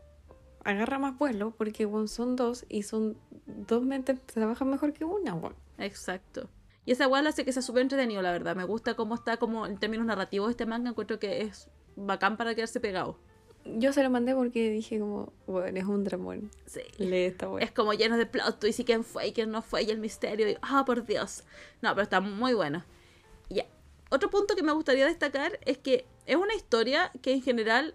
agarra 0.64 0.98
más 0.98 1.16
vuelo 1.18 1.52
porque 1.56 1.84
bueno, 1.86 2.08
son 2.08 2.36
dos 2.36 2.66
y 2.68 2.82
son 2.82 3.16
dos 3.46 3.82
mentes 3.84 4.20
trabajan 4.26 4.68
mejor 4.70 4.92
que 4.92 5.04
una. 5.04 5.36
Exacto. 5.78 6.48
Y 6.86 6.92
esa 6.92 7.08
weá 7.08 7.20
hace 7.28 7.44
que 7.44 7.52
sea 7.52 7.62
súper 7.62 7.82
entretenido, 7.82 8.22
la 8.22 8.30
verdad. 8.32 8.56
Me 8.56 8.64
gusta 8.64 8.94
cómo 8.94 9.14
está 9.16 9.36
como 9.36 9.66
en 9.66 9.76
términos 9.76 10.06
narrativos 10.06 10.50
este 10.50 10.64
manga. 10.66 10.90
Encuentro 10.90 11.18
que 11.18 11.42
es 11.42 11.68
bacán 11.96 12.36
para 12.36 12.54
quedarse 12.54 12.80
pegado. 12.80 13.18
yo 13.64 13.92
se 13.92 14.02
lo 14.04 14.10
mandé 14.10 14.32
porque 14.34 14.70
dije 14.70 15.00
como 15.00 15.32
bueno 15.48 15.76
es 15.76 15.84
un 15.86 16.04
dramón 16.04 16.50
Sí. 16.66 16.82
lee 16.98 17.24
esta 17.24 17.48
Es 17.58 17.72
como 17.72 17.92
lleno 17.94 18.16
de 18.16 18.24
plot 18.26 18.60
twist 18.60 18.78
y 18.78 18.84
quién 18.84 19.02
fue 19.02 19.26
y 19.26 19.32
quién 19.32 19.50
no 19.50 19.60
fue 19.62 19.82
y 19.82 19.90
el 19.90 19.98
misterio. 19.98 20.48
Y, 20.48 20.56
ah, 20.62 20.84
por 20.86 21.04
Dios. 21.04 21.42
No, 21.82 21.90
pero 21.90 22.02
está 22.04 22.20
muy 22.20 22.54
bueno. 22.54 22.84
Ya. 23.50 23.66
Otro 24.10 24.30
punto 24.30 24.54
que 24.54 24.62
me 24.62 24.72
gustaría 24.72 25.04
destacar 25.06 25.58
es 25.64 25.78
que 25.78 26.06
es 26.26 26.36
una 26.36 26.54
historia 26.54 27.10
que 27.22 27.32
en 27.32 27.42
general 27.42 27.94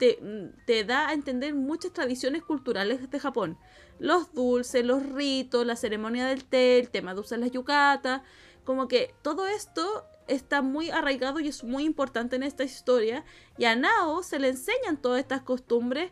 te, 0.00 0.84
da 0.84 1.08
a 1.08 1.12
entender 1.12 1.54
muchas 1.54 1.92
tradiciones 1.92 2.42
culturales 2.42 3.10
de 3.10 3.20
Japón. 3.20 3.58
Los 3.98 4.32
dulces, 4.32 4.84
los 4.84 5.04
ritos, 5.04 5.66
la 5.66 5.76
ceremonia 5.76 6.26
del 6.26 6.44
té, 6.44 6.78
el 6.78 6.90
tema 6.90 7.14
de 7.14 7.20
usar 7.20 7.38
las 7.38 7.50
yucatas. 7.50 8.22
Como 8.64 8.88
que 8.88 9.14
todo 9.22 9.46
esto 9.46 10.06
está 10.26 10.62
muy 10.62 10.90
arraigado 10.90 11.40
y 11.40 11.48
es 11.48 11.64
muy 11.64 11.84
importante 11.84 12.36
en 12.36 12.42
esta 12.42 12.64
historia. 12.64 13.24
Y 13.58 13.66
a 13.66 13.76
Nao 13.76 14.22
se 14.22 14.38
le 14.38 14.48
enseñan 14.48 14.96
todas 14.96 15.20
estas 15.20 15.42
costumbres 15.42 16.10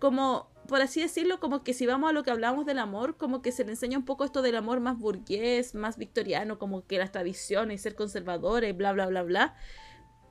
como, 0.00 0.50
por 0.68 0.82
así 0.82 1.00
decirlo, 1.00 1.40
como 1.40 1.62
que 1.62 1.72
si 1.72 1.86
vamos 1.86 2.10
a 2.10 2.12
lo 2.12 2.22
que 2.22 2.30
hablamos 2.30 2.66
del 2.66 2.78
amor, 2.78 3.16
como 3.16 3.40
que 3.40 3.52
se 3.52 3.64
le 3.64 3.70
enseña 3.70 3.98
un 3.98 4.04
poco 4.04 4.24
esto 4.24 4.42
del 4.42 4.56
amor 4.56 4.80
más 4.80 4.98
burgués, 4.98 5.74
más 5.74 5.96
victoriano, 5.96 6.58
como 6.58 6.86
que 6.86 6.98
las 6.98 7.12
tradiciones, 7.12 7.80
ser 7.82 7.94
conservadores, 7.94 8.76
bla, 8.76 8.92
bla, 8.92 9.06
bla, 9.06 9.22
bla. 9.22 9.56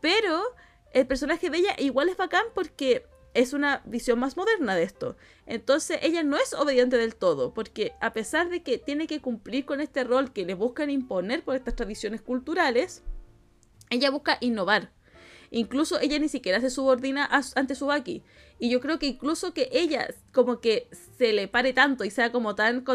Pero 0.01 0.43
el 0.95 1.05
personaje 1.05 1.49
de 1.49 1.57
ella 1.57 1.75
igual 1.77 2.09
es 2.09 2.17
bacán 2.17 2.45
porque 2.55 3.05
es 3.33 3.51
una 3.51 3.81
visión 3.85 4.17
más 4.17 4.37
moderna 4.37 4.75
de 4.75 4.83
esto. 4.83 5.17
Entonces 5.45 5.99
ella 6.01 6.23
no 6.23 6.37
es 6.37 6.53
obediente 6.53 6.97
del 6.97 7.15
todo, 7.15 7.53
porque 7.53 7.91
a 7.99 8.13
pesar 8.13 8.49
de 8.49 8.63
que 8.63 8.77
tiene 8.77 9.05
que 9.05 9.19
cumplir 9.19 9.65
con 9.65 9.81
este 9.81 10.05
rol 10.05 10.31
que 10.31 10.45
le 10.45 10.53
buscan 10.53 10.89
imponer 10.89 11.43
por 11.43 11.57
estas 11.57 11.75
tradiciones 11.75 12.21
culturales, 12.21 13.03
ella 13.89 14.09
busca 14.09 14.37
innovar. 14.39 14.93
Incluso 15.51 15.99
ella 15.99 16.17
ni 16.17 16.29
siquiera 16.29 16.61
se 16.61 16.69
subordina 16.69 17.25
a- 17.25 17.41
ante 17.55 17.75
Subaki. 17.75 18.23
Y 18.57 18.69
yo 18.69 18.79
creo 18.79 18.97
que 18.97 19.07
incluso 19.07 19.53
que 19.53 19.67
ella 19.73 20.07
como 20.31 20.61
que 20.61 20.87
se 21.17 21.33
le 21.33 21.49
pare 21.49 21.73
tanto 21.73 22.05
y 22.05 22.11
sea 22.11 22.31
como 22.31 22.55
tan 22.55 22.85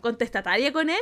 contestataria 0.00 0.72
con 0.72 0.88
él, 0.88 1.00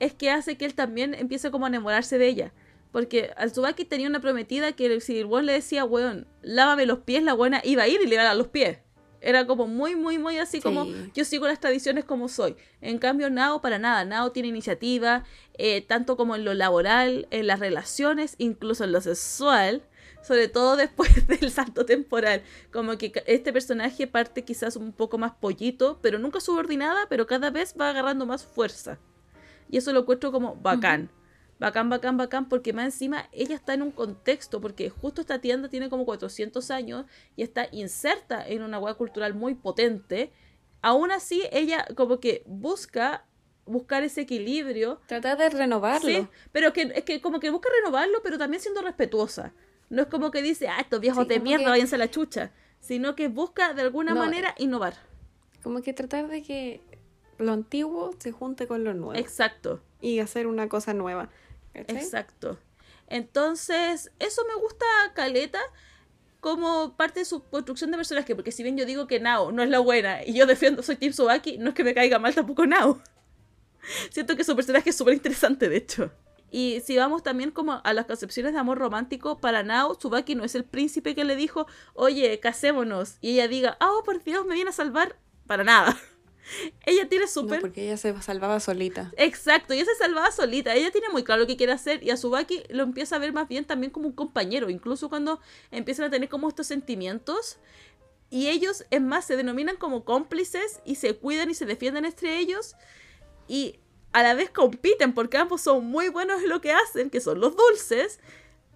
es 0.00 0.14
que 0.14 0.30
hace 0.30 0.56
que 0.56 0.64
él 0.64 0.74
también 0.74 1.14
empiece 1.14 1.52
como 1.52 1.66
a 1.66 1.68
enamorarse 1.68 2.18
de 2.18 2.26
ella. 2.26 2.52
Porque 2.92 3.32
al 3.36 3.52
Tsubaki 3.52 3.84
tenía 3.84 4.08
una 4.08 4.20
prometida 4.20 4.72
que 4.72 5.00
si 5.00 5.18
el 5.18 5.26
weón 5.26 5.46
le 5.46 5.52
decía, 5.52 5.84
weón, 5.84 6.26
lávame 6.42 6.86
los 6.86 7.00
pies, 7.00 7.22
la 7.22 7.34
buena 7.34 7.60
iba 7.64 7.84
a 7.84 7.88
ir 7.88 8.00
y 8.02 8.06
le 8.06 8.14
iba 8.14 8.22
a 8.22 8.26
dar 8.26 8.36
los 8.36 8.48
pies. 8.48 8.78
Era 9.20 9.46
como 9.46 9.66
muy, 9.66 9.96
muy, 9.96 10.18
muy 10.18 10.38
así 10.38 10.60
como 10.60 10.86
yo 11.14 11.24
sigo 11.24 11.46
las 11.46 11.60
tradiciones 11.60 12.04
como 12.04 12.28
soy. 12.28 12.56
En 12.80 12.98
cambio, 12.98 13.28
Nao 13.28 13.60
para 13.60 13.78
nada. 13.78 14.04
Nao 14.04 14.32
tiene 14.32 14.48
iniciativa, 14.48 15.24
eh, 15.58 15.82
tanto 15.82 16.16
como 16.16 16.34
en 16.36 16.44
lo 16.44 16.54
laboral, 16.54 17.28
en 17.30 17.46
las 17.46 17.60
relaciones, 17.60 18.34
incluso 18.38 18.84
en 18.84 18.92
lo 18.92 19.00
sexual. 19.00 19.82
Sobre 20.22 20.48
todo 20.48 20.76
después 20.76 21.26
del 21.26 21.50
salto 21.50 21.84
temporal. 21.84 22.42
Como 22.72 22.96
que 22.96 23.12
este 23.26 23.52
personaje 23.52 24.06
parte 24.06 24.44
quizás 24.44 24.76
un 24.76 24.92
poco 24.92 25.18
más 25.18 25.32
pollito, 25.32 25.98
pero 26.00 26.18
nunca 26.18 26.40
subordinada, 26.40 27.06
pero 27.10 27.26
cada 27.26 27.50
vez 27.50 27.74
va 27.78 27.90
agarrando 27.90 28.24
más 28.24 28.44
fuerza. 28.44 28.98
Y 29.68 29.76
eso 29.76 29.92
lo 29.92 30.00
encuentro 30.00 30.32
como 30.32 30.56
bacán. 30.56 31.10
Bacán, 31.60 31.90
bacán, 31.90 32.16
bacán, 32.16 32.48
porque 32.48 32.72
más 32.72 32.86
encima 32.86 33.28
ella 33.32 33.54
está 33.54 33.74
en 33.74 33.82
un 33.82 33.90
contexto, 33.92 34.60
porque 34.62 34.88
justo 34.90 35.20
esta 35.20 35.40
tienda 35.42 35.68
tiene 35.68 35.90
como 35.90 36.06
400 36.06 36.70
años 36.70 37.04
y 37.36 37.42
está 37.42 37.68
inserta 37.70 38.44
en 38.46 38.62
una 38.62 38.78
hueá 38.78 38.94
cultural 38.94 39.34
muy 39.34 39.54
potente, 39.54 40.32
aún 40.80 41.10
así 41.12 41.42
ella 41.52 41.86
como 41.96 42.18
que 42.18 42.42
busca 42.46 43.26
buscar 43.66 44.02
ese 44.02 44.22
equilibrio. 44.22 45.00
Tratar 45.06 45.36
de 45.36 45.50
renovarlo. 45.50 46.08
Sí, 46.08 46.26
pero 46.50 46.72
que, 46.72 46.90
es 46.94 47.04
que 47.04 47.20
como 47.20 47.38
que 47.40 47.50
busca 47.50 47.68
renovarlo, 47.82 48.22
pero 48.22 48.38
también 48.38 48.62
siendo 48.62 48.80
respetuosa. 48.80 49.52
No 49.90 50.00
es 50.02 50.08
como 50.08 50.30
que 50.30 50.40
dice, 50.40 50.66
ah, 50.68 50.80
estos 50.80 50.98
viejos 51.00 51.24
Sí, 51.24 51.28
de 51.28 51.40
mierda, 51.40 51.64
que- 51.66 51.70
váyanse 51.72 51.94
a 51.96 51.98
la 51.98 52.10
chucha. 52.10 52.52
Sino 52.80 53.14
que 53.14 53.28
busca 53.28 53.74
de 53.74 53.82
alguna 53.82 54.14
No, 54.14 54.20
manera 54.20 54.54
innovar. 54.56 54.94
Como 55.62 55.82
que 55.82 55.92
tratar 55.92 56.26
de 56.28 56.42
que 56.42 56.80
lo 57.36 57.52
antiguo 57.52 58.12
se 58.18 58.32
junte 58.32 58.66
con 58.66 58.82
lo 58.84 58.94
nuevo. 58.94 59.14
Exacto, 59.14 59.82
y 60.00 60.20
hacer 60.20 60.46
una 60.46 60.66
cosa 60.70 60.94
nueva. 60.94 61.28
Exacto. 61.88 62.58
Entonces, 63.06 64.12
eso 64.18 64.42
me 64.46 64.54
gusta 64.54 64.86
Caleta 65.14 65.60
como 66.40 66.96
parte 66.96 67.20
de 67.20 67.26
su 67.26 67.42
construcción 67.42 67.90
de 67.90 67.96
personaje, 67.96 68.34
porque 68.34 68.52
si 68.52 68.62
bien 68.62 68.76
yo 68.76 68.86
digo 68.86 69.06
que 69.06 69.20
Nao 69.20 69.52
no 69.52 69.62
es 69.62 69.68
la 69.68 69.78
buena 69.78 70.24
y 70.24 70.32
yo 70.32 70.46
defiendo, 70.46 70.82
soy 70.82 70.96
Team 70.96 71.12
Subaki, 71.12 71.58
no 71.58 71.70
es 71.70 71.74
que 71.74 71.84
me 71.84 71.94
caiga 71.94 72.18
mal 72.18 72.34
tampoco 72.34 72.66
Nao. 72.66 73.00
Siento 74.10 74.36
que 74.36 74.44
su 74.44 74.56
personaje 74.56 74.90
es 74.90 74.96
súper 74.96 75.14
interesante, 75.14 75.68
de 75.68 75.76
hecho. 75.76 76.10
Y 76.50 76.80
si 76.84 76.96
vamos 76.96 77.22
también 77.22 77.52
como 77.52 77.80
a 77.84 77.92
las 77.92 78.06
concepciones 78.06 78.52
de 78.52 78.58
amor 78.58 78.78
romántico, 78.78 79.38
para 79.38 79.62
Nao, 79.62 79.94
Tsubaki 79.94 80.34
no 80.34 80.44
es 80.44 80.54
el 80.54 80.64
príncipe 80.64 81.14
que 81.14 81.24
le 81.24 81.36
dijo, 81.36 81.66
oye, 81.94 82.40
casémonos, 82.40 83.18
y 83.20 83.32
ella 83.32 83.48
diga, 83.48 83.76
oh, 83.80 84.02
por 84.04 84.22
Dios, 84.24 84.46
me 84.46 84.54
viene 84.54 84.70
a 84.70 84.72
salvar, 84.72 85.16
para 85.46 85.62
nada. 85.62 85.96
ella 86.84 87.08
tiene 87.08 87.24
No, 87.24 87.30
súper... 87.30 87.60
porque 87.60 87.84
ella 87.84 87.96
se 87.96 88.20
salvaba 88.22 88.60
solita. 88.60 89.12
Exacto, 89.16 89.74
y 89.74 89.78
ella 89.78 89.86
se 89.86 90.04
salvaba 90.04 90.30
solita. 90.30 90.74
Ella 90.74 90.90
tiene 90.90 91.08
muy 91.10 91.24
claro 91.24 91.42
lo 91.42 91.46
que 91.46 91.56
quiere 91.56 91.72
hacer 91.72 92.02
y 92.02 92.10
a 92.10 92.14
Tsubaki 92.14 92.62
lo 92.70 92.82
empieza 92.82 93.16
a 93.16 93.18
ver 93.18 93.32
más 93.32 93.48
bien 93.48 93.64
también 93.64 93.90
como 93.90 94.08
un 94.08 94.14
compañero, 94.14 94.70
incluso 94.70 95.08
cuando 95.08 95.40
empiezan 95.70 96.06
a 96.06 96.10
tener 96.10 96.28
como 96.28 96.48
estos 96.48 96.66
sentimientos. 96.66 97.58
Y 98.30 98.48
ellos, 98.48 98.84
es 98.90 99.02
más, 99.02 99.26
se 99.26 99.36
denominan 99.36 99.76
como 99.76 100.04
cómplices 100.04 100.80
y 100.84 100.94
se 100.94 101.16
cuidan 101.16 101.50
y 101.50 101.54
se 101.54 101.66
defienden 101.66 102.04
entre 102.04 102.38
ellos. 102.38 102.76
Y 103.48 103.80
a 104.12 104.22
la 104.22 104.34
vez 104.34 104.50
compiten 104.50 105.14
porque 105.14 105.36
ambos 105.36 105.60
son 105.60 105.84
muy 105.86 106.08
buenos 106.08 106.42
en 106.42 106.48
lo 106.48 106.60
que 106.60 106.72
hacen, 106.72 107.10
que 107.10 107.20
son 107.20 107.40
los 107.40 107.56
dulces, 107.56 108.20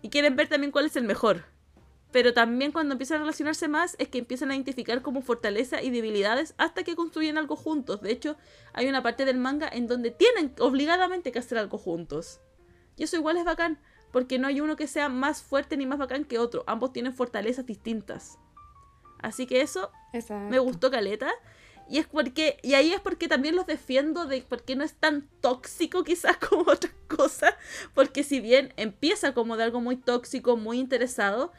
y 0.02 0.10
quieren 0.10 0.36
ver 0.36 0.48
también 0.48 0.72
cuál 0.72 0.86
es 0.86 0.96
el 0.96 1.04
mejor. 1.04 1.44
Pero 2.14 2.32
también 2.32 2.70
cuando 2.70 2.92
empiezan 2.92 3.16
a 3.16 3.20
relacionarse 3.22 3.66
más 3.66 3.96
es 3.98 4.06
que 4.06 4.18
empiezan 4.18 4.52
a 4.52 4.54
identificar 4.54 5.02
como 5.02 5.20
fortaleza 5.20 5.82
y 5.82 5.90
debilidades 5.90 6.54
hasta 6.58 6.84
que 6.84 6.94
construyen 6.94 7.38
algo 7.38 7.56
juntos. 7.56 8.02
De 8.02 8.12
hecho, 8.12 8.36
hay 8.72 8.86
una 8.88 9.02
parte 9.02 9.24
del 9.24 9.36
manga 9.36 9.68
en 9.68 9.88
donde 9.88 10.12
tienen 10.12 10.54
obligadamente 10.60 11.32
que 11.32 11.40
hacer 11.40 11.58
algo 11.58 11.76
juntos. 11.76 12.38
Y 12.96 13.02
eso 13.02 13.16
igual 13.16 13.36
es 13.36 13.44
bacán, 13.44 13.80
porque 14.12 14.38
no 14.38 14.46
hay 14.46 14.60
uno 14.60 14.76
que 14.76 14.86
sea 14.86 15.08
más 15.08 15.42
fuerte 15.42 15.76
ni 15.76 15.86
más 15.86 15.98
bacán 15.98 16.24
que 16.24 16.38
otro. 16.38 16.62
Ambos 16.68 16.92
tienen 16.92 17.14
fortalezas 17.14 17.66
distintas. 17.66 18.38
Así 19.18 19.48
que 19.48 19.60
eso 19.60 19.90
Exacto. 20.12 20.48
me 20.48 20.60
gustó 20.60 20.92
Caleta. 20.92 21.32
Y 21.90 21.98
es 21.98 22.06
porque, 22.06 22.58
y 22.62 22.74
ahí 22.74 22.92
es 22.92 23.00
porque 23.00 23.26
también 23.26 23.56
los 23.56 23.66
defiendo 23.66 24.26
de 24.26 24.40
porque 24.48 24.76
no 24.76 24.84
es 24.84 24.94
tan 24.94 25.28
tóxico 25.40 26.04
quizás 26.04 26.36
como 26.48 26.70
otras 26.70 26.94
cosas. 27.08 27.54
Porque 27.92 28.22
si 28.22 28.38
bien 28.38 28.72
empieza 28.76 29.34
como 29.34 29.56
de 29.56 29.64
algo 29.64 29.80
muy 29.80 29.96
tóxico, 29.96 30.56
muy 30.56 30.78
interesado, 30.78 31.50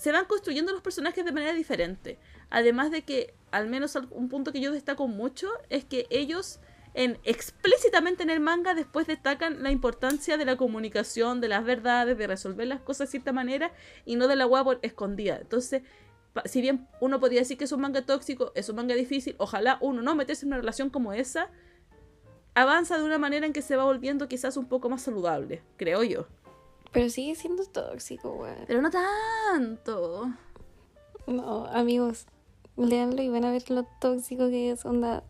se 0.00 0.12
van 0.12 0.24
construyendo 0.24 0.72
los 0.72 0.80
personajes 0.80 1.26
de 1.26 1.30
manera 1.30 1.52
diferente. 1.52 2.18
Además 2.48 2.90
de 2.90 3.02
que, 3.02 3.34
al 3.50 3.68
menos 3.68 3.94
un 4.10 4.30
punto 4.30 4.50
que 4.50 4.62
yo 4.62 4.72
destaco 4.72 5.08
mucho, 5.08 5.50
es 5.68 5.84
que 5.84 6.06
ellos 6.08 6.58
en, 6.94 7.18
explícitamente 7.22 8.22
en 8.22 8.30
el 8.30 8.40
manga 8.40 8.72
después 8.72 9.06
destacan 9.06 9.62
la 9.62 9.70
importancia 9.70 10.38
de 10.38 10.46
la 10.46 10.56
comunicación, 10.56 11.42
de 11.42 11.48
las 11.48 11.66
verdades, 11.66 12.16
de 12.16 12.26
resolver 12.26 12.66
las 12.66 12.80
cosas 12.80 13.08
de 13.08 13.10
cierta 13.10 13.32
manera 13.32 13.72
y 14.06 14.16
no 14.16 14.26
de 14.26 14.36
la 14.36 14.46
hueá 14.46 14.64
escondida. 14.80 15.36
Entonces, 15.36 15.82
si 16.46 16.62
bien 16.62 16.88
uno 17.02 17.20
podría 17.20 17.40
decir 17.40 17.58
que 17.58 17.64
es 17.64 17.72
un 17.72 17.82
manga 17.82 18.06
tóxico, 18.06 18.52
es 18.54 18.70
un 18.70 18.76
manga 18.76 18.94
difícil, 18.94 19.34
ojalá 19.36 19.76
uno 19.82 20.00
no 20.00 20.14
meterse 20.14 20.46
en 20.46 20.48
una 20.48 20.60
relación 20.62 20.88
como 20.88 21.12
esa, 21.12 21.50
avanza 22.54 22.96
de 22.96 23.04
una 23.04 23.18
manera 23.18 23.44
en 23.44 23.52
que 23.52 23.60
se 23.60 23.76
va 23.76 23.84
volviendo 23.84 24.28
quizás 24.28 24.56
un 24.56 24.66
poco 24.66 24.88
más 24.88 25.02
saludable, 25.02 25.62
creo 25.76 26.02
yo. 26.04 26.26
Pero 26.92 27.08
sigue 27.08 27.34
siendo 27.34 27.64
tóxico, 27.66 28.32
weón. 28.32 28.64
Pero 28.66 28.82
no 28.82 28.90
tanto. 28.90 30.32
No, 31.26 31.66
amigos, 31.66 32.26
leanlo 32.76 33.22
y 33.22 33.28
van 33.28 33.44
a 33.44 33.52
ver 33.52 33.70
lo 33.70 33.84
tóxico 34.00 34.48
que 34.48 34.70
es, 34.72 34.84
onda. 34.84 35.22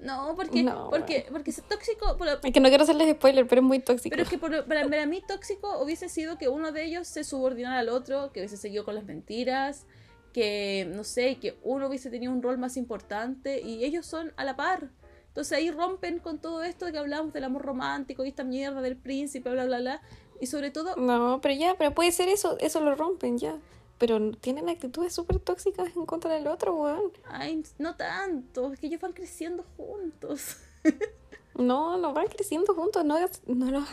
No, 0.00 0.34
porque, 0.34 0.62
No, 0.64 0.90
porque, 0.90 1.26
porque 1.30 1.50
es 1.50 1.62
tóxico, 1.62 2.16
por- 2.16 2.26
Es 2.28 2.52
que 2.52 2.58
no 2.60 2.68
quiero 2.70 2.82
hacerles 2.82 3.14
spoiler, 3.14 3.46
pero 3.46 3.60
es 3.60 3.66
muy 3.66 3.78
tóxico. 3.78 4.10
pero 4.10 4.22
es 4.24 4.28
que 4.28 4.38
por- 4.38 4.64
para, 4.66 4.82
para 4.88 5.06
mí 5.06 5.22
tóxico 5.26 5.80
hubiese 5.82 6.08
sido 6.08 6.38
que 6.38 6.48
uno 6.48 6.72
de 6.72 6.84
ellos 6.84 7.06
se 7.06 7.22
subordinara 7.22 7.78
al 7.78 7.88
otro, 7.88 8.32
que 8.32 8.40
hubiese 8.40 8.56
seguido 8.56 8.84
con 8.84 8.94
las 8.96 9.04
mentiras, 9.04 9.86
que 10.32 10.88
no 10.92 11.04
sé, 11.04 11.36
que 11.38 11.56
uno 11.62 11.86
hubiese 11.88 12.10
tenido 12.10 12.32
un 12.32 12.42
rol 12.42 12.58
más 12.58 12.76
importante 12.76 13.60
y 13.60 13.84
ellos 13.84 14.06
son 14.06 14.32
a 14.36 14.44
la 14.44 14.56
par. 14.56 14.88
Entonces 15.28 15.56
ahí 15.56 15.70
rompen 15.70 16.18
con 16.18 16.40
todo 16.40 16.62
esto 16.64 16.84
de 16.86 16.92
que 16.92 16.98
hablamos 16.98 17.32
del 17.32 17.44
amor 17.44 17.62
romántico 17.62 18.24
y 18.24 18.28
esta 18.28 18.42
mierda 18.44 18.80
del 18.82 18.96
príncipe, 18.96 19.50
bla, 19.50 19.66
bla, 19.66 19.78
bla. 19.78 20.02
Y 20.40 20.46
sobre 20.46 20.70
todo, 20.70 20.96
No, 20.96 21.40
pero 21.40 21.54
ya, 21.54 21.76
pero 21.76 21.92
puede 21.94 22.12
ser 22.12 22.28
eso, 22.28 22.56
eso 22.58 22.80
lo 22.80 22.94
rompen 22.94 23.38
ya. 23.38 23.58
Pero 23.98 24.32
tienen 24.32 24.68
actitudes 24.68 25.12
súper 25.14 25.38
tóxicas 25.38 25.94
en 25.94 26.06
contra 26.06 26.34
del 26.34 26.48
otro, 26.48 26.74
weón. 26.74 27.12
ay, 27.24 27.62
no 27.78 27.94
tanto, 27.96 28.72
es 28.72 28.80
que 28.80 28.88
ellos 28.88 29.00
van 29.00 29.12
creciendo 29.12 29.64
juntos. 29.76 30.56
No, 31.54 31.98
no 31.98 32.14
van 32.14 32.28
creciendo 32.28 32.74
juntos, 32.74 33.04
no, 33.04 33.18
no 33.46 33.70
los 33.70 33.84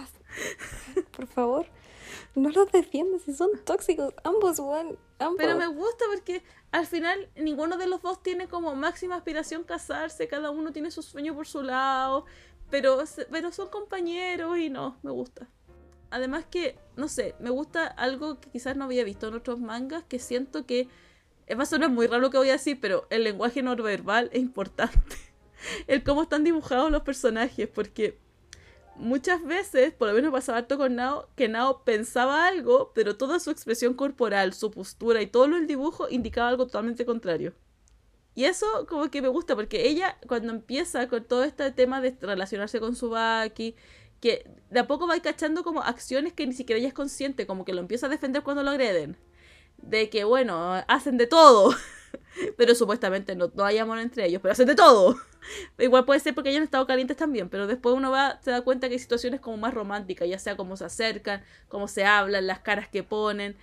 Por 1.15 1.27
favor, 1.27 1.65
no 2.35 2.49
los 2.49 2.71
defiendas 2.71 3.23
si 3.23 3.33
son 3.33 3.49
tóxicos. 3.65 4.13
Ambos, 4.23 4.59
weón, 4.59 4.97
ambos. 5.19 5.35
Pero 5.37 5.57
me 5.57 5.67
gusta 5.67 6.05
porque 6.09 6.41
al 6.71 6.87
final 6.87 7.29
ninguno 7.35 7.77
de 7.77 7.87
los 7.87 8.01
dos 8.01 8.23
tiene 8.23 8.47
como 8.47 8.75
máxima 8.75 9.15
aspiración 9.15 9.63
casarse, 9.63 10.27
cada 10.27 10.51
uno 10.51 10.71
tiene 10.71 10.89
su 10.89 11.01
sueño 11.01 11.35
por 11.35 11.47
su 11.47 11.61
lado, 11.61 12.25
pero, 12.69 12.99
pero 13.29 13.51
son 13.51 13.69
compañeros 13.69 14.57
y 14.57 14.69
no, 14.69 14.97
me 15.03 15.11
gusta. 15.11 15.49
Además 16.11 16.45
que, 16.49 16.77
no 16.95 17.07
sé, 17.07 17.35
me 17.39 17.49
gusta 17.49 17.85
algo 17.85 18.39
que 18.39 18.49
quizás 18.49 18.75
no 18.75 18.85
había 18.85 19.03
visto 19.03 19.27
en 19.27 19.35
otros 19.35 19.59
mangas, 19.59 20.03
que 20.05 20.19
siento 20.19 20.65
que, 20.65 20.87
eh, 21.47 21.55
va 21.55 21.63
a 21.63 21.65
sonar 21.65 21.89
muy 21.89 22.07
raro 22.07 22.21
lo 22.21 22.29
que 22.29 22.37
voy 22.37 22.49
a 22.49 22.53
decir, 22.53 22.79
pero 22.79 23.07
el 23.09 23.23
lenguaje 23.23 23.61
no 23.61 23.75
verbal 23.75 24.29
es 24.33 24.41
importante. 24.41 25.15
El 25.87 26.03
cómo 26.03 26.23
están 26.23 26.43
dibujados 26.43 26.89
los 26.89 27.01
personajes, 27.01 27.67
porque 27.67 28.17
muchas 28.95 29.43
veces, 29.43 29.93
por 29.93 30.07
lo 30.07 30.13
menos 30.13 30.31
pasaba 30.31 30.59
harto 30.59 30.77
con 30.77 30.95
Nao, 30.95 31.27
que 31.35 31.49
Nao 31.49 31.83
pensaba 31.83 32.47
algo, 32.47 32.91
pero 32.93 33.17
toda 33.17 33.39
su 33.39 33.51
expresión 33.51 33.93
corporal, 33.93 34.53
su 34.53 34.71
postura 34.71 35.21
y 35.21 35.27
todo 35.27 35.47
del 35.47 35.67
dibujo 35.67 36.07
indicaba 36.09 36.49
algo 36.49 36.65
totalmente 36.65 37.05
contrario. 37.05 37.53
Y 38.35 38.45
eso 38.45 38.85
como 38.87 39.09
que 39.09 39.21
me 39.21 39.27
gusta, 39.27 39.55
porque 39.55 39.89
ella 39.89 40.17
cuando 40.27 40.53
empieza 40.53 41.07
con 41.07 41.23
todo 41.25 41.43
este 41.43 41.71
tema 41.71 41.99
de 41.99 42.15
relacionarse 42.21 42.79
con 42.79 42.95
Subaki, 42.95 43.75
que 44.21 44.49
de 44.69 44.79
a 44.79 44.87
poco 44.87 45.07
va 45.07 45.19
cachando 45.19 45.63
como 45.63 45.81
acciones 45.81 46.33
que 46.33 46.45
ni 46.45 46.53
siquiera 46.53 46.79
ella 46.79 46.87
es 46.87 46.93
consciente, 46.93 47.47
como 47.47 47.65
que 47.65 47.73
lo 47.73 47.81
empieza 47.81 48.07
a 48.07 48.09
defender 48.09 48.43
cuando 48.43 48.63
lo 48.63 48.71
agreden. 48.71 49.17
De 49.77 50.09
que, 50.09 50.23
bueno, 50.25 50.83
hacen 50.87 51.17
de 51.17 51.27
todo. 51.27 51.73
pero 52.57 52.75
supuestamente 52.75 53.35
no, 53.35 53.51
no 53.53 53.65
hay 53.65 53.77
amor 53.77 53.99
entre 53.99 54.25
ellos, 54.25 54.41
pero 54.41 54.51
hacen 54.51 54.67
de 54.67 54.75
todo. 54.75 55.17
Igual 55.77 56.05
puede 56.05 56.19
ser 56.19 56.35
porque 56.35 56.55
han 56.55 56.63
estado 56.63 56.85
calientes 56.85 57.17
también, 57.17 57.49
pero 57.49 57.67
después 57.67 57.95
uno 57.95 58.11
va, 58.11 58.39
se 58.41 58.51
da 58.51 58.61
cuenta 58.61 58.87
que 58.87 58.93
hay 58.93 58.99
situaciones 58.99 59.39
como 59.39 59.57
más 59.57 59.73
románticas, 59.73 60.27
ya 60.27 60.39
sea 60.39 60.55
cómo 60.57 60.77
se 60.77 60.85
acercan, 60.85 61.43
cómo 61.67 61.87
se 61.87 62.05
hablan, 62.05 62.47
las 62.47 62.59
caras 62.59 62.87
que 62.87 63.03
ponen. 63.03 63.57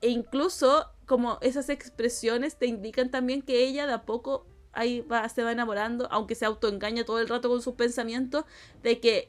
E 0.00 0.08
incluso 0.08 0.90
como 1.06 1.38
esas 1.40 1.68
expresiones 1.68 2.56
te 2.56 2.66
indican 2.66 3.10
también 3.10 3.42
que 3.42 3.64
ella 3.64 3.86
de 3.86 3.94
a 3.94 4.02
poco 4.02 4.46
ahí 4.72 5.00
va, 5.00 5.28
se 5.28 5.42
va 5.42 5.52
enamorando, 5.52 6.06
aunque 6.10 6.34
se 6.34 6.44
autoengaña 6.44 7.04
todo 7.04 7.18
el 7.20 7.28
rato 7.28 7.48
con 7.48 7.62
sus 7.62 7.74
pensamientos, 7.74 8.44
de 8.82 9.00
que 9.00 9.28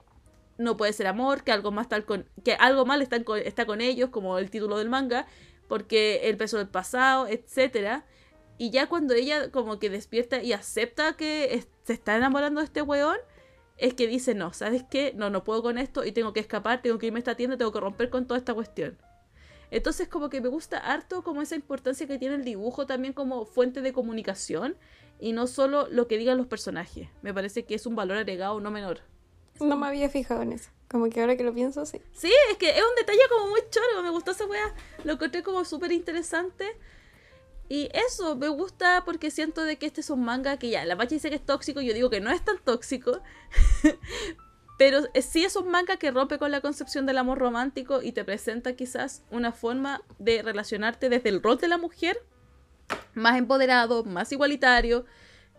no 0.60 0.78
puede 0.78 0.94
ser 0.94 1.08
amor, 1.08 1.44
que 1.44 1.52
algo 1.52 1.72
más 1.72 1.88
tal 1.90 2.06
con, 2.06 2.30
que 2.44 2.54
algo 2.54 2.86
mal 2.86 3.02
está, 3.02 3.24
con, 3.24 3.40
está 3.40 3.66
con 3.66 3.82
ellos, 3.82 4.10
como 4.10 4.38
el 4.38 4.52
título 4.52 4.78
del 4.78 4.90
manga, 4.90 5.26
porque 5.68 6.30
el 6.30 6.38
peso 6.38 6.58
del 6.58 6.68
pasado, 6.68 7.28
etcétera. 7.28 8.06
Y 8.58 8.70
ya 8.70 8.88
cuando 8.88 9.14
ella 9.14 9.52
como 9.52 9.80
que 9.80 9.90
despierta 9.90 10.44
y 10.44 10.52
acepta 10.52 11.16
que 11.16 11.66
se 11.86 11.94
está 11.94 12.18
enamorando 12.18 12.60
de 12.60 12.66
este 12.66 12.82
weón, 12.82 13.18
es 13.78 13.94
que 13.94 14.06
dice, 14.06 14.36
no, 14.36 14.52
¿sabes 14.52 14.84
qué? 14.84 15.14
No, 15.16 15.30
no 15.30 15.46
puedo 15.46 15.64
con 15.64 15.78
esto 15.78 16.04
y 16.04 16.12
tengo 16.12 16.34
que 16.34 16.42
escapar, 16.42 16.82
tengo 16.82 17.00
que 17.00 17.08
irme 17.08 17.20
a 17.20 17.22
esta 17.22 17.36
tienda, 17.36 17.58
tengo 17.58 17.72
que 17.72 17.80
romper 17.80 18.10
con 18.10 18.28
toda 18.28 18.38
esta 18.38 18.54
cuestión. 18.54 18.98
Entonces 19.72 20.10
como 20.10 20.30
que 20.30 20.42
me 20.42 20.50
gusta 20.50 20.78
harto 20.78 21.24
como 21.24 21.42
esa 21.42 21.56
importancia 21.56 22.06
que 22.06 22.20
tiene 22.20 22.36
el 22.36 22.44
dibujo 22.44 22.86
también 22.86 23.14
como 23.14 23.46
fuente 23.46 23.82
de 23.82 23.94
comunicación 23.94 24.76
y 25.20 25.32
no 25.32 25.48
solo 25.48 25.88
lo 25.90 26.08
que 26.08 26.18
digan 26.18 26.38
los 26.38 26.48
personajes. 26.48 27.08
Me 27.22 27.34
parece 27.34 27.64
que 27.64 27.76
es 27.76 27.86
un 27.86 27.96
valor 27.96 28.18
agregado 28.18 28.60
no 28.60 28.72
menor. 28.72 29.02
No 29.60 29.78
me 29.78 29.88
había 29.88 30.10
fijado 30.10 30.42
en 30.42 30.54
eso. 30.54 30.70
Como 30.90 31.10
que 31.10 31.22
ahora 31.22 31.38
que 31.38 31.44
lo 31.44 31.54
pienso, 31.54 31.86
sí. 31.86 32.02
Sí, 32.14 32.32
es 32.52 32.58
que 32.58 32.70
es 32.70 32.82
un 32.82 32.96
detalle 32.96 33.22
como 33.30 33.48
muy 33.48 33.62
chorro, 33.70 34.02
me 34.02 34.10
gustó 34.10 34.32
esa 34.32 34.46
wea, 34.46 34.74
lo 35.04 35.14
encontré 35.14 35.44
como 35.44 35.64
súper 35.64 35.92
interesante. 35.92 36.66
Y 37.68 37.90
eso, 37.94 38.36
me 38.36 38.48
gusta 38.48 39.04
porque 39.06 39.30
siento 39.30 39.64
de 39.64 39.78
que 39.78 39.86
este 39.86 40.02
es 40.02 40.10
un 40.10 40.24
manga 40.24 40.58
que 40.58 40.72
ya, 40.72 40.84
la 40.86 40.98
Pacha 40.98 41.16
dice 41.16 41.30
que 41.30 41.36
es 41.36 41.46
tóxico, 41.46 41.82
yo 41.82 41.94
digo 41.94 42.10
que 42.10 42.20
no 42.20 42.32
es 42.32 42.44
tan 42.44 42.58
tóxico. 42.58 43.22
Pero 44.80 45.02
eh, 45.14 45.22
sí 45.22 45.44
es 45.44 45.56
un 45.56 45.70
manga 45.70 45.98
que 45.98 46.10
rompe 46.10 46.40
con 46.40 46.52
la 46.52 46.62
concepción 46.62 47.06
del 47.06 47.20
amor 47.20 47.38
romántico 47.38 48.02
y 48.02 48.14
te 48.14 48.24
presenta 48.24 48.74
quizás 48.74 49.24
una 49.30 49.52
forma 49.52 50.02
de 50.18 50.42
relacionarte 50.42 51.10
desde 51.10 51.30
el 51.30 51.44
rol 51.44 51.60
de 51.60 51.68
la 51.68 51.78
mujer 51.78 52.18
más 53.14 53.38
empoderado, 53.38 54.04
más 54.04 54.32
igualitario, 54.32 55.06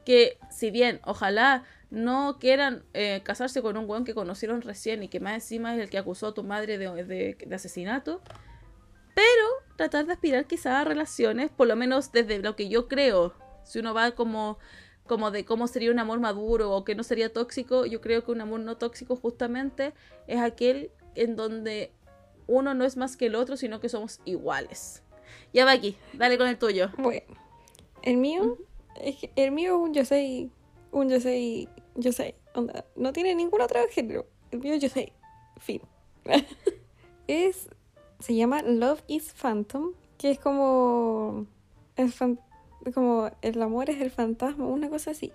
que 0.04 0.38
si 0.50 0.70
bien 0.70 1.00
ojalá 1.04 1.64
no 1.90 2.38
quieran 2.38 2.84
eh, 2.94 3.20
casarse 3.24 3.62
con 3.62 3.76
un 3.76 3.88
weón 3.88 4.04
que 4.04 4.14
conocieron 4.14 4.62
recién 4.62 5.02
y 5.02 5.08
que 5.08 5.20
más 5.20 5.34
encima 5.34 5.74
es 5.74 5.80
el 5.82 5.90
que 5.90 5.98
acusó 5.98 6.28
a 6.28 6.34
tu 6.34 6.42
madre 6.44 6.78
de, 6.78 7.04
de- 7.04 7.36
de 7.46 7.54
asesinato, 7.54 8.20
pero 9.14 9.46
tratar 9.76 10.06
de 10.06 10.12
aspirar 10.12 10.46
quizás 10.46 10.74
a 10.74 10.84
relaciones, 10.84 11.50
por 11.50 11.66
lo 11.66 11.76
menos 11.76 12.12
desde 12.12 12.38
lo 12.38 12.54
que 12.56 12.68
yo 12.68 12.86
creo, 12.88 13.34
si 13.64 13.78
uno 13.80 13.94
va 13.94 14.12
como 14.12 14.58
como 15.06 15.32
de 15.32 15.44
cómo 15.44 15.66
sería 15.66 15.90
un 15.90 15.98
amor 15.98 16.20
maduro 16.20 16.70
o 16.70 16.84
que 16.84 16.94
no 16.94 17.02
sería 17.02 17.32
tóxico, 17.32 17.84
yo 17.84 18.00
creo 18.00 18.24
que 18.24 18.30
un 18.30 18.40
amor 18.40 18.60
no 18.60 18.76
tóxico 18.76 19.16
justamente 19.16 19.92
es 20.28 20.38
aquel 20.40 20.92
en 21.16 21.34
donde 21.34 21.90
uno 22.46 22.74
no 22.74 22.84
es 22.84 22.96
más 22.96 23.16
que 23.16 23.26
el 23.26 23.34
otro, 23.34 23.56
sino 23.56 23.80
que 23.80 23.88
somos 23.88 24.20
iguales. 24.24 25.02
Ya 25.52 25.64
va 25.64 25.72
aquí, 25.72 25.96
dale 26.12 26.38
con 26.38 26.46
el 26.46 26.58
tuyo. 26.58 26.90
Bueno, 26.96 27.22
el 28.02 28.18
mío, 28.18 28.56
el 29.34 29.50
mío 29.50 29.74
es 29.74 29.80
un 29.88 29.94
Yosei, 29.94 30.50
un 30.92 31.08
Yosei, 31.96 32.34
onda, 32.54 32.84
no 32.96 33.12
tiene 33.12 33.34
ningún 33.34 33.60
otro 33.60 33.80
género. 33.90 34.26
El 34.50 34.60
mío 34.60 34.74
es 34.74 34.82
Yosei, 34.82 35.12
fin. 35.58 35.80
es, 37.26 37.68
se 38.18 38.34
llama 38.34 38.62
Love 38.62 39.02
is 39.06 39.32
Phantom, 39.32 39.92
que 40.18 40.30
es 40.30 40.38
como, 40.38 41.46
el 41.96 42.10
fan- 42.12 42.40
como 42.94 43.30
el 43.42 43.60
amor 43.62 43.90
es 43.90 44.00
el 44.00 44.10
fantasma, 44.10 44.66
una 44.66 44.88
cosa 44.90 45.12
así, 45.12 45.32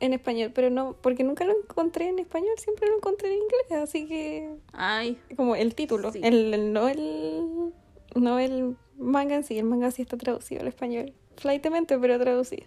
en 0.00 0.12
español, 0.12 0.50
pero 0.54 0.70
no, 0.70 0.96
porque 1.00 1.24
nunca 1.24 1.44
lo 1.44 1.52
encontré 1.56 2.08
en 2.08 2.18
español, 2.18 2.54
siempre 2.58 2.88
lo 2.88 2.96
encontré 2.96 3.28
en 3.28 3.34
inglés, 3.34 3.82
así 3.82 4.06
que 4.06 4.50
Ay, 4.72 5.18
como 5.36 5.54
el 5.56 5.74
título, 5.74 6.10
Sí. 6.12 6.20
el, 6.22 6.52
el- 6.54 6.72
no 6.72 6.88
el 6.88 7.72
no 8.16 8.38
el 8.38 8.76
manga 8.96 9.34
en 9.34 9.44
sí, 9.44 9.58
el 9.58 9.64
manga 9.64 9.90
sí 9.90 10.02
está 10.02 10.16
traducido 10.16 10.60
al 10.62 10.68
español, 10.68 11.12
flightmente 11.36 11.98
pero 11.98 12.18
traducido. 12.18 12.66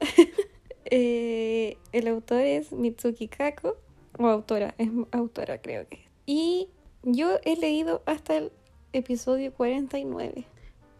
Eh, 0.86 1.78
el 1.92 2.08
autor 2.08 2.40
es 2.40 2.72
Mitsuki 2.72 3.28
Kako, 3.28 3.76
o 4.18 4.26
autora, 4.26 4.74
es 4.78 4.88
autora 5.12 5.60
creo 5.60 5.88
que. 5.88 6.04
Y 6.26 6.68
yo 7.02 7.38
he 7.44 7.56
leído 7.56 8.02
hasta 8.06 8.36
el 8.36 8.52
episodio 8.92 9.52
49, 9.52 10.46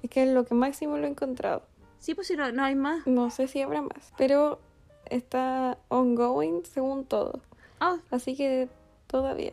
es 0.03 0.11
que 0.11 0.23
es 0.23 0.29
lo 0.29 0.45
que 0.45 0.55
máximo 0.55 0.97
lo 0.99 1.07
he 1.07 1.11
encontrado. 1.11 1.63
sí, 1.99 2.15
pues 2.15 2.27
si 2.27 2.37
no, 2.37 2.51
no 2.53 2.65
hay 2.65 2.75
más. 2.75 3.07
No 3.07 3.31
sé 3.31 3.49
si 3.49 3.63
habrá 3.63 3.83
más, 3.83 4.13
pero 4.17 4.59
está 5.07 5.79
ongoing 5.89 6.65
según 6.65 7.05
todo. 7.05 7.41
Ah, 7.81 7.99
Así 8.11 8.37
que 8.37 8.69
todavía, 9.07 9.53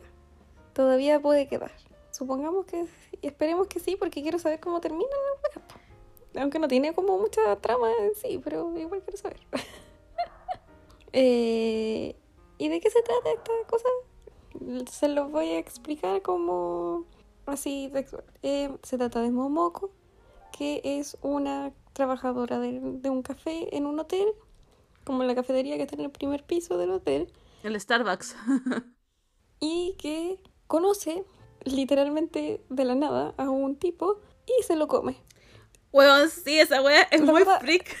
todavía 0.72 1.20
puede 1.20 1.46
quedar. 1.48 1.72
Supongamos 2.10 2.66
que, 2.66 2.86
esperemos 3.22 3.66
que 3.68 3.80
sí, 3.80 3.96
porque 3.96 4.22
quiero 4.22 4.38
saber 4.38 4.60
cómo 4.60 4.80
termina 4.80 5.10
la. 6.34 6.42
Aunque 6.42 6.58
no 6.58 6.68
tiene 6.68 6.94
como 6.94 7.18
mucha 7.18 7.56
trama 7.56 7.90
en 8.00 8.14
sí, 8.14 8.40
pero 8.42 8.76
igual 8.78 9.02
quiero 9.02 9.18
saber. 9.18 9.40
Eh, 11.12 12.16
¿Y 12.58 12.68
de 12.68 12.80
qué 12.80 12.90
se 12.90 13.02
trata 13.02 13.30
esta 13.32 13.52
cosa? 13.68 13.88
Se 14.90 15.08
los 15.08 15.30
voy 15.30 15.48
a 15.50 15.58
explicar 15.58 16.22
como 16.22 17.06
así 17.46 17.90
textual. 17.92 18.24
Eh, 18.42 18.70
se 18.82 18.98
trata 18.98 19.20
de 19.22 19.30
Momoko, 19.30 19.90
que 20.56 20.80
es 20.84 21.16
una 21.22 21.72
trabajadora 21.92 22.58
de, 22.58 22.80
de 22.80 23.10
un 23.10 23.22
café 23.22 23.74
en 23.76 23.86
un 23.86 23.98
hotel, 23.98 24.28
como 25.04 25.24
la 25.24 25.34
cafetería 25.34 25.76
que 25.76 25.82
está 25.82 25.96
en 25.96 26.02
el 26.02 26.10
primer 26.10 26.44
piso 26.44 26.78
del 26.78 26.90
hotel 26.90 27.32
el 27.62 27.78
Starbucks. 27.80 28.36
y 29.60 29.94
que 29.98 30.42
conoce 30.66 31.24
literalmente 31.64 32.64
de 32.68 32.84
la 32.84 32.94
nada 32.94 33.34
a 33.36 33.50
un 33.50 33.76
tipo 33.76 34.18
y 34.46 34.62
se 34.64 34.76
lo 34.76 34.88
come. 34.88 35.16
Weón, 35.92 36.28
sí, 36.30 36.58
esa 36.58 36.80
wea 36.82 37.02
es 37.10 37.20
La 37.20 37.26
muy 37.32 37.42
verdad- 37.42 37.60
freak. 37.60 37.96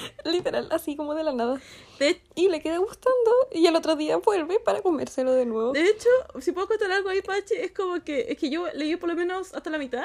Literal, 0.24 0.68
así 0.70 0.96
como 0.96 1.14
de 1.14 1.24
la 1.24 1.32
nada. 1.32 1.60
De, 1.98 2.22
Y 2.34 2.48
le 2.48 2.60
queda 2.60 2.78
gustando 2.78 3.30
y 3.50 3.66
el 3.66 3.76
otro 3.76 3.96
día 3.96 4.16
vuelve 4.18 4.60
para 4.60 4.82
comérselo 4.82 5.32
de 5.32 5.46
nuevo. 5.46 5.72
de 5.72 5.88
hecho, 5.88 6.08
si 6.40 6.52
puedo 6.52 6.68
contar 6.68 6.90
algo 6.92 7.08
ahí, 7.08 7.22
Pachi, 7.22 7.54
es 7.54 7.72
como 7.72 8.02
que, 8.02 8.26
es 8.28 8.38
que 8.38 8.50
yo 8.50 8.66
leí 8.74 8.96
por 8.96 9.08
lo 9.08 9.14
menos 9.14 9.54
hasta 9.54 9.70
la 9.70 9.78
mitad. 9.78 10.04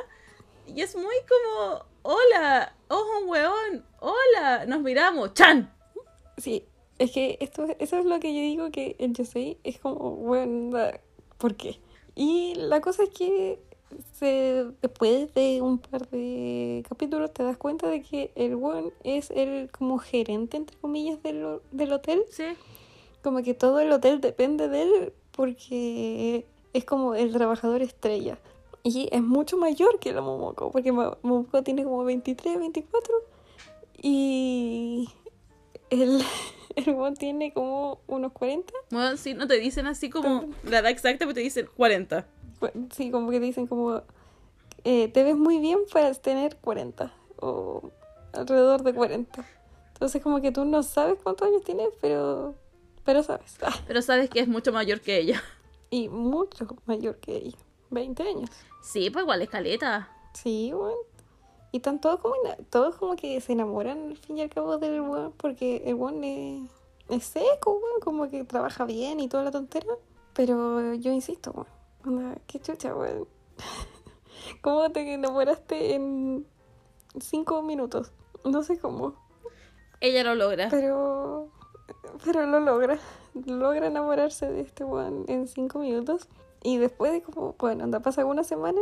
Y 0.66 0.82
es 0.82 0.96
muy 0.96 1.16
como, 1.28 1.86
hola, 2.02 2.76
ojo 2.90 3.20
un 3.22 3.30
weón, 3.30 3.86
hola, 4.00 4.66
nos 4.66 4.82
miramos, 4.82 5.34
chan. 5.34 5.74
Sí, 6.38 6.66
es 7.00 7.12
que 7.12 7.38
esto, 7.40 7.68
eso 7.80 8.00
es 8.00 8.06
lo 8.06 8.20
que 8.20 8.34
yo 8.34 8.42
digo 8.42 8.72
que 8.72 8.96
el 9.00 9.14
Yosei 9.14 9.60
es 9.64 9.80
como, 9.80 10.12
bueno, 10.12 10.78
¿por 11.38 11.56
qué? 11.56 11.80
Y 12.16 12.56
la 12.56 12.82
cosa 12.82 13.04
es 13.04 13.10
que 13.10 13.60
se, 14.14 14.66
después 14.82 15.34
de 15.34 15.62
un 15.62 15.78
par 15.80 16.08
de 16.10 16.84
capítulos 16.88 17.34
te 17.34 17.44
das 17.44 17.58
cuenta 17.58 17.88
de 17.88 18.02
que 18.02 18.32
el 18.36 18.56
weón 18.56 18.92
es 19.04 19.32
el 19.32 19.70
como 19.72 19.98
gerente, 19.98 20.58
entre 20.58 20.78
comillas, 20.78 21.22
del, 21.24 21.60
del 21.72 21.94
hotel. 21.94 22.24
Sí, 22.30 22.46
Como 23.22 23.42
que 23.44 23.54
todo 23.54 23.80
el 23.80 23.92
hotel 23.92 24.22
depende 24.22 24.68
de 24.68 24.82
él 24.84 25.14
porque 25.32 26.46
es 26.74 26.86
como 26.86 27.16
el 27.16 27.32
trabajador 27.32 27.82
estrella. 27.82 28.38
Y 28.84 29.10
es 29.12 29.22
mucho 29.22 29.58
mayor 29.58 30.00
que 30.00 30.14
la 30.14 30.22
Momoko, 30.22 30.72
porque 30.72 30.92
Momoko 30.92 31.62
tiene 31.64 31.84
como 31.84 32.04
23, 32.04 32.58
24. 32.60 33.14
Y 34.02 35.10
el, 35.90 36.22
el 36.76 36.90
weón 36.94 37.16
tiene 37.16 37.54
como 37.54 38.00
unos 38.08 38.32
40. 38.32 38.74
bueno, 38.92 39.18
sí, 39.18 39.34
no 39.34 39.48
te 39.48 39.60
dicen 39.60 39.88
así 39.88 40.10
como 40.10 40.46
la 40.64 40.80
edad 40.80 40.92
exacta, 40.92 41.26
pero 41.26 41.34
te 41.34 41.42
dicen 41.42 41.68
40. 41.76 42.26
Bueno, 42.60 42.88
Sí, 42.94 43.12
como 43.12 43.30
que 43.32 43.40
dicen 43.40 43.68
como, 43.68 44.02
eh, 44.84 45.08
te 45.10 45.24
ves 45.24 45.36
muy 45.38 45.60
bien 45.60 45.80
para 45.92 46.14
tener 46.14 46.58
40 46.58 47.12
o 47.40 47.82
alrededor 48.34 48.84
de 48.84 48.94
40. 48.94 49.46
Entonces 49.94 50.22
como 50.22 50.42
que 50.42 50.52
tú 50.52 50.66
no 50.66 50.84
sabes 50.84 51.18
cuántos 51.22 51.48
años 51.48 51.64
tienes, 51.64 51.90
pero, 52.02 52.54
pero 53.04 53.24
sabes. 53.24 53.58
Ah, 53.62 53.74
Pero 53.88 54.02
sabes 54.02 54.30
que 54.30 54.40
es 54.40 54.48
mucho 54.48 54.72
mayor 54.72 55.02
que 55.02 55.18
ella. 55.20 55.42
y 55.90 56.10
mucho 56.10 56.68
mayor 56.86 57.18
que 57.18 57.36
ella, 57.38 57.58
20 57.90 58.24
años. 58.24 58.50
Sí, 58.82 59.10
pues 59.10 59.24
igual 59.24 59.42
escaleta. 59.42 60.10
Sí, 60.34 60.72
weón. 60.74 60.94
Y 61.72 61.78
están 61.78 62.00
todos 62.00 62.20
como, 62.20 62.36
todos 62.70 62.96
como 62.96 63.16
que 63.16 63.42
se 63.42 63.54
enamoran 63.54 64.10
al 64.12 64.18
fin 64.18 64.38
y 64.38 64.42
al 64.42 64.50
cabo 64.50 64.78
del 64.78 65.02
weón, 65.02 65.34
porque 65.36 65.84
el 65.86 65.96
weón 65.96 66.24
es, 66.24 66.70
es 67.10 67.24
seco, 67.26 67.72
weón, 67.74 68.00
como 68.02 68.30
que 68.30 68.44
trabaja 68.44 68.86
bien 68.86 69.20
y 69.20 69.28
toda 69.28 69.44
la 69.44 69.52
tontera. 69.52 69.88
Pero 70.34 70.94
yo 70.94 71.12
insisto, 71.12 71.52
weón, 71.52 71.68
onda, 72.08 72.38
qué 72.48 72.60
chucha, 72.60 72.96
weón. 72.96 73.28
¿Cómo 74.62 74.90
te 74.92 75.14
enamoraste 75.14 75.96
en 75.96 76.46
cinco 77.20 77.62
minutos? 77.62 78.12
No 78.46 78.64
sé 78.64 78.78
cómo, 78.80 79.14
Ella 80.00 80.24
lo 80.24 80.36
logra. 80.36 80.68
pero, 80.70 81.50
pero 82.24 82.46
lo 82.46 82.60
logra. 82.60 82.98
Logra 83.46 83.88
enamorarse 83.88 84.50
de 84.50 84.62
este 84.62 84.84
weón 84.84 85.26
en 85.28 85.48
cinco 85.48 85.80
minutos. 85.80 86.28
Y 86.64 86.78
después 86.78 87.12
de 87.12 87.22
como, 87.22 87.56
bueno, 87.60 87.84
anda, 87.84 88.00
pasa 88.00 88.26
una 88.26 88.44
semana 88.44 88.82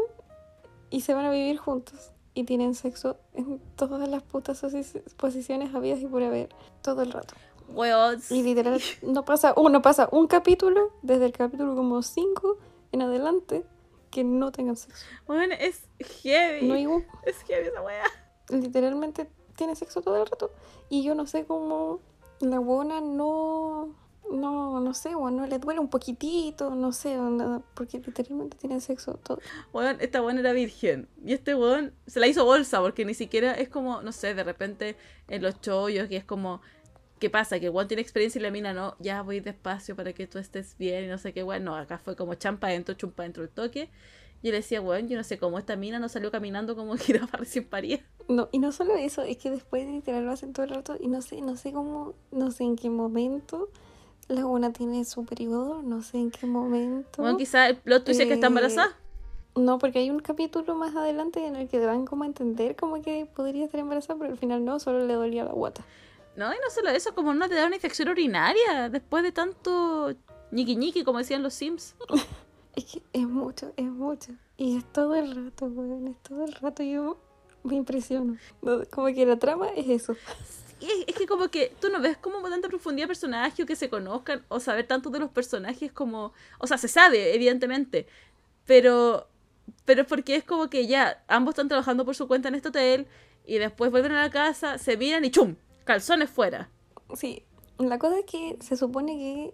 y 0.90 1.02
se 1.02 1.14
van 1.14 1.26
a 1.26 1.32
vivir 1.32 1.58
juntos. 1.58 2.12
Y 2.34 2.44
tienen 2.44 2.74
sexo 2.76 3.18
en 3.34 3.60
todas 3.76 4.08
las 4.10 4.24
putas 4.24 4.62
posi- 4.64 5.02
posiciones 5.16 5.74
habidas 5.74 6.00
y 6.02 6.08
por 6.08 6.22
haber, 6.24 6.50
todo 6.82 7.02
el 7.02 7.12
rato. 7.12 7.34
Weón, 7.70 8.20
Y 8.30 8.44
literal, 8.44 8.80
no 9.02 9.26
pasa, 9.26 9.54
uno 9.58 9.82
pasa 9.82 10.08
un 10.12 10.28
capítulo, 10.28 10.92
desde 11.02 11.26
el 11.26 11.32
capítulo 11.32 11.76
como 11.76 12.02
5 12.02 12.58
en 12.96 13.04
adelante, 13.04 13.64
que 14.10 14.24
no 14.24 14.52
tengan 14.52 14.76
sexo. 14.76 15.06
Bueno, 15.28 15.56
es 15.60 15.88
heavy. 16.24 16.68
No 16.68 16.74
hay 16.74 16.88
un, 16.88 17.06
Es 17.24 17.38
heavy 17.44 17.68
esa 17.68 17.82
wea. 17.82 18.04
literalmente 18.50 19.30
tiene 19.56 19.76
sexo 19.76 20.02
todo 20.02 20.22
el 20.22 20.26
rato. 20.28 20.52
Y 20.90 21.04
yo 21.04 21.16
no 21.16 21.28
sé 21.28 21.46
cómo 21.46 22.00
la 22.40 22.60
buena 22.60 23.02
no, 23.02 23.96
no, 24.32 24.80
no 24.80 24.94
sé, 24.94 25.16
o 25.16 25.30
no 25.30 25.46
le 25.48 25.60
duele 25.60 25.80
un 25.80 25.90
poquitito, 25.90 26.76
no 26.76 26.92
sé, 26.92 27.16
nada, 27.18 27.62
porque 27.74 28.00
literalmente 28.00 28.58
tienen 28.58 28.82
sexo 28.82 29.16
todo. 29.16 29.40
Weón, 29.74 29.98
esta 30.00 30.22
weón 30.22 30.38
era 30.40 30.52
virgen. 30.54 31.08
Y 31.24 31.34
este 31.34 31.56
weón 31.56 31.94
se 32.08 32.20
la 32.20 32.28
hizo 32.28 32.46
bolsa 32.46 32.82
porque 32.82 33.06
ni 33.06 33.14
siquiera 33.14 33.54
es 33.54 33.70
como, 33.70 34.02
no 34.02 34.12
sé, 34.12 34.34
de 34.34 34.44
repente 34.44 34.98
en 35.28 35.42
los 35.42 35.60
chollos 35.62 36.08
que 36.08 36.18
es 36.18 36.26
como, 36.26 36.62
¿qué 37.26 37.30
pasa? 37.32 37.60
Que 37.60 37.70
weón 37.70 37.88
tiene 37.88 38.02
experiencia 38.04 38.38
y 38.40 38.44
la 38.44 38.52
mina 38.52 38.72
no, 38.74 38.96
ya 39.00 39.24
voy 39.24 39.40
despacio 39.40 39.96
para 39.96 40.14
que 40.14 40.28
tú 40.28 40.38
estés 40.38 40.78
bien 40.78 41.06
y 41.06 41.08
no 41.08 41.18
sé 41.18 41.34
qué 41.34 41.44
weón. 41.44 41.64
No, 41.64 41.76
acá 41.76 41.98
fue 41.98 42.16
como 42.16 42.36
champa 42.36 42.68
dentro, 42.68 42.94
chumpa 42.94 43.24
dentro 43.24 43.42
el 43.44 43.50
toque. 43.50 43.90
Y 44.44 44.48
yo 44.48 44.52
le 44.52 44.58
decía, 44.58 44.80
weón, 44.82 45.08
yo 45.10 45.18
no 45.18 45.24
sé 45.24 45.40
cómo 45.40 45.58
esta 45.58 45.76
mina 45.76 45.98
no 46.00 46.08
salió 46.08 46.30
caminando 46.32 46.76
como 46.76 46.96
jirafa 46.98 47.38
recién 47.38 47.66
parida. 47.66 48.00
No, 48.28 48.50
y 48.52 48.60
no 48.60 48.72
solo 48.72 48.96
eso, 48.96 49.24
es 49.24 49.38
que 49.38 49.50
después 49.52 49.88
literal 49.88 50.26
lo 50.26 50.32
hacen 50.32 50.54
todo 50.54 50.66
el 50.66 50.72
rato 50.72 50.98
y 51.00 51.08
no 51.08 51.22
sé, 51.24 51.42
no 51.42 51.58
sé 51.58 51.72
cómo, 51.74 52.14
no 52.32 52.52
sé 52.52 52.64
en 52.64 52.76
qué 52.76 52.90
momento 52.90 53.70
la 54.28 54.46
una 54.46 54.72
tiene 54.74 55.06
su 55.06 55.26
periodo, 55.26 55.82
no 55.84 56.02
sé 56.04 56.18
en 56.20 56.32
qué 56.32 56.46
momento. 56.48 57.24
Weón, 57.24 57.38
quizá 57.38 57.68
el 57.70 57.78
plot 57.78 58.04
twist 58.06 58.22
es 58.22 58.28
que 58.28 58.34
está 58.34 58.48
Eh, 58.48 58.50
embarazada. 58.50 58.96
No, 59.56 59.78
porque 59.80 60.00
hay 60.00 60.10
un 60.12 60.20
capítulo 60.20 60.76
más 60.76 60.96
adelante 60.96 61.46
en 61.48 61.56
el 61.56 61.70
que 61.70 61.80
dan 61.80 62.06
como 62.06 62.24
a 62.24 62.28
entender 62.28 62.76
como 62.76 63.02
que 63.02 63.26
podría 63.26 63.66
estar 63.66 63.80
embarazada, 63.80 64.20
pero 64.20 64.32
al 64.32 64.38
final 64.38 64.66
no, 64.66 64.80
solo 64.80 65.06
le 65.06 65.14
dolía 65.14 65.46
la 65.46 65.54
guata. 65.54 65.88
No, 66.36 66.54
y 66.54 66.58
no 66.58 66.70
solo 66.70 66.90
eso, 66.90 67.16
como 67.16 67.34
no 67.34 67.48
te 67.48 67.56
da 67.56 67.66
una 67.66 67.76
infección 67.76 68.10
urinaria 68.10 68.90
después 68.90 69.24
de 69.24 69.32
tanto 69.32 70.14
ñiqui 70.52 70.76
ñiqui, 70.76 71.04
como 71.04 71.20
decían 71.20 71.44
los 71.44 71.54
Sims. 71.54 71.96
Es 72.76 72.84
que 72.84 73.02
es 73.14 73.26
mucho, 73.26 73.72
es 73.78 73.86
mucho. 73.86 74.34
Y 74.58 74.76
es 74.76 74.84
todo 74.92 75.16
el 75.16 75.34
rato, 75.34 75.68
weón, 75.68 76.10
es 76.10 76.22
todo 76.22 76.44
el 76.44 76.52
rato. 76.56 76.84
Yo 76.84 77.18
me 77.64 77.76
impresiono. 77.76 78.38
No, 78.62 78.84
Como 78.92 79.08
que 79.08 79.26
la 79.26 79.38
trama 79.38 79.70
es 79.70 79.88
eso. 79.88 80.14
es, 80.82 80.90
es 81.08 81.16
que 81.16 81.26
como 81.26 81.48
que 81.48 81.74
tú 81.80 81.88
no 81.88 82.02
ves 82.02 82.18
como 82.18 82.42
tanta 82.50 82.68
profundidad 82.68 83.06
de 83.06 83.08
personaje 83.08 83.64
o 83.64 83.66
que 83.66 83.78
se 83.78 83.90
conozcan 83.90 84.44
o 84.50 84.60
saber 84.60 84.88
tanto 84.88 85.10
de 85.10 85.20
los 85.20 85.30
personajes 85.30 85.92
como... 85.94 86.34
O 86.60 86.68
sea, 86.68 86.78
se 86.78 86.90
sabe, 86.90 87.34
evidentemente, 87.34 88.08
pero, 88.66 89.30
pero 89.86 90.02
es 90.02 90.08
porque 90.08 90.36
es 90.36 90.44
como 90.44 90.70
que 90.70 90.86
ya 90.86 91.24
ambos 91.30 91.54
están 91.54 91.70
trabajando 91.70 92.04
por 92.04 92.16
su 92.16 92.28
cuenta 92.28 92.50
en 92.50 92.56
este 92.56 92.70
hotel 92.70 93.08
y 93.46 93.58
después 93.58 93.90
vuelven 93.90 94.12
a 94.12 94.22
la 94.24 94.30
casa, 94.30 94.78
se 94.78 94.98
miran 94.98 95.24
y 95.24 95.32
¡chum! 95.32 95.56
Calzones 95.86 96.30
fuera. 96.30 96.70
Sí, 97.16 97.44
la 97.78 97.98
cosa 98.00 98.20
es 98.20 98.26
que 98.26 98.58
se 98.62 98.76
supone 98.76 99.16
que 99.18 99.54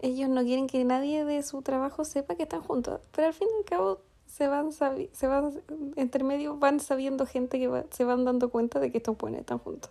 ellos 0.00 0.28
no 0.28 0.42
quieren 0.42 0.66
que 0.66 0.84
nadie 0.84 1.24
de 1.24 1.42
su 1.42 1.62
trabajo 1.62 2.04
sepa 2.04 2.34
que 2.34 2.42
están 2.42 2.60
juntos, 2.62 3.00
pero 3.12 3.28
al 3.28 3.34
fin 3.34 3.48
y 3.54 3.58
al 3.58 3.64
cabo 3.64 4.00
se 4.26 4.48
van 4.48 4.72
sabi- 4.72 5.08
se 5.12 5.26
van 5.28 5.62
entre 5.96 6.24
medio 6.24 6.56
van 6.56 6.80
sabiendo 6.80 7.24
gente 7.26 7.58
que 7.58 7.68
va- 7.68 7.84
se 7.90 8.04
van 8.04 8.24
dando 8.24 8.50
cuenta 8.50 8.80
de 8.80 8.90
que 8.90 8.98
estos 8.98 9.16
buenos 9.16 9.40
están 9.40 9.58
juntos. 9.58 9.90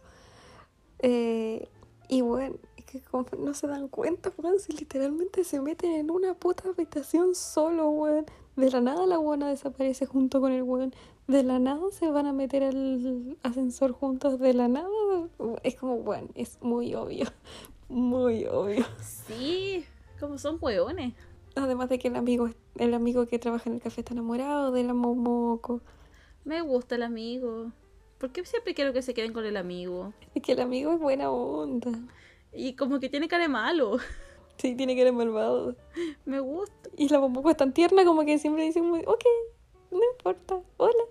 Eh, 1.00 1.68
y 2.08 2.22
bueno, 2.22 2.56
es 2.78 2.86
que 2.86 3.02
como 3.02 3.26
no 3.40 3.54
se 3.54 3.68
dan 3.68 3.88
cuenta, 3.88 4.32
weón, 4.38 4.60
si 4.60 4.74
literalmente 4.74 5.44
se 5.44 5.60
meten 5.62 5.92
en 5.94 6.12
una 6.12 6.34
puta 6.34 6.70
habitación 6.70 7.34
solo, 7.36 7.90
weón. 7.90 8.26
De 8.56 8.72
la 8.72 8.80
nada 8.82 9.06
la 9.06 9.18
buena 9.18 9.50
desaparece 9.50 10.06
junto 10.06 10.40
con 10.40 10.52
el 10.52 10.64
weón. 10.64 10.94
De 11.28 11.42
la 11.42 11.58
nada 11.58 11.82
se 11.92 12.10
van 12.12 12.28
a 12.28 12.34
meter 12.34 12.64
al 12.64 13.38
ascensor 13.42 13.94
juntos. 13.94 14.40
De 14.40 14.54
la 14.54 14.68
nada 14.68 14.88
es 15.64 15.76
como, 15.76 15.98
bueno, 15.98 16.30
es 16.36 16.60
muy 16.62 16.94
obvio. 16.94 17.26
Muy 17.90 18.46
obvio. 18.46 18.86
Sí, 19.02 19.86
como 20.20 20.38
son 20.38 20.58
hueones. 20.62 21.14
Además 21.56 21.90
de 21.90 22.00
que 22.00 22.10
el 22.10 22.16
amigo, 22.16 22.50
el 22.78 22.94
amigo 22.94 23.26
que 23.28 23.40
trabaja 23.40 23.70
en 23.70 23.76
el 23.76 23.82
café 23.82 24.02
está 24.02 24.14
enamorado 24.14 24.72
de 24.72 24.84
la 24.84 24.94
Momoco. 24.94 25.82
Me 26.44 26.62
gusta 26.62 26.96
el 26.96 27.04
amigo. 27.04 27.72
¿Por 28.20 28.32
qué 28.32 28.46
siempre 28.46 28.74
quiero 28.74 28.94
que 28.94 29.02
se 29.02 29.14
queden 29.14 29.34
con 29.34 29.46
el 29.46 29.58
amigo? 29.58 30.14
Es 30.34 30.42
que 30.42 30.54
el 30.54 30.62
amigo 30.62 30.94
es 30.94 31.00
buena 31.00 31.32
onda. 31.32 31.92
Y 32.54 32.76
como 32.76 33.00
que 33.00 33.10
tiene 33.10 33.28
cara 33.28 33.44
de 33.44 33.50
malo. 33.50 33.98
Sí, 34.58 34.76
tiene 34.76 34.96
ser 34.96 35.12
malvado. 35.12 35.76
Me 36.24 36.40
gusta. 36.40 36.90
Y 36.96 37.10
la 37.10 37.20
Momoco 37.20 37.50
es 37.50 37.58
tan 37.58 37.74
tierna 37.74 38.06
como 38.06 38.26
que 38.26 38.38
siempre 38.40 38.64
dice 38.64 38.82
muy, 38.82 39.02
ok, 39.02 39.24
no 39.92 40.02
importa, 40.18 40.62
hola. 40.78 41.04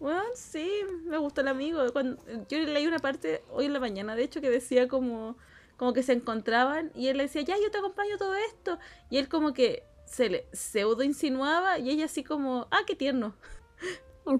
Bueno, 0.00 0.22
sí, 0.34 0.68
me 1.04 1.16
gusta 1.18 1.42
el 1.42 1.48
amigo. 1.48 1.80
Cuando, 1.92 2.20
yo 2.48 2.58
leí 2.58 2.86
una 2.86 2.98
parte 2.98 3.44
hoy 3.52 3.66
en 3.66 3.72
la 3.72 3.80
mañana, 3.80 4.16
de 4.16 4.24
hecho, 4.24 4.40
que 4.40 4.50
decía 4.50 4.88
como, 4.88 5.36
como 5.76 5.92
que 5.92 6.02
se 6.02 6.12
encontraban 6.12 6.90
y 6.96 7.06
él 7.06 7.18
le 7.18 7.24
decía, 7.24 7.42
ya, 7.42 7.56
yo 7.56 7.70
te 7.70 7.78
acompaño 7.78 8.18
todo 8.18 8.34
esto. 8.34 8.78
Y 9.10 9.18
él 9.18 9.28
como 9.28 9.52
que 9.52 9.84
se 10.04 10.28
le 10.28 10.46
pseudo 10.52 11.04
insinuaba 11.04 11.78
y 11.78 11.90
ella 11.90 12.06
así 12.06 12.24
como, 12.24 12.66
ah, 12.70 12.80
qué 12.86 12.96
tierno. 12.96 13.34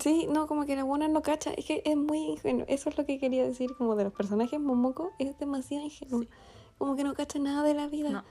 Sí, 0.01 0.27
no, 0.29 0.47
como 0.47 0.65
que 0.65 0.77
la 0.77 0.85
buena 0.85 1.09
no 1.09 1.23
cacha. 1.23 1.53
Es 1.53 1.65
que 1.65 1.83
es 1.85 1.97
muy 1.97 2.19
ingenuo. 2.19 2.65
Eso 2.69 2.89
es 2.89 2.99
lo 2.99 3.05
que 3.05 3.19
quería 3.19 3.45
decir, 3.45 3.75
como 3.77 3.97
de 3.97 4.05
los 4.05 4.13
personajes 4.13 4.61
Momoco, 4.61 5.13
es 5.19 5.39
demasiado 5.39 5.85
ingenuo. 5.85 6.23
Sí. 6.23 6.29
Como 6.79 6.97
que 6.97 7.05
no 7.05 7.15
cacha 7.15 7.39
nada 7.39 7.63
de 7.63 7.75
la 7.75 7.87
vida. 7.87 8.11
No. 8.11 8.25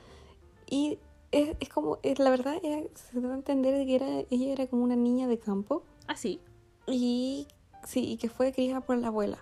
Y 0.70 1.00
es, 1.32 1.56
es 1.60 1.70
como, 1.70 2.00
es, 2.04 2.20
la 2.20 2.30
verdad, 2.30 2.56
era, 2.64 2.82
se 2.94 3.22
da 3.22 3.32
a 3.32 3.36
entender 3.36 3.78
de 3.78 3.86
que 3.86 3.96
era, 3.96 4.08
ella 4.30 4.52
era 4.52 4.68
como 4.68 4.84
una 4.84 4.96
niña 4.96 5.28
de 5.28 5.40
campo. 5.40 5.84
Así. 6.08 6.42
Y 6.88 7.48
sí, 7.86 8.12
y 8.12 8.18
que 8.18 8.30
fue 8.30 8.52
criada 8.52 8.82
por 8.82 8.98
la 8.98 9.08
abuela. 9.08 9.38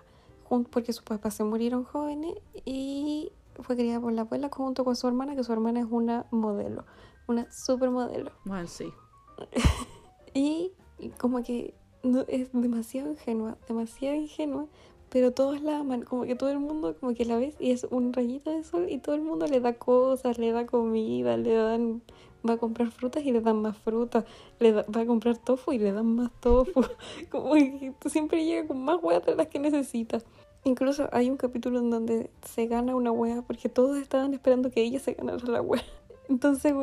Porque 0.70 0.92
sus 0.92 1.04
papás 1.04 1.34
se 1.34 1.44
murieron 1.44 1.84
jóvenes 1.84 2.34
y 2.64 3.30
fue 3.62 3.76
criada 3.76 4.00
por 4.00 4.12
la 4.12 4.22
abuela 4.22 4.48
junto 4.52 4.84
con 4.84 4.96
su 4.96 5.06
hermana, 5.06 5.36
que 5.36 5.44
su 5.44 5.52
hermana 5.52 5.80
es 5.80 5.86
una 5.88 6.26
modelo, 6.30 6.84
una 7.28 7.50
supermodelo. 7.52 8.32
Bueno, 8.44 8.66
sí. 8.66 8.92
Y 10.32 10.72
como 11.18 11.42
que 11.42 11.74
no, 12.02 12.24
es 12.28 12.50
demasiado 12.52 13.10
ingenua, 13.10 13.58
demasiado 13.66 14.14
ingenua, 14.14 14.66
pero 15.10 15.32
todos 15.32 15.60
la 15.62 15.78
aman, 15.78 16.02
como 16.02 16.22
que 16.24 16.34
todo 16.36 16.50
el 16.50 16.58
mundo 16.58 16.94
como 16.98 17.14
que 17.14 17.24
la 17.24 17.36
ves 17.36 17.54
y 17.58 17.72
es 17.72 17.84
un 17.90 18.12
rayito 18.12 18.50
de 18.50 18.64
sol 18.64 18.86
y 18.88 18.98
todo 18.98 19.14
el 19.14 19.22
mundo 19.22 19.46
le 19.46 19.60
da 19.60 19.74
cosas, 19.74 20.38
le 20.38 20.52
da 20.52 20.66
comida, 20.66 21.36
le 21.36 21.52
dan, 21.54 22.02
va 22.48 22.54
a 22.54 22.56
comprar 22.58 22.90
frutas 22.90 23.24
y 23.24 23.32
le 23.32 23.40
dan 23.40 23.60
más 23.60 23.76
frutas, 23.76 24.24
le 24.60 24.72
da- 24.72 24.86
va 24.94 25.02
a 25.02 25.06
comprar 25.06 25.36
tofu 25.36 25.72
y 25.72 25.78
le 25.78 25.92
dan 25.92 26.14
más 26.14 26.30
tofu, 26.40 26.82
como 27.30 27.54
que 27.54 27.92
siempre 28.06 28.44
llega 28.44 28.66
con 28.68 28.82
más 28.84 28.98
hueá 29.02 29.20
de 29.20 29.34
las 29.34 29.48
que 29.48 29.58
necesita. 29.58 30.18
Incluso 30.62 31.08
hay 31.12 31.30
un 31.30 31.38
capítulo 31.38 31.78
en 31.78 31.90
donde 31.90 32.30
se 32.42 32.66
gana 32.66 32.94
una 32.94 33.10
hueá 33.10 33.42
porque 33.42 33.68
todos 33.68 33.96
estaban 33.96 34.34
esperando 34.34 34.70
que 34.70 34.82
ella 34.82 35.00
se 35.00 35.14
ganara 35.14 35.44
la 35.46 35.62
hueá. 35.62 35.82
Entonces, 36.28 36.74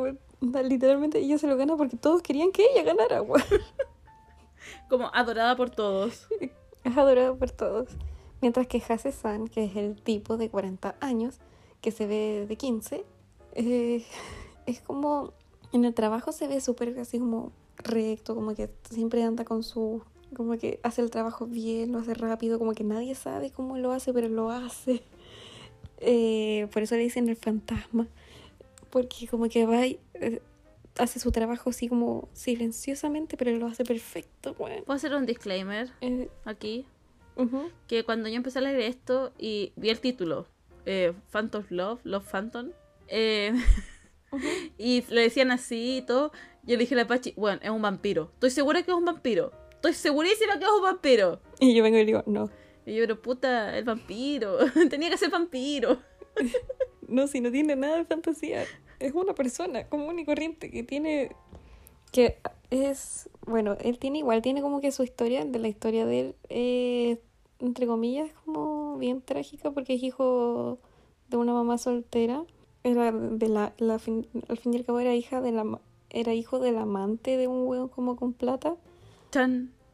literalmente 0.41 1.19
ella 1.19 1.37
se 1.37 1.47
lo 1.47 1.55
gana 1.57 1.77
porque 1.77 1.95
todos 1.95 2.21
querían 2.21 2.51
que 2.51 2.65
ella 2.73 2.83
ganara, 2.83 3.21
weón. 3.21 3.43
Como 4.89 5.09
adorada 5.13 5.55
por 5.55 5.69
todos. 5.69 6.27
Es 6.83 6.97
adorado 6.97 7.37
por 7.37 7.51
todos. 7.51 7.89
Mientras 8.41 8.67
que 8.67 8.81
Hase-san, 8.87 9.47
que 9.47 9.65
es 9.65 9.75
el 9.75 10.01
tipo 10.01 10.37
de 10.37 10.49
40 10.49 10.95
años, 10.99 11.39
que 11.81 11.91
se 11.91 12.05
ve 12.05 12.45
de 12.47 12.55
15, 12.55 13.03
eh, 13.55 14.05
es 14.65 14.81
como. 14.81 15.33
En 15.73 15.83
el 15.83 15.93
trabajo 15.93 16.31
se 16.31 16.47
ve 16.47 16.61
súper 16.61 16.97
así 16.97 17.19
como 17.19 17.51
recto, 17.77 18.35
como 18.35 18.55
que 18.55 18.69
siempre 18.89 19.23
anda 19.23 19.43
con 19.43 19.63
su. 19.63 20.01
Como 20.35 20.57
que 20.57 20.79
hace 20.83 21.01
el 21.01 21.09
trabajo 21.09 21.45
bien, 21.45 21.91
lo 21.91 21.99
hace 21.99 22.13
rápido, 22.13 22.57
como 22.59 22.73
que 22.73 22.83
nadie 22.83 23.15
sabe 23.15 23.51
cómo 23.51 23.77
lo 23.77 23.91
hace, 23.91 24.13
pero 24.13 24.29
lo 24.29 24.51
hace. 24.51 25.03
Eh, 25.99 26.67
por 26.71 26.83
eso 26.83 26.93
le 26.93 27.01
dicen 27.01 27.27
el 27.27 27.35
fantasma. 27.35 28.07
Porque 28.91 29.27
como 29.27 29.49
que 29.49 29.65
va 29.65 29.87
y 29.87 29.99
eh, 30.13 30.43
hace 30.99 31.19
su 31.19 31.31
trabajo 31.31 31.71
así 31.71 31.87
como 31.87 32.29
silenciosamente, 32.33 33.37
pero 33.37 33.51
lo 33.57 33.65
hace 33.65 33.83
perfecto, 33.83 34.53
bueno. 34.55 34.83
¿Puedo 34.85 34.95
hacer 34.95 35.13
un 35.15 35.25
disclaimer 35.25 35.89
Eh, 36.01 36.29
aquí? 36.45 36.85
Que 37.87 38.03
cuando 38.03 38.29
yo 38.29 38.35
empecé 38.35 38.59
a 38.59 38.61
leer 38.61 38.79
esto 38.81 39.31
y 39.37 39.71
vi 39.75 39.89
el 39.89 39.99
título, 39.99 40.47
eh, 40.85 41.13
Phantom 41.31 41.63
Love, 41.69 41.99
Love 42.03 42.25
Phantom, 42.29 42.71
eh, 43.07 43.53
y 44.77 45.03
le 45.09 45.21
decían 45.21 45.51
así 45.51 45.97
y 45.97 46.01
todo, 46.01 46.31
yo 46.63 46.75
le 46.75 46.77
dije 46.77 46.95
a 46.95 46.97
la 46.97 47.07
Pachi, 47.07 47.33
bueno, 47.37 47.59
es 47.63 47.69
un 47.69 47.81
vampiro. 47.81 48.31
Estoy 48.33 48.49
segura 48.51 48.83
que 48.83 48.91
es 48.91 48.97
un 48.97 49.05
vampiro. 49.05 49.51
Estoy 49.71 49.93
segurísima 49.93 50.57
que 50.59 50.65
es 50.65 50.71
un 50.71 50.81
vampiro. 50.81 51.41
Y 51.59 51.73
yo 51.73 51.83
vengo 51.83 51.97
y 51.97 52.05
digo, 52.05 52.23
no. 52.25 52.49
Y 52.85 52.95
yo, 52.95 53.03
pero 53.03 53.21
puta, 53.21 53.77
el 53.77 53.83
vampiro. 53.83 54.57
Tenía 54.89 55.09
que 55.09 55.17
ser 55.17 55.29
vampiro. 55.29 55.99
No, 57.07 57.27
si 57.27 57.41
no 57.41 57.51
tiene 57.51 57.75
nada 57.75 57.97
de 57.97 58.05
fantasía. 58.05 58.65
Es 58.99 59.13
una 59.13 59.33
persona 59.33 59.87
común 59.87 60.19
y 60.19 60.25
corriente 60.25 60.71
que 60.71 60.83
tiene. 60.83 61.35
que 62.11 62.39
es. 62.69 63.29
Bueno, 63.47 63.77
él 63.81 63.97
tiene 63.97 64.19
igual, 64.19 64.41
tiene 64.41 64.61
como 64.61 64.81
que 64.81 64.91
su 64.91 65.03
historia, 65.03 65.45
de 65.45 65.59
la 65.59 65.67
historia 65.69 66.05
de 66.05 66.19
él, 66.19 66.35
eh, 66.49 67.21
entre 67.59 67.87
comillas, 67.87 68.29
como 68.45 68.97
bien 68.97 69.21
trágica 69.21 69.71
porque 69.71 69.93
es 69.95 70.03
hijo 70.03 70.79
de 71.29 71.37
una 71.37 71.53
mamá 71.53 71.77
soltera. 71.77 72.43
Era 72.83 73.11
de 73.11 73.47
la. 73.49 73.73
la 73.77 73.99
fin- 73.99 74.27
al 74.49 74.57
fin 74.57 74.73
y 74.73 74.77
al 74.77 74.85
cabo 74.85 74.99
era 74.99 75.15
hija 75.15 75.41
de 75.41 75.51
la. 75.51 75.79
Era 76.09 76.33
hijo 76.33 76.59
del 76.59 76.77
amante 76.77 77.35
de 77.37 77.47
un 77.47 77.67
hueón 77.67 77.89
como 77.89 78.15
con 78.15 78.33
plata. 78.33 78.75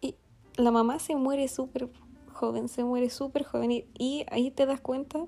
Y 0.01 0.15
la 0.57 0.71
mamá 0.71 0.99
se 0.99 1.15
muere 1.15 1.47
súper 1.47 1.89
joven, 2.33 2.67
se 2.67 2.83
muere 2.83 3.09
súper 3.09 3.43
joven. 3.43 3.71
Y, 3.71 3.85
y 3.97 4.25
ahí 4.29 4.51
te 4.51 4.65
das 4.65 4.79
cuenta 4.81 5.25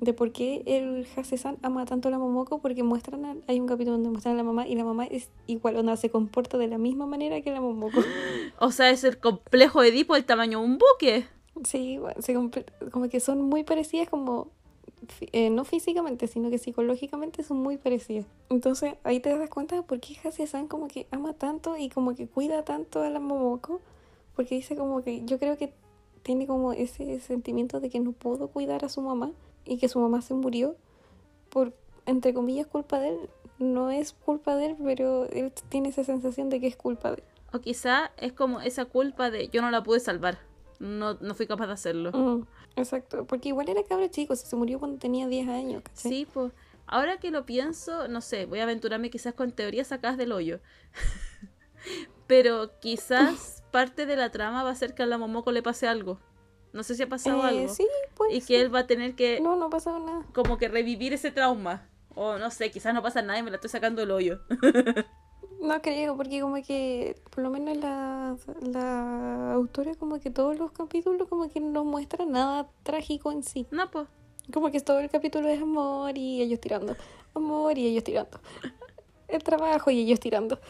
de 0.00 0.12
por 0.12 0.30
qué 0.32 0.62
el 0.66 1.06
Hase-san 1.16 1.58
ama 1.62 1.84
tanto 1.84 2.08
a 2.08 2.10
la 2.10 2.18
Momoko, 2.18 2.58
porque 2.60 2.82
muestran, 2.82 3.24
a- 3.24 3.36
hay 3.48 3.58
un 3.60 3.66
capítulo 3.66 3.92
donde 3.96 4.10
muestran 4.10 4.34
a 4.34 4.36
la 4.38 4.44
mamá 4.44 4.66
y 4.68 4.74
la 4.76 4.84
mamá 4.84 5.06
es 5.06 5.28
igual, 5.46 5.76
onda, 5.76 5.96
se 5.96 6.08
comporta 6.10 6.56
de 6.58 6.68
la 6.68 6.78
misma 6.78 7.06
manera 7.06 7.40
que 7.40 7.50
la 7.50 7.60
Momoko. 7.60 8.00
O 8.60 8.70
sea, 8.72 8.90
es 8.90 9.04
el 9.04 9.18
complejo 9.18 9.80
de 9.82 9.88
Edipo 9.88 10.14
del 10.14 10.24
tamaño 10.24 10.60
de 10.60 10.64
un 10.64 10.78
buque. 10.78 11.26
Sí, 11.64 11.98
se 12.20 12.34
como 12.90 13.08
que 13.08 13.20
son 13.20 13.42
muy 13.42 13.64
parecidas 13.64 14.08
como... 14.08 14.48
eh, 15.32 15.50
no 15.50 15.64
físicamente, 15.64 16.26
sino 16.26 16.50
que 16.50 16.58
psicológicamente 16.58 17.42
son 17.42 17.58
muy 17.58 17.76
parecidas. 17.78 18.26
Entonces 18.50 18.94
ahí 19.04 19.20
te 19.20 19.36
das 19.36 19.48
cuenta 19.50 19.76
de 19.76 19.82
por 19.82 20.00
qué 20.00 20.16
Hase-san 20.24 20.66
como 20.68 20.88
que 20.88 21.06
ama 21.10 21.32
tanto 21.34 21.76
y 21.76 21.88
como 21.88 22.14
que 22.14 22.26
cuida 22.26 22.64
tanto 22.64 23.02
a 23.02 23.10
la 23.10 23.20
Momoko. 23.20 23.80
Porque 24.36 24.54
dice 24.54 24.76
como 24.76 25.02
que 25.02 25.24
yo 25.24 25.38
creo 25.40 25.56
que 25.56 25.72
tiene 26.22 26.46
como 26.46 26.72
ese 26.72 27.18
sentimiento 27.20 27.80
de 27.80 27.90
que 27.90 27.98
no 28.00 28.12
pudo 28.12 28.48
cuidar 28.48 28.84
a 28.84 28.88
su 28.88 29.00
mamá 29.02 29.32
y 29.68 29.78
que 29.78 29.88
su 29.88 30.00
mamá 30.00 30.22
se 30.22 30.34
murió 30.34 30.76
por, 31.50 31.74
entre 32.06 32.34
comillas, 32.34 32.66
culpa 32.66 32.98
de 32.98 33.08
él. 33.10 33.30
No 33.58 33.90
es 33.90 34.12
culpa 34.12 34.56
de 34.56 34.66
él, 34.66 34.76
pero 34.82 35.26
él 35.26 35.52
tiene 35.68 35.88
esa 35.88 36.04
sensación 36.04 36.48
de 36.48 36.60
que 36.60 36.68
es 36.68 36.76
culpa 36.76 37.10
de 37.10 37.16
él. 37.16 37.24
O 37.52 37.60
quizá 37.60 38.12
es 38.16 38.32
como 38.32 38.60
esa 38.60 38.84
culpa 38.84 39.30
de 39.30 39.48
yo 39.48 39.62
no 39.62 39.70
la 39.70 39.82
pude 39.82 40.00
salvar. 40.00 40.38
No, 40.78 41.14
no 41.14 41.34
fui 41.34 41.46
capaz 41.46 41.66
de 41.66 41.72
hacerlo. 41.72 42.12
Mm, 42.12 42.46
exacto, 42.76 43.24
porque 43.26 43.48
igual 43.48 43.68
era 43.68 43.82
cabro 43.82 44.06
chico, 44.08 44.36
se 44.36 44.54
murió 44.54 44.78
cuando 44.78 44.98
tenía 44.98 45.26
10 45.26 45.48
años. 45.48 45.82
¿cachai? 45.82 46.12
Sí, 46.12 46.26
pues. 46.32 46.52
Ahora 46.86 47.18
que 47.18 47.30
lo 47.30 47.44
pienso, 47.44 48.08
no 48.08 48.20
sé, 48.20 48.46
voy 48.46 48.60
a 48.60 48.62
aventurarme 48.62 49.10
quizás 49.10 49.34
con 49.34 49.52
teorías 49.52 49.88
sacadas 49.88 50.16
del 50.16 50.32
hoyo. 50.32 50.60
Pero 52.26 52.78
quizás 52.80 53.62
parte 53.72 54.06
de 54.06 54.16
la 54.16 54.30
trama 54.30 54.62
va 54.62 54.70
a 54.70 54.74
ser 54.74 54.94
que 54.94 55.02
a 55.02 55.06
la 55.06 55.18
Momoko 55.18 55.52
le 55.52 55.62
pase 55.62 55.88
algo. 55.88 56.20
No 56.72 56.82
sé 56.82 56.94
si 56.94 57.02
ha 57.02 57.08
pasado 57.08 57.38
Eh, 57.44 57.48
algo. 57.48 57.74
Sí, 57.74 57.86
pues. 58.16 58.34
y 58.34 58.40
que 58.42 58.60
él 58.60 58.74
va 58.74 58.80
a 58.80 58.86
tener 58.86 59.14
que 59.14 59.40
No, 59.40 59.56
no 59.56 59.66
ha 59.66 59.70
pasado 59.70 59.98
nada. 60.00 60.24
como 60.34 60.58
que 60.58 60.68
revivir 60.68 61.12
ese 61.12 61.30
trauma. 61.30 61.88
O 62.14 62.36
no 62.38 62.50
sé, 62.50 62.70
quizás 62.70 62.92
no 62.94 63.02
pasa 63.02 63.22
nada 63.22 63.38
y 63.38 63.42
me 63.42 63.50
la 63.50 63.56
estoy 63.56 63.70
sacando 63.70 64.00
del 64.00 64.10
hoyo. 64.10 64.40
No 65.60 65.82
creo, 65.82 66.16
porque 66.16 66.40
como 66.40 66.54
que, 66.62 67.20
por 67.30 67.42
lo 67.42 67.50
menos 67.50 67.76
la, 67.78 68.36
la 68.60 69.52
autora, 69.54 69.96
como 69.96 70.20
que 70.20 70.30
todos 70.30 70.56
los 70.56 70.70
capítulos, 70.70 71.26
como 71.28 71.48
que 71.48 71.58
no 71.58 71.84
muestra 71.84 72.24
nada 72.26 72.68
trágico 72.84 73.32
en 73.32 73.42
sí. 73.42 73.66
No, 73.72 73.90
pues. 73.90 74.06
Como 74.52 74.70
que 74.70 74.80
todo 74.80 75.00
el 75.00 75.10
capítulo 75.10 75.48
es 75.48 75.60
amor 75.60 76.16
y 76.16 76.42
ellos 76.42 76.60
tirando. 76.60 76.96
Amor 77.34 77.76
y 77.76 77.88
ellos 77.88 78.04
tirando. 78.04 78.38
El 79.26 79.42
trabajo 79.42 79.90
y 79.90 79.98
ellos 79.98 80.20
tirando. 80.20 80.60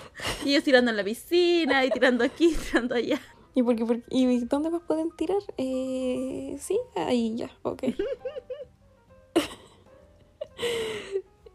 Y 0.42 0.52
ellos 0.52 0.64
tirando 0.64 0.90
en 0.90 0.96
la 0.96 1.04
piscina 1.04 1.84
y 1.84 1.90
tirando 1.90 2.24
aquí, 2.24 2.56
tirando 2.70 2.94
allá. 2.94 3.20
¿Y, 3.54 3.62
por 3.62 3.76
qué, 3.76 3.84
por- 3.84 4.02
¿Y 4.10 4.44
dónde 4.44 4.70
más 4.70 4.82
pueden 4.82 5.10
tirar? 5.16 5.38
Eh, 5.56 6.56
sí, 6.60 6.78
ahí 6.96 7.36
ya, 7.36 7.50
ok. 7.62 7.82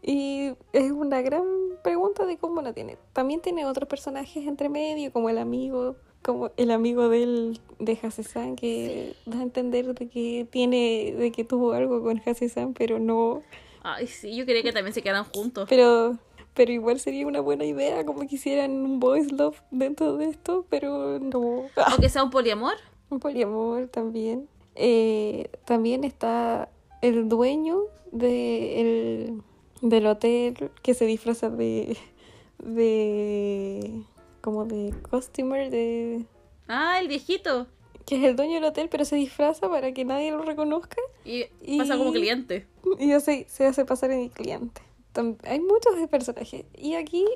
y 0.02 0.52
es 0.72 0.90
una 0.92 1.22
gran 1.22 1.44
pregunta 1.82 2.26
de 2.26 2.36
cómo 2.38 2.62
la 2.62 2.72
tiene. 2.72 2.98
También 3.12 3.40
tiene 3.40 3.66
otros 3.66 3.88
personajes 3.88 4.46
entre 4.46 4.68
medio, 4.68 5.12
como 5.12 5.28
el 5.30 5.38
amigo, 5.38 5.96
como 6.22 6.50
el 6.56 6.70
amigo 6.70 7.08
del, 7.08 7.60
de 7.78 7.98
Hasesan, 8.02 8.56
que 8.56 9.14
da 9.26 9.40
a 9.40 9.42
entender 9.42 9.94
de 9.94 10.08
que 10.08 10.46
tiene, 10.50 11.14
de 11.16 11.32
que 11.32 11.44
tuvo 11.44 11.72
algo 11.72 12.02
con 12.02 12.20
Hasesan, 12.24 12.74
pero 12.74 12.98
no, 12.98 13.42
Ay, 13.82 14.06
sí, 14.06 14.34
yo 14.34 14.46
quería 14.46 14.62
que 14.62 14.72
también 14.72 14.94
se 14.94 15.02
quedaran 15.02 15.24
juntos. 15.24 15.66
pero, 15.68 16.16
pero 16.54 16.72
igual 16.72 17.00
sería 17.00 17.26
una 17.26 17.40
buena 17.40 17.64
idea, 17.64 18.04
como 18.06 18.20
que 18.26 18.36
hicieran 18.36 18.70
un 18.72 19.00
boys 19.00 19.32
love 19.32 19.56
dentro 19.70 20.16
de 20.16 20.26
esto, 20.30 20.64
pero 20.70 21.18
no. 21.18 21.64
O 21.96 22.00
que 22.00 22.08
sea 22.08 22.22
un 22.24 22.30
poliamor. 22.30 22.74
Un 23.10 23.20
poliamor 23.20 23.88
también. 23.88 24.48
Eh, 24.76 25.50
también 25.64 26.04
está 26.04 26.68
el 27.02 27.28
dueño 27.28 27.78
de 28.12 28.80
el- 28.80 29.42
del 29.82 30.06
hotel 30.06 30.70
que 30.82 30.94
se 30.94 31.04
disfraza 31.06 31.50
de. 31.50 31.96
de. 32.58 34.02
como 34.40 34.64
de 34.64 34.94
customer, 35.10 35.70
de. 35.70 36.24
Ah, 36.68 36.98
el 37.00 37.08
viejito. 37.08 37.66
que 38.06 38.16
es 38.16 38.24
el 38.24 38.36
dueño 38.36 38.54
del 38.54 38.64
hotel, 38.64 38.88
pero 38.90 39.04
se 39.04 39.16
disfraza 39.16 39.68
para 39.68 39.92
que 39.92 40.04
nadie 40.04 40.30
lo 40.30 40.42
reconozca 40.42 40.96
Y, 41.24 41.44
Y- 41.62 41.78
pasa 41.78 41.96
como 41.96 42.12
cliente. 42.12 42.66
y 42.98 43.12
hace- 43.12 43.46
se 43.48 43.66
hace 43.66 43.84
pasar 43.86 44.10
en 44.10 44.20
el 44.20 44.30
cliente. 44.30 44.82
Hay 45.44 45.60
muchos 45.60 45.96
de 45.96 46.08
personajes. 46.08 46.64
Y 46.76 46.94
aquí 46.94 47.26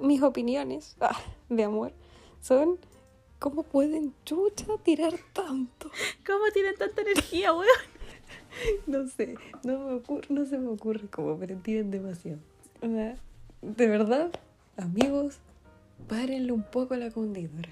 mis 0.00 0.22
opiniones 0.22 0.96
ah, 1.00 1.18
de 1.48 1.64
amor 1.64 1.92
son. 2.40 2.78
¿Cómo 3.38 3.62
pueden 3.62 4.14
chucha 4.24 4.66
tirar 4.82 5.14
tanto? 5.32 5.92
¿Cómo 6.26 6.44
tienen 6.52 6.74
tanta 6.76 7.02
energía, 7.02 7.52
weón? 7.54 7.68
No 8.88 9.06
sé, 9.06 9.36
no, 9.62 9.78
me 9.78 9.94
ocurre, 9.94 10.26
no 10.28 10.44
se 10.44 10.58
me 10.58 10.68
ocurre 10.68 11.06
cómo, 11.08 11.38
pero 11.38 11.56
tienen 11.58 11.92
demasiado. 11.92 12.40
De 12.80 13.86
verdad, 13.86 14.30
amigos, 14.76 15.38
párenle 16.08 16.50
un 16.50 16.64
poco 16.64 16.94
a 16.94 16.96
la 16.96 17.12
condidora. 17.12 17.68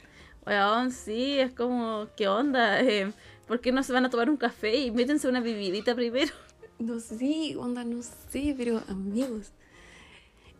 Weón, 0.46 0.92
sí, 0.92 1.40
es 1.40 1.52
como, 1.52 2.06
¿qué 2.16 2.28
onda? 2.28 2.80
Eh, 2.80 3.12
¿Por 3.48 3.60
qué 3.60 3.72
no 3.72 3.82
se 3.82 3.92
van 3.92 4.04
a 4.04 4.10
tomar 4.10 4.30
un 4.30 4.36
café 4.36 4.76
y 4.76 4.90
métense 4.92 5.28
una 5.28 5.40
bebidita 5.40 5.94
primero? 5.96 6.32
No 6.78 7.00
sé, 7.00 7.56
onda, 7.56 7.84
no 7.84 8.02
sé, 8.02 8.54
pero 8.56 8.82
amigos. 8.88 9.52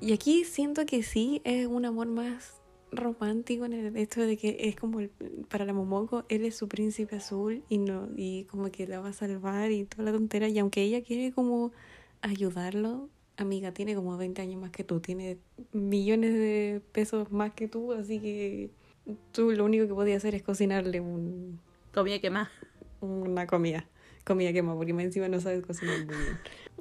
Y 0.01 0.13
aquí 0.13 0.45
siento 0.45 0.87
que 0.87 1.03
sí 1.03 1.41
es 1.45 1.67
un 1.67 1.85
amor 1.85 2.07
más 2.09 2.55
romántico 2.93 3.65
en 3.65 3.73
el 3.73 3.97
hecho 3.97 4.23
de 4.23 4.37
que 4.37 4.57
es 4.61 4.77
como 4.77 5.01
el- 5.01 5.11
para 5.49 5.65
la 5.65 5.73
Momoko 5.73 6.25
él 6.29 6.45
es 6.45 6.57
su 6.57 6.69
príncipe 6.69 7.17
azul 7.17 7.63
y 7.69 7.79
no 7.79 8.09
y 8.17 8.45
como 8.45 8.71
que 8.71 8.87
la 8.87 9.01
va 9.01 9.09
a 9.09 9.13
salvar 9.13 9.73
y 9.73 9.85
toda 9.85 10.05
la 10.05 10.13
tontera 10.13 10.49
y 10.49 10.59
aunque 10.61 10.83
ella 10.83 11.03
quiere 11.03 11.33
como 11.33 11.73
ayudarlo 12.23 13.11
amiga 13.37 13.73
tiene 13.73 13.95
como 13.97 14.17
20 14.17 14.41
años 14.41 14.61
más 14.61 14.71
que 14.71 14.85
tú 14.85 15.01
tiene 15.01 15.37
millones 15.73 16.33
de 16.35 16.81
pesos 16.93 17.31
más 17.33 17.53
que 17.55 17.67
tú 17.69 17.93
así 17.93 18.21
que 18.21 18.71
tú 19.33 19.51
lo 19.51 19.65
único 19.65 19.87
que 19.89 19.95
podías 19.95 20.19
hacer 20.19 20.35
es 20.37 20.43
cocinarle 20.45 21.01
un, 21.01 21.59
Comida 21.93 22.21
que 22.21 22.31
más. 22.31 22.49
una 23.01 23.47
comida 23.49 23.87
comida 24.27 24.53
que 24.53 24.63
más 24.63 24.77
porque 24.77 24.93
más 24.93 25.05
encima 25.05 25.29
no 25.29 25.41
sabes 25.41 25.65
cocinar 25.65 25.99
muy 26.05 26.17
bien 26.17 26.39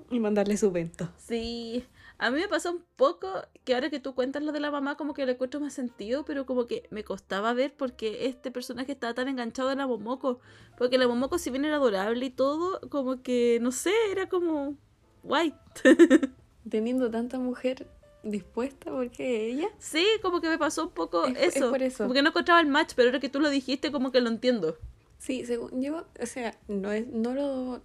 y 0.10 0.20
mandarle 0.20 0.58
su 0.58 0.72
vento 0.72 1.10
Sí, 1.18 1.86
a 2.18 2.30
mí 2.32 2.40
me 2.40 2.48
pasó 2.48 2.72
un 2.72 2.84
poco 2.96 3.28
que 3.64 3.74
ahora 3.76 3.90
que 3.90 4.00
tú 4.00 4.16
cuentas 4.16 4.42
lo 4.44 4.52
de 4.52 4.60
la 4.60 4.72
mamá, 4.72 4.96
como 4.98 5.14
que 5.14 5.26
le 5.26 5.34
encuentro 5.34 5.60
más 5.60 5.74
sentido, 5.74 6.24
pero 6.26 6.46
como 6.46 6.66
que 6.68 6.88
me 6.90 7.04
costaba 7.04 7.54
ver 7.54 7.74
porque 7.76 8.28
este 8.28 8.52
personaje 8.52 8.92
estaba 8.94 9.14
tan 9.14 9.28
enganchado 9.28 9.72
en 9.72 9.80
la 9.80 9.88
Momoko. 9.88 10.40
Porque 10.78 10.98
la 10.98 11.08
Momoko, 11.08 11.38
si 11.38 11.50
bien 11.50 11.66
era 11.66 11.76
adorable 11.76 12.26
y 12.26 12.30
todo, 12.30 12.80
como 12.90 13.22
que, 13.22 13.60
no 13.62 13.72
sé, 13.72 13.92
era 14.12 14.30
como 14.30 14.78
guay. 15.24 15.54
teniendo 16.70 17.10
tanta 17.12 17.38
mujer 17.40 17.88
dispuesta 18.24 18.92
porque 18.92 19.48
ella 19.52 19.68
Sí, 19.78 20.06
como 20.22 20.42
que 20.42 20.50
me 20.50 20.58
pasó 20.58 20.86
un 20.86 20.92
poco 20.92 21.26
Es- 21.26 21.38
es 21.38 21.56
eso. 21.58 21.70
por 21.70 21.82
eso. 21.84 22.04
Como 22.06 22.14
que 22.14 22.22
no 22.22 22.30
encontraba 22.30 22.60
el 22.62 22.68
match, 22.68 22.94
pero 22.96 23.10
ahora 23.10 23.20
que 23.20 23.30
tú 23.30 23.40
lo 23.40 23.50
dijiste, 23.50 23.92
como 23.92 24.12
que 24.12 24.22
lo 24.22 24.30
entiendo. 24.30 24.78
Sí 25.26 25.44
según 25.46 25.82
yo 25.82 26.06
o 26.22 26.26
sea 26.26 26.56
no 26.68 26.92
es 26.92 27.08
no 27.08 27.34
lo 27.34 27.82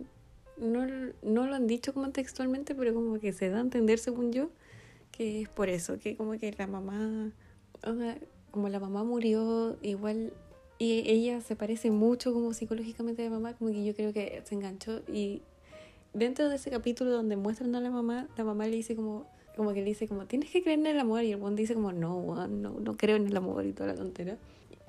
no, 0.59 0.87
no 1.23 1.47
lo 1.47 1.55
han 1.55 1.67
dicho 1.67 1.95
como 1.95 2.11
textualmente 2.11 2.75
pero 2.75 2.93
como 2.93 3.19
que 3.19 3.33
se 3.33 3.49
da 3.49 3.59
a 3.59 3.61
entender 3.63 3.99
según 3.99 4.31
yo 4.31 4.51
que 5.11 5.41
es 5.43 5.49
por 5.49 5.71
eso 5.71 5.99
que 5.99 6.17
como 6.17 6.33
que 6.33 6.53
la 6.53 6.67
mamá 6.67 7.33
como 8.51 8.69
la 8.69 8.79
mamá 8.79 9.05
murió 9.05 9.79
igual 9.81 10.35
y 10.79 11.09
ella 11.11 11.41
se 11.41 11.57
parece 11.57 11.91
mucho 11.91 12.35
como 12.35 12.53
psicológicamente 12.53 13.23
a 13.23 13.25
la 13.27 13.31
mamá 13.31 13.55
como 13.55 13.71
que 13.71 13.85
yo 13.85 13.95
creo 13.95 14.13
que 14.13 14.43
se 14.45 14.55
enganchó 14.55 15.01
y 15.09 15.41
dentro 16.13 16.51
de 16.51 16.57
ese 16.57 16.71
capítulo 16.71 17.11
donde 17.11 17.37
muestran 17.37 17.75
a 17.75 17.81
la 17.81 17.91
mamá 17.91 18.29
la 18.37 18.45
mamá 18.45 18.67
le 18.67 18.77
dice 18.77 18.95
como 18.95 19.27
como 19.57 19.73
que 19.73 19.81
le 19.81 19.87
dice 19.87 20.09
como 20.09 20.27
tienes 20.27 20.51
que 20.51 20.63
creer 20.63 20.79
en 20.79 20.87
el 20.87 21.01
amor 21.01 21.23
y 21.23 21.33
el 21.33 21.39
buen 21.39 21.57
dice 21.57 21.73
como 21.73 21.93
no 21.93 22.47
no 22.49 22.79
no 22.79 22.97
creo 22.99 23.17
en 23.17 23.27
el 23.27 23.37
amor 23.37 23.65
y 23.65 23.73
toda 23.73 23.89
la 23.89 23.95
tontera 23.95 24.37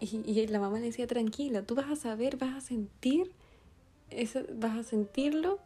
y, 0.01 0.23
y 0.25 0.47
la 0.47 0.59
mamá 0.59 0.79
le 0.79 0.87
decía 0.87 1.07
tranquila 1.07 1.61
tú 1.63 1.75
vas 1.75 1.89
a 1.89 1.95
saber 1.95 2.37
vas 2.37 2.55
a 2.55 2.61
sentir 2.61 3.31
eso 4.09 4.41
vas 4.55 4.77
a 4.77 4.83
sentirlo 4.83 5.59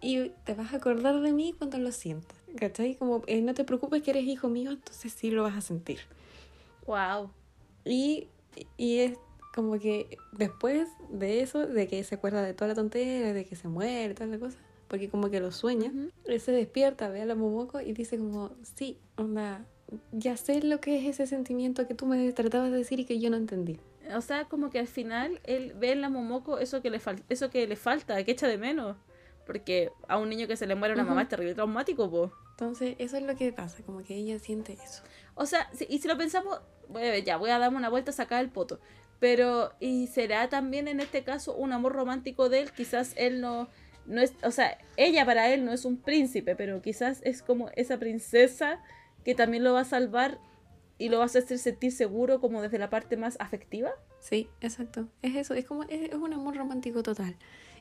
y 0.00 0.28
te 0.44 0.54
vas 0.54 0.72
a 0.72 0.76
acordar 0.76 1.20
de 1.20 1.32
mí 1.32 1.54
cuando 1.56 1.78
lo 1.78 1.90
sientas 1.90 2.36
¿cachai? 2.56 2.94
como 2.94 3.22
eh, 3.26 3.40
no 3.42 3.54
te 3.54 3.64
preocupes 3.64 4.02
que 4.02 4.10
eres 4.12 4.24
hijo 4.24 4.48
mío 4.48 4.70
entonces 4.70 5.12
sí 5.12 5.30
lo 5.30 5.42
vas 5.42 5.56
a 5.56 5.60
sentir 5.60 5.98
Wow. 6.86 7.30
y, 7.84 8.28
y 8.76 8.98
es 8.98 9.18
como 9.56 9.78
que 9.78 10.18
después 10.32 10.86
de 11.10 11.40
eso, 11.40 11.66
de 11.66 11.88
que 11.88 12.04
se 12.04 12.14
acuerda 12.14 12.42
de 12.42 12.52
toda 12.52 12.68
la 12.68 12.74
tontera, 12.74 13.32
de 13.32 13.46
que 13.46 13.56
se 13.56 13.68
muere, 13.68 14.12
toda 14.12 14.26
la 14.26 14.38
cosa, 14.38 14.58
porque 14.86 15.08
como 15.08 15.30
que 15.30 15.40
lo 15.40 15.50
sueña, 15.50 15.90
él 16.26 16.40
se 16.40 16.52
despierta, 16.52 17.08
ve 17.08 17.22
a 17.22 17.26
la 17.26 17.34
Momoko 17.34 17.80
y 17.80 17.94
dice 17.94 18.18
como, 18.18 18.50
sí, 18.76 18.98
onda, 19.16 19.64
ya 20.12 20.36
sé 20.36 20.62
lo 20.62 20.80
que 20.80 20.98
es 20.98 21.06
ese 21.06 21.26
sentimiento 21.26 21.86
que 21.86 21.94
tú 21.94 22.06
me 22.06 22.32
tratabas 22.32 22.70
de 22.70 22.78
decir 22.78 23.00
y 23.00 23.04
que 23.04 23.18
yo 23.20 23.30
no 23.30 23.36
entendí. 23.36 23.78
O 24.14 24.20
sea, 24.20 24.44
como 24.46 24.70
que 24.70 24.78
al 24.78 24.86
final 24.88 25.40
él 25.44 25.74
ve 25.76 25.92
en 25.92 26.00
la 26.00 26.08
Momoko 26.08 26.58
eso 26.58 26.80
que 26.82 26.90
le, 26.90 27.00
fal- 27.00 27.22
eso 27.28 27.50
que 27.50 27.66
le 27.66 27.76
falta, 27.76 28.22
que 28.24 28.32
echa 28.32 28.48
de 28.48 28.58
menos. 28.58 28.96
Porque 29.46 29.90
a 30.08 30.18
un 30.18 30.28
niño 30.28 30.48
que 30.48 30.56
se 30.56 30.66
le 30.66 30.74
muere 30.74 30.94
una 30.94 31.02
Ujú. 31.04 31.10
mamá 31.10 31.22
es 31.22 31.28
terrible 31.28 31.54
traumático, 31.54 32.10
po. 32.10 32.32
Entonces, 32.52 32.96
eso 32.98 33.16
es 33.16 33.22
lo 33.22 33.36
que 33.36 33.52
pasa, 33.52 33.82
como 33.84 34.02
que 34.02 34.14
ella 34.16 34.38
siente 34.38 34.72
eso. 34.72 35.02
O 35.34 35.46
sea, 35.46 35.68
si- 35.72 35.86
y 35.88 35.98
si 35.98 36.08
lo 36.08 36.16
pensamos, 36.16 36.60
bueno, 36.88 37.16
ya 37.24 37.36
voy 37.36 37.50
a 37.50 37.58
darme 37.58 37.76
una 37.76 37.88
vuelta 37.88 38.10
a 38.10 38.14
sacar 38.14 38.42
el 38.42 38.50
poto. 38.50 38.80
Pero, 39.20 39.72
¿y 39.80 40.08
será 40.08 40.48
también 40.48 40.88
en 40.88 41.00
este 41.00 41.22
caso 41.22 41.54
un 41.54 41.72
amor 41.72 41.92
romántico 41.92 42.48
de 42.48 42.60
él? 42.62 42.72
Quizás 42.72 43.12
él 43.16 43.40
no, 43.40 43.68
no 44.06 44.20
es, 44.20 44.34
o 44.42 44.50
sea, 44.50 44.78
ella 44.96 45.24
para 45.24 45.52
él 45.52 45.64
no 45.64 45.72
es 45.72 45.84
un 45.84 45.96
príncipe, 45.96 46.56
pero 46.56 46.82
quizás 46.82 47.20
es 47.22 47.42
como 47.42 47.70
esa 47.76 47.98
princesa 47.98 48.80
que 49.26 49.34
también 49.34 49.64
lo 49.64 49.72
va 49.72 49.80
a 49.80 49.84
salvar 49.84 50.38
y 50.98 51.08
lo 51.08 51.16
va 51.18 51.24
a 51.24 51.26
hacer 51.26 51.42
sentir 51.58 51.90
seguro 51.90 52.40
como 52.40 52.62
desde 52.62 52.78
la 52.78 52.90
parte 52.90 53.16
más 53.16 53.36
afectiva. 53.40 53.90
Sí, 54.20 54.48
exacto. 54.60 55.08
Es 55.20 55.34
eso, 55.34 55.54
es 55.54 55.64
como, 55.64 55.82
es, 55.82 56.10
es 56.10 56.14
un 56.14 56.32
amor 56.32 56.56
romántico 56.56 57.02
total. 57.02 57.36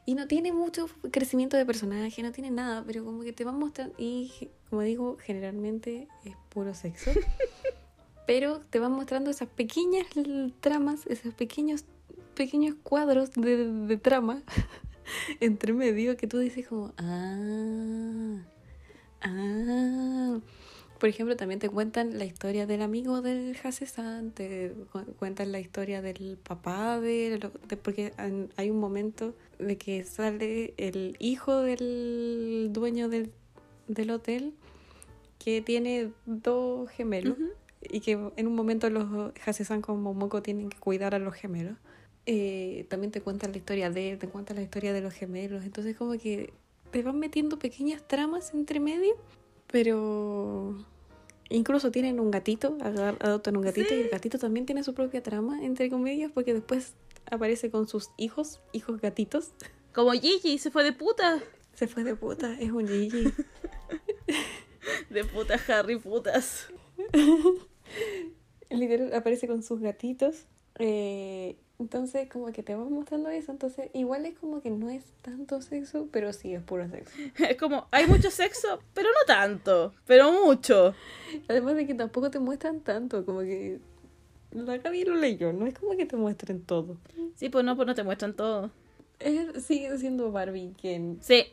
Y 0.08 0.16
no 0.16 0.28
tiene 0.28 0.52
mucho 0.52 0.90
crecimiento 1.12 1.56
de 1.56 1.64
personaje, 1.64 2.24
no 2.24 2.32
tiene 2.32 2.50
nada, 2.50 2.84
pero 2.88 3.06
como 3.06 3.22
que 3.22 3.32
te 3.32 3.44
van 3.44 3.60
mostrando, 3.60 3.94
y 4.00 4.50
como 4.72 4.82
digo, 4.82 5.18
generalmente 5.20 6.08
es 6.24 6.36
puro 6.50 6.74
sexo, 6.74 7.12
pero 8.26 8.60
te 8.72 8.80
van 8.80 8.94
mostrando 8.94 9.30
esas 9.30 9.48
pequeñas 9.48 10.08
tramas, 10.62 11.06
esos 11.06 11.32
pequeños, 11.36 11.86
pequeños 12.34 12.76
cuadros 12.82 13.34
de, 13.34 13.72
de 13.72 13.98
trama 13.98 14.42
entre 15.40 15.74
medio 15.74 16.18
que 16.18 16.26
tú 16.26 16.40
dices 16.40 16.68
como, 16.68 16.92
ah, 16.98 18.42
ah. 19.22 20.40
Por 21.00 21.10
ejemplo, 21.10 21.36
también 21.36 21.60
te 21.60 21.70
cuentan 21.70 22.18
la 22.18 22.26
historia 22.26 22.66
del 22.66 22.82
amigo 22.82 23.22
del 23.22 23.56
Hasesan, 23.62 24.32
te 24.32 24.74
cu- 24.92 25.14
cuentan 25.20 25.52
la 25.52 25.60
historia 25.60 26.02
del 26.02 26.38
papá 26.38 27.00
de, 27.02 27.38
de- 27.68 27.78
porque 27.78 28.14
hay 28.56 28.70
un 28.70 28.80
momento 28.80 29.36
de 29.60 29.78
que 29.78 30.04
sale 30.06 30.74
el 30.78 31.16
hijo 31.20 31.58
del 31.62 32.70
dueño 32.72 33.10
del, 33.10 33.32
del 33.88 34.10
hotel 34.12 34.54
que 35.38 35.62
tiene 35.62 36.12
dos 36.26 36.90
gemelos 36.90 37.38
y 37.82 38.00
que 38.00 38.14
en 38.36 38.48
un 38.48 38.56
momento 38.56 38.90
los 38.90 39.34
Hasesan 39.46 39.82
con 39.82 40.02
Momoko 40.02 40.42
tienen 40.42 40.70
que 40.70 40.78
cuidar 40.80 41.14
a 41.14 41.20
los 41.20 41.36
gemelos. 41.36 41.78
Eh, 42.26 42.88
también 42.90 43.12
te 43.12 43.22
cuentan 43.22 43.52
la 43.52 43.58
historia 43.58 43.90
de 43.92 44.12
él, 44.12 44.18
te 44.18 44.28
cuentan 44.28 44.56
la 44.56 44.64
historia 44.64 44.94
de 44.94 45.02
los 45.02 45.14
gemelos, 45.14 45.64
entonces 45.66 45.96
como 45.96 46.14
que 46.14 46.52
te 46.90 47.04
van 47.04 47.20
metiendo 47.20 47.60
pequeñas 47.60 48.02
tramas 48.08 48.54
entre 48.56 48.80
medio, 48.80 49.14
pero 49.76 50.73
Incluso 51.49 51.91
tienen 51.91 52.22
un 52.22 52.31
gatito, 52.31 52.77
adoptan 52.80 53.57
un 53.57 53.64
gatito 53.64 53.93
y 53.93 54.03
el 54.03 54.10
gatito 54.10 54.39
también 54.39 54.65
tiene 54.65 54.85
su 54.85 54.93
propia 54.93 55.22
trama, 55.22 55.65
entre 55.65 55.89
comillas, 55.89 56.31
porque 56.31 56.53
después 56.53 56.93
aparece 57.30 57.69
con 57.69 57.85
sus 57.85 58.10
hijos, 58.15 58.61
hijos 58.72 59.02
gatitos. 59.02 59.52
Como 59.93 60.14
Gigi 60.14 60.60
se 60.60 60.72
fue 60.72 60.85
de 60.85 60.93
puta. 60.93 61.43
Se 61.73 61.89
fue 61.89 62.06
de 62.06 62.15
puta, 62.15 62.57
es 62.57 62.72
un 62.72 62.88
Gigi. 62.88 63.34
De 65.10 65.26
puta 65.26 65.60
Harry 65.68 65.99
putas. 65.99 66.68
Literal 68.69 69.14
aparece 69.14 69.45
con 69.45 69.61
sus 69.61 69.81
gatitos. 69.81 70.45
Eh, 70.80 71.56
entonces, 71.77 72.30
como 72.30 72.52
que 72.53 72.64
te 72.64 72.73
va 72.73 72.85
mostrando 72.85 73.30
eso. 73.30 73.52
Entonces, 73.52 73.89
igual 73.93 74.26
es 74.26 74.38
como 74.38 74.61
que 74.61 74.69
no 74.69 74.89
es 74.89 75.03
tanto 75.22 75.61
sexo, 75.61 76.07
pero 76.11 76.31
sí 76.31 76.53
es 76.53 76.64
puro 76.64 76.89
sexo. 76.89 77.14
Es 77.49 77.57
como, 77.57 77.88
hay 77.91 78.07
mucho 78.07 78.31
sexo, 78.31 78.80
pero 78.93 79.10
no 79.10 79.26
tanto, 79.27 79.93
pero 80.06 80.31
mucho. 80.31 80.93
Además 81.49 81.76
de 81.76 81.85
que 81.85 81.93
tampoco 81.93 82.31
te 82.31 82.39
muestran 82.39 82.80
tanto, 82.80 83.26
como 83.26 83.41
que. 83.41 83.80
La 84.52 84.77
Gaby 84.77 85.03
lo 85.03 85.15
leyó, 85.15 85.52
no 85.52 85.68
es 85.68 85.73
como 85.77 85.97
que 85.97 86.06
te 86.06 86.15
muestren 86.15 86.61
todo. 86.61 86.97
Sí, 87.35 87.49
pues 87.49 87.65
no, 87.65 87.76
pues 87.76 87.88
no 87.88 87.93
te 87.93 88.03
muestran 88.03 88.34
todo. 88.34 88.72
Es, 89.19 89.65
sigue 89.65 89.97
siendo 89.97 90.31
Barbie 90.31 90.73
quien. 90.80 91.18
Sí. 91.22 91.47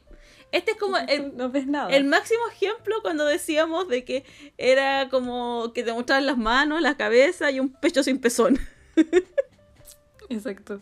Este 0.52 0.72
es 0.72 0.76
como 0.76 0.98
el, 0.98 1.36
no 1.36 1.50
ves 1.50 1.66
nada. 1.66 1.88
el 1.90 2.04
máximo 2.04 2.42
ejemplo 2.48 2.96
cuando 3.02 3.24
decíamos 3.24 3.88
de 3.88 4.04
que 4.04 4.24
era 4.58 5.08
como 5.08 5.72
que 5.74 5.82
te 5.82 5.92
mostraban 5.92 6.26
las 6.26 6.36
manos, 6.36 6.80
la 6.80 6.96
cabeza 6.96 7.50
y 7.50 7.58
un 7.58 7.70
pecho 7.72 8.04
sin 8.04 8.20
pezón. 8.20 8.58
Exacto. 10.28 10.80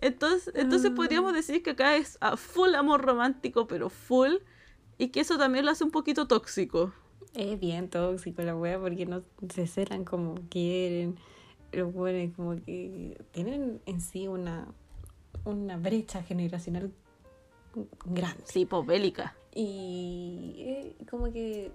Entonces, 0.00 0.52
entonces 0.56 0.90
Ah. 0.92 0.96
podríamos 0.96 1.32
decir 1.34 1.62
que 1.62 1.70
acá 1.70 1.96
es 1.96 2.16
a 2.20 2.36
full 2.36 2.74
amor 2.74 3.02
romántico, 3.02 3.66
pero 3.66 3.90
full. 3.90 4.36
Y 4.98 5.08
que 5.08 5.20
eso 5.20 5.38
también 5.38 5.64
lo 5.64 5.70
hace 5.70 5.84
un 5.84 5.90
poquito 5.90 6.26
tóxico. 6.26 6.92
Es 7.34 7.58
bien 7.60 7.88
tóxico 7.88 8.42
la 8.42 8.56
wea 8.56 8.78
porque 8.78 9.06
no 9.06 9.22
se 9.52 9.66
celan 9.66 10.04
como 10.04 10.34
quieren. 10.50 11.16
Los 11.72 11.92
buenos 11.92 12.34
como 12.36 12.56
que 12.56 13.16
tienen 13.32 13.80
en 13.86 14.00
sí 14.00 14.26
una, 14.26 14.66
una 15.44 15.76
brecha 15.76 16.22
generacional 16.22 16.92
grande. 18.04 18.42
Sí, 18.44 18.66
bélica. 18.86 19.34
Y 19.54 20.54
eh, 20.58 20.96
como 21.08 21.32
que, 21.32 21.70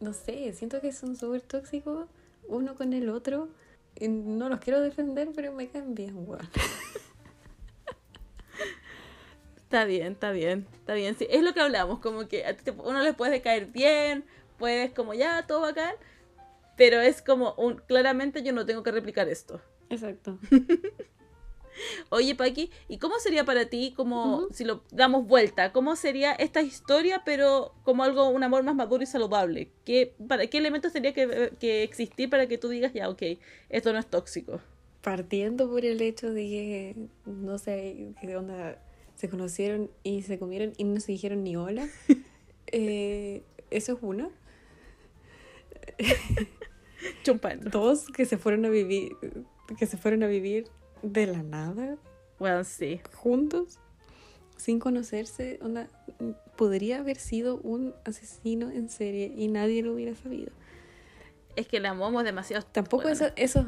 no 0.00 0.12
sé, 0.12 0.52
siento 0.54 0.80
que 0.80 0.92
son 0.92 1.16
súper 1.16 1.42
tóxicos 1.42 2.06
uno 2.48 2.74
con 2.74 2.92
el 2.92 3.08
otro. 3.08 3.48
Y 3.98 4.08
no 4.08 4.48
los 4.48 4.58
quiero 4.60 4.80
defender, 4.80 5.28
pero 5.34 5.52
me 5.52 5.68
caen 5.68 5.94
bien, 5.94 6.14
weón. 6.26 6.48
Está 9.56 9.84
bien, 9.86 10.12
está 10.12 10.32
bien, 10.32 10.66
está 10.74 10.92
bien. 10.94 11.16
Sí, 11.16 11.26
es 11.30 11.42
lo 11.42 11.54
que 11.54 11.60
hablamos, 11.60 12.00
como 12.00 12.28
que 12.28 12.44
a 12.44 12.54
ti 12.54 12.62
te- 12.64 12.70
uno 12.72 13.00
le 13.00 13.14
puede 13.14 13.40
caer 13.40 13.66
bien, 13.66 14.24
puedes 14.58 14.92
como 14.92 15.14
ya, 15.14 15.46
todo 15.46 15.60
bacán, 15.62 15.94
pero 16.76 17.00
es 17.00 17.22
como 17.22 17.54
un, 17.54 17.76
claramente 17.76 18.42
yo 18.42 18.52
no 18.52 18.66
tengo 18.66 18.82
que 18.82 18.90
replicar 18.92 19.28
esto. 19.28 19.62
Exacto. 19.88 20.38
Oye, 22.10 22.34
Paqui, 22.34 22.70
¿y 22.88 22.98
cómo 22.98 23.18
sería 23.18 23.44
para 23.44 23.66
ti, 23.66 23.92
como 23.96 24.48
si 24.52 24.64
lo 24.64 24.82
damos 24.90 25.26
vuelta, 25.26 25.72
cómo 25.72 25.96
sería 25.96 26.32
esta 26.32 26.62
historia, 26.62 27.22
pero 27.24 27.74
como 27.82 28.04
algo, 28.04 28.28
un 28.28 28.42
amor 28.42 28.62
más 28.62 28.74
maduro 28.74 29.02
y 29.02 29.06
saludable? 29.06 29.70
¿Qué, 29.84 30.14
para, 30.28 30.46
¿qué 30.46 30.58
elementos 30.58 30.92
tendría 30.92 31.14
que, 31.14 31.52
que 31.58 31.82
existir 31.82 32.28
para 32.28 32.46
que 32.46 32.58
tú 32.58 32.68
digas, 32.68 32.92
ya, 32.92 33.08
ok, 33.08 33.22
esto 33.68 33.92
no 33.92 33.98
es 33.98 34.06
tóxico? 34.06 34.60
Partiendo 35.02 35.68
por 35.68 35.84
el 35.84 36.00
hecho 36.00 36.32
de 36.32 36.42
que, 36.42 36.96
no 37.26 37.58
sé, 37.58 38.14
qué 38.20 38.36
onda, 38.36 38.78
se 39.16 39.28
conocieron 39.28 39.90
y 40.02 40.22
se 40.22 40.38
comieron 40.38 40.72
y 40.76 40.84
no 40.84 41.00
se 41.00 41.12
dijeron 41.12 41.42
ni 41.42 41.56
hola. 41.56 41.88
eh, 42.66 43.42
eso 43.70 43.94
es 43.94 43.98
uno. 44.02 44.30
Dos, 47.70 48.06
que 48.06 48.26
se 48.26 48.38
fueron 48.38 48.64
a 48.64 48.68
vivir, 48.68 49.12
que 49.78 49.86
se 49.86 49.96
fueron 49.96 50.22
a 50.22 50.26
vivir 50.26 50.66
de 51.02 51.26
la 51.26 51.42
nada, 51.42 51.96
Bueno, 52.38 52.64
sí. 52.64 53.00
juntos, 53.14 53.78
sin 54.56 54.78
conocerse. 54.78 55.58
Onda, 55.62 55.88
podría 56.56 56.98
haber 56.98 57.16
sido 57.18 57.58
un 57.58 57.94
asesino 58.04 58.70
en 58.70 58.88
serie 58.88 59.32
y 59.36 59.48
nadie 59.48 59.82
lo 59.82 59.94
hubiera 59.94 60.14
sabido. 60.14 60.52
Es 61.56 61.66
que 61.66 61.80
la 61.80 61.90
amamos 61.90 62.24
demasiado. 62.24 62.64
Tampoco 62.64 63.04
Bueno, 63.04 63.14
eso, 63.14 63.32
eso, 63.36 63.66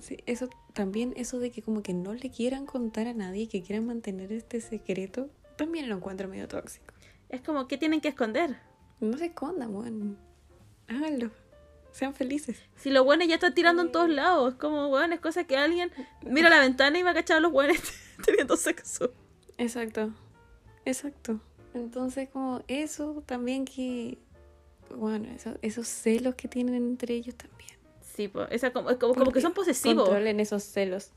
sí, 0.00 0.18
eso, 0.26 0.48
también 0.72 1.12
eso 1.16 1.38
de 1.38 1.50
que 1.50 1.62
como 1.62 1.82
que 1.82 1.94
no 1.94 2.14
le 2.14 2.30
quieran 2.30 2.66
contar 2.66 3.06
a 3.06 3.14
nadie, 3.14 3.48
que 3.48 3.62
quieran 3.62 3.86
mantener 3.86 4.32
este 4.32 4.60
secreto, 4.60 5.28
también 5.56 5.88
lo 5.88 5.96
encuentro 5.96 6.28
medio 6.28 6.48
tóxico. 6.48 6.92
Es 7.28 7.40
como, 7.42 7.68
¿qué 7.68 7.78
tienen 7.78 8.00
que 8.00 8.08
esconder? 8.08 8.56
No 9.00 9.16
se 9.18 9.26
escondan, 9.26 9.74
weón. 9.74 10.18
Háganlo. 10.88 11.30
Sean 11.94 12.12
felices. 12.12 12.58
Si 12.74 12.90
los 12.90 13.04
buenos 13.04 13.28
ya 13.28 13.36
están 13.36 13.54
tirando 13.54 13.80
en 13.80 13.92
todos 13.92 14.08
lados, 14.08 14.54
es 14.54 14.58
como, 14.58 14.88
weón, 14.88 15.12
es 15.12 15.20
cosa 15.20 15.44
que 15.44 15.56
alguien 15.56 15.92
mira 16.22 16.50
la 16.50 16.58
ventana 16.58 16.98
y 16.98 17.04
va 17.04 17.12
a 17.12 17.14
cachar 17.14 17.36
a 17.36 17.40
los 17.40 17.52
buenos 17.52 17.76
teniendo 18.26 18.56
sexo. 18.56 19.12
Exacto. 19.58 20.12
Exacto. 20.84 21.38
Entonces, 21.72 22.28
como 22.30 22.64
eso 22.66 23.22
también 23.26 23.64
que, 23.64 24.18
bueno, 24.92 25.28
eso, 25.36 25.56
esos 25.62 25.86
celos 25.86 26.34
que 26.34 26.48
tienen 26.48 26.74
entre 26.74 27.14
ellos 27.14 27.36
también. 27.36 27.78
Sí, 28.00 28.26
pues, 28.26 28.48
esa 28.50 28.72
como, 28.72 28.98
como, 28.98 29.14
como 29.14 29.30
que 29.30 29.40
son 29.40 29.54
posesivos. 29.54 30.08
Controlen 30.08 30.40
esos 30.40 30.64
celos. 30.64 31.12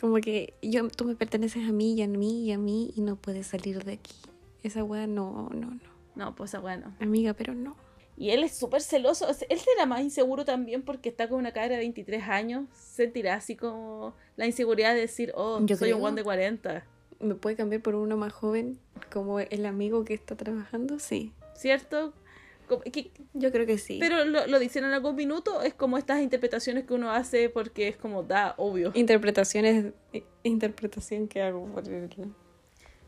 Como 0.00 0.16
que 0.22 0.54
yo, 0.62 0.88
tú 0.88 1.04
me 1.04 1.14
perteneces 1.14 1.68
a 1.68 1.72
mí 1.72 1.92
y 1.92 2.00
a 2.00 2.08
mí 2.08 2.46
y 2.46 2.52
a 2.52 2.58
mí 2.58 2.94
y 2.96 3.02
no 3.02 3.16
puedes 3.16 3.48
salir 3.48 3.84
de 3.84 3.92
aquí. 3.92 4.14
Esa 4.62 4.82
weá 4.82 5.06
no, 5.06 5.50
no, 5.52 5.72
no. 5.72 5.90
No, 6.14 6.34
pues 6.34 6.58
bueno. 6.58 6.94
Amiga, 7.00 7.34
pero 7.34 7.54
no. 7.54 7.76
Y 8.20 8.30
él 8.32 8.44
es 8.44 8.52
súper 8.54 8.82
celoso. 8.82 9.26
o 9.26 9.32
sea, 9.32 9.46
él 9.50 9.58
será 9.58 9.86
más 9.86 10.02
inseguro 10.02 10.44
también 10.44 10.82
porque 10.82 11.08
está 11.08 11.26
con 11.26 11.38
una 11.38 11.52
cara 11.52 11.68
de 11.70 11.76
23 11.78 12.22
años. 12.28 12.66
Sentirá 12.74 13.34
así 13.34 13.56
como 13.56 14.14
la 14.36 14.44
inseguridad 14.44 14.92
de 14.94 15.00
decir, 15.00 15.32
oh, 15.34 15.58
Yo 15.64 15.74
soy 15.74 15.92
un 15.94 16.00
guan 16.00 16.14
de 16.16 16.22
40. 16.22 16.84
¿Me 17.18 17.34
puede 17.34 17.56
cambiar 17.56 17.80
por 17.80 17.94
uno 17.94 18.18
más 18.18 18.32
joven 18.34 18.78
como 19.10 19.40
el 19.40 19.64
amigo 19.64 20.04
que 20.04 20.12
está 20.12 20.36
trabajando? 20.36 20.98
Sí. 20.98 21.32
¿Cierto? 21.54 22.12
Que- 22.92 23.10
Yo 23.32 23.50
creo 23.50 23.64
que 23.66 23.78
sí. 23.78 23.96
pero 23.98 24.24
lo, 24.26 24.46
lo 24.46 24.58
dicen 24.58 24.84
en 24.84 24.92
algún 24.92 25.16
minuto. 25.16 25.62
Es 25.62 25.72
como 25.72 25.96
estas 25.96 26.20
interpretaciones 26.20 26.84
que 26.84 26.92
uno 26.92 27.10
hace 27.10 27.48
porque 27.48 27.88
es 27.88 27.96
como, 27.96 28.22
da, 28.22 28.54
obvio. 28.58 28.92
Interpretaciones, 28.94 29.92
interpretación 30.44 31.26
que 31.26 31.40
hago 31.42 31.66
por 31.72 31.88
el- 31.88 32.10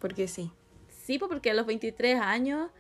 porque 0.01 0.27
sí. 0.27 0.51
Sí, 1.05 1.19
pues 1.19 1.29
porque 1.29 1.51
a 1.51 1.55
los 1.55 1.67
23 1.67 2.19
años, 2.21 2.71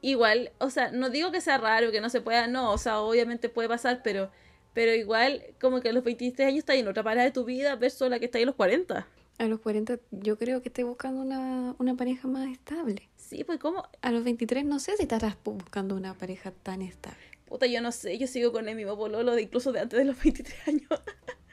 igual, 0.00 0.52
o 0.58 0.70
sea, 0.70 0.90
no 0.90 1.10
digo 1.10 1.30
que 1.30 1.40
sea 1.40 1.58
raro, 1.58 1.90
que 1.90 2.00
no 2.00 2.10
se 2.10 2.20
pueda, 2.20 2.46
no, 2.46 2.72
o 2.72 2.78
sea, 2.78 3.00
obviamente 3.00 3.48
puede 3.48 3.68
pasar, 3.68 4.00
pero, 4.02 4.30
pero 4.74 4.94
igual, 4.94 5.42
como 5.60 5.80
que 5.80 5.88
a 5.88 5.92
los 5.92 6.04
23 6.04 6.48
años 6.48 6.58
está 6.60 6.74
en 6.74 6.88
otra 6.88 7.02
parada 7.02 7.24
de 7.24 7.32
tu 7.32 7.44
vida 7.44 7.76
versus 7.76 8.08
la 8.08 8.18
que 8.18 8.26
está 8.26 8.38
ahí 8.38 8.44
a 8.44 8.46
los 8.46 8.54
40. 8.54 9.06
A 9.38 9.46
los 9.46 9.60
40 9.60 10.00
yo 10.10 10.36
creo 10.36 10.62
que 10.62 10.68
estoy 10.68 10.84
buscando 10.84 11.20
una, 11.20 11.74
una 11.78 11.94
pareja 11.96 12.26
más 12.28 12.48
estable. 12.48 13.08
Sí, 13.16 13.44
pues 13.44 13.58
como, 13.58 13.84
A 14.02 14.10
los 14.10 14.24
23 14.24 14.64
no 14.64 14.78
sé 14.80 14.96
si 14.96 15.02
estarás 15.02 15.36
buscando 15.44 15.94
una 15.94 16.14
pareja 16.14 16.50
tan 16.50 16.82
estable. 16.82 17.18
puta, 17.46 17.66
yo 17.66 17.80
no 17.80 17.92
sé, 17.92 18.18
yo 18.18 18.26
sigo 18.26 18.52
con 18.52 18.68
el 18.68 18.74
mismo 18.76 18.96
pololo 18.96 19.34
de 19.34 19.42
incluso 19.42 19.72
de 19.72 19.80
antes 19.80 19.98
de 19.98 20.04
los 20.04 20.20
23 20.22 20.68
años. 20.68 20.88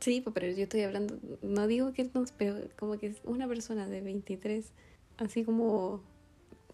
Sí, 0.00 0.20
pues, 0.20 0.34
pero 0.34 0.46
yo 0.48 0.64
estoy 0.64 0.82
hablando, 0.82 1.18
no 1.40 1.66
digo 1.66 1.92
que 1.94 2.04
no, 2.12 2.24
pero 2.36 2.56
como 2.78 2.98
que 2.98 3.06
es 3.06 3.20
una 3.24 3.48
persona 3.48 3.88
de 3.88 4.02
23, 4.02 4.72
así 5.16 5.44
como 5.44 6.02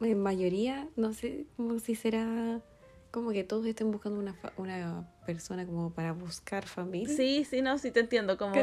en 0.01 0.21
mayoría, 0.21 0.89
no 0.97 1.13
sé 1.13 1.47
como 1.57 1.79
si 1.79 1.95
será 1.95 2.61
como 3.11 3.31
que 3.31 3.45
todos 3.45 3.65
estén 3.67 3.93
buscando 3.93 4.19
una, 4.19 4.35
fa- 4.35 4.53
una 4.57 5.09
persona 5.25 5.65
como 5.65 5.91
para 5.93 6.13
buscar 6.13 6.67
familia. 6.67 7.15
Sí, 7.15 7.45
sí, 7.49 7.63
no, 7.63 7.79
sí 7.79 7.93
te 7.93 8.01
entiendo, 8.01 8.37
como, 8.37 8.55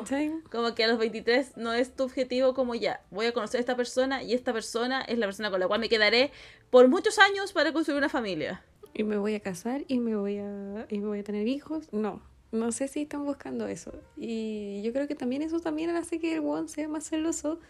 como 0.51 0.75
que 0.75 0.83
a 0.83 0.87
los 0.87 0.97
23 0.97 1.55
no 1.55 1.71
es 1.71 1.95
tu 1.95 2.03
objetivo 2.03 2.53
como 2.53 2.75
ya, 2.75 3.01
voy 3.11 3.27
a 3.27 3.31
conocer 3.31 3.59
a 3.59 3.61
esta 3.61 3.77
persona 3.77 4.23
y 4.23 4.33
esta 4.33 4.51
persona 4.51 5.01
es 5.03 5.17
la 5.17 5.25
persona 5.27 5.49
con 5.51 5.61
la 5.61 5.67
cual 5.69 5.79
me 5.79 5.87
quedaré 5.87 6.31
por 6.69 6.89
muchos 6.89 7.17
años 7.17 7.53
para 7.53 7.71
construir 7.71 7.97
una 7.97 8.09
familia. 8.09 8.61
Y 8.93 9.03
me 9.05 9.15
voy 9.17 9.35
a 9.35 9.39
casar 9.39 9.85
y 9.87 9.99
me 9.99 10.17
voy 10.17 10.37
a, 10.39 10.85
y 10.89 10.99
me 10.99 11.07
voy 11.07 11.19
a 11.19 11.23
tener 11.23 11.47
hijos. 11.47 11.87
No, 11.93 12.21
no 12.51 12.73
sé 12.73 12.89
si 12.89 13.03
están 13.03 13.23
buscando 13.23 13.67
eso. 13.67 13.93
Y 14.17 14.81
yo 14.83 14.91
creo 14.91 15.07
que 15.07 15.15
también 15.15 15.43
eso 15.43 15.61
también 15.61 15.91
hace 15.91 16.19
que 16.19 16.33
el 16.33 16.41
one 16.41 16.67
sea 16.67 16.89
más 16.89 17.07
celoso 17.07 17.61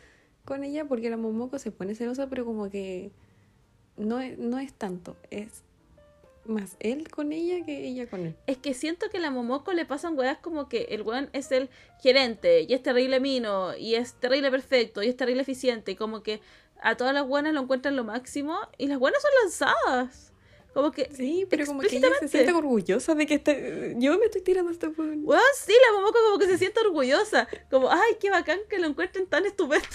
con 0.46 0.64
ella, 0.64 0.86
porque 0.86 1.12
la 1.12 1.18
Momoko 1.18 1.60
se 1.60 1.70
pone 1.72 1.94
celosa, 1.94 2.28
pero 2.28 2.44
como 2.44 2.72
que 2.72 3.12
no 4.02 4.20
es, 4.20 4.38
no 4.38 4.60
es 4.60 4.74
tanto, 4.74 5.16
es 5.30 5.64
más 6.46 6.76
él 6.80 7.10
con 7.10 7.32
ella 7.32 7.64
que 7.66 7.86
ella 7.86 8.10
con 8.10 8.26
él. 8.26 8.36
Es 8.48 8.58
que 8.58 8.74
siento 8.74 9.10
que 9.10 9.18
a 9.18 9.22
la 9.22 9.32
Momoko 9.32 9.74
le 9.74 9.86
pasan 9.86 10.18
weas 10.18 10.40
como 10.40 10.68
que 10.68 10.88
el 10.90 11.04
weón 11.04 11.30
es 11.34 11.52
el 11.52 11.70
gerente 12.02 12.62
y 12.68 12.74
es 12.74 12.82
terrible 12.82 13.20
mino 13.20 13.76
y 13.78 13.96
es 13.96 14.14
terrible 14.16 14.50
perfecto 14.50 15.04
y 15.04 15.10
es 15.10 15.16
terrible 15.16 15.44
eficiente 15.44 15.92
y 15.92 15.96
como 15.96 16.24
que 16.24 16.42
a 16.82 16.98
todas 16.98 17.14
las 17.14 17.28
buenas 17.28 17.54
lo 17.54 17.62
encuentran 17.62 17.96
lo 17.96 18.04
máximo 18.04 18.58
y 18.78 18.88
las 18.88 19.00
buenas 19.00 19.22
son 19.22 19.32
lanzadas. 19.44 20.34
Como 20.74 20.92
que, 20.92 21.10
Sí, 21.14 21.46
pero 21.50 21.66
como 21.66 21.82
que 21.82 21.98
ella 21.98 22.08
se 22.20 22.30
siente 22.30 22.54
orgullosa 22.54 23.14
de 23.14 23.26
que 23.26 23.36
este, 23.36 23.94
yo 23.98 24.18
me 24.18 24.26
estoy 24.26 24.42
tirando 24.42 24.70
a 24.70 24.74
este 24.74 24.88
weón. 24.88 25.22
weón, 25.24 25.42
sí, 25.56 25.74
la 25.86 26.00
Momoko 26.00 26.18
como 26.26 26.40
que 26.40 26.48
se 26.48 26.58
siente 26.58 26.80
orgullosa. 26.80 27.48
Como, 27.70 27.92
ay, 27.92 28.16
qué 28.20 28.32
bacán 28.32 28.60
que 28.70 28.80
lo 28.80 28.88
encuentren 28.88 29.28
tan 29.28 29.46
estupendo. 29.46 29.86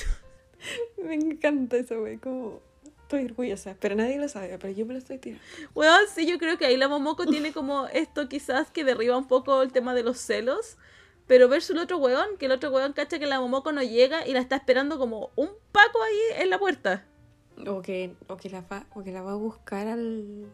Me 1.02 1.14
encanta 1.14 1.78
eso, 1.78 2.00
güey, 2.00 2.18
como 2.18 2.60
Estoy 3.06 3.26
orgullosa, 3.26 3.76
pero 3.78 3.94
nadie 3.94 4.18
lo 4.18 4.28
sabe, 4.28 4.58
pero 4.58 4.72
yo 4.72 4.84
me 4.84 4.92
lo 4.92 4.98
estoy 4.98 5.18
tirando. 5.18 5.44
Weón, 5.76 6.06
sí, 6.12 6.26
yo 6.26 6.38
creo 6.38 6.58
que 6.58 6.66
ahí 6.66 6.76
la 6.76 6.88
Momoko 6.88 7.24
tiene 7.24 7.52
como 7.52 7.86
esto 7.86 8.28
quizás 8.28 8.72
que 8.72 8.82
derriba 8.82 9.16
un 9.16 9.28
poco 9.28 9.62
el 9.62 9.70
tema 9.70 9.94
de 9.94 10.02
los 10.02 10.18
celos. 10.18 10.76
Pero 11.28 11.48
versus 11.48 11.70
el 11.70 11.78
otro 11.78 11.98
weón, 11.98 12.36
que 12.36 12.46
el 12.46 12.52
otro 12.52 12.72
weón 12.72 12.94
cacha 12.94 13.20
que 13.20 13.26
la 13.26 13.38
Momoko 13.40 13.70
no 13.70 13.80
llega 13.84 14.26
y 14.26 14.32
la 14.32 14.40
está 14.40 14.56
esperando 14.56 14.98
como 14.98 15.30
un 15.36 15.50
paco 15.70 16.02
ahí 16.02 16.42
en 16.42 16.50
la 16.50 16.58
puerta. 16.58 17.04
O 17.64 17.80
que, 17.80 18.16
o 18.26 18.36
que, 18.36 18.50
la, 18.50 18.62
va, 18.62 18.86
o 18.92 19.04
que 19.04 19.12
la 19.12 19.22
va 19.22 19.32
a 19.32 19.36
buscar 19.36 19.86
al, 19.86 20.52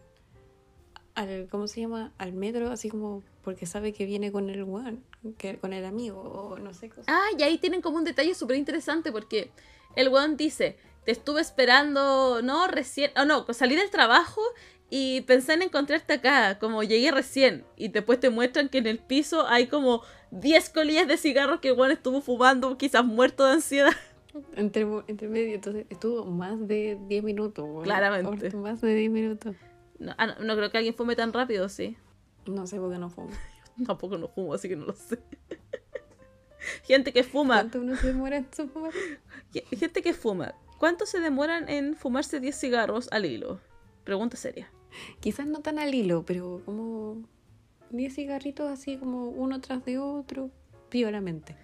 al. 1.14 1.48
¿Cómo 1.50 1.68
se 1.68 1.80
llama? 1.80 2.12
Al 2.18 2.34
metro, 2.34 2.70
así 2.70 2.90
como 2.90 3.22
porque 3.42 3.64
sabe 3.64 3.94
que 3.94 4.04
viene 4.04 4.30
con 4.30 4.50
el 4.50 4.62
weón, 4.64 5.02
que, 5.38 5.56
con 5.56 5.72
el 5.72 5.86
amigo, 5.86 6.20
o 6.20 6.58
no 6.58 6.74
sé. 6.74 6.90
Cosa. 6.90 7.04
Ah, 7.06 7.28
y 7.38 7.42
ahí 7.44 7.56
tienen 7.56 7.80
como 7.80 7.96
un 7.96 8.04
detalle 8.04 8.34
súper 8.34 8.58
interesante 8.58 9.10
porque 9.10 9.50
el 9.96 10.10
weón 10.10 10.36
dice: 10.36 10.76
Te 11.04 11.12
estuve 11.12 11.40
esperando, 11.40 12.42
no, 12.42 12.66
recién. 12.68 13.10
O 13.16 13.24
no, 13.24 13.44
salí 13.52 13.74
del 13.76 13.90
trabajo 13.90 14.40
y 14.90 15.22
pensé 15.22 15.54
en 15.54 15.62
encontrarte 15.62 16.12
acá, 16.14 16.58
como 16.58 16.82
llegué 16.82 17.10
recién. 17.10 17.64
Y 17.76 17.88
después 17.88 18.20
te 18.20 18.30
muestran 18.30 18.68
que 18.68 18.78
en 18.78 18.86
el 18.86 18.98
piso 18.98 19.46
hay 19.48 19.66
como 19.66 20.02
10 20.30 20.70
colillas 20.70 21.08
de 21.08 21.16
cigarros 21.16 21.60
que 21.60 21.72
weón 21.72 21.90
estuvo 21.90 22.20
fumando, 22.20 22.76
quizás 22.78 23.04
muerto 23.04 23.44
de 23.46 23.52
ansiedad. 23.54 23.92
Entre, 24.56 24.86
entre 25.08 25.28
medio, 25.28 25.54
entonces 25.56 25.84
estuvo 25.90 26.24
más 26.24 26.66
de 26.66 26.98
10 27.06 27.22
minutos. 27.22 27.64
weón. 27.68 27.82
Claramente. 27.84 28.50
Más 28.56 28.80
de 28.80 28.94
10 28.94 29.10
minutos. 29.10 29.54
No, 29.98 30.14
ah, 30.16 30.26
no, 30.26 30.34
no 30.40 30.56
creo 30.56 30.70
que 30.70 30.78
alguien 30.78 30.94
fume 30.94 31.14
tan 31.16 31.32
rápido, 31.34 31.68
sí. 31.68 31.98
No 32.46 32.66
sé 32.66 32.78
por 32.78 32.90
qué 32.90 32.98
no 32.98 33.10
fumo. 33.10 33.28
Tampoco 33.86 34.16
no 34.16 34.28
fumo, 34.28 34.54
así 34.54 34.68
que 34.70 34.76
no 34.76 34.86
lo 34.86 34.94
sé. 34.94 35.18
Gente 36.84 37.12
que 37.12 37.24
fuma. 37.24 37.56
¿Cuánto 37.56 37.80
uno 37.80 37.96
se 37.96 38.06
demora 38.08 38.36
en 38.36 38.46
su 38.54 38.68
fumar? 38.68 38.92
Ge- 39.52 39.64
Gente 39.76 40.00
que 40.00 40.12
fuma. 40.14 40.54
¿Cuánto 40.82 41.06
se 41.06 41.20
demoran 41.20 41.68
en 41.68 41.94
fumarse 41.94 42.40
10 42.40 42.58
cigarros 42.58 43.08
al 43.12 43.24
hilo? 43.24 43.60
Pregunta 44.02 44.36
seria. 44.36 44.68
Quizás 45.20 45.46
no 45.46 45.60
tan 45.60 45.78
al 45.78 45.94
hilo, 45.94 46.24
pero 46.26 46.60
como 46.64 47.22
10 47.90 48.12
cigarritos 48.12 48.68
así 48.68 48.96
como 48.96 49.28
uno 49.28 49.60
tras 49.60 49.84
de 49.84 49.98
otro, 50.00 50.50
pioramente. 50.88 51.56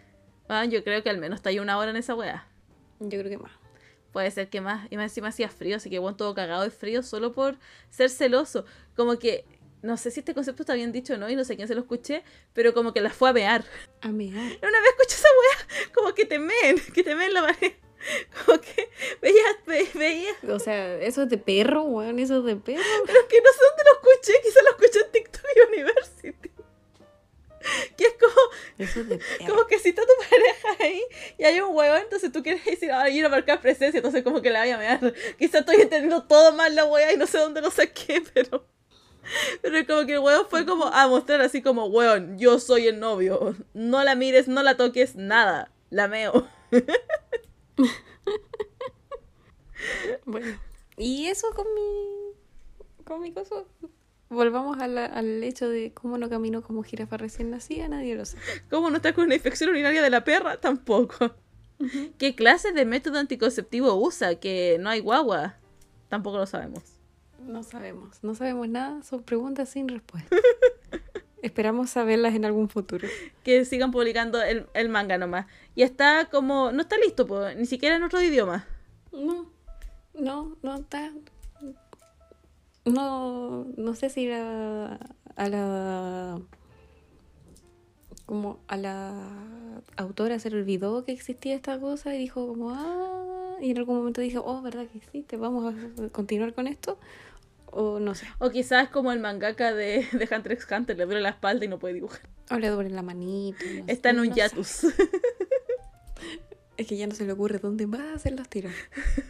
Ah, 0.49 0.66
yo 0.66 0.85
creo 0.85 1.03
que 1.03 1.11
al 1.11 1.19
menos 1.19 1.39
está 1.39 1.49
ahí 1.49 1.59
una 1.59 1.78
hora 1.78 1.90
en 1.90 1.97
esa 1.97 2.15
weá. 2.15 2.47
Yo 3.01 3.19
creo 3.19 3.28
que 3.28 3.39
más. 3.39 3.51
Puede 4.12 4.31
ser 4.31 4.51
que 4.51 4.61
más. 4.61 4.86
Y 4.89 4.97
más 4.97 5.11
encima 5.11 5.31
hacía 5.31 5.49
frío, 5.49 5.78
así 5.78 5.90
que 5.90 5.99
bueno, 5.99 6.16
todo 6.16 6.32
cagado 6.32 6.62
de 6.62 6.70
frío 6.70 7.03
solo 7.03 7.32
por 7.32 7.59
ser 7.90 8.11
celoso. 8.11 8.66
Como 8.95 9.19
que, 9.19 9.45
no 9.82 9.97
sé 9.97 10.12
si 10.12 10.20
este 10.20 10.32
concepto 10.32 10.62
está 10.62 10.74
bien 10.74 10.93
dicho 10.93 11.15
o 11.15 11.16
no, 11.16 11.28
y 11.28 11.35
no 11.35 11.43
sé 11.43 11.57
quién 11.57 11.66
se 11.66 11.74
lo 11.74 11.81
escuché, 11.81 12.23
pero 12.53 12.73
como 12.73 12.93
que 12.93 13.01
la 13.01 13.11
fue 13.11 13.31
a 13.31 13.32
mear. 13.32 13.65
A 14.01 14.12
mear. 14.12 14.32
Una 14.36 14.81
vez 14.81 14.90
escuché 14.97 15.16
esa 15.16 15.28
wea, 15.40 15.90
como 15.93 16.15
que 16.15 16.24
te 16.24 16.39
meen, 16.39 16.77
que 16.95 17.03
te 17.03 17.16
meen 17.16 17.35
la 17.35 17.43
pared. 17.43 17.73
Como 18.47 18.61
que 18.61 18.89
veía, 19.20 19.43
ve- 19.66 19.89
veía, 19.95 20.31
O 20.55 20.59
sea, 20.59 20.95
eso 21.01 21.23
es 21.23 21.29
de 21.29 21.39
perro, 21.39 21.83
weón, 21.83 22.19
eso 22.19 22.39
es 22.39 22.45
de 22.45 22.57
perro. 22.57 22.83
pero 23.07 23.29
que 23.29 23.41
no 23.41 23.51
sé 23.53 23.59
dónde 23.69 23.83
lo 23.85 23.93
escuché, 24.11 24.33
quizá 24.43 24.61
lo 24.62 24.70
escuché 24.70 25.01
en 25.05 25.12
TikTok 25.12 25.45
University. 25.69 26.51
Que 27.97 28.05
es 28.05 28.15
como, 28.19 28.35
Eso 28.79 29.01
es 29.01 29.09
de 29.09 29.19
perro. 29.19 29.47
como 29.55 29.66
que 29.66 29.79
si 29.81 29.89
está 29.91 30.03
tu 30.03 30.12
pareja 30.31 30.69
ahí 30.85 31.03
y 31.37 31.45
hay 31.45 31.61
un 31.61 31.75
huevo, 31.77 31.97
entonces 31.97 32.31
tú 32.33 32.43
quieres 32.43 32.65
decir, 32.65 32.91
ah, 32.93 33.11
ir 33.11 33.27
a 33.27 33.29
marcar 33.29 33.61
presencia, 33.61 33.99
entonces 33.99 34.23
como 34.23 34.41
que 34.41 34.49
la 34.51 34.61
voy 34.61 34.70
a 34.70 34.79
mear. 34.79 35.12
Quizá 35.39 35.59
estoy 35.59 35.77
entendiendo 35.77 36.23
todo 36.25 36.53
mal 36.53 36.75
la 36.75 36.85
wea 36.87 37.12
y 37.12 37.16
no 37.16 37.27
sé 37.27 37.37
dónde 37.39 37.61
lo 37.61 37.70
saqué, 37.70 38.23
pero. 38.33 38.65
Pero 39.61 39.87
como 39.87 40.07
que 40.07 40.12
el 40.15 40.20
huevo 40.20 40.47
fue 40.49 40.65
como 40.65 40.87
a 40.87 41.09
mostrar 41.09 41.43
así 41.43 41.61
como, 41.61 41.87
weón, 41.87 42.39
yo 42.39 42.59
soy 42.61 42.87
el 42.87 43.01
novio. 43.01 43.55
No 43.75 44.03
la 44.05 44.15
mires, 44.15 44.49
no 44.49 44.62
la 44.62 44.77
toques, 44.79 45.16
nada. 45.16 45.70
La 45.91 46.09
meo. 46.09 46.49
Bueno, 50.25 50.59
y 50.97 51.27
eso 51.27 51.47
con 51.55 51.67
mi. 51.75 53.05
con 53.05 53.21
mi 53.21 53.33
cosa. 53.33 53.65
Volvamos 54.29 54.79
a 54.79 54.87
la- 54.89 55.07
al 55.07 55.43
hecho 55.43 55.69
de 55.69 55.93
cómo 55.95 56.19
no 56.19 56.29
caminó 56.29 56.63
como 56.63 56.83
jirafa 56.83 57.17
recién 57.17 57.51
nacida, 57.51 57.89
nadie 57.89 58.15
lo 58.15 58.25
sabe. 58.27 58.43
¿Cómo 58.69 58.91
no 58.91 58.97
está 58.97 59.15
con 59.15 59.25
una 59.25 59.35
infección 59.37 59.71
urinaria 59.71 60.03
de 60.03 60.11
la 60.11 60.25
perra? 60.25 60.61
Tampoco. 60.61 61.35
¿Qué 62.19 62.35
clase 62.35 62.73
de 62.73 62.85
método 62.85 63.19
anticonceptivo 63.19 63.95
usa? 63.95 64.35
Que 64.35 64.77
no 64.81 64.91
hay 64.91 65.01
guagua. 65.01 65.57
Tampoco 66.09 66.37
lo 66.39 66.47
sabemos. 66.47 66.83
No 67.41 67.63
sabemos, 67.63 68.19
no 68.23 68.35
sabemos 68.35 68.69
nada, 68.69 69.03
son 69.05 69.23
preguntas 69.23 69.69
sin 69.71 69.89
respuesta. 69.89 70.37
Esperamos 71.43 71.90
saberlas 71.90 72.35
en 72.35 72.44
algún 72.44 72.69
futuro. 72.69 73.09
Que 73.44 73.65
sigan 73.65 73.90
publicando 73.90 74.43
el, 74.43 74.66
el 74.74 74.89
manga 74.89 75.19
nomás. 75.19 75.47
Y 75.74 75.82
está 75.82 76.28
como. 76.31 76.73
No 76.73 76.82
está 76.82 76.97
listo, 76.98 77.27
po, 77.27 77.48
ni 77.56 77.66
siquiera 77.66 77.97
en 77.97 78.02
otro 78.02 78.20
idioma. 78.20 78.66
No, 79.12 79.51
no, 80.15 80.56
no 80.62 80.77
está. 80.77 81.12
No, 82.85 83.66
no 83.77 83.94
sé 83.94 84.10
si 84.10 84.27
la, 84.27 84.98
a 85.36 85.48
la. 85.48 86.40
Como 88.27 88.59
a 88.66 88.77
la 88.77 89.12
autora 89.97 90.39
se 90.39 90.51
le 90.51 90.59
olvidó 90.59 91.05
que 91.05 91.12
existía 91.12 91.55
esta 91.55 91.78
cosa 91.81 92.15
y 92.15 92.19
dijo, 92.19 92.47
como, 92.48 92.70
ah. 92.70 93.56
Y 93.60 93.70
en 93.70 93.78
algún 93.78 93.97
momento 93.97 94.20
dijo, 94.20 94.43
oh, 94.44 94.62
¿verdad 94.62 94.86
que 94.86 94.98
existe? 94.98 95.36
¿Vamos 95.36 95.74
a 95.74 96.09
continuar 96.10 96.55
con 96.55 96.66
esto? 96.66 96.98
O 97.81 98.01
no 98.01 98.13
sé. 98.17 98.27
O 98.39 98.51
quizás 98.51 98.89
como 98.89 99.13
el 99.13 99.21
mangaka 99.21 99.73
de, 99.73 100.05
de 100.11 100.29
Hunter 100.35 100.51
x 100.51 100.67
Hunter, 100.69 100.99
le 100.99 101.05
duele 101.05 101.21
la 101.21 101.29
espalda 101.29 101.65
y 101.65 101.69
no 101.69 101.79
puede 101.79 101.95
dibujar. 101.95 102.23
O 102.51 102.57
le 102.57 102.71
duele 102.71 102.91
la 102.91 103.03
no 103.03 103.13
sé, 103.13 103.85
Está 103.87 104.11
en 104.11 104.19
un 104.19 104.29
no 104.31 104.35
sé. 104.35 104.41
hiatus. 104.41 104.87
Es 106.77 106.87
que 106.89 106.97
ya 106.97 107.07
no 107.07 107.15
se 107.15 107.25
le 107.25 107.33
ocurre 107.33 107.59
dónde 107.59 107.87
va 107.87 108.01
a 108.01 108.15
hacer 108.15 108.33
los 108.33 108.49
tiros. 108.49 108.73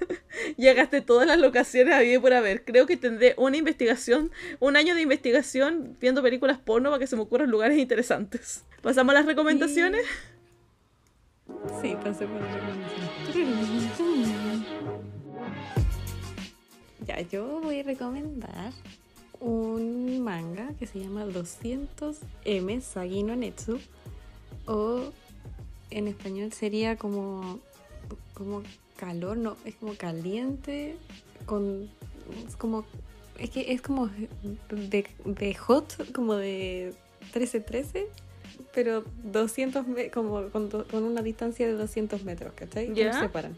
Llegaste 0.56 1.02
todas 1.02 1.26
las 1.26 1.38
locaciones 1.38 1.94
a 1.94 2.02
y 2.02 2.18
por 2.18 2.32
haber. 2.32 2.64
Creo 2.64 2.86
que 2.86 2.96
tendré 2.96 3.34
una 3.36 3.58
investigación, 3.58 4.30
un 4.60 4.76
año 4.76 4.94
de 4.94 5.02
investigación 5.02 5.98
viendo 6.00 6.22
películas 6.22 6.58
porno 6.58 6.88
para 6.88 7.00
que 7.00 7.06
se 7.06 7.16
me 7.16 7.22
ocurran 7.22 7.50
lugares 7.50 7.76
interesantes. 7.76 8.64
¿Pasamos 8.80 9.12
a 9.12 9.18
las 9.18 9.26
recomendaciones? 9.26 10.06
Sí, 11.82 11.96
pasemos 12.02 12.42
a 12.42 12.46
la 12.46 13.88
Ya, 17.08 17.20
yo 17.22 17.60
voy 17.62 17.80
a 17.80 17.82
recomendar 17.82 18.72
un 19.40 20.22
manga 20.22 20.72
que 20.78 20.86
se 20.86 21.00
llama 21.00 21.24
200M 21.24 22.80
Sagi 22.82 23.22
no 23.22 23.34
Netsu 23.34 23.78
o 24.66 25.04
en 25.90 26.06
español 26.08 26.52
sería 26.52 26.96
como 26.96 27.58
como 28.34 28.62
calor, 28.96 29.36
no, 29.38 29.56
es 29.64 29.74
como 29.76 29.94
caliente 29.94 30.96
con 31.46 31.88
es 32.46 32.56
como 32.56 32.84
es 33.38 33.50
que 33.50 33.72
es 33.72 33.80
como 33.80 34.08
de, 34.70 35.06
de 35.24 35.54
hot, 35.54 36.12
como 36.12 36.34
de 36.34 36.92
13-13 37.32 38.04
pero 38.74 39.02
200 39.24 39.86
me- 39.88 40.10
como 40.10 40.48
con, 40.50 40.68
con 40.68 41.04
una 41.04 41.22
distancia 41.22 41.66
de 41.66 41.72
200 41.72 42.22
metros, 42.24 42.52
¿cachai? 42.54 42.88
Que 42.92 43.00
Ya. 43.04 43.08
nos 43.12 43.20
separan. 43.20 43.56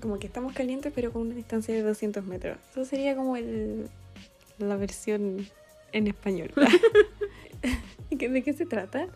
Como 0.00 0.18
que 0.18 0.26
estamos 0.26 0.52
calientes, 0.52 0.92
pero 0.94 1.12
con 1.12 1.22
una 1.22 1.34
distancia 1.34 1.74
de 1.74 1.82
200 1.82 2.24
metros. 2.24 2.58
Eso 2.70 2.84
sería 2.84 3.16
como 3.16 3.36
el, 3.36 3.88
la 4.58 4.76
versión 4.76 5.46
en 5.92 6.06
español. 6.06 6.52
¿Y 8.10 8.16
qué- 8.16 8.28
¿De 8.28 8.42
qué 8.42 8.52
se 8.52 8.66
trata? 8.66 9.06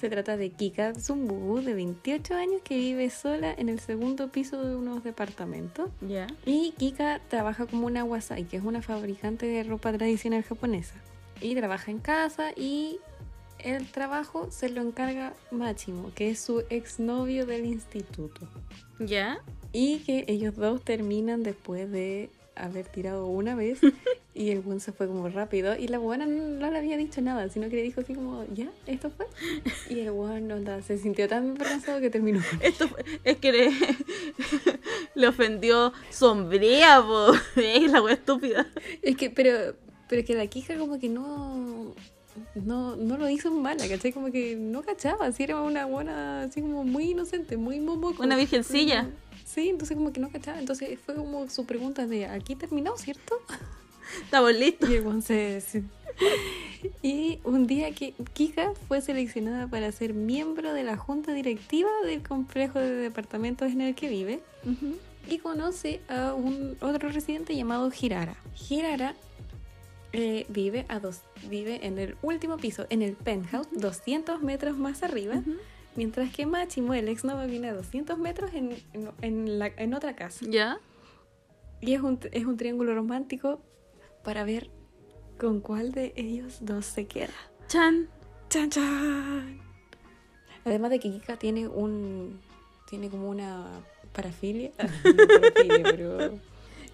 Se 0.00 0.10
trata 0.10 0.36
de 0.36 0.50
Kika 0.50 0.94
Zumbu, 0.94 1.60
de 1.62 1.72
28 1.72 2.34
años, 2.34 2.60
que 2.62 2.76
vive 2.76 3.08
sola 3.08 3.54
en 3.56 3.70
el 3.70 3.80
segundo 3.80 4.28
piso 4.30 4.62
de 4.62 4.76
unos 4.76 5.02
departamentos. 5.02 5.88
Ya. 6.02 6.26
Y 6.44 6.74
Kika 6.76 7.20
trabaja 7.30 7.64
como 7.66 7.86
una 7.86 8.04
wasai, 8.04 8.44
que 8.44 8.58
es 8.58 8.62
una 8.62 8.82
fabricante 8.82 9.46
de 9.46 9.62
ropa 9.62 9.92
tradicional 9.94 10.42
japonesa. 10.42 10.94
Y 11.40 11.54
trabaja 11.54 11.90
en 11.90 11.98
casa 11.98 12.52
y 12.54 12.98
el 13.58 13.86
trabajo 13.90 14.50
se 14.50 14.68
lo 14.68 14.82
encarga 14.82 15.32
Machimo, 15.50 16.12
que 16.14 16.28
es 16.30 16.40
su 16.40 16.62
exnovio 16.68 17.46
del 17.46 17.64
instituto. 17.64 18.46
¿Ya? 18.98 19.38
Y 19.78 19.98
que 20.06 20.24
ellos 20.26 20.56
dos 20.56 20.82
terminan 20.82 21.42
después 21.42 21.90
de 21.90 22.30
haber 22.54 22.86
tirado 22.86 23.26
una 23.26 23.54
vez 23.54 23.80
y 24.34 24.48
el 24.50 24.60
buen 24.60 24.80
se 24.80 24.90
fue 24.90 25.06
como 25.06 25.28
rápido 25.28 25.76
y 25.76 25.88
la 25.88 25.98
buena 25.98 26.24
no, 26.24 26.70
le 26.70 26.78
había 26.78 26.96
dicho 26.96 27.20
nada, 27.20 27.50
sino 27.50 27.68
que 27.68 27.76
le 27.76 27.82
dijo 27.82 28.00
así 28.00 28.14
como, 28.14 28.46
ya, 28.54 28.70
esto 28.86 29.10
fue. 29.10 29.26
Y 29.94 30.00
el 30.00 30.12
buen 30.12 30.50
onda, 30.50 30.80
se 30.80 30.96
sintió 30.96 31.28
tan 31.28 31.50
avergonzado 31.50 32.00
que 32.00 32.08
terminó. 32.08 32.40
Esto 32.62 32.88
fue- 32.88 33.04
es 33.22 33.36
que 33.36 33.52
le, 33.52 33.70
le 35.14 35.28
ofendió 35.28 35.92
sombría. 36.10 37.04
Es 37.56 37.92
la 37.92 38.00
wea 38.00 38.14
estúpida. 38.14 38.66
Es 39.02 39.16
que, 39.18 39.28
pero, 39.28 39.74
pero 40.08 40.20
es 40.20 40.26
que 40.26 40.34
la 40.34 40.46
quija 40.46 40.78
como 40.78 40.98
que 40.98 41.10
no, 41.10 41.94
no, 42.54 42.96
no 42.96 43.18
lo 43.18 43.28
hizo 43.28 43.50
mala, 43.50 43.86
¿cachai? 43.86 44.12
Como 44.12 44.30
que 44.32 44.56
no 44.56 44.82
cachaba, 44.82 45.26
así 45.26 45.42
era 45.42 45.60
una 45.60 45.84
buena, 45.84 46.44
así 46.44 46.62
como 46.62 46.82
muy 46.84 47.10
inocente, 47.10 47.58
muy 47.58 47.78
momoco. 47.80 48.22
Una 48.22 48.36
virgencilla. 48.36 49.10
Sí, 49.46 49.68
entonces 49.68 49.96
como 49.96 50.12
que 50.12 50.20
no 50.20 50.28
cachaba, 50.30 50.58
entonces 50.58 50.98
fue 51.06 51.14
como 51.14 51.48
su 51.48 51.64
pregunta 51.66 52.06
de, 52.06 52.26
aquí 52.26 52.56
terminó, 52.56 52.96
¿cierto? 52.98 53.36
Estamos 54.24 54.52
listos. 54.54 54.90
Y 54.90 55.20
se- 55.22 55.82
Y 57.02 57.38
un 57.44 57.66
día 57.66 57.92
que 57.92 58.14
Kika 58.34 58.72
fue 58.88 59.00
seleccionada 59.00 59.68
para 59.68 59.90
ser 59.92 60.14
miembro 60.14 60.72
de 60.72 60.82
la 60.84 60.96
junta 60.96 61.32
directiva 61.32 61.88
del 62.04 62.22
complejo 62.22 62.78
de 62.80 62.90
departamentos 62.90 63.70
en 63.72 63.80
el 63.80 63.94
que 63.94 64.08
vive. 64.08 64.40
y 65.28 65.38
conoce 65.38 66.00
a 66.08 66.34
un 66.34 66.76
otro 66.80 67.08
residente 67.08 67.54
llamado 67.56 67.90
Hirara. 68.00 68.36
Hirara 68.68 69.14
eh, 70.12 70.46
vive, 70.48 70.86
a 70.88 70.98
dos, 71.00 71.20
vive 71.48 71.84
en 71.86 71.98
el 71.98 72.16
último 72.22 72.56
piso, 72.58 72.86
en 72.90 73.02
el 73.02 73.12
penthouse, 73.14 73.66
200 73.72 74.40
metros 74.42 74.76
más 74.78 75.02
arriba, 75.02 75.34
Ujú. 75.36 75.54
Mientras 75.96 76.32
que 76.32 76.46
Machimo, 76.46 76.94
el 76.94 77.08
ex 77.08 77.24
novio, 77.24 77.46
viene 77.48 77.68
a 77.68 77.74
200 77.74 78.18
metros 78.18 78.52
en, 78.54 78.72
en, 78.92 79.10
en 79.22 79.58
la- 79.58 79.72
en 79.76 79.94
otra 79.94 80.14
casa. 80.16 80.44
¿Ya? 80.48 80.78
Y 81.80 81.94
es 81.94 82.00
un, 82.00 82.18
es 82.32 82.44
un 82.44 82.56
triángulo 82.56 82.94
romántico 82.94 83.60
para 84.24 84.44
ver 84.44 84.70
con 85.38 85.60
cuál 85.60 85.92
de 85.92 86.12
ellos 86.16 86.58
dos 86.62 86.86
se 86.86 87.06
queda. 87.06 87.34
Chan. 87.68 88.08
¡Chan, 88.48 88.70
chan! 88.70 89.60
Además 90.64 90.90
de 90.90 90.98
que 91.00 91.10
Kika 91.10 91.36
tiene 91.36 91.68
un. 91.68 92.40
Tiene 92.88 93.08
como 93.10 93.28
una 93.28 93.66
parafilia. 94.12 94.70
No 95.04 95.26
parafilia, 95.26 95.82
pero. 95.90 96.38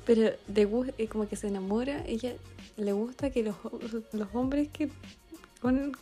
Pero 0.05 0.33
de 0.49 0.93
eh, 0.99 1.07
como 1.09 1.29
que 1.29 1.37
se 1.37 1.47
enamora, 1.47 2.05
ella 2.07 2.35
le 2.77 2.93
gusta 2.93 3.31
que 3.31 3.43
los, 3.45 3.55
los 4.13 4.29
hombres 4.35 4.69
que. 4.69 4.91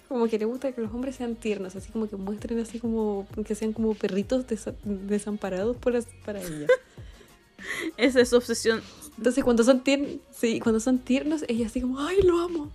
Como 0.09 0.27
que 0.27 0.39
le 0.39 0.47
gusta 0.47 0.73
que 0.73 0.81
los 0.81 0.93
hombres 0.93 1.17
sean 1.17 1.35
tiernos, 1.37 1.77
así 1.77 1.93
como 1.93 2.09
que 2.09 2.17
muestren 2.17 2.59
así 2.61 2.79
como. 2.81 3.27
que 3.47 3.55
sean 3.55 3.73
como 3.73 3.95
perritos 3.95 4.47
desa- 4.47 4.75
desamparados 4.85 5.77
por 5.77 5.95
as- 5.97 6.09
para 6.25 6.41
ella. 6.41 6.67
Esa 7.97 8.21
es 8.21 8.31
su 8.31 8.37
obsesión. 8.37 8.81
Entonces 9.19 9.45
cuando 9.45 9.63
son 9.65 9.81
tiernos, 9.85 10.17
sí, 10.31 10.61
cuando 10.61 10.81
son 10.81 10.99
tiernos, 10.99 11.45
ella 11.49 11.67
así 11.67 11.81
como, 11.83 12.01
¡ay, 12.01 12.23
lo 12.23 12.39
amo! 12.41 12.71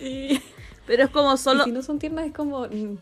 Y, 0.00 0.40
Pero 0.86 1.04
es 1.04 1.10
como 1.10 1.34
y 1.34 1.38
solo. 1.38 1.64
si 1.64 1.72
no 1.72 1.82
son 1.82 1.98
tiernas 1.98 2.26
es 2.26 2.32
como, 2.32 2.66
mm, 2.66 2.96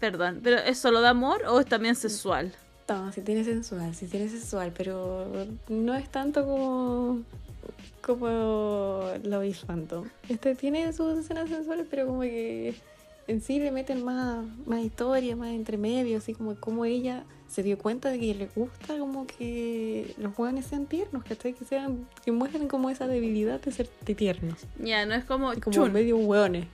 Perdón, 0.00 0.40
¿pero 0.42 0.58
es 0.58 0.76
solo 0.78 1.00
de 1.00 1.08
amor 1.08 1.42
o 1.48 1.58
es 1.60 1.66
también 1.66 1.94
sexual? 1.94 2.52
No, 2.88 3.12
sí 3.12 3.20
tiene 3.22 3.44
sensual, 3.44 3.94
sí 3.94 4.06
tiene 4.06 4.28
sensual, 4.28 4.72
pero 4.76 5.26
no 5.68 5.94
es 5.94 6.08
tanto 6.10 6.44
como 6.44 7.22
como 8.02 9.02
Love 9.22 9.44
is 9.44 9.64
Phantom. 9.64 10.08
Este 10.28 10.54
tiene 10.54 10.92
sus 10.92 11.18
escenas 11.18 11.48
sensuales, 11.48 11.86
pero 11.90 12.06
como 12.06 12.20
que 12.20 12.74
en 13.26 13.40
sí 13.40 13.58
le 13.58 13.70
meten 13.70 14.04
más, 14.04 14.44
más 14.66 14.80
historia, 14.80 15.36
más 15.36 15.50
entre 15.50 15.76
medio, 15.78 16.18
así 16.18 16.34
como 16.34 16.54
como 16.56 16.84
ella 16.84 17.24
se 17.48 17.62
dio 17.62 17.78
cuenta 17.78 18.10
de 18.10 18.18
que 18.18 18.34
le 18.34 18.46
gusta 18.54 18.98
como 18.98 19.26
que 19.26 20.14
los 20.18 20.34
jóvenes 20.34 20.66
sean 20.66 20.86
tiernos, 20.86 21.24
¿cachai? 21.24 21.52
Que 21.52 21.64
sean, 21.64 22.08
que 22.24 22.32
muestren 22.32 22.68
como 22.68 22.90
esa 22.90 23.06
debilidad 23.06 23.60
de 23.60 23.72
ser 23.72 23.88
de 24.04 24.14
tiernos. 24.14 24.58
Ya, 24.78 25.06
no 25.06 25.14
es 25.14 25.24
como. 25.24 25.52
Como 25.54 25.72
chun, 25.72 25.92
medio 25.92 26.16
hueones. 26.16 26.66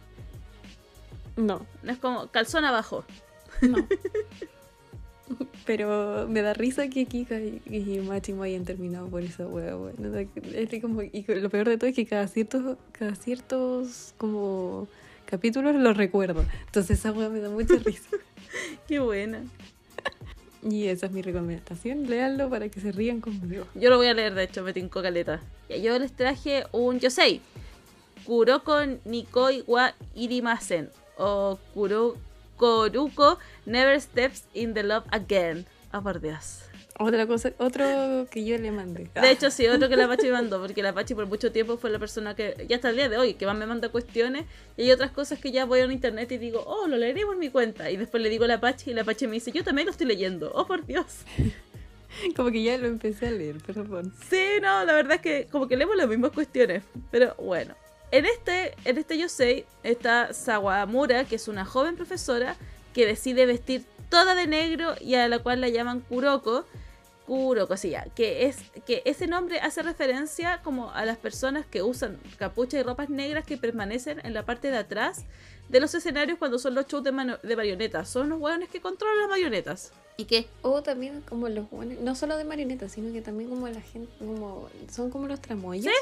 No, 1.37 1.67
No 1.83 1.93
es 1.93 1.99
como 1.99 2.29
calzón 2.29 2.65
abajo. 2.65 3.05
no. 3.63 3.87
Pero 5.67 6.27
me 6.29 6.43
da 6.43 6.55
risa 6.55 6.89
que 6.89 7.07
Kika 7.07 7.41
y, 7.41 7.63
y 7.67 8.01
Máximo 8.01 8.43
hayan 8.43 8.65
terminado 8.65 9.09
por 9.09 9.23
esa 9.23 9.47
hueá, 9.47 9.77
weón. 9.77 10.07
O 10.07 10.13
sea, 10.13 10.25
que 10.25 10.69
es 10.73 10.83
como, 10.83 11.03
y 11.03 11.25
lo 11.29 11.51
peor 11.51 11.69
de 11.69 11.79
todo 11.79 11.89
es 11.89 11.97
que 11.97 12.07
cada 12.07 12.29
ciertos, 12.29 12.77
cada 12.93 13.15
ciertos 13.15 14.15
como 14.19 14.89
capítulos 15.27 15.75
los 15.77 15.97
recuerdo. 15.97 16.45
Entonces 16.67 16.99
esa 16.99 17.13
hueá 17.13 17.29
me 17.29 17.41
da 17.41 17.51
mucha 17.51 17.77
risa. 17.77 18.11
Qué 18.89 18.99
buena. 18.99 19.43
Y 20.63 20.87
esa 20.87 21.07
es 21.07 21.13
mi 21.13 21.23
recomendación. 21.23 22.09
Léanlo 22.09 22.49
para 22.49 22.69
que 22.69 22.81
se 22.81 22.93
rían 22.93 23.21
conmigo. 23.21 23.67
Yo 23.75 23.91
lo 23.91 23.97
voy 23.97 24.07
a 24.07 24.15
leer, 24.15 24.35
de 24.35 24.45
hecho, 24.45 24.63
me 24.63 24.73
tinco 24.73 25.03
caleta. 25.03 25.41
Ya, 25.69 25.77
yo 25.77 25.99
les 25.99 26.13
traje 26.13 26.65
un 26.73 27.01
Yosei. 27.01 27.41
Kuroko 28.25 28.77
Nikoi 29.05 29.65
wa 29.67 29.95
Irimasen. 30.15 30.89
O 31.19 31.59
Kuro, 31.75 32.17
Koruko 32.63 33.39
Never 33.67 34.01
Steps 34.01 34.45
in 34.55 34.73
the 34.73 34.85
Love 34.85 35.05
Again. 35.11 35.67
Oh, 35.93 36.01
por 36.01 36.21
Dios. 36.21 36.61
Otra 36.97 37.27
cosa, 37.27 37.53
otro 37.59 38.29
que 38.31 38.45
yo 38.45 38.57
le 38.57 38.71
mandé. 38.71 39.11
De 39.21 39.31
hecho, 39.33 39.51
sí, 39.51 39.67
otro 39.67 39.89
que 39.89 39.97
la 39.97 40.07
Pachi 40.07 40.27
me 40.27 40.33
mandó, 40.33 40.61
porque 40.61 40.81
la 40.81 40.93
Pachi 40.93 41.17
por 41.17 41.27
mucho 41.27 41.51
tiempo 41.51 41.77
fue 41.77 41.91
la 41.91 41.99
persona 41.99 42.37
que, 42.37 42.65
ya 42.69 42.77
hasta 42.77 42.91
el 42.91 42.97
día 42.97 43.09
de 43.09 43.17
hoy, 43.17 43.35
que 43.35 43.47
más 43.47 43.57
me 43.57 43.67
manda 43.67 43.89
cuestiones, 43.89 44.45
y 44.77 44.83
hay 44.83 44.93
otras 44.93 45.11
cosas 45.11 45.41
que 45.41 45.51
ya 45.51 45.65
voy 45.65 45.81
a 45.81 45.87
internet 45.87 46.31
y 46.31 46.39
digo, 46.39 46.63
oh, 46.65 46.87
lo 46.87 46.99
leeré 46.99 47.27
por 47.27 47.37
mi 47.37 47.51
cuenta, 47.51 47.91
y 47.91 47.97
después 47.97 48.23
le 48.23 48.29
digo 48.29 48.45
a 48.45 48.49
la 48.49 48.61
Pachi, 48.61 48.93
y 48.93 48.95
la 48.95 49.03
Pachi 49.03 49.27
me 49.27 49.33
dice, 49.33 49.51
yo 49.51 49.65
también 49.65 49.87
lo 49.87 49.91
estoy 49.91 50.07
leyendo, 50.07 50.53
oh, 50.55 50.65
por 50.65 50.87
Dios. 50.87 51.23
Como 52.37 52.53
que 52.53 52.63
ya 52.63 52.79
lo 52.79 52.87
empecé 52.87 53.27
a 53.27 53.31
leer, 53.33 53.57
perdón. 53.59 54.15
Sí, 54.31 54.61
no, 54.63 54.85
la 54.85 54.93
verdad 54.93 55.15
es 55.17 55.23
que 55.23 55.49
como 55.51 55.67
que 55.67 55.77
leemos 55.77 55.97
las 55.97 56.07
mismas 56.07 56.31
cuestiones, 56.31 56.85
pero 57.11 57.35
bueno. 57.39 57.75
En 58.13 58.27
este, 58.27 58.75
en 58.85 58.99
este 58.99 59.17
Yosei 59.17 59.65
está 59.83 60.35
Sawamura, 60.35 61.25
que 61.25 61.37
es 61.37 61.49
una 61.49 61.65
joven 61.65 61.97
profesora 61.97 62.57
que 62.93 63.07
decide 63.07 63.47
vestir 63.47 63.87
toda 64.11 64.35
de 64.35 64.47
negro 64.47 64.95
y 65.01 65.15
a 65.15 65.27
la 65.29 65.39
cual 65.39 65.63
la 65.63 65.71
llaman 65.71 66.01
Kuroko. 66.01 66.67
Kuroko, 67.27 67.75
sí, 67.79 67.91
ya, 67.91 68.05
que 68.15 68.45
es 68.45 68.59
que 68.85 69.01
ese 69.07 69.27
nombre 69.27 69.61
hace 69.61 69.83
referencia 69.83 70.61
como 70.63 70.91
a 70.91 71.07
las 71.07 71.17
personas 71.17 71.65
que 71.65 71.83
usan 71.83 72.19
capucha 72.37 72.79
y 72.79 72.83
ropas 72.83 73.09
negras 73.09 73.47
que 73.47 73.57
permanecen 73.57 74.21
en 74.25 74.35
la 74.35 74.45
parte 74.45 74.71
de 74.71 74.77
atrás 74.77 75.25
de 75.71 75.81
los 75.81 75.95
escenarios 75.95 76.39
cuando 76.39 76.59
son 76.59 76.75
los 76.75 76.87
shows 76.87 77.03
de, 77.03 77.39
de 77.43 77.57
marionetas. 77.57 78.11
Son 78.11 78.29
los 78.29 78.39
hueones 78.39 78.69
que 78.69 78.83
controlan 78.83 79.21
las 79.21 79.31
marionetas. 79.31 79.91
¿Y 80.19 80.27
qué? 80.27 80.47
O 80.61 80.83
también 80.83 81.23
como 81.23 81.49
los 81.49 81.71
buenos, 81.71 81.99
no 82.01 82.15
solo 82.15 82.37
de 82.37 82.45
marionetas, 82.45 82.93
sino 82.93 83.11
que 83.11 83.23
también 83.23 83.49
como 83.49 83.67
la 83.69 83.81
gente, 83.81 84.13
como 84.19 84.69
son 84.91 85.09
como 85.09 85.29
los 85.29 85.41
tramoyas. 85.41 85.95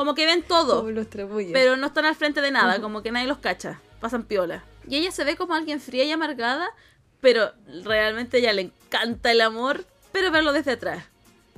Como 0.00 0.14
que 0.14 0.24
ven 0.24 0.42
todo. 0.42 0.78
Como 0.78 0.92
los 0.92 1.08
pero 1.52 1.76
no 1.76 1.88
están 1.88 2.06
al 2.06 2.14
frente 2.14 2.40
de 2.40 2.50
nada, 2.50 2.80
como 2.80 3.02
que 3.02 3.12
nadie 3.12 3.26
los 3.26 3.36
cacha, 3.36 3.82
pasan 4.00 4.22
piola. 4.22 4.64
Y 4.88 4.96
ella 4.96 5.12
se 5.12 5.24
ve 5.24 5.36
como 5.36 5.52
alguien 5.52 5.78
fría 5.78 6.04
y 6.04 6.10
amargada, 6.10 6.70
pero 7.20 7.52
realmente 7.84 8.38
a 8.38 8.40
ella 8.40 8.54
le 8.54 8.62
encanta 8.62 9.30
el 9.30 9.42
amor, 9.42 9.84
pero 10.10 10.30
verlo 10.30 10.54
desde 10.54 10.70
atrás. 10.70 11.04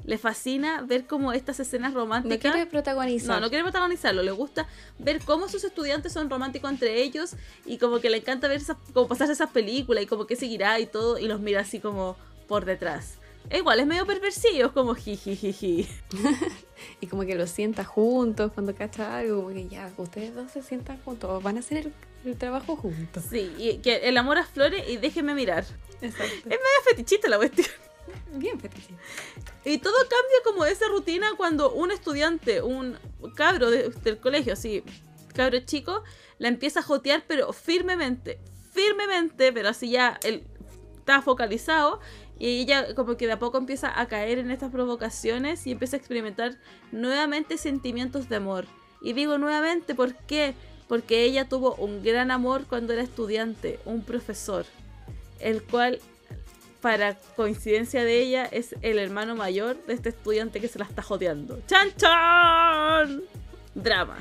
Le 0.04 0.18
fascina 0.18 0.82
ver 0.82 1.06
como 1.06 1.32
estas 1.32 1.60
escenas 1.60 1.92
no 1.92 2.00
románticas. 2.00 2.52
quiere 2.52 2.66
protagonizar. 2.66 3.36
No, 3.36 3.42
no 3.42 3.48
quiere 3.48 3.62
protagonizarlo, 3.62 4.24
le 4.24 4.32
gusta 4.32 4.66
ver 4.98 5.20
cómo 5.24 5.48
sus 5.48 5.62
estudiantes 5.62 6.12
son 6.12 6.28
románticos 6.28 6.68
entre 6.68 7.00
ellos 7.00 7.36
y 7.64 7.78
como 7.78 8.00
que 8.00 8.10
le 8.10 8.16
encanta 8.16 8.48
ver 8.48 8.56
esas, 8.56 8.76
como 8.92 9.06
pasarse 9.06 9.34
esas 9.34 9.50
películas 9.50 10.02
y 10.02 10.06
como 10.08 10.26
que 10.26 10.34
seguirá 10.34 10.80
y 10.80 10.86
todo 10.86 11.16
y 11.16 11.28
los 11.28 11.38
mira 11.38 11.60
así 11.60 11.78
como 11.78 12.16
por 12.48 12.64
detrás. 12.64 13.18
Igual, 13.50 13.80
es 13.80 13.86
medio 13.86 14.06
perversillo, 14.06 14.66
es 14.66 14.72
como 14.72 14.94
jijijiji. 14.94 15.88
Y 17.00 17.06
como 17.06 17.22
que 17.22 17.36
los 17.36 17.48
sienta 17.50 17.84
juntos 17.84 18.50
cuando 18.52 18.74
cacha 18.74 19.18
algo, 19.18 19.42
como 19.42 19.54
que 19.54 19.68
ya, 19.68 19.92
ustedes 19.96 20.34
dos 20.34 20.50
se 20.50 20.62
sientan 20.62 21.00
juntos, 21.04 21.40
van 21.42 21.56
a 21.56 21.60
hacer 21.60 21.78
el, 21.78 21.92
el 22.24 22.36
trabajo 22.36 22.74
juntos. 22.74 23.22
Sí, 23.30 23.52
y 23.56 23.76
que 23.78 23.96
el 24.08 24.16
amor 24.18 24.38
aflore 24.38 24.90
y 24.90 24.96
déjeme 24.96 25.32
mirar. 25.34 25.64
Exacto. 26.00 26.34
Es 26.34 26.44
medio 26.46 26.82
fetichista 26.88 27.28
la 27.28 27.36
cuestión. 27.36 27.68
Bien, 28.34 28.58
fetiche. 28.58 28.94
Y 29.64 29.78
todo 29.78 29.94
cambia 29.94 30.36
como 30.44 30.64
esa 30.64 30.88
rutina 30.88 31.28
cuando 31.36 31.72
un 31.72 31.92
estudiante, 31.92 32.62
un 32.62 32.98
cabro 33.36 33.70
de- 33.70 33.90
del 33.90 34.18
colegio, 34.18 34.54
así, 34.54 34.82
cabro 35.34 35.60
chico, 35.60 36.02
la 36.38 36.48
empieza 36.48 36.80
a 36.80 36.82
jotear, 36.82 37.22
pero 37.28 37.52
firmemente, 37.52 38.40
firmemente, 38.72 39.52
pero 39.52 39.68
así 39.68 39.90
ya 39.90 40.18
él 40.24 40.42
está 40.98 41.22
focalizado. 41.22 42.00
Y 42.42 42.62
ella 42.62 42.92
como 42.96 43.16
que 43.16 43.28
de 43.28 43.34
a 43.34 43.38
poco 43.38 43.56
empieza 43.56 44.00
a 44.00 44.08
caer 44.08 44.38
en 44.38 44.50
estas 44.50 44.72
provocaciones 44.72 45.64
y 45.64 45.70
empieza 45.70 45.94
a 45.94 46.00
experimentar 46.00 46.58
nuevamente 46.90 47.56
sentimientos 47.56 48.28
de 48.28 48.34
amor. 48.34 48.66
Y 49.00 49.12
digo 49.12 49.38
nuevamente, 49.38 49.94
¿por 49.94 50.16
qué? 50.16 50.54
Porque 50.88 51.22
ella 51.22 51.48
tuvo 51.48 51.76
un 51.76 52.02
gran 52.02 52.32
amor 52.32 52.64
cuando 52.68 52.94
era 52.94 53.02
estudiante, 53.02 53.78
un 53.84 54.02
profesor, 54.02 54.66
el 55.38 55.62
cual 55.62 56.00
para 56.80 57.14
coincidencia 57.36 58.02
de 58.02 58.20
ella, 58.20 58.44
es 58.46 58.74
el 58.82 58.98
hermano 58.98 59.36
mayor 59.36 59.76
de 59.86 59.94
este 59.94 60.08
estudiante 60.08 60.60
que 60.60 60.66
se 60.66 60.80
la 60.80 60.84
está 60.84 61.00
jodeando. 61.00 61.60
¡Chan, 61.68 61.90
chan! 61.96 63.22
Drama. 63.72 64.18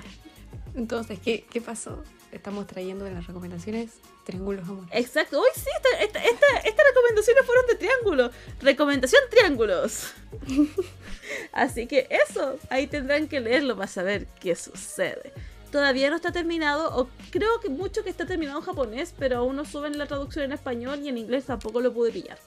Entonces, 0.76 1.18
¿qué, 1.18 1.44
¿qué 1.50 1.60
pasó? 1.60 2.04
Estamos 2.32 2.68
trayendo 2.68 3.08
en 3.08 3.16
las 3.16 3.26
recomendaciones 3.26 3.94
triángulos. 4.32 4.68
Exacto. 4.92 5.40
Uy, 5.40 5.48
sí, 5.56 5.66
esta- 5.78 6.04
esta- 6.04 6.24
esta- 6.24 6.58
estas 6.68 6.86
recomendaciones 6.88 7.46
fueron 7.46 7.68
de 7.68 7.76
triángulo. 7.76 8.32
Recomendación 8.62 9.22
triángulos. 9.30 10.12
Así 11.52 11.88
que 11.88 12.08
eso, 12.10 12.58
ahí 12.70 12.88
tendrán 12.88 13.28
que 13.28 13.40
leerlo 13.40 13.76
para 13.76 13.88
saber 13.88 14.28
qué 14.40 14.56
sucede. 14.56 15.32
Todavía 15.72 16.10
no 16.10 16.18
está 16.18 16.32
terminado, 16.34 16.94
o 16.98 17.10
creo 17.30 17.60
que 17.62 17.70
mucho 17.70 18.04
que 18.04 18.10
está 18.10 18.26
terminado 18.26 18.60
en 18.60 18.66
japonés, 18.66 19.14
pero 19.18 19.38
aún 19.38 19.56
no 19.56 19.64
suben 19.64 19.98
la 19.98 20.06
traducción 20.06 20.44
en 20.46 20.52
español 20.52 21.00
y 21.02 21.08
en 21.08 21.18
inglés 21.18 21.46
tampoco 21.46 21.80
lo 21.80 21.94
pude 21.94 22.12
pillar. 22.12 22.38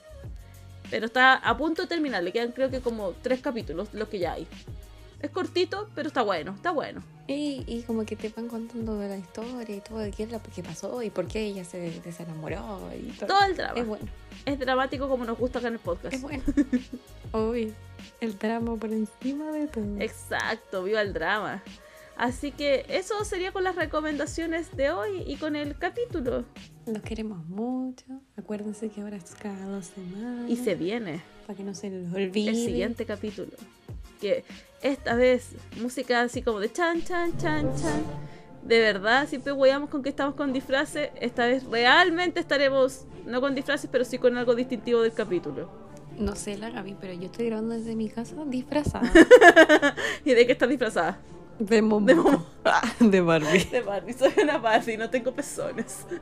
Pero 0.91 1.07
está 1.07 1.35
a 1.35 1.57
punto 1.57 1.83
de 1.83 1.89
terminar, 1.89 2.23
le 2.23 2.33
quedan 2.33 2.53
creo 2.53 2.71
que 2.71 2.81
como 2.81 3.13
tres 3.23 3.41
capítulos 3.41 3.89
los 3.95 4.09
que 4.09 4.19
ya 4.19 4.35
hay. 4.35 4.47
Es 5.25 5.31
cortito, 5.31 5.89
pero 5.95 6.09
está 6.09 6.23
bueno, 6.23 6.53
está 6.55 6.71
bueno. 6.71 7.03
Y, 7.27 7.65
y 7.67 7.83
como 7.87 8.05
que 8.05 8.15
te 8.15 8.29
van 8.29 8.49
contando 8.49 8.99
de 8.99 9.09
la 9.09 9.17
historia 9.17 9.75
y 9.77 9.81
todo, 9.81 9.99
de 9.99 10.11
qué 10.11 10.25
es 10.25 10.31
lo 10.31 10.41
que 10.43 10.63
pasó 10.63 11.03
y 11.03 11.09
por 11.09 11.27
qué 11.27 11.47
ella 11.47 11.65
se 11.65 11.79
desenamoró 12.05 12.91
y 12.95 13.11
todo. 13.13 13.29
Todo 13.29 13.45
el 13.49 13.57
drama. 13.57 13.81
Es 13.81 13.87
bueno, 13.87 14.05
Es 14.45 14.59
dramático 14.59 15.09
como 15.09 15.25
nos 15.25 15.39
gusta 15.39 15.61
acá 15.61 15.69
en 15.69 15.75
el 15.75 15.81
podcast. 15.81 16.15
es 16.15 16.21
bueno. 16.21 16.43
Uy, 17.33 17.73
el 18.21 18.39
drama 18.39 18.77
por 18.77 18.93
encima 18.93 19.51
de 19.53 19.67
todo. 19.67 19.99
Exacto, 19.99 20.85
viva 20.85 21.01
el 21.01 21.15
drama. 21.15 21.63
Así 22.17 22.53
que 22.53 22.85
eso 22.91 23.25
sería 23.25 23.51
con 23.53 23.65
las 23.65 23.75
recomendaciones 23.75 24.77
de 24.77 24.91
hoy 24.91 25.23
y 25.27 25.37
con 25.37 25.57
el 25.57 25.77
capítulo. 25.79 26.45
Nos 26.87 27.03
queremos 27.03 27.45
mucho. 27.47 28.05
Acuérdense 28.37 28.91
que 28.91 29.01
ahora 29.01 29.17
es 29.17 29.35
cada 29.35 29.67
dos 29.67 29.87
semanas. 29.87 30.49
Y 30.51 30.57
se 30.57 30.75
viene 30.75 31.23
Para 31.47 31.57
que 31.57 31.65
no 31.65 31.75
se 31.75 31.89
les 31.91 32.13
olvide. 32.13 32.51
el 32.51 32.57
siguiente 32.57 33.05
capítulo. 33.07 33.51
Que 34.21 34.45
esta 34.85 35.15
vez 35.15 35.57
música 35.81 36.21
así 36.21 36.43
como 36.43 36.61
de 36.61 36.71
chan, 36.71 37.03
chan, 37.03 37.37
chan, 37.39 37.75
chan. 37.75 38.03
De 38.63 38.81
verdad, 38.81 39.27
siempre 39.27 39.53
hueamos 39.53 39.91
con 39.91 40.03
que 40.03 40.11
estamos 40.11 40.35
con 40.35 40.53
disfraces. 40.53 41.11
Esta 41.21 41.47
vez 41.47 41.65
realmente 41.65 42.39
estaremos, 42.39 43.07
no 43.27 43.41
con 43.41 43.55
disfraces, 43.55 43.89
pero 43.91 44.05
sí 44.05 44.19
con 44.19 44.37
algo 44.37 44.55
distintivo 44.55 45.01
del 45.01 45.13
capítulo. 45.13 45.71
No 46.19 46.37
sé 46.37 46.57
la 46.59 46.71
Gaby, 46.71 46.97
pero 47.01 47.15
yo 47.15 47.25
estoy 47.25 47.47
grabando 47.47 47.75
desde 47.75 47.97
mi 47.97 48.09
casa 48.09 48.37
disfrazada. 48.47 49.11
¿Y 50.25 50.33
de 50.33 50.47
qué 50.47 50.53
estás 50.53 50.69
disfrazada? 50.69 51.19
De 51.59 51.81
Momo. 51.81 52.07
De 52.07 52.15
Momo. 52.15 52.47
de 53.01 53.21
Barbie. 53.23 53.65
De 53.65 53.81
Barbie, 53.81 54.13
soy 54.13 54.33
una 54.43 54.59
Barbie, 54.59 54.99
no 54.99 55.09
tengo 55.09 55.33
pezones. 55.33 56.05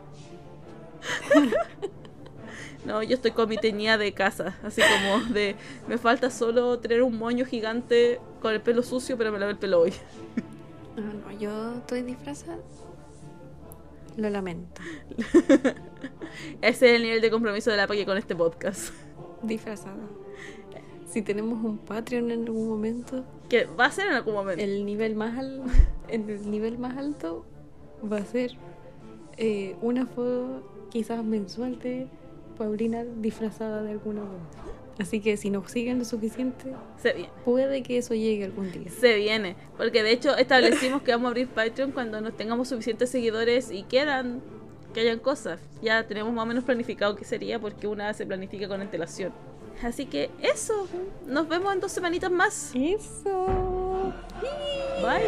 No, 2.85 3.03
yo 3.03 3.15
estoy 3.15 3.31
con 3.31 3.49
mi 3.49 3.57
teñida 3.59 3.97
de 3.97 4.13
casa, 4.13 4.59
así 4.65 4.81
como 4.83 5.33
de... 5.33 5.55
Me 5.89 5.99
falta 5.99 6.31
solo 6.31 6.79
tener 6.81 7.03
un 7.03 7.17
moño 7.17 7.45
gigante 7.45 8.21
con 8.41 8.53
el 8.53 8.61
pelo 8.61 8.83
sucio, 8.83 9.17
pero 9.17 9.31
me 9.31 9.39
lavé 9.39 9.53
el 9.53 9.59
pelo 9.59 9.81
hoy. 9.83 9.93
No, 10.97 11.13
no, 11.13 11.31
yo 11.39 11.75
estoy 11.77 12.03
disfrazada. 12.03 12.59
Lo 14.17 14.29
lamento. 14.31 14.83
Ese 16.61 16.91
es 16.91 16.97
el 16.97 17.03
nivel 17.03 17.21
de 17.21 17.31
compromiso 17.31 17.71
de 17.71 17.77
la 17.77 17.87
Paqui 17.87 18.05
con 18.05 18.19
este 18.19 18.35
podcast. 18.35 18.93
Disfrazada. 19.43 19.97
Si 21.07 21.23
tenemos 21.23 21.63
un 21.65 21.79
Patreon 21.79 22.31
en 22.31 22.43
algún 22.47 22.69
momento, 22.69 23.25
Que 23.49 23.65
va 23.67 23.87
a 23.87 23.91
ser 23.93 24.09
en 24.09 24.15
algún 24.15 24.35
momento. 24.35 24.63
el 24.63 24.85
nivel 24.87 25.15
más 25.15 25.39
al- 25.39 25.63
el 26.09 26.51
nivel 26.51 26.79
más 26.79 26.97
alto 26.97 27.45
va 28.11 28.17
a 28.19 28.25
ser 28.25 28.53
eh, 29.37 29.77
una 29.83 30.07
foto 30.07 30.87
quizás 30.91 31.23
mensual 31.25 31.79
de 31.79 32.07
Paulina 32.63 33.05
disfrazada 33.05 33.83
de 33.83 33.91
alguna 33.93 34.21
cosa. 34.23 34.63
Así 35.01 35.21
que 35.21 35.37
si 35.37 35.51
nos 35.51 35.71
siguen 35.71 35.99
lo 35.99 36.05
suficiente, 36.05 36.73
Se 36.97 37.13
viene. 37.13 37.31
puede 37.45 37.83
que 37.83 37.99
eso 37.99 38.15
llegue 38.15 38.45
algún 38.45 38.71
día. 38.71 38.89
Se 39.01 39.17
viene. 39.17 39.57
Porque 39.77 40.03
de 40.03 40.13
hecho 40.13 40.37
establecimos 40.37 41.03
que 41.03 41.11
vamos 41.11 41.27
a 41.27 41.29
abrir 41.31 41.49
Patreon 41.49 41.91
cuando 41.93 42.21
nos 42.21 42.37
tengamos 42.37 42.69
suficientes 42.69 43.11
seguidores 43.11 43.71
y 43.73 43.83
quieran 43.85 44.41
que 44.95 45.01
hayan 45.01 45.19
cosas. 45.19 45.59
Ya 45.83 46.07
tenemos 46.07 46.33
más 46.33 46.45
o 46.45 46.47
menos 46.47 46.63
planificado 46.65 47.17
qué 47.17 47.25
sería 47.25 47.59
porque 47.59 47.89
una 47.89 48.13
se 48.15 48.27
planifica 48.27 48.69
con 48.69 48.81
antelación. 48.81 49.33
Así 49.83 50.07
que 50.07 50.31
eso. 50.41 50.87
Nos 51.27 51.49
vemos 51.49 51.73
en 51.73 51.81
dos 51.81 51.91
semanitas 51.91 52.31
más. 52.31 52.71
Eso. 52.75 54.13
Bye. 55.03 55.23